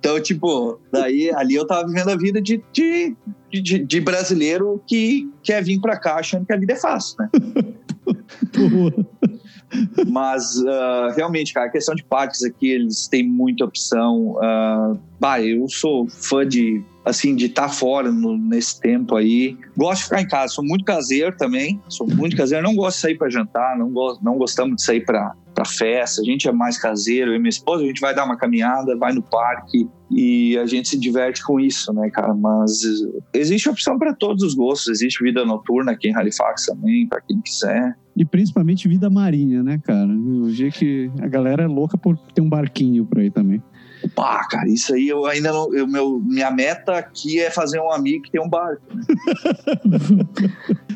Então, 0.00 0.20
tipo, 0.20 0.80
daí 0.90 1.30
ali 1.34 1.54
eu 1.54 1.66
tava 1.66 1.86
vivendo 1.86 2.08
a 2.08 2.16
vida 2.16 2.40
de, 2.40 2.62
de, 2.72 3.14
de, 3.52 3.78
de 3.78 4.00
brasileiro 4.00 4.82
que 4.86 5.30
quer 5.42 5.62
vir 5.62 5.78
pra 5.78 5.98
cá 5.98 6.16
achando 6.16 6.46
que 6.46 6.54
a 6.54 6.56
vida 6.56 6.72
é 6.72 6.76
fácil, 6.76 7.16
né? 7.18 7.28
Mas 10.08 10.56
uh, 10.56 11.14
realmente, 11.14 11.52
cara, 11.52 11.66
a 11.66 11.70
questão 11.70 11.94
de 11.94 12.02
parques 12.02 12.42
aqui, 12.42 12.70
eles 12.70 13.06
têm 13.08 13.22
muita 13.22 13.64
opção. 13.64 14.36
Uh, 14.36 14.98
bah, 15.20 15.42
eu 15.42 15.68
sou 15.68 16.08
fã 16.08 16.48
de 16.48 16.82
assim 17.04 17.34
de 17.34 17.46
estar 17.46 17.62
tá 17.62 17.68
fora 17.68 18.10
no, 18.10 18.36
nesse 18.36 18.80
tempo 18.80 19.16
aí. 19.16 19.56
Gosto 19.76 19.98
de 19.98 20.04
ficar 20.04 20.22
em 20.22 20.28
casa, 20.28 20.54
sou 20.54 20.64
muito 20.64 20.84
caseiro 20.84 21.36
também. 21.36 21.80
Sou 21.88 22.06
muito 22.06 22.36
caseiro, 22.36 22.62
não 22.62 22.74
gosto 22.74 22.96
de 22.96 23.02
sair 23.02 23.18
para 23.18 23.30
jantar, 23.30 23.78
não, 23.78 23.90
go 23.90 24.18
não 24.22 24.36
gostamos 24.36 24.76
de 24.76 24.84
sair 24.84 25.04
para 25.04 25.34
festa, 25.66 26.22
a 26.22 26.24
gente 26.24 26.48
é 26.48 26.52
mais 26.52 26.78
caseiro, 26.78 27.32
eu 27.32 27.36
e 27.36 27.38
minha 27.38 27.50
esposa, 27.50 27.84
a 27.84 27.86
gente 27.86 28.00
vai 28.00 28.14
dar 28.14 28.24
uma 28.24 28.34
caminhada, 28.34 28.96
vai 28.96 29.12
no 29.12 29.22
parque 29.22 29.86
e 30.10 30.56
a 30.56 30.64
gente 30.64 30.88
se 30.88 30.98
diverte 30.98 31.44
com 31.44 31.60
isso, 31.60 31.92
né, 31.92 32.08
cara? 32.10 32.34
Mas 32.34 32.80
existe 33.34 33.68
opção 33.68 33.98
para 33.98 34.14
todos 34.14 34.42
os 34.42 34.54
gostos, 34.54 34.88
existe 34.88 35.22
vida 35.22 35.44
noturna 35.44 35.92
aqui 35.92 36.08
em 36.08 36.14
Halifax 36.14 36.64
também, 36.66 37.06
para 37.06 37.20
quem 37.20 37.40
quiser. 37.42 37.94
E 38.16 38.24
principalmente 38.24 38.88
vida 38.88 39.08
marinha, 39.08 39.62
né, 39.62 39.78
cara? 39.84 40.10
Eu 40.10 40.44
vi 40.44 40.70
que 40.70 41.10
a 41.20 41.28
galera 41.28 41.62
é 41.62 41.66
louca 41.66 41.96
por 41.96 42.16
ter 42.34 42.40
um 42.40 42.48
barquinho 42.48 43.04
por 43.04 43.18
aí 43.18 43.30
também. 43.30 43.62
Pá, 44.14 44.46
cara, 44.48 44.68
isso 44.68 44.94
aí 44.94 45.08
eu 45.08 45.26
ainda 45.26 45.52
não. 45.52 45.74
Eu, 45.74 45.86
meu, 45.86 46.20
minha 46.20 46.50
meta 46.50 46.96
aqui 46.96 47.40
é 47.40 47.50
fazer 47.50 47.80
um 47.80 47.92
amigo 47.92 48.24
que 48.24 48.30
tem 48.30 48.40
um 48.40 48.48
barco. 48.48 48.82
Né? 48.94 49.04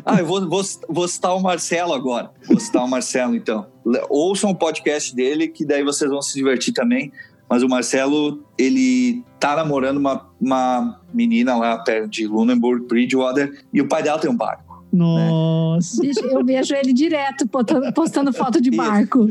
ah, 0.05 0.21
eu 0.21 0.27
vou, 0.27 0.49
vou, 0.49 0.63
vou 0.89 1.09
citar 1.09 1.37
o 1.37 1.43
Marcelo 1.43 1.93
agora. 1.93 2.31
Vou 2.49 2.59
citar 2.59 2.83
o 2.83 2.89
Marcelo, 2.89 3.35
então. 3.35 3.67
Ouçam 4.09 4.51
o 4.51 4.55
podcast 4.55 5.15
dele, 5.15 5.49
que 5.49 5.65
daí 5.65 5.85
vocês 5.85 6.11
vão 6.11 6.23
se 6.23 6.35
divertir 6.35 6.73
também. 6.73 7.13
Mas 7.49 7.63
o 7.63 7.69
Marcelo, 7.69 8.43
ele 8.57 9.23
tá 9.39 9.55
namorando 9.55 9.99
uma, 9.99 10.27
uma 10.41 11.01
menina 11.13 11.57
lá 11.57 11.79
perto 11.79 12.09
de 12.09 12.27
Lunenburg, 12.27 12.87
Bridgewater, 12.87 13.63
e 13.73 13.81
o 13.83 13.89
pai 13.89 14.03
dela 14.03 14.19
tem 14.19 14.31
um 14.31 14.37
barco. 14.37 14.64
Nossa. 14.95 16.07
Eu 16.07 16.45
vejo 16.45 16.73
ele 16.73 16.93
direto 16.93 17.49
postando, 17.49 17.93
postando 17.93 18.33
foto 18.33 18.61
de 18.61 18.71
barco. 18.71 19.29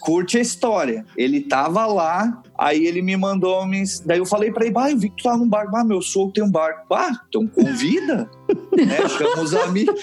curte 0.00 0.38
a 0.38 0.40
história. 0.40 1.04
Ele 1.14 1.42
tava 1.42 1.84
lá, 1.86 2.42
aí 2.56 2.86
ele 2.86 3.02
me 3.02 3.14
mandou 3.18 3.62
um. 3.62 3.70
Daí 4.06 4.18
eu 4.18 4.24
falei 4.24 4.50
pra 4.50 4.64
ele: 4.64 4.74
ah, 4.78 4.90
eu 4.90 4.96
vi 4.96 5.10
que 5.10 5.16
tu 5.16 5.24
tá 5.24 5.36
num 5.36 5.46
barco. 5.46 5.76
Ah, 5.76 5.84
meu 5.84 6.00
sogro 6.00 6.32
tem 6.32 6.42
um 6.42 6.50
barco. 6.50 6.94
Ah, 6.94 7.12
então 7.28 7.46
convida. 7.46 8.30
né? 8.74 9.08
Chama 9.08 9.42
os 9.42 9.54
amigos. 9.54 10.00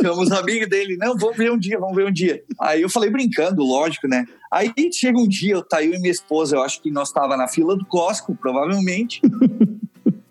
Chama 0.00 0.22
os 0.22 0.30
amigos 0.30 0.68
dele. 0.68 0.96
Não, 0.96 1.16
vamos 1.18 1.36
ver 1.36 1.50
um 1.50 1.58
dia, 1.58 1.80
vamos 1.80 1.96
ver 1.96 2.06
um 2.06 2.12
dia. 2.12 2.40
Aí 2.60 2.82
eu 2.82 2.88
falei 2.88 3.10
brincando, 3.10 3.64
lógico, 3.64 4.06
né? 4.06 4.24
Aí 4.52 4.72
chega 4.92 5.18
um 5.18 5.26
dia, 5.26 5.60
tá 5.62 5.82
eu 5.82 5.94
e 5.94 5.98
minha 5.98 6.12
esposa, 6.12 6.54
eu 6.54 6.62
acho 6.62 6.80
que 6.80 6.92
nós 6.92 7.10
tava 7.10 7.36
na 7.36 7.48
fila 7.48 7.76
do 7.76 7.84
Costco, 7.84 8.36
provavelmente. 8.36 9.20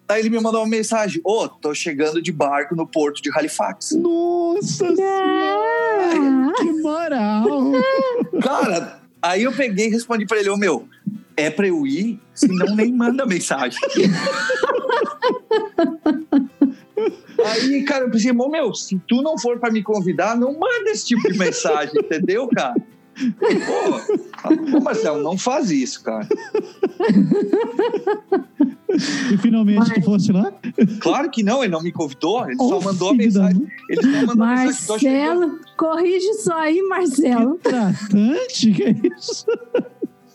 Aí 0.10 0.22
ele 0.22 0.31
me 0.31 0.40
mandou 0.40 0.61
uma 0.61 0.68
mensagem: 0.68 1.22
Ô, 1.23 1.44
oh, 1.44 1.48
tô 1.48 1.72
chegando 1.76 2.19
de 2.19 2.31
barco 2.31 2.76
no 2.76 2.88
porto 2.88 3.22
de 3.22 3.30
Halifax. 3.31 3.91
Nossa 3.91 4.95
senhora! 4.95 6.52
que 6.57 6.72
moral! 6.81 7.45
Cara, 8.41 8.99
aí 9.22 9.44
eu 9.44 9.52
peguei 9.52 9.86
e 9.86 9.91
respondi 9.91 10.26
pra 10.26 10.40
ele: 10.40 10.49
Ô 10.49 10.56
oh, 10.56 10.57
meu, 10.57 10.90
é 11.38 11.52
pra 11.52 11.68
eu 11.68 11.86
ir? 11.86 12.19
Senão 12.34 12.76
nem 12.76 12.91
manda 12.91 13.23
mensagem. 13.26 13.80
Aí, 17.45 17.84
cara, 17.84 18.03
eu 18.03 18.11
pensei, 18.11 18.34
meu, 18.34 18.73
se 18.73 18.99
tu 19.07 19.22
não 19.22 19.38
for 19.38 19.57
para 19.60 19.72
me 19.72 19.81
convidar, 19.81 20.36
não 20.36 20.52
manda 20.60 20.90
esse 20.90 21.06
tipo 21.07 21.31
de 21.31 21.38
mensagem, 21.38 21.94
entendeu, 21.98 22.48
cara? 22.49 22.76
Pô, 24.72 24.80
Marcelo, 24.80 25.22
não 25.22 25.38
faz 25.38 25.72
isso, 25.72 26.04
cara. 26.04 26.28
E 29.32 29.38
finalmente 29.38 29.80
Mas... 29.80 29.94
tu 29.94 30.02
fosse 30.02 30.32
lá? 30.32 30.52
Claro 31.00 31.30
que 31.30 31.44
não, 31.44 31.64
ele 31.64 31.72
não 31.72 31.82
me 31.82 31.91
convidou, 31.91 32.46
ele 32.46 32.58
oh, 32.60 32.70
só 32.70 32.82
mandou 32.82 33.10
a 33.10 33.14
mensagem. 33.14 33.68
Ele 33.90 34.02
só 34.02 34.08
mandou 34.22 34.36
Marcelo, 34.38 35.40
mensagem, 35.41 35.76
corrige 35.78 36.26
isso 36.28 36.52
aí, 36.54 36.82
Marcelo. 36.82 37.56
Que 37.56 37.70
tratante, 37.70 38.72
que 38.72 38.84
é 38.84 38.96
isso? 39.18 39.46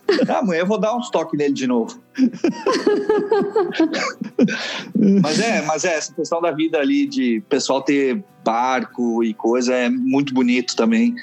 Ah, 0.29 0.39
amanhã 0.39 0.61
eu 0.61 0.67
vou 0.67 0.79
dar 0.79 0.95
uns 0.95 1.09
toques 1.09 1.37
nele 1.37 1.53
de 1.53 1.67
novo. 1.67 2.01
mas 5.21 5.39
é, 5.39 5.61
mas 5.63 5.83
é, 5.83 5.95
essa 5.95 6.13
questão 6.13 6.41
da 6.41 6.51
vida 6.51 6.79
ali 6.79 7.07
de 7.07 7.43
pessoal 7.49 7.81
ter 7.81 8.23
barco 8.43 9.23
e 9.23 9.33
coisa 9.33 9.73
é 9.73 9.89
muito 9.89 10.33
bonito 10.33 10.75
também. 10.75 11.15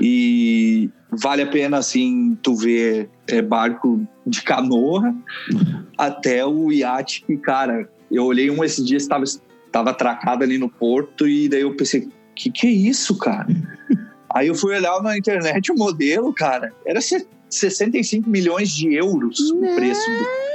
E 0.00 0.90
vale 1.10 1.42
a 1.42 1.46
pena, 1.46 1.78
assim, 1.78 2.36
tu 2.42 2.56
ver 2.56 3.08
é, 3.28 3.40
barco 3.40 4.04
de 4.26 4.42
canoa 4.42 5.14
até 5.96 6.44
o 6.44 6.72
iate 6.72 7.24
que, 7.24 7.36
cara, 7.36 7.88
eu 8.10 8.24
olhei 8.24 8.50
um 8.50 8.64
esses 8.64 8.84
dias, 8.84 9.02
estava 9.02 9.24
tava 9.70 9.90
atracado 9.90 10.42
ali 10.42 10.58
no 10.58 10.68
porto 10.68 11.28
e 11.28 11.48
daí 11.48 11.60
eu 11.60 11.76
pensei, 11.76 12.08
que 12.34 12.50
que 12.50 12.66
é 12.66 12.70
isso, 12.70 13.16
cara? 13.18 13.46
Aí 14.34 14.48
eu 14.48 14.54
fui 14.54 14.74
olhar 14.74 15.02
na 15.02 15.16
internet 15.16 15.72
o 15.72 15.76
modelo, 15.76 16.32
cara, 16.32 16.72
era 16.84 17.00
65 17.48 18.28
milhões 18.28 18.70
de 18.70 18.94
euros 18.94 19.38
o 19.50 19.60
preço. 19.74 20.00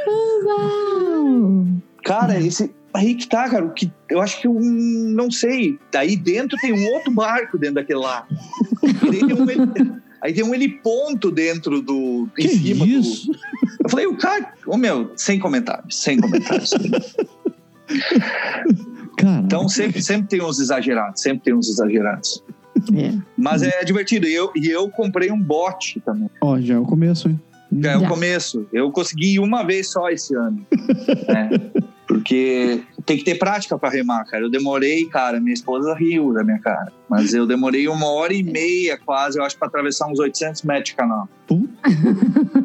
Do... 0.06 1.82
Cara, 2.04 2.40
esse, 2.40 2.72
aí 2.94 3.16
que 3.16 3.28
tá, 3.28 3.50
cara, 3.50 3.70
que 3.70 3.92
eu 4.10 4.22
acho 4.22 4.42
que 4.42 4.48
eu 4.48 4.54
não 4.54 5.32
sei. 5.32 5.78
Daí 5.92 6.16
dentro 6.16 6.58
tem 6.60 6.74
um 6.74 6.86
outro 6.94 7.12
barco 7.12 7.58
dentro 7.58 7.76
daquele 7.76 8.00
lá. 8.00 8.28
Daí 8.82 9.20
tem 9.20 9.34
um, 9.34 10.00
aí 10.22 10.34
tem 10.34 10.44
um 10.44 10.54
heliponto 10.54 11.32
dentro 11.32 11.82
do. 11.82 12.28
em 12.38 12.42
que 12.42 12.50
cima 12.50 12.86
isso? 12.86 13.28
do. 13.28 13.38
Eu 13.84 13.90
falei, 13.90 14.08
o 14.08 14.18
cara. 14.18 14.54
Ô 14.66 14.74
oh, 14.74 14.78
meu, 14.78 15.12
sem 15.16 15.40
comentários, 15.40 16.02
sem 16.02 16.20
comentários. 16.20 16.74
Então 19.46 19.68
sempre, 19.70 20.02
sempre 20.02 20.28
tem 20.30 20.42
uns 20.42 20.60
exagerados, 20.60 21.22
sempre 21.22 21.44
tem 21.44 21.54
uns 21.54 21.70
exagerados. 21.70 22.44
É. 22.96 23.18
Mas 23.38 23.62
é 23.64 23.84
divertido. 23.84 24.28
E 24.28 24.34
eu, 24.34 24.52
e 24.56 24.68
eu 24.68 24.90
comprei 24.90 25.32
um 25.32 25.42
bote 25.42 26.00
também. 26.00 26.30
Ó, 26.42 26.60
já 26.60 26.76
é 26.76 26.78
o 26.78 26.84
começo, 26.84 27.30
hein? 27.30 27.40
Já 27.80 27.92
é 27.92 27.98
o 27.98 28.08
começo. 28.08 28.68
Eu 28.74 28.92
consegui 28.92 29.40
uma 29.40 29.64
vez 29.64 29.92
só 29.92 30.10
esse 30.10 30.36
ano. 30.36 30.66
é. 31.30 31.82
Porque 32.06 32.84
tem 33.06 33.18
que 33.18 33.24
ter 33.24 33.36
prática 33.36 33.78
para 33.78 33.90
remar, 33.90 34.26
cara. 34.26 34.44
Eu 34.44 34.50
demorei, 34.50 35.06
cara, 35.06 35.40
minha 35.40 35.54
esposa 35.54 35.94
riu 35.94 36.34
da 36.34 36.44
minha 36.44 36.60
cara. 36.60 36.92
Mas 37.10 37.34
eu 37.34 37.46
demorei 37.46 37.88
uma 37.88 38.08
hora 38.08 38.34
e 38.34 38.44
meia 38.44 38.98
quase, 38.98 39.38
eu 39.38 39.44
acho, 39.44 39.58
para 39.58 39.68
atravessar 39.68 40.08
uns 40.08 40.20
800 40.20 40.62
metros 40.64 40.90
de 40.90 40.96
canal. 40.96 41.28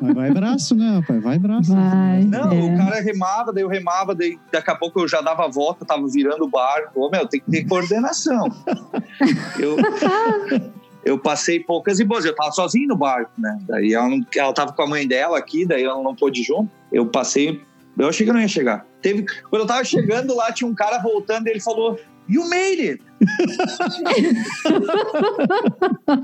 Mas 0.00 0.14
vai 0.14 0.30
braço, 0.30 0.74
né, 0.74 0.98
rapaz? 1.00 1.22
Vai 1.22 1.38
braço. 1.38 1.72
Vai, 1.72 2.24
Não, 2.24 2.52
é. 2.52 2.62
o 2.62 2.76
cara 2.76 3.00
remava, 3.00 3.52
daí 3.52 3.62
eu 3.62 3.68
remava, 3.68 4.14
daí 4.14 4.38
daqui 4.52 4.70
a 4.70 4.74
pouco 4.74 5.00
eu 5.00 5.08
já 5.08 5.20
dava 5.20 5.44
a 5.44 5.48
volta, 5.48 5.84
tava 5.84 6.06
virando 6.06 6.44
o 6.44 6.48
barco. 6.48 7.00
Ô, 7.00 7.10
meu, 7.10 7.26
tem 7.26 7.40
que 7.40 7.50
ter 7.50 7.64
coordenação. 7.64 8.46
eu, 9.58 9.76
eu 11.04 11.18
passei 11.18 11.60
poucas 11.60 11.98
e 11.98 12.04
boas. 12.04 12.24
Eu 12.24 12.34
tava 12.34 12.52
sozinho 12.52 12.88
no 12.88 12.96
barco, 12.96 13.32
né? 13.38 13.58
Daí 13.66 13.92
ela, 13.92 14.08
não, 14.08 14.20
ela 14.36 14.52
tava 14.52 14.72
com 14.72 14.82
a 14.82 14.86
mãe 14.86 15.06
dela 15.06 15.38
aqui, 15.38 15.66
daí 15.66 15.82
ela 15.82 16.02
não 16.02 16.14
pôde 16.14 16.42
junto. 16.42 16.70
Eu 16.92 17.06
passei 17.06 17.62
eu 17.98 18.08
achei 18.08 18.24
que 18.24 18.30
eu 18.30 18.34
não 18.34 18.40
ia 18.40 18.48
chegar. 18.48 18.86
Teve, 19.00 19.24
quando 19.48 19.62
eu 19.62 19.66
tava 19.66 19.84
chegando 19.84 20.34
lá, 20.34 20.52
tinha 20.52 20.68
um 20.68 20.74
cara 20.74 20.98
voltando 20.98 21.46
e 21.46 21.50
ele 21.50 21.60
falou: 21.60 21.98
You 22.28 22.48
made 22.48 22.82
it! 22.82 23.02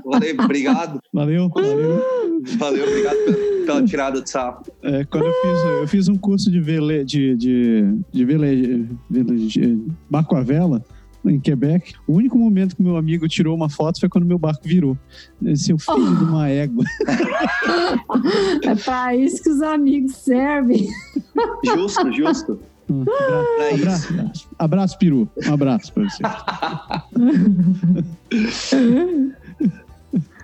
Falei, 0.03 0.33
obrigado. 0.37 0.99
Valeu, 1.13 1.49
valeu. 1.49 2.03
Valeu, 2.57 2.87
obrigado 2.87 3.17
pela, 3.25 3.65
pela 3.65 3.83
tirada 3.83 4.21
de 4.21 4.29
sapo. 4.29 4.69
É, 4.81 5.05
quando 5.05 5.25
eu 5.25 5.33
fiz, 5.33 5.63
eu 5.81 5.87
fiz 5.87 6.07
um 6.09 6.15
curso 6.17 6.51
de 6.51 6.59
vele, 6.59 7.05
de, 7.05 7.35
de, 7.35 7.83
de 8.11 8.25
vele, 8.25 8.89
vele, 9.09 9.47
de 9.47 9.79
barco 10.09 10.35
a 10.35 10.41
vela, 10.41 10.83
em 11.25 11.39
Quebec. 11.39 11.93
O 12.07 12.13
único 12.13 12.37
momento 12.37 12.75
que 12.75 12.83
meu 12.83 12.97
amigo 12.97 13.27
tirou 13.27 13.55
uma 13.55 13.69
foto 13.69 13.99
foi 13.99 14.09
quando 14.09 14.25
meu 14.25 14.37
barco 14.37 14.67
virou. 14.67 14.97
Esse 15.45 15.71
é 15.71 15.77
filho 15.77 16.11
oh. 16.11 16.15
de 16.15 16.23
uma 16.23 16.49
égua. 16.49 16.83
É 18.63 18.75
para 18.75 19.15
isso 19.15 19.43
que 19.43 19.49
os 19.49 19.61
amigos 19.61 20.15
servem. 20.15 20.87
Justo, 21.63 22.11
justo. 22.11 22.59
Hum, 22.89 23.05
abraço, 23.73 24.13
abraço, 24.13 24.49
abraço, 24.59 24.97
peru. 24.97 25.29
Um 25.47 25.53
abraço 25.53 25.93
para 25.93 26.03
você. 26.03 26.23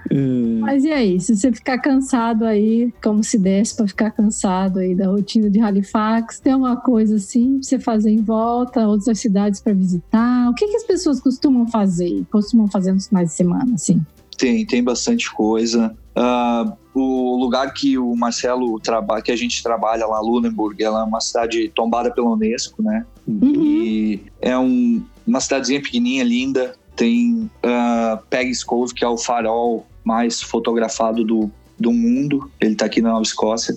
É. 0.10 0.60
Mas 0.60 0.84
e 0.84 0.92
aí, 0.92 1.20
se 1.20 1.36
você 1.36 1.52
ficar 1.52 1.78
cansado 1.80 2.46
aí, 2.46 2.94
como 3.02 3.24
se 3.24 3.38
desse 3.38 3.76
para 3.76 3.88
ficar 3.88 4.12
cansado 4.12 4.80
aí 4.80 4.96
da 4.96 5.08
rotina 5.08 5.50
de 5.50 5.60
Halifax, 5.60 6.40
tem 6.40 6.54
alguma 6.54 6.78
coisa 6.78 7.16
assim 7.16 7.60
pra 7.60 7.64
você 7.64 7.80
fazer 7.80 8.12
em 8.12 8.22
volta, 8.22 8.88
outras 8.88 9.20
cidades 9.20 9.60
para 9.60 9.74
visitar? 9.74 10.50
O 10.50 10.54
que, 10.54 10.68
que 10.68 10.76
as 10.76 10.84
pessoas 10.84 11.20
costumam 11.20 11.68
fazer? 11.68 12.26
Costumam 12.32 12.68
fazer 12.68 12.92
nos 12.92 13.08
finais 13.08 13.30
de 13.30 13.36
semana, 13.36 13.74
assim? 13.76 14.04
Tem, 14.38 14.66
tem 14.66 14.84
bastante 14.84 15.32
coisa. 15.34 15.96
Uh, 16.16 16.72
o 16.94 17.38
lugar 17.38 17.74
que 17.74 17.98
o 17.98 18.16
Marcelo 18.16 18.80
trabalha, 18.80 19.22
que 19.22 19.32
a 19.32 19.36
gente 19.36 19.62
trabalha 19.62 20.06
lá, 20.06 20.20
Lunenburg, 20.20 20.82
ela 20.84 21.02
é 21.02 21.04
uma 21.04 21.22
cidade 21.22 21.70
tombada 21.76 22.12
pela 22.12 22.32
Unesco, 22.32 22.82
né? 22.82 23.06
Uhum. 23.28 23.54
E 23.64 24.24
é 24.42 24.58
um, 24.58 25.04
uma 25.28 25.40
cidadezinha 25.40 25.82
pequenininha, 25.82 26.24
linda. 26.24 26.74
Tem 26.96 27.50
uh, 27.64 28.18
Peggy's 28.30 28.64
Cove, 28.64 28.94
que 28.94 29.06
é 29.06 29.08
o 29.08 29.18
farol 29.18 29.86
mais 30.10 30.42
fotografado 30.42 31.24
do, 31.24 31.52
do 31.80 31.94
mundo. 31.94 32.50
Ele 32.60 32.74
está 32.74 32.86
aqui 32.86 33.00
na 33.00 33.12
Nova 33.12 33.22
Escócia. 33.22 33.76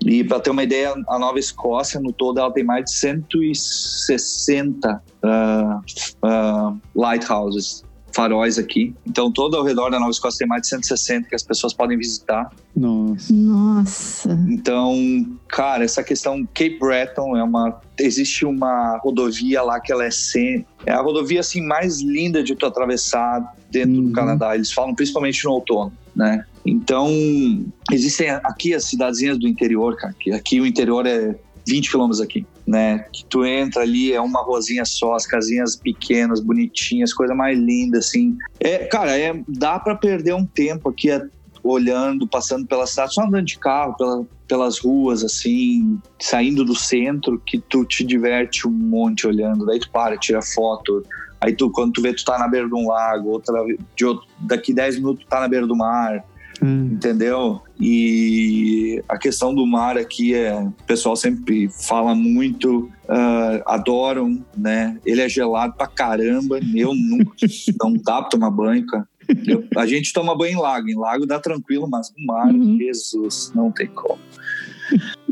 E 0.00 0.24
para 0.24 0.40
ter 0.40 0.50
uma 0.50 0.62
ideia, 0.62 0.94
a 1.08 1.18
Nova 1.18 1.38
Escócia 1.38 2.00
no 2.00 2.10
todo 2.10 2.40
ela 2.40 2.50
tem 2.50 2.64
mais 2.64 2.86
de 2.86 2.92
160 2.92 5.02
uh, 5.22 6.26
uh, 6.26 6.80
lighthouses 6.94 7.84
faróis 8.14 8.58
aqui. 8.58 8.94
Então, 9.06 9.30
todo 9.30 9.56
ao 9.56 9.64
redor 9.64 9.90
da 9.90 9.98
Nova 9.98 10.10
Escócia 10.10 10.40
tem 10.40 10.48
mais 10.48 10.62
de 10.62 10.68
160 10.68 11.28
que 11.28 11.34
as 11.34 11.42
pessoas 11.42 11.72
podem 11.72 11.96
visitar. 11.96 12.50
Nossa. 12.74 13.32
Nossa. 13.32 14.38
Então, 14.48 15.26
cara, 15.48 15.84
essa 15.84 16.02
questão 16.02 16.44
Cape 16.46 16.78
Breton 16.78 17.36
é 17.36 17.42
uma 17.42 17.80
existe 17.98 18.44
uma 18.44 18.98
rodovia 18.98 19.62
lá 19.62 19.80
que 19.80 19.92
ela 19.92 20.04
é 20.04 20.10
sem, 20.10 20.66
é 20.84 20.92
a 20.92 21.00
rodovia 21.00 21.40
assim 21.40 21.62
mais 21.62 22.00
linda 22.00 22.42
de 22.42 22.54
tu 22.54 22.66
atravessar 22.66 23.54
dentro 23.72 23.96
uhum. 23.96 24.08
do 24.08 24.12
Canadá. 24.12 24.54
Eles 24.54 24.72
falam 24.72 24.94
principalmente 24.94 25.44
no 25.44 25.52
outono, 25.52 25.92
né? 26.14 26.44
Então, 26.64 27.08
existem 27.90 28.30
aqui 28.30 28.74
as 28.74 28.84
cidadezinhas 28.84 29.38
do 29.38 29.48
interior, 29.48 29.96
cara, 29.96 30.14
que 30.18 30.30
aqui 30.30 30.60
o 30.60 30.66
interior 30.66 31.06
é 31.06 31.34
20 31.66 31.90
quilômetros 31.90 32.20
aqui, 32.20 32.46
né? 32.66 33.06
Que 33.12 33.24
tu 33.24 33.44
entra 33.44 33.82
ali, 33.82 34.12
é 34.12 34.20
uma 34.20 34.42
rosinha 34.42 34.84
só, 34.84 35.14
as 35.14 35.26
casinhas 35.26 35.74
pequenas, 35.74 36.40
bonitinhas, 36.40 37.12
coisa 37.12 37.34
mais 37.34 37.58
linda, 37.58 37.98
assim. 37.98 38.36
É, 38.60 38.78
cara, 38.86 39.18
é, 39.18 39.42
dá 39.48 39.78
para 39.78 39.96
perder 39.96 40.34
um 40.34 40.46
tempo 40.46 40.88
aqui. 40.88 41.10
É, 41.10 41.24
olhando, 41.62 42.26
passando 42.26 42.66
pela 42.66 42.86
cidade, 42.86 43.14
só 43.14 43.22
andando 43.22 43.46
de 43.46 43.58
carro 43.58 43.96
pela, 43.96 44.26
pelas 44.48 44.78
ruas, 44.78 45.22
assim, 45.22 45.98
saindo 46.18 46.64
do 46.64 46.74
centro, 46.74 47.40
que 47.46 47.58
tu 47.60 47.84
te 47.84 48.04
diverte 48.04 48.66
um 48.66 48.72
monte 48.72 49.26
olhando. 49.26 49.64
Daí 49.64 49.78
tu 49.78 49.90
para, 49.90 50.16
tira 50.16 50.42
foto. 50.42 51.04
Aí 51.42 51.52
tu, 51.52 51.68
quando 51.70 51.92
tu 51.92 52.00
vê, 52.00 52.14
tu 52.14 52.24
tá 52.24 52.38
na 52.38 52.46
beira 52.46 52.68
de 52.68 52.74
um 52.74 52.86
lago, 52.86 53.30
outra, 53.30 53.52
de 53.96 54.04
outro, 54.04 54.26
daqui 54.38 54.72
10 54.72 54.96
minutos 54.96 55.24
tu 55.24 55.28
tá 55.28 55.40
na 55.40 55.48
beira 55.48 55.66
do 55.66 55.74
mar. 55.74 56.24
Hum. 56.62 56.90
Entendeu? 56.92 57.60
E 57.80 59.02
a 59.08 59.18
questão 59.18 59.52
do 59.52 59.66
mar 59.66 59.98
aqui 59.98 60.32
é. 60.32 60.54
O 60.54 60.72
pessoal 60.86 61.16
sempre 61.16 61.68
fala 61.68 62.14
muito, 62.14 62.88
uh, 63.08 63.62
adoram, 63.66 64.40
né? 64.56 64.96
Ele 65.04 65.20
é 65.20 65.28
gelado 65.28 65.74
pra 65.74 65.88
caramba. 65.88 66.60
Eu 66.72 66.94
nunca. 66.94 67.32
não 67.82 67.94
dá 67.94 68.20
pra 68.20 68.30
tomar 68.30 68.50
banho, 68.50 68.86
cara. 68.86 69.08
Eu, 69.44 69.64
a 69.76 69.86
gente 69.86 70.12
toma 70.12 70.36
banho 70.36 70.52
em 70.52 70.60
lago. 70.60 70.88
Em 70.88 70.96
lago 70.96 71.26
dá 71.26 71.40
tranquilo, 71.40 71.88
mas 71.90 72.12
no 72.16 72.24
mar, 72.26 72.46
uhum. 72.46 72.78
Jesus, 72.78 73.50
não 73.52 73.72
tem 73.72 73.88
como. 73.88 74.20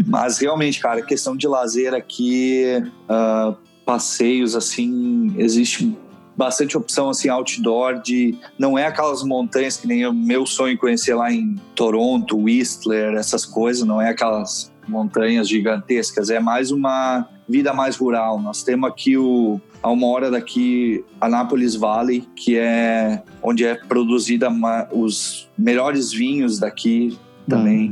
Mas 0.06 0.38
realmente, 0.38 0.80
cara, 0.80 1.02
questão 1.02 1.36
de 1.36 1.46
lazer 1.46 1.94
aqui, 1.94 2.82
uh, 3.08 3.56
passeios 3.90 4.54
assim, 4.54 5.34
existe 5.36 5.98
bastante 6.36 6.76
opção 6.76 7.10
assim 7.10 7.28
outdoor 7.28 8.00
de 8.00 8.36
não 8.56 8.78
é 8.78 8.86
aquelas 8.86 9.24
montanhas 9.24 9.76
que 9.76 9.88
nem 9.88 10.06
o 10.06 10.12
meu 10.12 10.46
sonho 10.46 10.78
conhecer 10.78 11.12
lá 11.12 11.32
em 11.32 11.56
Toronto, 11.74 12.38
Whistler, 12.38 13.14
essas 13.16 13.44
coisas, 13.44 13.84
não 13.84 14.00
é 14.00 14.10
aquelas 14.10 14.72
montanhas 14.86 15.48
gigantescas, 15.48 16.30
é 16.30 16.38
mais 16.38 16.70
uma 16.70 17.28
vida 17.48 17.72
mais 17.72 17.96
rural. 17.96 18.40
Nós 18.40 18.62
temos 18.62 18.88
aqui 18.88 19.16
o 19.16 19.60
a 19.82 19.90
uma 19.90 20.06
hora 20.06 20.30
daqui 20.30 21.04
Anápolis 21.20 21.74
Valley, 21.74 22.28
que 22.36 22.56
é 22.56 23.24
onde 23.42 23.64
é 23.64 23.74
produzida 23.74 24.48
os 24.92 25.48
melhores 25.58 26.12
vinhos 26.12 26.60
daqui 26.60 27.18
também. 27.48 27.90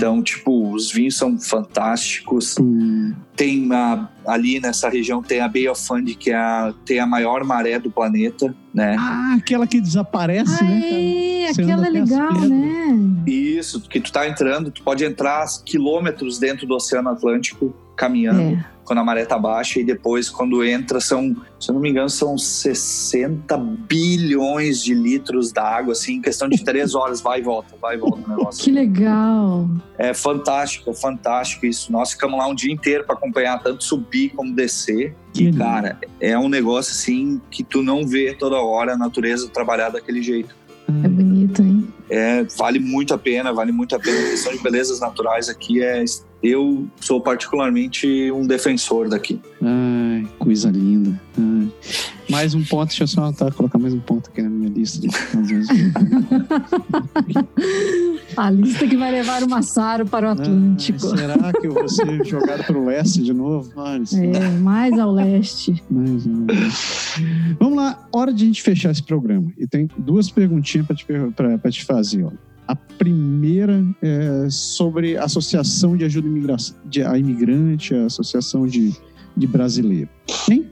Então, 0.00 0.22
tipo, 0.22 0.72
os 0.72 0.90
vinhos 0.90 1.14
são 1.14 1.38
fantásticos. 1.38 2.56
Hum. 2.58 3.14
Tem 3.36 3.70
a, 3.70 4.08
ali 4.26 4.58
nessa 4.58 4.88
região 4.88 5.22
tem 5.22 5.40
a 5.40 5.48
Bay 5.48 5.68
of 5.68 5.86
Fundy, 5.86 6.14
que 6.14 6.30
é 6.30 6.36
a, 6.36 6.72
tem 6.86 6.98
a 6.98 7.06
maior 7.06 7.44
maré 7.44 7.78
do 7.78 7.90
planeta, 7.90 8.54
né? 8.72 8.96
Ah, 8.98 9.34
aquela 9.36 9.66
que 9.66 9.78
desaparece, 9.78 10.64
né, 10.64 10.82
Aê, 10.82 11.42
né? 11.42 11.50
Aquela 11.50 11.86
é 11.86 11.90
legal, 11.90 12.32
né? 12.32 12.98
Isso, 13.26 13.82
que 13.82 14.00
tu 14.00 14.10
tá 14.10 14.26
entrando, 14.26 14.70
tu 14.70 14.82
pode 14.82 15.04
entrar 15.04 15.46
quilômetros 15.66 16.38
dentro 16.38 16.66
do 16.66 16.74
Oceano 16.74 17.10
Atlântico 17.10 17.74
caminhando. 17.94 18.40
É 18.40 18.64
quando 18.90 18.98
a 18.98 19.04
maré 19.04 19.24
tá 19.24 19.38
baixa 19.38 19.78
e 19.78 19.84
depois 19.84 20.28
quando 20.28 20.64
entra 20.64 20.98
são, 20.98 21.36
se 21.60 21.70
eu 21.70 21.74
não 21.74 21.80
me 21.80 21.90
engano, 21.90 22.10
são 22.10 22.36
60 22.36 23.56
bilhões 23.56 24.82
de 24.82 24.94
litros 24.94 25.52
d'água, 25.52 25.92
assim, 25.92 26.14
em 26.14 26.20
questão 26.20 26.48
de 26.48 26.64
três 26.64 26.96
horas, 26.96 27.20
vai 27.20 27.38
e 27.38 27.42
volta, 27.42 27.76
vai 27.80 27.94
e 27.94 27.98
volta 28.00 28.18
o 28.26 28.28
negócio. 28.28 28.64
Que 28.64 28.72
legal! 28.72 29.70
É 29.96 30.12
fantástico, 30.12 30.90
é 30.90 30.94
fantástico 30.94 31.66
isso. 31.66 31.92
Nós 31.92 32.10
ficamos 32.10 32.36
lá 32.36 32.48
um 32.48 32.54
dia 32.54 32.72
inteiro 32.72 33.04
para 33.04 33.14
acompanhar 33.14 33.62
tanto 33.62 33.84
subir 33.84 34.30
como 34.30 34.52
descer. 34.52 35.14
E, 35.36 35.52
cara, 35.52 35.96
é 36.18 36.36
um 36.36 36.48
negócio 36.48 36.90
assim 36.90 37.40
que 37.48 37.62
tu 37.62 37.84
não 37.84 38.04
vê 38.04 38.34
toda 38.34 38.56
hora 38.56 38.94
a 38.94 38.98
natureza 38.98 39.48
trabalhar 39.50 39.90
daquele 39.90 40.20
jeito. 40.20 40.52
É 41.04 41.06
bonito, 41.06 41.62
hein? 41.62 41.86
É, 42.08 42.42
vale 42.58 42.80
muito 42.80 43.14
a 43.14 43.18
pena, 43.18 43.52
vale 43.52 43.70
muito 43.70 43.94
a 43.94 44.00
pena. 44.00 44.18
A 44.18 44.30
questão 44.30 44.52
de 44.52 44.60
belezas 44.60 44.98
naturais 44.98 45.48
aqui 45.48 45.80
é 45.80 46.02
eu 46.42 46.88
sou 47.00 47.20
particularmente 47.20 48.30
um 48.32 48.46
defensor 48.46 49.08
daqui. 49.08 49.40
Ai, 49.62 50.26
coisa 50.38 50.70
linda. 50.70 51.20
Ai. 51.38 51.68
Mais 52.30 52.54
um 52.54 52.64
ponto, 52.64 52.88
deixa 52.88 53.02
eu 53.02 53.08
só 53.08 53.22
anotar, 53.22 53.52
colocar 53.52 53.78
mais 53.78 53.92
um 53.92 54.00
ponto 54.00 54.30
aqui 54.30 54.40
na 54.40 54.48
minha 54.48 54.70
lista. 54.70 55.06
A 58.36 58.50
lista 58.50 58.86
que 58.86 58.96
vai 58.96 59.10
levar 59.10 59.42
o 59.42 59.50
Massaro 59.50 60.06
para 60.06 60.28
o 60.28 60.30
Atlântico. 60.30 61.08
Ai, 61.10 61.18
será 61.18 61.52
que 61.52 61.66
eu 61.66 61.74
vou 61.74 61.88
ser 61.88 62.24
jogado 62.24 62.64
para 62.64 62.78
o 62.78 62.86
leste 62.86 63.22
de 63.22 63.32
novo? 63.32 63.72
Ai, 63.76 64.00
é, 64.14 64.48
mais 64.58 64.96
ao 64.98 65.12
leste. 65.12 65.82
Mais 65.90 66.26
ao 66.26 66.34
leste. 66.46 67.26
Vamos 67.58 67.76
lá, 67.76 68.08
hora 68.12 68.32
de 68.32 68.44
a 68.44 68.46
gente 68.46 68.62
fechar 68.62 68.92
esse 68.92 69.02
programa. 69.02 69.52
E 69.58 69.66
tem 69.66 69.88
duas 69.98 70.30
perguntinhas 70.30 70.86
para 70.86 70.94
te, 70.94 71.04
te 71.80 71.84
fazer. 71.84 72.24
Ó. 72.24 72.30
Primeira 73.00 73.82
é 74.02 74.50
sobre 74.50 75.16
Associação 75.16 75.96
de 75.96 76.04
Ajuda 76.04 76.28
de, 76.84 77.02
a 77.02 77.16
Imigrante, 77.16 77.94
a 77.94 78.04
Associação 78.04 78.66
de, 78.66 78.94
de 79.34 79.46
Brasileiro. 79.46 80.10
Tem? 80.46 80.70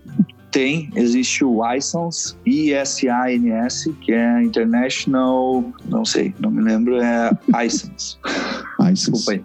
Tem, 0.51 0.91
existe 0.95 1.43
o 1.43 1.65
ISANS, 1.75 2.37
I-S-A-N-S, 2.45 3.95
que 4.03 4.13
é 4.13 4.43
International, 4.43 5.73
não 5.87 6.05
sei, 6.05 6.35
não 6.39 6.51
me 6.51 6.61
lembro, 6.61 7.01
é 7.01 7.31
ISANS. 7.65 8.19
Desculpa 8.93 9.33
aí. 9.33 9.45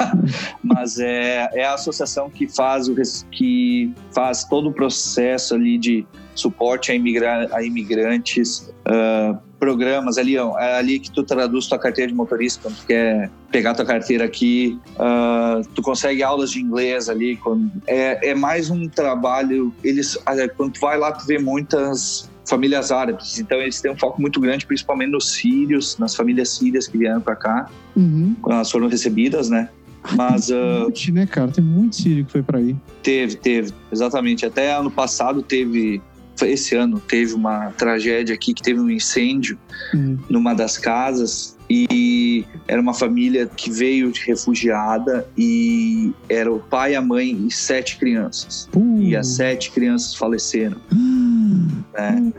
Mas 0.64 0.98
é, 0.98 1.48
é 1.52 1.64
a 1.64 1.74
associação 1.74 2.28
que 2.28 2.48
faz, 2.48 2.88
o, 2.88 2.96
que 3.30 3.94
faz 4.12 4.42
todo 4.42 4.70
o 4.70 4.72
processo 4.72 5.54
ali 5.54 5.78
de 5.78 6.04
suporte 6.34 6.90
a, 6.90 6.94
imigra 6.96 7.48
a 7.52 7.62
imigrantes, 7.62 8.72
uh, 8.88 9.38
programas 9.58 10.18
ali, 10.18 10.36
ó, 10.38 10.58
é 10.58 10.78
ali 10.78 10.98
que 10.98 11.10
tu 11.10 11.22
traduz 11.22 11.66
tua 11.66 11.78
carteira 11.78 12.10
de 12.10 12.16
motorista 12.16 12.62
quando 12.62 12.76
tu 12.76 12.86
quer 12.86 13.30
pegar 13.50 13.74
tua 13.74 13.84
carteira 13.84 14.24
aqui, 14.24 14.78
uh, 14.92 15.66
tu 15.74 15.82
consegue 15.82 16.22
aulas 16.22 16.50
de 16.50 16.60
inglês 16.60 17.08
ali, 17.08 17.36
quando, 17.36 17.70
é, 17.86 18.30
é 18.30 18.34
mais 18.34 18.70
um 18.70 18.88
trabalho, 18.88 19.72
eles, 19.82 20.18
quando 20.56 20.72
tu 20.72 20.80
vai 20.80 20.98
lá 20.98 21.12
tu 21.12 21.26
vê 21.26 21.38
muitas 21.38 22.30
famílias 22.48 22.92
árabes, 22.92 23.40
então 23.40 23.58
eles 23.58 23.80
têm 23.80 23.90
um 23.90 23.96
foco 23.96 24.20
muito 24.20 24.40
grande, 24.40 24.66
principalmente 24.66 25.10
nos 25.10 25.32
sírios, 25.32 25.98
nas 25.98 26.14
famílias 26.14 26.50
sírias 26.50 26.86
que 26.86 26.96
vieram 26.96 27.20
para 27.20 27.34
cá, 27.34 27.70
uhum. 27.96 28.36
quando 28.40 28.56
elas 28.56 28.70
foram 28.70 28.88
recebidas, 28.88 29.48
né? 29.48 29.68
Mas. 30.14 30.50
Uh, 30.50 30.82
muito, 30.82 31.12
né, 31.12 31.26
cara? 31.26 31.50
Tem 31.50 31.64
muito 31.64 31.96
sírio 31.96 32.24
que 32.24 32.30
foi 32.30 32.42
para 32.42 32.58
aí. 32.58 32.76
Teve, 33.02 33.36
teve, 33.36 33.72
exatamente. 33.90 34.46
Até 34.46 34.72
ano 34.72 34.90
passado 34.90 35.42
teve 35.42 36.00
esse 36.42 36.74
ano 36.74 37.00
teve 37.00 37.34
uma 37.34 37.70
tragédia 37.70 38.34
aqui 38.34 38.52
que 38.52 38.62
teve 38.62 38.80
um 38.80 38.90
incêndio 38.90 39.58
uhum. 39.94 40.18
numa 40.28 40.54
das 40.54 40.76
casas 40.76 41.55
e 41.68 42.44
era 42.68 42.80
uma 42.80 42.94
família 42.94 43.46
que 43.46 43.70
veio 43.70 44.10
de 44.12 44.20
refugiada 44.24 45.26
e 45.36 46.12
era 46.28 46.52
o 46.52 46.60
pai, 46.60 46.94
a 46.94 47.02
mãe 47.02 47.46
e 47.46 47.50
sete 47.52 47.98
crianças. 47.98 48.68
Uhum. 48.74 49.02
E 49.02 49.16
as 49.16 49.26
sete 49.28 49.70
crianças 49.70 50.14
faleceram. 50.14 50.76
Uhum. 50.92 51.68
Né? 51.92 52.32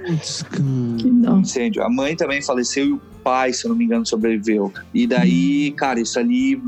Que 0.97 1.07
incêndio. 1.07 1.83
A 1.83 1.89
mãe 1.89 2.15
também 2.15 2.41
faleceu 2.41 2.85
e 2.85 2.93
o 2.93 3.01
pai, 3.23 3.51
se 3.51 3.65
eu 3.65 3.69
não 3.69 3.75
me 3.75 3.83
engano, 3.83 4.05
sobreviveu. 4.05 4.71
E 4.93 5.05
daí, 5.05 5.71
cara, 5.71 5.99
isso 5.99 6.17
ali 6.17 6.61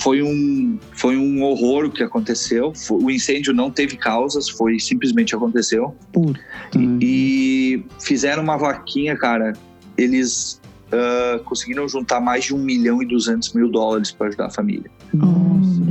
foi 0.00 0.22
um, 0.22 0.78
foi 0.92 1.16
um 1.16 1.42
horror 1.42 1.86
o 1.86 1.90
que 1.90 2.02
aconteceu. 2.02 2.72
O 2.88 3.10
incêndio 3.10 3.52
não 3.52 3.70
teve 3.70 3.96
causas, 3.96 4.48
foi 4.48 4.78
simplesmente 4.78 5.34
aconteceu. 5.34 5.96
Puta. 6.12 6.38
E, 6.78 6.98
e 7.00 7.84
fizeram 8.00 8.42
uma 8.44 8.56
vaquinha, 8.56 9.16
cara. 9.16 9.54
Eles 9.98 10.60
uh, 10.86 11.42
conseguiram 11.44 11.88
juntar 11.88 12.20
mais 12.20 12.44
de 12.44 12.54
um 12.54 12.58
milhão 12.58 13.02
e 13.02 13.06
duzentos 13.06 13.52
mil 13.52 13.70
dólares 13.70 14.10
para 14.10 14.28
ajudar 14.28 14.46
a 14.46 14.50
família. 14.50 14.90
Nossa. 15.12 15.86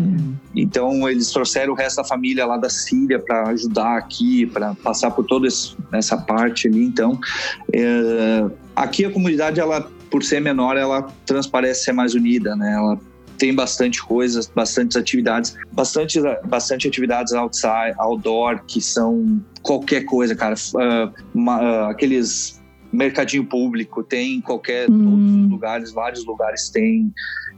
Então 0.56 1.08
eles 1.10 1.30
trouxeram 1.32 1.74
o 1.74 1.76
resto 1.76 1.98
da 1.98 2.04
família 2.06 2.46
lá 2.46 2.58
da 2.58 2.70
Síria 2.70 3.20
para 3.20 3.50
ajudar 3.50 3.98
aqui, 3.98 4.46
para 4.46 4.74
passar 4.76 5.12
por 5.12 5.26
toda 5.26 5.48
essa 5.92 6.18
parte 6.18 6.68
ali. 6.68 6.84
Então 6.84 7.20
é, 7.74 8.46
aqui 8.76 9.04
a 9.04 9.12
comunidade 9.12 9.60
ela 9.60 9.90
por 10.10 10.24
ser 10.24 10.40
menor, 10.40 10.78
ela 10.78 11.12
transparece 11.26 11.84
ser 11.84 11.92
mais 11.92 12.14
unida, 12.14 12.56
né? 12.56 12.74
Ela 12.74 12.98
tem 13.38 13.54
bastante 13.54 14.02
coisas, 14.02 14.48
bastantes 14.48 14.96
atividades, 14.96 15.56
bastante, 15.74 16.22
bastante 16.46 16.88
atividades 16.88 17.34
outside, 17.34 17.94
outdoor, 17.98 18.64
que 18.66 18.80
são 18.80 19.42
qualquer 19.62 20.06
coisa, 20.06 20.34
cara. 20.36 20.56
Uh, 20.56 21.12
uma, 21.34 21.60
uh, 21.60 21.90
aqueles 21.90 22.55
mercadinho 22.96 23.46
público, 23.46 24.04
tem 24.04 24.42
qualquer, 24.42 24.90
hum. 24.90 25.04
todos 25.04 25.36
os 25.36 25.50
lugares, 25.52 25.92
vários 25.92 26.26
lugares 26.26 26.70
tem. 26.70 27.14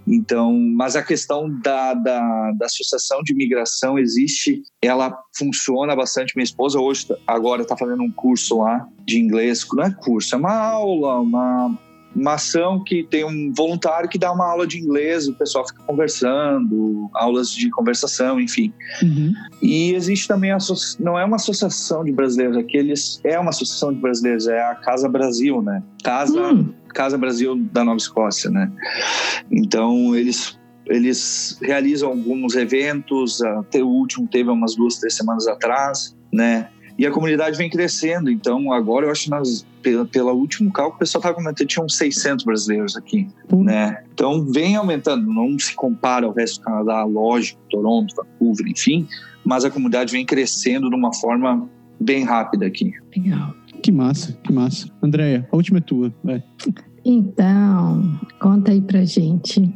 Então, 0.08 0.54
mas 0.54 0.96
a 0.96 1.04
questão 1.04 1.50
da, 1.62 1.94
da, 1.94 2.52
da, 2.54 2.66
associação 2.66 3.22
de 3.24 3.34
imigração 3.34 4.00
existe, 4.00 4.64
ela 4.82 5.18
funciona 5.38 5.94
bastante. 5.96 6.34
Minha 6.36 6.46
esposa 6.46 6.80
hoje, 6.80 7.08
agora 7.28 7.64
está 7.64 7.76
fazendo 7.76 8.04
um 8.04 8.12
curso 8.12 8.60
lá 8.60 8.88
de 9.06 9.20
inglês, 9.20 9.66
não 9.74 9.84
é 9.84 9.92
curso, 9.92 10.34
é 10.34 10.38
uma 10.38 10.54
aula, 10.54 11.20
uma, 11.20 11.78
uma 12.18 12.34
ação 12.34 12.84
que 12.84 13.04
tem 13.04 13.24
um 13.24 13.54
voluntário 13.56 14.10
que 14.10 14.18
dá 14.18 14.32
uma 14.32 14.46
aula 14.46 14.66
de 14.66 14.80
inglês, 14.80 15.28
o 15.28 15.34
pessoal 15.34 15.66
fica 15.68 15.84
conversando, 15.84 17.10
aulas 17.14 17.52
de 17.52 17.70
conversação, 17.70 18.40
enfim. 18.40 18.74
Uhum. 19.04 19.34
E 19.62 19.94
existe 19.94 20.28
também, 20.28 20.52
a, 20.52 20.58
não 21.00 21.18
é 21.18 21.24
uma 21.24 21.36
associação 21.36 22.04
de 22.04 22.12
brasileiros, 22.12 22.58
aqueles 22.58 23.22
é 23.24 23.40
uma 23.40 23.50
associação 23.50 23.94
de 23.94 24.00
brasileiros, 24.00 24.48
é 24.48 24.60
a 24.60 24.76
Casa 24.76 25.08
Brasil, 25.08 25.62
né? 25.62 25.84
Casa, 26.04 26.40
uhum. 26.40 26.74
Casa 26.90 27.18
Brasil 27.18 27.56
da 27.72 27.84
Nova 27.84 27.98
Escócia, 27.98 28.50
né? 28.50 28.72
Então, 29.52 30.16
eles 30.16 30.58
eles 30.90 31.58
realizam 31.62 32.10
alguns 32.10 32.56
eventos, 32.56 33.42
até 33.42 33.84
o 33.84 33.88
último 33.88 34.26
teve 34.26 34.50
umas 34.50 34.74
duas, 34.74 34.98
três 34.98 35.16
semanas 35.16 35.46
atrás, 35.46 36.16
né? 36.32 36.70
E 36.98 37.06
a 37.06 37.12
comunidade 37.12 37.58
vem 37.58 37.70
crescendo. 37.70 38.30
Então, 38.32 38.72
agora 38.74 39.06
eu 39.06 39.12
acho 39.12 39.26
que 39.26 39.30
nós, 39.30 39.66
pela, 39.82 40.06
pela 40.06 40.34
último 40.34 40.72
cálculo, 40.72 40.96
o 40.96 41.00
pessoal 41.00 41.20
estava 41.20 41.36
comentando 41.36 41.68
tinha 41.68 41.86
uns 41.86 41.96
600 41.96 42.44
brasileiros 42.44 42.96
aqui, 42.96 43.28
uhum. 43.52 43.64
né? 43.64 44.04
Então, 44.14 44.44
vem 44.46 44.76
aumentando. 44.76 45.32
Não 45.32 45.58
se 45.60 45.76
compara 45.76 46.26
ao 46.26 46.34
resto 46.34 46.60
do 46.60 46.66
Canadá, 46.66 47.04
lógico, 47.04 47.60
Toronto, 47.70 48.16
Vancouver, 48.16 48.68
enfim, 48.68 49.08
mas 49.46 49.64
a 49.64 49.70
comunidade 49.70 50.12
vem 50.12 50.26
crescendo 50.26 50.90
de 50.90 50.96
uma 50.96 51.14
forma 51.14 51.70
bem 52.00 52.24
rápida 52.24 52.66
aqui. 52.66 52.92
Legal. 53.16 53.54
Que 53.84 53.92
massa, 53.92 54.34
que 54.44 54.52
massa. 54.52 54.90
Andréia, 55.02 55.48
a 55.52 55.56
última 55.56 55.78
é 55.78 55.82
tua, 55.82 56.14
vai. 56.24 56.44
Então, 57.06 58.20
conta 58.40 58.72
aí 58.72 58.82
pra 58.82 59.06
gente. 59.06 59.74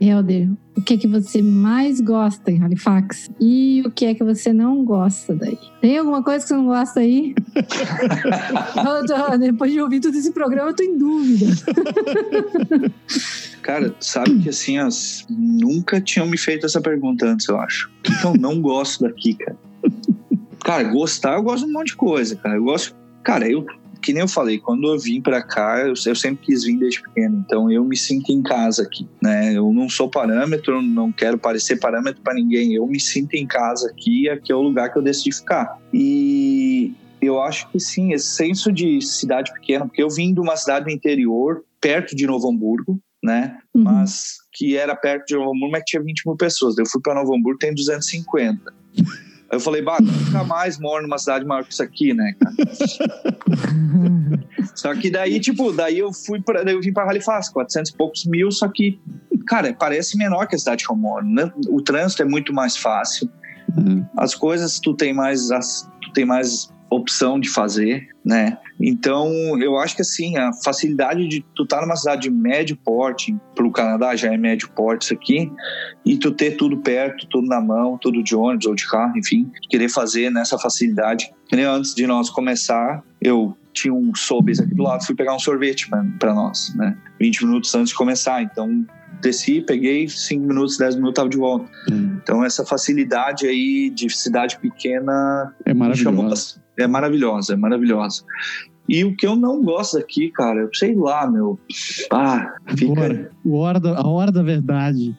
Helder, 0.00 0.48
o 0.76 0.80
que 0.80 0.94
é 0.94 0.96
que 0.96 1.06
você 1.06 1.42
mais 1.42 2.00
gosta 2.00 2.50
em 2.50 2.62
Halifax 2.62 3.30
e 3.38 3.82
o 3.84 3.90
que 3.90 4.06
é 4.06 4.14
que 4.14 4.24
você 4.24 4.50
não 4.50 4.82
gosta 4.82 5.34
daí? 5.34 5.58
Tem 5.82 5.98
alguma 5.98 6.22
coisa 6.22 6.42
que 6.42 6.48
você 6.48 6.54
não 6.54 6.64
gosta 6.64 7.00
aí? 7.00 7.34
tô, 9.06 9.36
depois 9.36 9.72
de 9.72 9.80
ouvir 9.80 10.00
todo 10.00 10.14
esse 10.14 10.32
programa, 10.32 10.70
eu 10.70 10.74
tô 10.74 10.82
em 10.82 10.96
dúvida. 10.96 11.46
Cara, 13.60 13.94
sabe 14.00 14.38
que 14.38 14.48
assim, 14.48 14.78
as, 14.78 15.26
nunca 15.28 16.00
tinham 16.00 16.26
me 16.26 16.38
feito 16.38 16.64
essa 16.64 16.80
pergunta 16.80 17.26
antes, 17.26 17.46
eu 17.46 17.58
acho. 17.58 17.90
Então, 18.18 18.32
não 18.32 18.60
gosto 18.60 19.02
daqui, 19.02 19.34
cara. 19.34 19.58
Cara, 20.64 20.84
gostar, 20.84 21.34
eu 21.34 21.42
gosto 21.42 21.66
de 21.66 21.70
um 21.70 21.74
monte 21.74 21.88
de 21.88 21.96
coisa, 21.96 22.36
cara. 22.36 22.56
Eu 22.56 22.64
gosto. 22.64 22.96
Cara, 23.22 23.46
eu 23.46 23.66
que 24.00 24.12
nem 24.12 24.22
eu 24.22 24.28
falei, 24.28 24.58
quando 24.58 24.92
eu 24.92 24.98
vim 24.98 25.20
para 25.20 25.42
cá, 25.42 25.80
eu, 25.80 25.94
eu, 26.06 26.14
sempre 26.14 26.46
quis 26.46 26.64
vir 26.64 26.78
desde 26.78 27.02
pequeno, 27.02 27.44
então 27.46 27.70
eu 27.70 27.84
me 27.84 27.96
sinto 27.96 28.30
em 28.30 28.42
casa 28.42 28.82
aqui, 28.82 29.06
né? 29.22 29.56
Eu 29.56 29.72
não 29.72 29.88
sou 29.88 30.08
parâmetro, 30.08 30.80
não 30.82 31.12
quero 31.12 31.38
parecer 31.38 31.78
parâmetro 31.78 32.22
para 32.22 32.34
ninguém, 32.34 32.74
eu 32.74 32.86
me 32.86 32.98
sinto 32.98 33.34
em 33.34 33.46
casa 33.46 33.88
aqui, 33.88 34.28
aqui 34.28 34.50
é 34.52 34.54
o 34.54 34.62
lugar 34.62 34.92
que 34.92 34.98
eu 34.98 35.02
decidi 35.02 35.32
ficar. 35.32 35.78
E 35.92 36.92
eu 37.20 37.40
acho 37.40 37.68
que 37.70 37.78
sim, 37.78 38.12
esse 38.12 38.28
senso 38.28 38.72
de 38.72 39.00
cidade 39.02 39.52
pequena, 39.52 39.86
porque 39.86 40.02
eu 40.02 40.08
vim 40.08 40.32
de 40.32 40.40
uma 40.40 40.56
cidade 40.56 40.86
do 40.86 40.90
interior, 40.90 41.62
perto 41.80 42.16
de 42.16 42.26
Novo 42.26 42.50
Hamburgo, 42.50 43.00
né? 43.22 43.58
Uhum. 43.74 43.84
Mas 43.84 44.38
que 44.52 44.76
era 44.76 44.96
perto 44.96 45.26
de 45.26 45.34
Novo 45.34 45.50
Hamburgo, 45.50 45.72
mas 45.72 45.80
que 45.80 45.90
tinha 45.90 46.02
20 46.02 46.26
mil 46.26 46.36
pessoas. 46.36 46.78
Eu 46.78 46.86
fui 46.86 47.00
para 47.02 47.14
Novo 47.14 47.34
Hamburgo, 47.34 47.58
tem 47.58 47.74
250. 47.74 48.72
Aí 49.50 49.56
eu 49.56 49.60
falei, 49.60 49.82
bah, 49.82 49.98
nunca 50.00 50.44
mais 50.44 50.78
moro 50.78 51.02
numa 51.02 51.18
cidade 51.18 51.44
maior 51.44 51.64
que 51.64 51.72
isso 51.72 51.82
aqui, 51.82 52.14
né, 52.14 52.34
cara? 52.38 52.54
só 54.76 54.94
que 54.94 55.10
daí, 55.10 55.40
tipo, 55.40 55.72
daí 55.72 55.98
eu 55.98 56.12
fui 56.12 56.40
para, 56.40 56.62
eu 56.70 56.80
vim 56.80 56.92
para 56.92 57.10
Halifax, 57.10 57.48
400 57.48 57.90
e 57.90 57.96
poucos 57.96 58.24
mil, 58.26 58.52
só 58.52 58.68
que, 58.68 59.00
cara, 59.48 59.74
parece 59.74 60.16
menor 60.16 60.46
que 60.46 60.54
a 60.54 60.58
cidade 60.58 60.86
que 60.86 60.92
eu 60.92 60.96
moro, 60.96 61.26
né? 61.26 61.52
O 61.68 61.82
trânsito 61.82 62.22
é 62.22 62.24
muito 62.24 62.52
mais 62.52 62.76
fácil. 62.76 63.28
Uhum. 63.76 64.06
As 64.16 64.36
coisas 64.36 64.78
tu 64.78 64.94
tem 64.94 65.12
mais, 65.12 65.50
as, 65.50 65.90
tu 66.00 66.12
tem 66.12 66.24
mais 66.24 66.72
opção 66.90 67.38
de 67.38 67.48
fazer, 67.48 68.08
né? 68.24 68.58
Então, 68.80 69.30
eu 69.62 69.78
acho 69.78 69.94
que 69.94 70.02
assim, 70.02 70.36
a 70.36 70.52
facilidade 70.52 71.28
de 71.28 71.44
tu 71.54 71.62
estar 71.62 71.76
tá 71.76 71.82
numa 71.82 71.94
cidade 71.94 72.22
de 72.22 72.30
médio 72.30 72.76
porte, 72.76 73.36
para 73.54 73.64
o 73.64 73.70
Canadá 73.70 74.16
já 74.16 74.32
é 74.32 74.36
médio 74.36 74.68
porte 74.70 75.04
isso 75.04 75.14
aqui, 75.14 75.50
e 76.04 76.18
tu 76.18 76.32
ter 76.32 76.56
tudo 76.56 76.78
perto, 76.78 77.26
tudo 77.28 77.46
na 77.46 77.60
mão, 77.60 77.96
tudo 77.96 78.22
de 78.22 78.34
ônibus 78.34 78.66
ou 78.66 78.74
de 78.74 78.88
carro, 78.88 79.16
enfim, 79.16 79.50
querer 79.68 79.88
fazer 79.88 80.30
nessa 80.30 80.58
facilidade. 80.58 81.30
Antes 81.52 81.94
de 81.94 82.06
nós 82.06 82.28
começar, 82.28 83.02
eu 83.20 83.56
tinha 83.72 83.94
um 83.94 84.12
Sobeys 84.14 84.58
aqui 84.58 84.74
do 84.74 84.82
lado, 84.82 85.04
fui 85.04 85.14
pegar 85.14 85.34
um 85.34 85.38
sorvete 85.38 85.88
para 86.18 86.34
nós, 86.34 86.74
né? 86.74 86.96
20 87.20 87.46
minutos 87.46 87.74
antes 87.74 87.90
de 87.90 87.94
começar, 87.94 88.42
então 88.42 88.84
desci, 89.20 89.60
peguei, 89.60 90.08
5 90.08 90.46
minutos, 90.46 90.78
10 90.78 90.96
minutos, 90.96 91.14
tava 91.14 91.28
de 91.28 91.36
volta. 91.36 91.70
Hum. 91.90 92.18
Então 92.22 92.44
essa 92.44 92.64
facilidade 92.64 93.46
aí 93.46 93.90
de 93.90 94.08
cidade 94.10 94.58
pequena 94.58 95.54
é 95.64 95.74
maravilhosa 95.74 96.60
é 96.82 96.86
maravilhosa, 96.86 97.54
é 97.54 97.56
maravilhosa. 97.56 98.24
E 98.88 99.04
o 99.04 99.16
que 99.16 99.26
eu 99.26 99.36
não 99.36 99.62
gosto 99.62 99.98
aqui, 99.98 100.30
cara, 100.30 100.68
sei 100.74 100.94
lá, 100.96 101.30
meu. 101.30 101.58
Ah, 102.10 102.54
fica. 102.76 103.30
A 103.46 103.48
hora 103.48 103.78
da, 103.78 103.98
a 103.98 104.06
hora 104.06 104.32
da 104.32 104.42
verdade. 104.42 105.16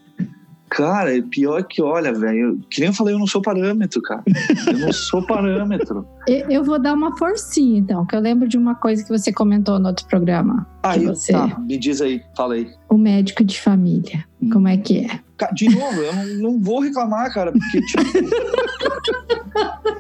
Cara, 0.72 1.18
é 1.18 1.22
pior 1.22 1.62
que, 1.66 1.82
olha, 1.82 2.14
velho, 2.14 2.58
que 2.70 2.80
nem 2.80 2.88
eu 2.88 2.94
falei, 2.94 3.14
eu 3.14 3.20
não 3.20 3.28
sou 3.28 3.42
parâmetro, 3.42 4.02
cara. 4.02 4.24
Eu 4.68 4.80
não 4.80 4.94
sou 4.94 5.22
parâmetro. 5.26 6.08
eu 6.28 6.64
vou 6.64 6.80
dar 6.80 6.94
uma 6.94 7.18
forcinha, 7.18 7.78
então, 7.78 8.06
que 8.06 8.16
eu 8.16 8.22
lembro 8.22 8.48
de 8.48 8.58
uma 8.58 8.74
coisa 8.76 9.04
que 9.04 9.10
você 9.10 9.34
comentou 9.34 9.78
no 9.80 9.90
outro 9.90 10.08
programa. 10.08 10.66
Aí, 10.82 11.06
você... 11.06 11.34
tá, 11.34 11.60
me 11.60 11.78
diz 11.78 12.00
aí, 12.02 12.22
fala 12.38 12.54
aí. 12.54 12.70
O 12.90 12.98
médico 12.98 13.44
de 13.44 13.60
família, 13.60 14.24
hum. 14.42 14.50
como 14.50 14.70
é 14.70 14.78
que 14.78 15.00
é? 15.00 15.20
De 15.54 15.70
novo, 15.70 16.02
eu 16.02 16.14
não, 16.40 16.60
vou 16.60 16.80
reclamar, 16.80 17.34
cara, 17.34 17.52
porque, 17.52 17.82
tipo. 17.82 18.04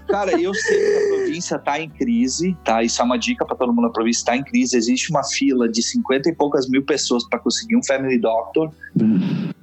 Cara, 0.08 0.40
eu 0.40 0.54
sei 0.54 0.78
que 0.78 0.96
a 0.96 1.08
província 1.16 1.56
está 1.56 1.80
em 1.80 1.90
crise, 1.90 2.58
tá? 2.64 2.84
Isso 2.84 3.02
é 3.02 3.06
uma 3.06 3.18
dica 3.18 3.46
para 3.46 3.56
todo 3.56 3.74
mundo. 3.74 3.88
A 3.88 3.92
província 3.92 4.20
está 4.20 4.36
em 4.36 4.44
crise. 4.44 4.76
Existe 4.76 5.10
uma 5.10 5.24
fila 5.24 5.70
de 5.70 5.82
50 5.82 6.30
e 6.30 6.36
poucas 6.36 6.68
mil 6.68 6.84
pessoas 6.84 7.28
para 7.30 7.40
conseguir 7.40 7.78
um 7.78 7.84
family 7.84 8.20
doctor. 8.20 8.72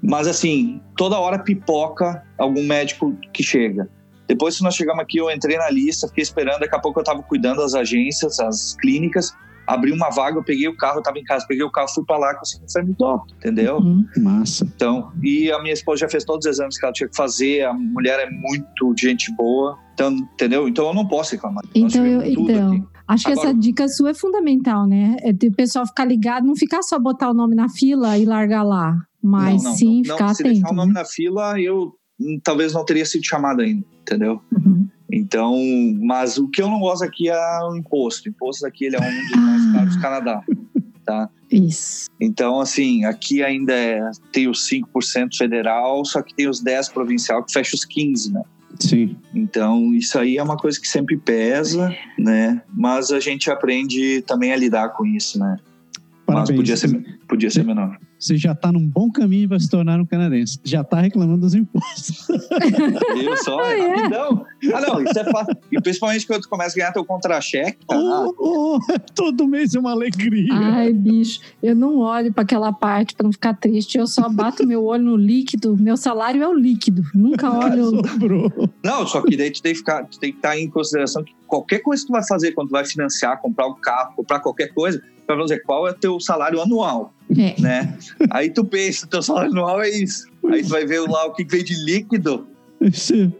Mas, 0.03 0.27
assim, 0.27 0.81
toda 0.97 1.19
hora 1.19 1.39
pipoca 1.39 2.25
algum 2.39 2.65
médico 2.65 3.15
que 3.33 3.43
chega. 3.43 3.89
Depois 4.27 4.57
que 4.57 4.63
nós 4.63 4.75
chegamos 4.75 5.03
aqui, 5.03 5.19
eu 5.19 5.31
entrei 5.31 5.57
na 5.59 5.71
lista, 5.71 6.09
fiquei 6.09 6.23
esperando. 6.23 6.61
Daqui 6.61 6.75
a 6.75 6.79
pouco 6.79 6.99
eu 6.99 7.03
estava 7.03 7.23
cuidando 7.23 7.59
das 7.59 7.75
agências, 7.75 8.41
as 8.41 8.75
clínicas 8.81 9.35
abri 9.69 9.93
uma 9.93 10.09
vaga, 10.09 10.39
eu 10.39 10.43
peguei 10.43 10.67
o 10.67 10.77
carro, 10.77 10.99
eu 10.99 11.03
tava 11.03 11.19
em 11.19 11.25
casa, 11.25 11.45
peguei 11.47 11.63
o 11.63 11.71
carro, 11.71 11.89
fui 11.89 12.03
para 12.05 12.17
lá, 12.17 12.35
consegui 12.35 12.65
um 12.65 12.69
family 12.71 12.97
doctor, 12.99 13.37
entendeu? 13.37 13.77
Uhum. 13.77 14.05
Massa. 14.17 14.65
Então, 14.65 15.13
e 15.23 15.53
a 15.53 15.61
minha 15.61 15.75
esposa 15.75 16.01
já 16.01 16.09
fez 16.09 16.25
todos 16.25 16.47
os 16.47 16.53
exames 16.53 16.79
que 16.79 16.85
ela 16.85 16.93
tinha 16.93 17.09
que 17.09 17.17
fazer, 17.17 17.65
a 17.65 17.75
mulher 17.75 18.19
é 18.19 18.31
muito 18.31 18.95
gente 18.99 19.31
boa, 19.37 19.79
então, 19.93 20.11
entendeu? 20.11 20.67
Então 20.67 20.87
eu 20.87 20.95
não 20.95 21.07
posso 21.07 21.33
reclamar. 21.33 21.63
Então, 21.75 22.07
eu, 22.07 22.23
então 22.23 22.73
aqui. 22.73 22.85
acho 23.07 23.25
que 23.25 23.33
Agora, 23.33 23.49
essa 23.49 23.59
dica 23.59 23.89
sua 23.89 24.11
é 24.11 24.15
fundamental, 24.15 24.87
né? 24.87 25.17
É 25.21 25.31
o 25.31 25.53
pessoal 25.53 25.87
ficar 25.87 26.07
ligado, 26.07 26.47
não 26.47 26.57
ficar 26.57 26.83
só 26.83 26.99
botar 26.99 27.31
o 27.31 27.35
nome 27.35 27.55
na 27.55 27.69
fila 27.69 28.17
e 28.17 28.25
largar 28.25 28.63
lá, 28.63 28.97
mas 29.23 29.63
não, 29.63 29.71
não, 29.71 29.77
sim 29.77 30.03
não, 30.07 30.15
ficar 30.15 30.29
não, 30.29 30.35
se 30.35 30.43
atento. 30.43 30.57
Se 30.57 30.63
deixar 30.63 30.73
o 30.73 30.77
nome 30.77 30.95
né? 30.95 31.01
na 31.01 31.05
fila, 31.07 31.61
eu 31.61 31.93
hum, 32.19 32.41
talvez 32.43 32.73
não 32.73 32.85
teria 32.87 33.05
sido 33.05 33.25
chamado 33.25 33.61
ainda, 33.61 33.85
entendeu? 34.01 34.41
Uhum. 34.51 34.89
Então, 35.11 35.57
mas 36.01 36.37
o 36.37 36.49
que 36.49 36.61
eu 36.61 36.69
não 36.69 36.81
gosto 36.81 37.03
aqui 37.05 37.29
é 37.29 37.59
o 37.63 37.77
imposto. 37.77 38.27
O 38.27 38.31
imposto 38.31 38.67
aqui 38.67 38.87
ele 38.87 38.97
é 38.97 39.01
um 39.01 39.03
dos 39.03 39.37
mais 39.37 39.73
caros 39.73 39.97
do 39.97 40.03
Canadá. 40.03 40.43
Tá? 41.05 41.31
Isso. 41.51 42.11
Então, 42.21 42.61
assim, 42.61 43.07
aqui 43.07 43.43
ainda 43.43 43.73
é, 43.73 44.11
tem 44.31 44.47
os 44.49 44.69
5% 44.69 45.37
federal, 45.37 46.05
só 46.05 46.21
que 46.21 46.35
tem 46.35 46.47
os 46.47 46.63
10% 46.63 46.93
provincial, 46.93 47.43
que 47.43 47.53
fecha 47.53 47.75
os 47.75 47.87
15%, 47.87 48.33
né? 48.33 48.43
Sim. 48.79 49.17
Então, 49.35 49.95
isso 49.95 50.19
aí 50.19 50.37
é 50.37 50.43
uma 50.43 50.57
coisa 50.57 50.79
que 50.79 50.87
sempre 50.87 51.17
pesa, 51.17 51.97
né? 52.19 52.63
Mas 52.75 53.11
a 53.11 53.19
gente 53.19 53.51
aprende 53.51 54.23
também 54.23 54.53
a 54.53 54.57
lidar 54.57 54.91
com 54.91 55.07
isso, 55.07 55.39
né? 55.39 55.57
Parabéns. 56.27 56.51
Mas 56.51 56.57
podia 56.57 56.77
ser, 56.77 57.19
podia 57.27 57.51
ser 57.51 57.65
menor 57.65 57.99
você 58.19 58.37
já 58.37 58.53
está 58.53 58.73
num 58.73 58.87
bom 58.87 59.11
caminho 59.11 59.49
para 59.49 59.61
se 59.61 59.71
tornar 59.71 60.01
um 60.01 60.05
canadense. 60.05 60.59
Já 60.65 60.81
está 60.81 61.01
reclamando 61.01 61.43
dos 61.43 61.55
impostos. 61.55 62.27
Viu 63.15 63.37
só? 63.39 63.65
É, 63.65 63.79
é 63.79 63.95
rapidão. 63.95 64.47
Ah, 64.75 64.81
não, 64.81 65.03
isso 65.03 65.19
é 65.19 65.25
fácil. 65.31 65.57
E 65.71 65.81
principalmente 65.81 66.27
quando 66.27 66.43
tu 66.43 66.49
começa 66.49 66.75
a 66.75 66.79
ganhar 66.79 66.93
teu 66.93 67.05
contra-cheque. 67.05 67.79
Tá? 67.87 67.97
Oh, 67.97 68.35
oh, 68.39 68.79
todo 69.15 69.47
mês 69.47 69.75
é 69.75 69.79
uma 69.79 69.93
alegria. 69.93 70.53
Ai, 70.53 70.93
bicho, 70.93 71.41
eu 71.63 71.77
não 71.77 71.99
olho 71.99 72.33
para 72.33 72.43
aquela 72.43 72.73
parte 72.73 73.15
para 73.15 73.25
não 73.25 73.33
ficar 73.33 73.55
triste. 73.55 73.97
Eu 73.97 74.07
só 74.07 74.29
bato 74.29 74.67
meu 74.67 74.85
olho 74.85 75.05
no 75.05 75.17
líquido. 75.17 75.77
Meu 75.77 75.97
salário 75.97 76.43
é 76.43 76.49
o 76.49 76.55
líquido. 76.55 77.03
Nunca 77.15 77.51
olho. 77.57 78.03
não, 78.85 79.07
só 79.07 79.23
que 79.23 79.37
daí 79.37 79.51
tu 79.51 79.63
tem 79.63 79.73
que, 79.73 79.79
ficar, 79.79 80.05
tu 80.07 80.19
tem 80.19 80.33
que 80.33 80.39
estar 80.39 80.59
em 80.59 80.69
consideração 80.69 81.23
que 81.23 81.33
qualquer 81.49 81.81
coisa 81.81 82.03
que 82.03 82.07
tu 82.07 82.13
vai 82.13 82.25
fazer 82.25 82.53
quando 82.53 82.69
tu 82.69 82.73
vai 82.73 82.85
financiar, 82.85 83.41
comprar 83.41 83.67
um 83.67 83.75
carro, 83.75 84.15
comprar 84.15 84.39
qualquer 84.41 84.73
coisa, 84.73 85.03
vai 85.27 85.37
dizer 85.39 85.63
qual 85.65 85.89
é 85.89 85.91
o 85.91 85.95
teu 85.95 86.21
salário 86.21 86.61
anual. 86.61 87.13
É. 87.31 87.61
Né? 87.61 87.99
Aí 88.31 88.51
tu 88.51 88.65
pensa, 88.65 89.07
teu 89.07 89.23
salário 89.23 89.51
anual 89.51 89.83
é 89.83 89.89
isso. 89.89 90.27
Aí 90.51 90.63
tu 90.63 90.69
vai 90.69 90.87
ver 90.87 91.01
lá 91.01 91.27
o 91.27 91.33
que 91.33 91.45
veio 91.45 91.65
de 91.65 91.75
líquido. 91.85 92.47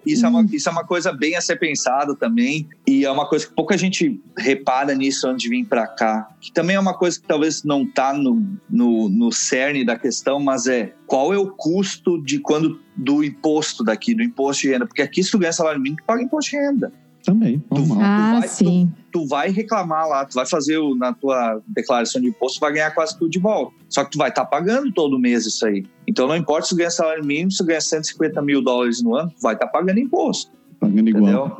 Isso 0.05 0.27
é, 0.27 0.29
uma, 0.29 0.45
isso 0.51 0.69
é 0.69 0.73
uma 0.73 0.85
coisa 0.85 1.13
bem 1.13 1.37
a 1.37 1.41
ser 1.41 1.57
pensado 1.57 2.17
também. 2.17 2.69
E 2.87 3.05
é 3.05 3.11
uma 3.11 3.29
coisa 3.29 3.47
que 3.47 3.55
pouca 3.55 3.79
gente 3.79 4.21
repara 4.37 4.95
nisso 4.95 5.29
antes 5.29 5.45
de 5.45 5.49
vir 5.49 5.65
para 5.65 5.87
cá. 5.87 6.29
Que 6.41 6.53
também 6.53 6.75
é 6.75 6.81
uma 6.81 6.95
coisa 6.95 7.21
que 7.21 7.27
talvez 7.27 7.63
não 7.63 7.87
tá 7.87 8.13
no, 8.13 8.45
no, 8.69 9.09
no 9.09 9.31
cerne 9.31 9.85
da 9.85 9.97
questão, 9.97 10.41
mas 10.41 10.67
é 10.67 10.93
qual 11.07 11.33
é 11.33 11.39
o 11.39 11.51
custo 11.51 12.21
de 12.23 12.41
quando 12.41 12.81
do 12.97 13.23
imposto 13.23 13.85
daqui, 13.85 14.13
do 14.13 14.23
imposto 14.23 14.63
de 14.63 14.73
renda? 14.73 14.87
Porque 14.87 15.03
aqui, 15.03 15.23
se 15.23 15.31
tu 15.31 15.39
ganha 15.39 15.53
salário 15.53 15.81
mínimo, 15.81 16.01
tu 16.01 16.05
paga 16.05 16.23
imposto 16.23 16.51
de 16.51 16.57
renda. 16.57 16.93
Também, 17.25 17.63
normal. 17.71 17.99
Ah, 18.01 18.33
tu 18.35 18.41
vai, 18.41 18.49
sim. 18.49 18.93
Tu, 19.11 19.21
tu, 19.21 19.27
vai 19.27 19.51
reclamar 19.51 20.09
lá, 20.09 20.25
tu 20.25 20.35
vai 20.35 20.47
fazer 20.47 20.79
o, 20.79 20.95
na 20.95 21.13
tua 21.13 21.61
declaração 21.67 22.21
de 22.21 22.29
imposto, 22.29 22.59
tu 22.59 22.61
vai 22.61 22.73
ganhar 22.73 22.91
quase 22.93 23.19
tudo 23.19 23.31
de 23.31 23.39
volta. 23.39 23.73
Só 23.89 24.05
que 24.05 24.13
tu 24.13 24.19
vai 24.19 24.29
estar 24.29 24.45
tá 24.45 24.49
pagando 24.49 24.93
todo 24.93 25.19
mês 25.19 25.47
isso 25.47 25.67
aí. 25.67 25.85
Então 26.07 26.27
não 26.27 26.37
importa 26.37 26.63
se 26.63 26.71
tu 26.71 26.77
ganha 26.77 26.91
salário 26.91 27.25
mínimo, 27.25 27.51
se 27.51 27.59
tu 27.59 27.65
ganha 27.65 27.81
150 27.81 28.41
mil 28.43 28.63
dólares 28.63 29.03
no 29.03 29.15
ano, 29.15 29.31
tu 29.31 29.43
vai 29.43 29.55
estar 29.55 29.67
tá 29.67 29.73
pagando 29.73 29.99
imposto. 29.99 30.51
Pagando 30.81 31.09
igual. 31.09 31.59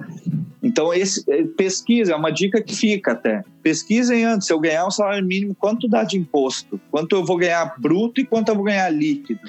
Então, 0.63 0.93
esse, 0.93 1.25
é, 1.31 1.45
pesquisa, 1.45 2.13
é 2.13 2.17
uma 2.17 2.31
dica 2.31 2.61
que 2.61 2.75
fica 2.75 3.13
até. 3.13 3.45
Pesquisem 3.63 4.25
antes, 4.25 4.47
se 4.47 4.53
eu 4.53 4.59
ganhar 4.59 4.87
um 4.87 4.91
salário 4.91 5.25
mínimo, 5.25 5.55
quanto 5.55 5.89
dá 5.89 6.03
de 6.03 6.19
imposto? 6.19 6.81
Quanto 6.91 7.15
eu 7.15 7.25
vou 7.25 7.37
ganhar 7.37 7.75
bruto 7.79 8.21
e 8.21 8.27
quanto 8.27 8.49
eu 8.49 8.55
vou 8.55 8.65
ganhar 8.65 8.91
líquido? 8.91 9.41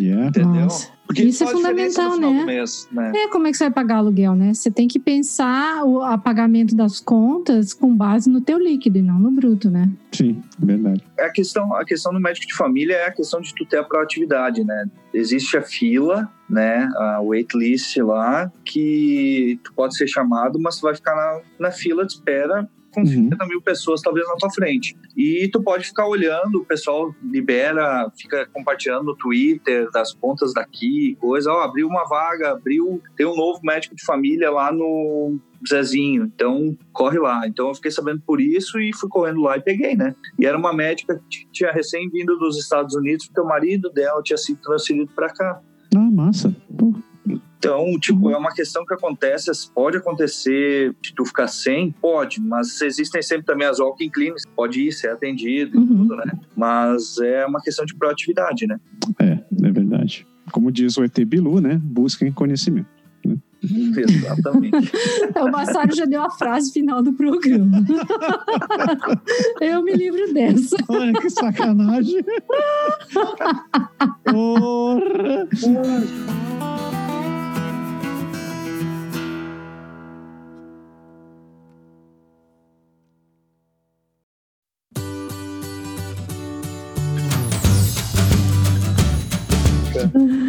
Yeah. 0.00 0.28
Entendeu? 0.28 0.62
Nossa. 0.62 0.98
Porque 1.08 1.22
Isso 1.22 1.42
é 1.42 1.46
fundamental, 1.46 2.18
né? 2.18 2.44
Mês, 2.44 2.86
né? 2.92 3.12
É, 3.14 3.28
como 3.28 3.46
é 3.46 3.50
que 3.50 3.56
você 3.56 3.64
vai 3.64 3.72
pagar 3.72 3.96
aluguel, 3.96 4.36
né? 4.36 4.52
Você 4.52 4.70
tem 4.70 4.86
que 4.86 4.98
pensar 4.98 5.82
o 5.82 6.02
a 6.02 6.18
pagamento 6.18 6.76
das 6.76 7.00
contas 7.00 7.72
com 7.72 7.96
base 7.96 8.28
no 8.28 8.42
teu 8.42 8.58
líquido 8.58 8.98
e 8.98 9.02
não 9.02 9.18
no 9.18 9.30
bruto, 9.30 9.70
né? 9.70 9.90
Sim, 10.12 10.42
verdade. 10.58 11.02
É 11.18 11.24
a 11.24 11.32
questão, 11.32 11.74
a 11.74 11.82
questão 11.82 12.12
do 12.12 12.20
médico 12.20 12.46
de 12.46 12.54
família 12.54 12.94
é 12.94 13.06
a 13.06 13.10
questão 13.10 13.40
de 13.40 13.54
tu 13.54 13.64
ter 13.64 13.78
a 13.78 13.84
proatividade, 13.84 14.62
né? 14.62 14.84
Existe 15.14 15.56
a 15.56 15.62
fila, 15.62 16.30
né, 16.48 16.86
a 16.96 17.22
waitlist 17.22 17.96
lá, 17.96 18.52
que 18.62 19.58
tu 19.64 19.72
pode 19.72 19.96
ser 19.96 20.06
chamado, 20.06 20.60
mas 20.60 20.76
tu 20.76 20.82
vai 20.82 20.94
ficar 20.94 21.16
na, 21.16 21.40
na 21.58 21.70
fila 21.70 22.04
de 22.04 22.12
espera 22.12 22.68
com 22.92 23.04
50 23.04 23.42
uhum. 23.42 23.48
mil 23.48 23.62
pessoas 23.62 24.00
talvez 24.00 24.26
na 24.26 24.36
tua 24.36 24.50
frente. 24.50 24.96
E 25.16 25.48
tu 25.52 25.62
pode 25.62 25.86
ficar 25.86 26.06
olhando, 26.06 26.56
o 26.56 26.64
pessoal 26.64 27.14
libera, 27.22 28.10
fica 28.18 28.46
compartilhando 28.52 29.04
no 29.04 29.16
Twitter 29.16 29.90
das 29.90 30.12
contas 30.14 30.52
daqui, 30.52 31.16
coisa, 31.20 31.52
ó, 31.52 31.62
abriu 31.62 31.86
uma 31.86 32.04
vaga, 32.04 32.52
abriu, 32.52 33.02
tem 33.16 33.26
um 33.26 33.36
novo 33.36 33.60
médico 33.62 33.94
de 33.94 34.04
família 34.04 34.50
lá 34.50 34.72
no 34.72 35.38
Zezinho, 35.66 36.24
então 36.24 36.76
corre 36.92 37.18
lá. 37.18 37.46
Então 37.46 37.68
eu 37.68 37.74
fiquei 37.74 37.90
sabendo 37.90 38.22
por 38.26 38.40
isso 38.40 38.80
e 38.80 38.94
fui 38.94 39.08
correndo 39.08 39.40
lá 39.40 39.56
e 39.56 39.60
peguei, 39.60 39.96
né? 39.96 40.14
E 40.38 40.46
era 40.46 40.56
uma 40.56 40.72
médica 40.72 41.20
que 41.30 41.46
tinha 41.52 41.72
recém 41.72 42.08
vindo 42.08 42.38
dos 42.38 42.58
Estados 42.58 42.94
Unidos, 42.94 43.26
porque 43.26 43.40
o 43.40 43.46
marido 43.46 43.90
dela 43.90 44.22
tinha 44.22 44.36
sido 44.36 44.60
transferido 44.60 45.10
para 45.14 45.30
cá. 45.30 45.60
Ah, 45.96 46.10
massa. 46.10 46.54
Pô. 46.76 46.94
Então, 47.58 47.98
tipo, 47.98 48.26
uhum. 48.26 48.30
é 48.30 48.36
uma 48.36 48.54
questão 48.54 48.86
que 48.86 48.94
acontece, 48.94 49.50
pode 49.74 49.96
acontecer 49.96 50.94
de 51.02 51.12
tu 51.12 51.24
ficar 51.24 51.48
sem, 51.48 51.90
pode, 51.90 52.40
mas 52.40 52.80
existem 52.80 53.20
sempre 53.20 53.46
também 53.46 53.66
as 53.66 53.80
walking 53.80 54.08
clinics, 54.08 54.44
pode 54.54 54.80
ir, 54.80 54.92
ser 54.92 55.10
atendido 55.10 55.76
uhum. 55.76 55.84
e 55.84 55.88
tudo, 55.88 56.16
né? 56.16 56.32
Mas 56.56 57.18
é 57.18 57.44
uma 57.44 57.60
questão 57.60 57.84
de 57.84 57.96
proatividade, 57.96 58.66
né? 58.66 58.78
É, 59.20 59.40
é 59.66 59.72
verdade. 59.72 60.24
Como 60.52 60.70
diz 60.70 60.96
o 60.96 61.04
ET 61.04 61.18
Bilu, 61.24 61.60
né? 61.60 61.80
Busquem 61.82 62.30
conhecimento. 62.30 62.86
Né? 63.26 63.36
Exatamente. 63.98 64.92
o 65.36 65.50
Massaro 65.50 65.96
já 65.96 66.04
deu 66.04 66.22
a 66.22 66.30
frase 66.30 66.72
final 66.72 67.02
do 67.02 67.12
programa. 67.12 67.84
Eu 69.60 69.82
me 69.82 69.94
livro 69.94 70.32
dessa. 70.32 70.76
Olha 70.88 71.12
que 71.12 71.28
sacanagem. 71.28 72.22
Porra. 74.24 75.48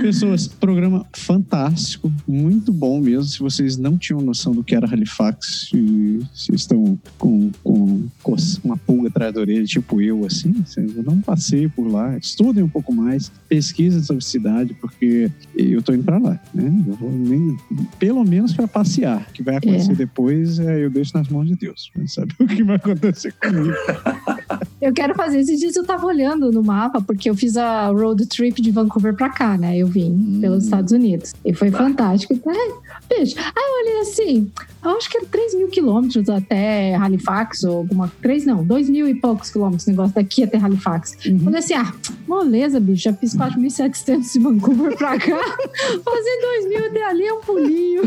Pessoas, 0.10 0.48
programa 0.48 1.06
fantástico, 1.14 2.12
muito 2.28 2.74
bão 2.74 3.00
mesmo. 3.00 3.26
Se 3.26 3.40
vocês 3.42 3.78
não 3.78 3.96
tinham 3.96 4.20
noção 4.20 4.54
do 4.54 4.64
que 4.64 4.74
era 4.74 4.92
Halifax 4.92 5.70
e 5.72 6.20
se 6.34 6.52
estão 6.56 7.00
com, 7.20 7.52
com, 7.64 8.08
com 8.24 8.36
uma 8.64 8.76
pulga 8.76 9.10
atrás 9.10 9.32
da 9.32 9.40
orelha, 9.40 9.64
tipo 9.66 10.02
eu, 10.02 10.26
assim, 10.26 10.66
eu 10.76 11.04
não 11.04 11.22
passei 11.22 11.70
por 11.70 11.88
lá. 11.88 12.18
Estudem 12.18 12.64
um 12.64 12.68
pouco 12.68 12.92
mais, 12.92 13.32
pesquisem 13.48 14.02
sobre 14.02 14.24
a 14.24 14.28
cidade, 14.28 14.74
porque 14.82 15.30
eu 15.56 15.84
tô 15.84 15.94
indo 15.94 16.04
para 16.04 16.18
lá, 16.18 16.40
né? 16.56 16.86
Eu 16.88 16.96
vou 16.96 17.12
nem, 17.12 17.56
pelo 18.00 18.26
menos 18.26 18.52
para 18.52 18.68
passear. 18.68 19.28
O 19.30 19.32
que 19.32 19.44
vai 19.44 19.58
acontecer 19.58 19.92
é. 19.92 19.96
depois, 19.96 20.58
é, 20.58 20.86
eu 20.86 20.90
deixo 20.90 21.16
nas 21.16 21.28
mãos 21.28 21.48
de 21.48 21.56
Deus. 21.56 21.92
Sabe 22.08 22.34
o 22.40 22.48
que 22.48 22.64
vai 22.64 22.78
acontecer 22.78 23.32
comigo? 23.34 23.76
Eu 24.82 24.94
quero 24.94 25.14
fazer. 25.14 25.40
Esses 25.40 25.60
dias 25.60 25.76
eu 25.76 25.86
tava 25.86 26.06
olhando 26.06 26.52
no 26.52 26.64
mapa, 26.64 27.02
porque 27.02 27.30
eu 27.30 27.36
fiz 27.36 27.58
a 27.58 27.88
road 27.88 28.26
trip 28.28 28.62
de 28.62 28.72
Vancouver 28.72 29.14
pra 29.14 29.30
cá, 29.30 29.58
né? 29.58 29.78
Eu 29.78 29.88
vim 30.00 30.12
hum. 30.12 30.40
pelos 30.42 30.64
Estados 30.64 30.92
Unidos. 30.92 31.34
E 31.46 31.54
foi 31.54 31.72
fantástico. 31.72 32.34
É, 32.34 33.20
bicho. 33.20 33.36
Aí 33.38 33.54
eu 33.56 33.82
olhei 33.82 34.00
assim, 34.02 34.52
eu 34.84 34.92
acho 34.92 35.10
que 35.10 35.18
era 35.18 35.26
3 35.26 35.56
mil 35.56 35.68
quilômetros 35.68 36.30
até 36.30 36.96
Halifax, 36.96 37.64
ou 37.64 37.78
alguma. 37.78 38.12
3 38.22 38.46
não, 38.46 38.64
2 38.64 38.90
mil 38.90 39.08
e 39.08 39.16
poucos 39.16 39.50
quilômetros 39.50 39.88
negócio 39.88 40.16
daqui 40.16 40.44
até 40.44 40.58
Halifax. 40.58 41.18
Uhum. 41.26 41.40
Falei 41.40 41.60
assim, 41.60 41.74
ah, 41.74 41.94
moleza, 42.28 42.80
bicho, 42.80 43.04
já 43.04 43.14
fiz 43.14 43.36
4.700 43.36 44.34
de 44.34 44.40
Vancouver 44.40 44.98
pra 44.98 45.18
cá. 45.20 45.38
Fazer 46.04 46.42
2 46.42 46.70
mil 46.70 46.86
até 46.86 47.04
ali 47.04 47.28
é 47.28 47.34
um 47.34 47.42
pulinho. 47.42 48.04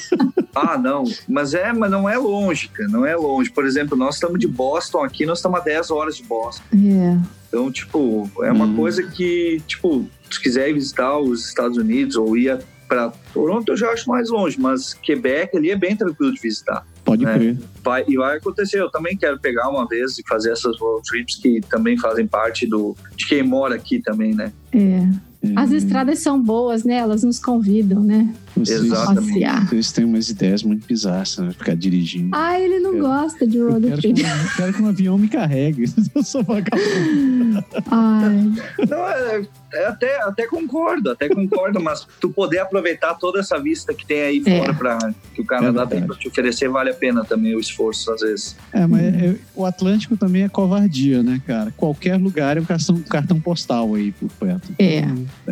ah, 0.54 0.76
não. 0.76 1.04
Mas 1.26 1.54
é, 1.54 1.72
mas 1.72 1.90
não 1.90 2.08
é 2.08 2.18
longe, 2.18 2.68
cara. 2.68 2.88
Não 2.88 3.06
é 3.06 3.16
longe. 3.16 3.50
Por 3.50 3.64
exemplo, 3.64 3.96
nós 3.96 4.16
estamos 4.16 4.38
de 4.38 4.46
Boston 4.46 5.02
aqui, 5.02 5.24
nós 5.24 5.38
estamos 5.38 5.60
a 5.60 5.62
10 5.62 5.90
horas 5.90 6.16
de 6.16 6.22
Boston. 6.24 6.62
É. 6.74 7.38
Então, 7.48 7.72
tipo, 7.72 8.30
é 8.42 8.52
uma 8.52 8.66
hum. 8.66 8.76
coisa 8.76 9.02
que, 9.02 9.62
tipo, 9.66 10.06
se 10.30 10.40
quiser 10.40 10.72
visitar 10.72 11.18
os 11.18 11.46
Estados 11.46 11.76
Unidos 11.76 12.16
ou 12.16 12.36
ir 12.36 12.58
para 12.88 13.12
Toronto, 13.34 13.70
eu 13.70 13.76
já 13.76 13.90
acho 13.90 14.08
mais 14.08 14.30
longe, 14.30 14.58
mas 14.58 14.94
Quebec 14.94 15.54
ali 15.56 15.70
é 15.70 15.76
bem 15.76 15.94
tranquilo 15.94 16.32
de 16.32 16.40
visitar. 16.40 16.86
Pode 17.04 17.24
né? 17.24 17.34
crer. 17.34 17.58
Vai, 17.84 18.04
e 18.08 18.16
vai 18.16 18.38
acontecer. 18.38 18.80
Eu 18.80 18.90
também 18.90 19.16
quero 19.16 19.38
pegar 19.38 19.68
uma 19.68 19.86
vez 19.86 20.18
e 20.18 20.22
fazer 20.26 20.52
essas 20.52 20.78
road 20.80 21.02
trips 21.06 21.36
que 21.36 21.60
também 21.68 21.98
fazem 21.98 22.26
parte 22.26 22.66
do 22.66 22.96
de 23.14 23.26
quem 23.26 23.42
mora 23.42 23.74
aqui 23.74 24.00
também, 24.00 24.34
né? 24.34 24.52
É. 24.72 25.28
As 25.54 25.70
estradas 25.70 26.18
são 26.18 26.42
boas, 26.42 26.82
né? 26.82 26.96
Elas 26.96 27.22
nos 27.22 27.38
convidam, 27.38 28.02
né? 28.02 28.34
Vocês, 28.56 28.82
Exatamente. 28.82 29.68
Vocês 29.68 29.92
têm 29.92 30.04
umas 30.04 30.28
ideias 30.28 30.64
muito 30.64 30.84
bizarras, 30.84 31.38
né? 31.38 31.52
Ficar 31.52 31.76
dirigindo. 31.76 32.30
Ah, 32.32 32.58
ele 32.58 32.80
não 32.80 32.94
eu, 32.94 33.02
gosta 33.02 33.46
de 33.46 33.60
road 33.60 33.88
trip. 33.92 34.14
Que, 34.14 34.22
eu 34.22 34.56
quero 34.56 34.72
que 34.72 34.82
um 34.82 34.88
avião 34.88 35.16
me 35.16 35.28
carregue. 35.28 35.84
Eu 36.14 36.24
sou 36.24 36.42
vagabundo. 36.42 37.64
Ai. 37.86 38.52
Não, 38.88 39.08
é, 39.08 39.46
até, 39.86 40.22
até 40.22 40.46
concordo, 40.46 41.10
até 41.10 41.28
concordo, 41.28 41.80
mas 41.80 42.06
tu 42.20 42.30
poder 42.30 42.58
aproveitar 42.58 43.14
toda 43.14 43.40
essa 43.40 43.58
vista 43.58 43.94
que 43.94 44.06
tem 44.06 44.22
aí 44.22 44.40
fora 44.40 44.70
é. 44.70 44.74
para 44.74 44.98
que 45.34 45.40
o 45.40 45.44
Canadá 45.44 45.82
é 45.82 45.86
tem 45.86 46.06
para 46.06 46.16
te 46.16 46.28
oferecer, 46.28 46.68
vale 46.68 46.90
a 46.90 46.94
pena 46.94 47.24
também 47.24 47.54
o 47.54 47.60
esforço, 47.60 48.12
às 48.12 48.20
vezes. 48.20 48.56
É, 48.72 48.86
mas 48.86 49.02
é, 49.02 49.36
o 49.54 49.64
Atlântico 49.64 50.16
também 50.16 50.42
é 50.42 50.48
covardia, 50.48 51.22
né, 51.22 51.40
cara? 51.46 51.72
Qualquer 51.76 52.16
lugar 52.16 52.56
é 52.56 52.60
um 52.60 52.64
cartão, 52.64 53.00
cartão 53.02 53.40
postal 53.40 53.94
aí 53.94 54.12
por 54.12 54.30
perto. 54.30 54.72
É. 54.78 55.04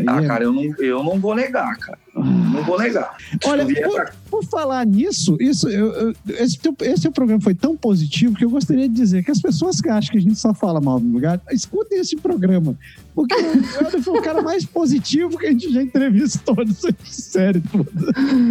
ah, 0.06 0.22
cara, 0.26 0.44
eu 0.44 0.52
não, 0.52 0.74
eu 0.78 1.02
não 1.02 1.20
vou 1.20 1.34
negar, 1.34 1.76
cara. 1.78 1.98
Não 2.16 2.64
vou 2.64 2.78
negar. 2.78 3.14
Olha, 3.44 3.66
por, 3.66 4.12
por, 4.30 4.44
falar 4.44 4.86
nisso, 4.86 5.36
isso, 5.38 5.68
eu, 5.68 5.92
eu, 5.92 6.14
esse, 6.28 6.58
esse 6.80 7.10
programa 7.10 7.42
foi 7.42 7.54
tão 7.54 7.76
positivo 7.76 8.34
que 8.34 8.44
eu 8.44 8.48
gostaria 8.48 8.88
de 8.88 8.94
dizer 8.94 9.22
que 9.22 9.30
as 9.30 9.40
pessoas 9.40 9.82
que 9.82 9.90
acham 9.90 10.12
que 10.12 10.18
a 10.18 10.20
gente 10.20 10.38
só 10.38 10.54
fala 10.54 10.80
mal 10.80 10.98
do 10.98 11.06
lugar, 11.06 11.40
escutem 11.50 12.00
esse 12.00 12.16
programa. 12.16 12.74
Porque 13.14 13.34
o 13.34 14.02
foi 14.02 14.18
o 14.18 14.22
cara 14.22 14.40
mais 14.40 14.64
positivo 14.64 15.36
que 15.36 15.46
a 15.46 15.50
gente 15.50 15.70
já 15.70 15.82
entrevistou 15.82 16.56
nessa 16.56 16.88
série 17.04 17.60
toda. 17.60 17.90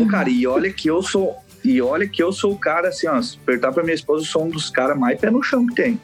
Ô, 0.01 0.05
cara, 0.07 0.29
e 0.29 0.45
olha 0.45 0.71
que 0.71 0.87
eu 0.87 1.01
sou. 1.01 1.35
E 1.63 1.81
olha 1.81 2.07
que 2.07 2.21
eu 2.21 2.31
sou 2.31 2.53
o 2.53 2.59
cara, 2.59 2.89
assim, 2.89 3.07
ó, 3.07 3.19
se 3.19 3.39
perguntar 3.39 3.71
pra 3.71 3.83
minha 3.83 3.95
esposa, 3.95 4.21
eu 4.21 4.27
sou 4.27 4.45
um 4.45 4.49
dos 4.49 4.69
caras 4.69 4.97
mais 4.97 5.19
pé 5.19 5.31
no 5.31 5.41
chão 5.41 5.65
que 5.65 5.73
tem. 5.73 5.99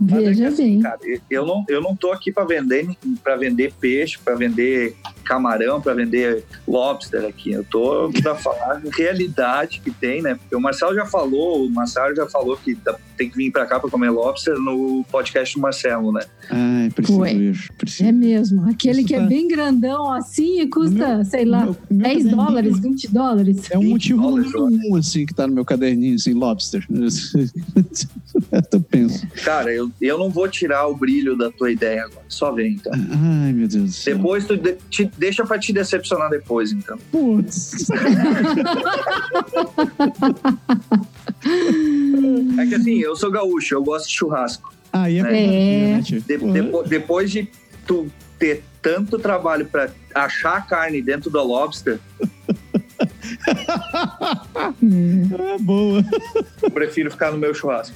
Veja 0.00 0.44
é 0.44 0.46
assim, 0.48 0.74
bem. 0.74 0.80
Cara, 0.80 0.98
eu 1.28 1.44
não, 1.44 1.64
eu 1.68 1.80
não 1.80 1.96
tô 1.96 2.12
aqui 2.12 2.30
para 2.30 2.44
vender 2.44 2.88
para 3.22 3.36
vender 3.36 3.72
peixe, 3.80 4.18
para 4.22 4.34
vender 4.34 4.96
camarão, 5.28 5.78
para 5.80 5.92
vender 5.92 6.42
lobster 6.66 7.22
aqui. 7.26 7.52
Eu 7.52 7.62
tô 7.62 8.10
para 8.22 8.34
falar 8.40 8.80
de 8.80 8.88
realidade 8.88 9.80
que 9.84 9.90
tem, 9.90 10.22
né? 10.22 10.34
Porque 10.34 10.56
o 10.56 10.60
Marcelo 10.60 10.94
já 10.94 11.04
falou, 11.04 11.66
o 11.66 11.70
Marcelo 11.70 12.16
já 12.16 12.26
falou 12.26 12.56
que 12.56 12.74
tem 13.16 13.28
que 13.28 13.36
vir 13.36 13.50
para 13.50 13.66
cá 13.66 13.78
para 13.78 13.90
comer 13.90 14.08
lobster 14.10 14.58
no 14.58 15.04
podcast 15.10 15.54
do 15.54 15.60
Marcelo, 15.60 16.12
né? 16.12 16.22
Ai, 16.48 16.88
preciso 16.90 17.18
Ué, 17.18 17.34
ir. 17.34 17.68
Preciso. 17.76 18.08
É 18.08 18.12
mesmo. 18.12 18.68
Aquele 18.70 19.00
Isso 19.00 19.08
que 19.08 19.14
é 19.14 19.18
tá... 19.18 19.24
é 19.24 19.26
bem 19.26 19.46
grandão 19.48 20.12
assim 20.12 20.60
e 20.60 20.68
custa, 20.68 21.16
meu, 21.16 21.24
sei 21.24 21.44
lá, 21.44 21.64
meu, 21.64 21.76
meu 21.90 22.02
10 22.08 22.24
dólares, 22.30 22.78
20 22.78 23.12
dólares. 23.12 23.70
É 23.70 23.78
um 23.78 23.84
motivo 23.84 24.22
número 24.22 24.64
um, 24.64 24.96
assim, 24.96 25.26
que 25.26 25.34
tá 25.34 25.46
no 25.46 25.54
meu 25.54 25.64
caderninho, 25.64 26.14
assim, 26.14 26.32
lobster. 26.32 26.86
eu 28.72 28.80
penso. 28.80 29.26
Cara, 29.44 29.74
eu, 29.74 29.90
eu 30.00 30.16
não 30.16 30.30
vou 30.30 30.48
tirar 30.48 30.86
o 30.86 30.96
brilho 30.96 31.36
da 31.36 31.50
tua 31.50 31.70
ideia 31.70 32.04
agora. 32.04 32.24
Só 32.28 32.52
vem, 32.52 32.74
então. 32.74 32.92
Ai, 32.94 33.52
meu 33.52 33.66
Deus. 33.66 34.04
Depois 34.04 34.46
tu 34.46 34.56
de, 34.56 34.76
te, 34.88 35.10
deixa 35.18 35.44
pra 35.44 35.58
te 35.58 35.72
decepcionar 35.72 36.30
depois, 36.30 36.72
então. 36.72 36.96
Putz. 37.10 37.88
é 42.58 42.66
que 42.66 42.74
assim, 42.74 42.98
eu 42.98 43.16
sou 43.16 43.30
gaúcho, 43.30 43.74
eu 43.74 43.82
gosto 43.82 44.08
de 44.08 44.14
churrasco. 44.14 44.72
Ah, 44.92 45.10
é, 45.10 45.22
né? 45.22 45.98
é. 45.98 46.00
De, 46.00 46.20
depo, 46.20 46.82
depois 46.82 47.30
de 47.30 47.48
tu 47.86 48.06
ter 48.38 48.62
tanto 48.80 49.18
trabalho 49.18 49.66
para 49.66 49.90
achar 50.14 50.56
a 50.56 50.60
carne 50.60 51.02
dentro 51.02 51.28
do 51.30 51.42
lobster, 51.42 51.98
é 55.54 55.58
boa. 55.58 56.04
Eu 56.62 56.70
prefiro 56.70 57.10
ficar 57.10 57.32
no 57.32 57.38
meu 57.38 57.54
churrasco. 57.54 57.94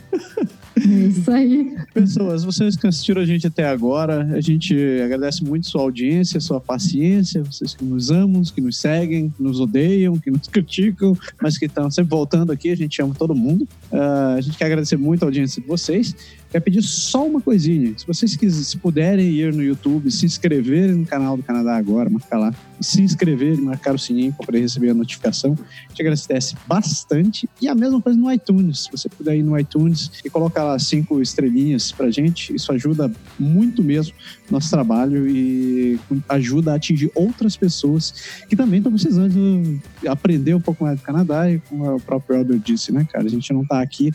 É 0.77 0.85
isso 0.85 1.31
aí. 1.31 1.77
Pessoas, 1.93 2.45
vocês 2.45 2.77
que 2.77 2.87
assistiram 2.87 3.23
a 3.23 3.25
gente 3.25 3.47
até 3.47 3.67
agora, 3.67 4.23
a 4.35 4.41
gente 4.41 4.75
agradece 5.05 5.45
muito 5.45 5.69
sua 5.69 5.83
audiência, 5.83 6.41
sua 6.41 6.61
paciência, 6.61 7.43
vocês 7.43 7.75
que 7.75 7.85
nos 7.85 8.11
amam, 8.11 8.43
que 8.43 8.61
nos 8.61 8.79
seguem, 8.79 9.31
que 9.31 9.43
nos 9.43 9.61
odeiam, 9.61 10.19
que 10.19 10.31
nos 10.31 10.49
criticam, 10.49 11.17
mas 11.41 11.59
que 11.59 11.67
estão 11.67 11.91
sempre 11.91 12.11
voltando 12.11 12.51
aqui, 12.53 12.71
a 12.71 12.77
gente 12.77 13.01
ama 13.01 13.15
todo 13.15 13.35
mundo. 13.35 13.69
Uh, 13.91 14.37
a 14.37 14.41
gente 14.41 14.57
quer 14.57 14.67
agradecer 14.67 14.97
muito 14.97 15.23
a 15.23 15.27
audiência 15.27 15.61
de 15.61 15.69
vocês. 15.69 16.15
Quer 16.53 16.61
pedir 16.61 16.83
só 16.83 17.27
uma 17.27 17.41
coisinha. 17.41 17.95
Se 17.97 18.07
vocês 18.07 18.37
quiserem, 18.37 18.65
se 18.65 18.77
puderem 18.77 19.27
ir 19.27 19.55
no 19.55 19.63
YouTube, 19.63 20.11
se 20.11 20.27
inscreverem 20.27 20.97
no 20.97 21.07
canal 21.07 21.35
do 21.35 21.43
Canadá 21.43 21.75
agora, 21.79 22.11
marcar 22.11 22.39
lá, 22.39 22.55
se 22.79 23.01
inscrever 23.01 23.55
e 23.55 23.63
marcar 23.63 23.95
o 23.95 23.99
sininho 23.99 24.35
para 24.35 24.45
poder 24.45 24.61
receber 24.61 24.91
a 24.91 24.95
notificação, 24.95 25.57
gente 25.89 26.03
agradece 26.03 26.55
bastante. 26.67 27.49
E 27.59 27.69
a 27.69 27.75
mesma 27.75 28.03
coisa 28.03 28.19
no 28.19 28.31
iTunes. 28.31 28.81
Se 28.81 28.91
você 28.93 29.09
puder 29.09 29.35
ir 29.37 29.43
no 29.43 29.59
iTunes 29.59 30.11
e 30.23 30.29
colocar 30.29 30.63
lá 30.63 30.79
cinco 30.79 31.23
estrelinhas 31.23 31.91
pra 31.91 32.11
gente, 32.11 32.55
isso 32.55 32.71
ajuda 32.71 33.11
muito 33.39 33.83
mesmo 33.83 34.15
nosso 34.51 34.69
trabalho 34.69 35.27
e 35.27 35.99
ajuda 36.29 36.73
a 36.73 36.75
atingir 36.75 37.11
outras 37.15 37.57
pessoas 37.57 38.45
que 38.47 38.55
também 38.55 38.79
estão 38.79 38.93
precisando 38.93 39.81
aprender 40.07 40.55
um 40.55 40.61
pouco 40.61 40.85
mais 40.85 40.99
do 40.99 41.03
Canadá 41.03 41.51
e 41.51 41.59
como 41.61 41.97
o 41.97 42.01
próprio 42.01 42.41
Elder 42.41 42.59
disse, 42.59 42.93
né, 42.93 43.07
cara? 43.11 43.25
A 43.25 43.31
gente 43.31 43.51
não 43.55 43.63
está 43.63 43.81
aqui 43.81 44.13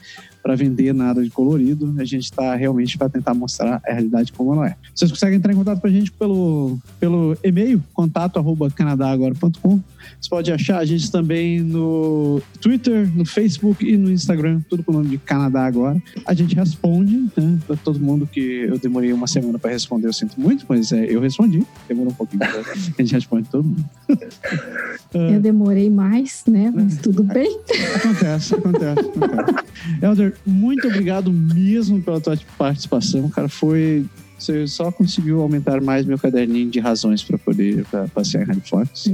para 0.48 0.56
vender 0.56 0.94
nada 0.94 1.22
de 1.22 1.30
colorido, 1.30 1.94
a 2.00 2.06
gente 2.06 2.24
está 2.24 2.56
realmente 2.56 2.98
para 2.98 3.10
tentar 3.10 3.34
mostrar 3.34 3.82
a 3.86 3.92
realidade 3.92 4.32
como 4.32 4.54
ela 4.54 4.70
é. 4.70 4.76
Vocês 4.96 5.12
conseguem 5.12 5.36
entrar 5.36 5.52
em 5.52 5.58
contato 5.58 5.82
com 5.82 5.88
a 5.88 5.90
gente 5.90 6.10
pelo, 6.10 6.80
pelo 7.02 7.38
e-mail, 7.44 7.84
contato 7.94 8.40
arroba 8.40 8.72
canadagora.com. 8.72 9.82
Você 10.22 10.30
pode 10.30 10.50
achar 10.50 10.78
a 10.78 10.86
gente 10.86 11.12
também 11.12 11.60
no 11.60 12.42
Twitter, 12.62 13.12
no 13.14 13.26
Facebook 13.26 13.86
e 13.86 13.98
no 13.98 14.10
Instagram, 14.10 14.62
tudo 14.70 14.84
com 14.84 14.94
o 14.94 14.96
nome 14.96 15.10
de 15.10 15.18
Canadá 15.18 15.66
Agora. 15.66 16.02
A 16.26 16.34
gente 16.34 16.56
responde, 16.56 17.30
né, 17.36 17.60
para 17.68 17.76
todo 17.76 18.00
mundo 18.00 18.26
que 18.26 18.40
eu 18.40 18.80
demorei 18.80 19.12
uma 19.12 19.28
semana 19.28 19.60
para 19.60 19.72
responder, 19.72 20.08
eu 20.08 20.14
sinto 20.14 20.40
muito, 20.40 20.66
mas 20.70 20.94
é, 20.94 21.14
eu 21.14 21.20
respondi. 21.20 21.62
Demorou 21.90 22.14
um 22.14 22.16
pouquinho, 22.16 22.42
a 22.98 23.02
gente 23.02 23.14
responde 23.14 23.50
todo 23.50 23.66
mundo. 23.66 23.84
eu 25.14 25.42
demorei 25.42 25.90
mais, 25.90 26.44
né, 26.48 26.72
mas 26.74 27.00
tudo 27.00 27.22
bem. 27.22 27.60
Acontece, 27.98 28.56
acontece. 28.56 29.00
acontece. 29.02 29.68
Elder, 30.02 30.37
muito 30.46 30.88
obrigado 30.88 31.32
mesmo 31.32 32.02
pela 32.02 32.20
tua 32.20 32.38
participação, 32.58 33.30
cara. 33.30 33.50
Foi 33.50 34.06
você 34.38 34.68
só 34.68 34.92
conseguiu 34.92 35.42
aumentar 35.42 35.82
mais 35.82 36.06
meu 36.06 36.18
caderninho 36.18 36.70
de 36.70 36.80
razões 36.80 37.24
para 37.24 37.38
poder 37.38 37.84
pra 37.86 38.08
passear 38.08 38.44
em 38.44 38.52
Halifax. 38.52 39.06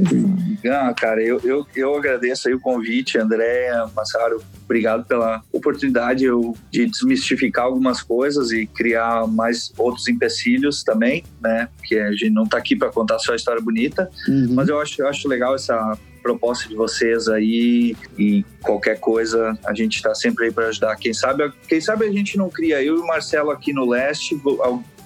Ah, 0.70 0.94
cara, 0.94 1.24
eu, 1.24 1.40
eu, 1.44 1.66
eu 1.76 1.96
agradeço 1.96 2.48
aí 2.48 2.54
o 2.54 2.60
convite, 2.60 3.18
Andréa, 3.18 3.88
Massaro. 3.96 4.44
Obrigado 4.66 5.06
pela 5.06 5.42
oportunidade 5.52 6.26
eu, 6.26 6.56
de 6.70 6.86
desmistificar 6.86 7.66
algumas 7.66 8.02
coisas 8.02 8.52
e 8.52 8.66
criar 8.66 9.26
mais 9.28 9.72
outros 9.78 10.08
empecilhos 10.08 10.84
também, 10.84 11.24
né? 11.42 11.70
Porque 11.78 11.96
a 11.96 12.12
gente 12.12 12.32
não 12.32 12.44
está 12.44 12.58
aqui 12.58 12.76
para 12.76 12.90
contar 12.90 13.18
só 13.20 13.32
a 13.32 13.36
história 13.36 13.62
bonita, 13.62 14.10
uhum. 14.28 14.50
mas 14.52 14.68
eu 14.68 14.80
acho, 14.80 15.02
eu 15.02 15.08
acho 15.08 15.28
legal 15.28 15.56
essa 15.56 15.98
proposta 16.24 16.70
de 16.70 16.76
vocês 16.76 17.28
aí 17.28 17.96
e 18.18 18.44
qualquer 18.62 19.00
coisa 19.00 19.58
a 19.66 19.74
gente 19.74 19.98
está 19.98 20.16
sempre 20.16 20.46
aí 20.46 20.52
para 20.52 20.68
ajudar. 20.68 20.96
Quem 20.96 21.14
sabe, 21.14 21.52
quem 21.68 21.82
sabe 21.82 22.06
a 22.06 22.12
gente 22.12 22.38
não 22.38 22.50
cria 22.50 22.82
eu 22.82 22.96
e 22.96 23.00
o 23.00 23.06
Marcelo 23.06 23.52
aqui 23.52 23.74
no 23.74 23.88
leste, 23.88 24.42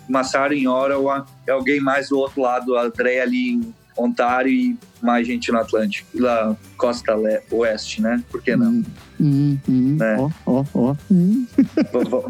Massaro 0.08 0.54
em 0.54 0.68
Ottawa, 0.68 1.26
é 1.46 1.52
alguém 1.52 1.82
mais 1.82 2.10
do 2.10 2.20
outro 2.20 2.42
lado, 2.42 2.78
a 2.78 2.84
André 2.84 3.20
ali 3.20 3.54
em 3.54 3.74
Ontário 3.98 4.52
e 4.52 4.78
mais 5.02 5.26
gente 5.26 5.52
no 5.52 5.58
Atlântico, 5.58 6.08
lá 6.16 6.56
costa 6.78 7.16
oeste, 7.52 8.02
né? 8.02 8.24
Por 8.30 8.42
que 8.42 8.56
não? 8.56 8.84
Hum, 9.20 9.58
hum, 9.68 9.98
né? 10.00 10.16
Ó, 10.20 10.30
ó, 10.46 10.66
ó. 10.74 10.96
Hum. 11.12 11.48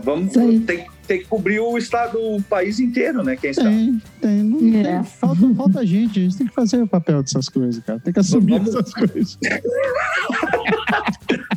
Vamos 0.01 0.33
ter, 0.65 0.87
ter, 1.07 1.19
que 1.19 1.25
cobrir 1.25 1.59
o 1.59 1.77
estado, 1.77 2.19
o 2.19 2.41
país 2.41 2.79
inteiro, 2.79 3.23
né? 3.23 3.35
Quem 3.35 3.53
sabe? 3.53 3.69
Tem, 3.69 4.01
tem. 4.21 4.43
Não, 4.43 4.79
é. 4.79 4.83
tem 4.83 5.03
falta, 5.03 5.55
falta 5.55 5.85
gente, 5.85 6.19
a 6.19 6.23
gente 6.23 6.37
tem 6.37 6.47
que 6.47 6.53
fazer 6.53 6.81
o 6.81 6.87
papel 6.87 7.21
dessas 7.21 7.47
coisas, 7.49 7.83
cara. 7.83 7.99
Tem 7.99 8.13
que 8.13 8.19
assumir 8.19 8.59
Vamos... 8.59 8.75
essas 8.75 8.93
coisas. 8.93 9.37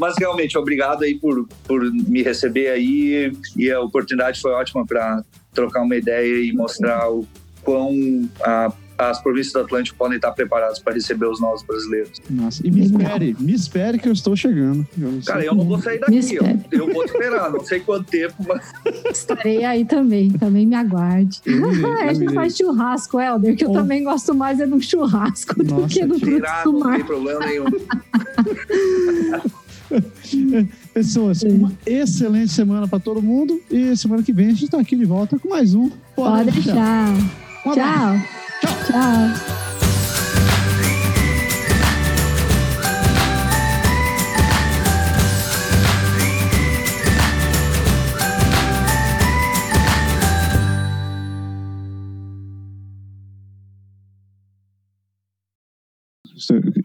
Mas 0.01 0.15
realmente, 0.19 0.57
obrigado 0.57 1.03
aí 1.05 1.19
por, 1.19 1.47
por 1.65 1.83
me 1.93 2.23
receber 2.23 2.69
aí 2.69 3.33
e 3.57 3.71
a 3.71 3.81
oportunidade 3.81 4.41
foi 4.41 4.53
ótima 4.53 4.87
para 4.87 5.23
trocar 5.53 5.83
uma 5.83 5.97
ideia 5.97 6.45
e 6.45 6.53
mostrar 6.53 7.11
o 7.11 7.27
quão 7.63 8.29
a 8.43 8.73
as 9.09 9.23
províncias 9.23 9.53
do 9.53 9.61
Atlântico 9.61 9.97
podem 9.97 10.17
estar 10.17 10.33
preparadas 10.33 10.79
para 10.79 10.93
receber 10.95 11.27
os 11.27 11.41
novos 11.41 11.63
brasileiros. 11.63 12.21
Nossa, 12.29 12.67
e 12.67 12.71
me 12.71 12.85
espere, 12.85 13.37
me 13.39 13.55
espere 13.55 13.99
que 13.99 14.09
eu 14.09 14.13
estou 14.13 14.37
chegando. 14.37 14.87
Eu 15.01 15.21
Cara, 15.25 15.45
eu 15.45 15.55
não 15.55 15.65
vou 15.65 15.81
sair 15.81 15.99
daqui, 15.99 16.35
eu, 16.35 16.45
eu, 16.71 16.93
vou 16.93 17.05
esperar, 17.05 17.51
não 17.51 17.65
sei 17.65 17.81
quanto 17.81 18.11
tempo, 18.11 18.35
mas. 18.47 18.73
Estarei 19.11 19.65
aí 19.65 19.85
também, 19.85 20.31
também 20.31 20.67
me 20.67 20.75
aguarde. 20.75 21.41
a 22.03 22.13
gente 22.13 22.35
faz 22.35 22.57
churrasco, 22.57 23.19
Helder, 23.21 23.57
que 23.57 23.65
eu 23.65 23.71
oh. 23.71 23.75
também 23.75 24.05
gosto 24.05 24.35
mais 24.35 24.61
é 24.61 24.67
do 24.67 24.81
churrasco 24.81 25.63
Nossa, 25.63 25.83
do 25.83 25.89
que 25.89 26.05
do 26.05 26.19
tirar, 26.19 26.65
do 26.65 26.79
mar. 26.79 26.91
Não 26.91 26.97
tem 26.97 27.07
problema 27.07 27.47
nenhum. 27.47 27.65
Pessoas, 30.95 31.43
uma 31.43 31.73
excelente 31.85 32.53
semana 32.53 32.87
para 32.87 33.01
todo 33.01 33.21
mundo. 33.23 33.61
E 33.71 33.97
semana 33.97 34.23
que 34.23 34.33
vem 34.33 34.47
a 34.47 34.51
gente 34.51 34.65
está 34.65 34.79
aqui 34.79 34.95
de 34.97 35.05
volta 35.05 35.39
com 35.39 35.49
mais 35.49 35.75
um. 35.75 35.89
Pode, 36.15 36.45
Pode 36.45 36.51
deixar. 36.53 37.09
Um 37.67 37.75
Tchau. 37.75 38.40
Tchau. 38.61 39.70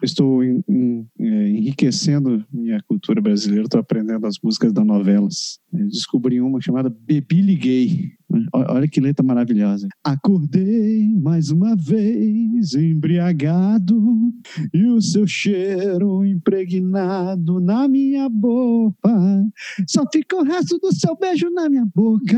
Estou 0.06 0.44
em, 0.44 0.64
em, 0.68 1.08
é, 1.20 1.50
enriquecendo 1.50 2.46
minha 2.52 2.82
cultura 2.88 3.22
brasileira, 3.22 3.66
estou 3.66 3.80
aprendendo 3.80 4.26
as 4.26 4.38
músicas 4.42 4.72
das 4.72 4.86
novelas. 4.86 5.60
descobri 5.72 6.40
uma 6.40 6.62
chamada 6.62 6.90
Bebi 6.90 7.42
Liguei. 7.42 8.12
Olha 8.54 8.88
que 8.88 9.00
letra 9.00 9.26
maravilhosa. 9.26 9.88
Acordei 10.04 11.08
mais 11.16 11.52
uma 11.52 11.76
vez 11.76 12.74
embriagado 12.74 14.34
e 14.74 14.86
o 14.86 15.02
seu 15.02 15.26
cheiro 15.28 16.26
impregnado 16.26 17.60
na 17.60 17.88
minha 17.88 18.28
boca. 18.30 19.46
Só 19.88 20.04
fica 20.12 20.36
o 20.38 20.44
resto 20.44 20.78
do 20.80 20.94
seu 20.94 21.16
beijo 21.18 21.50
na 21.52 21.70
minha 21.70 21.86
boca. 21.94 22.38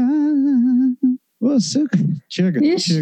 Você. 1.40 1.86
Chega, 2.30 2.66
Ixi. 2.66 2.80
chega. 2.80 2.96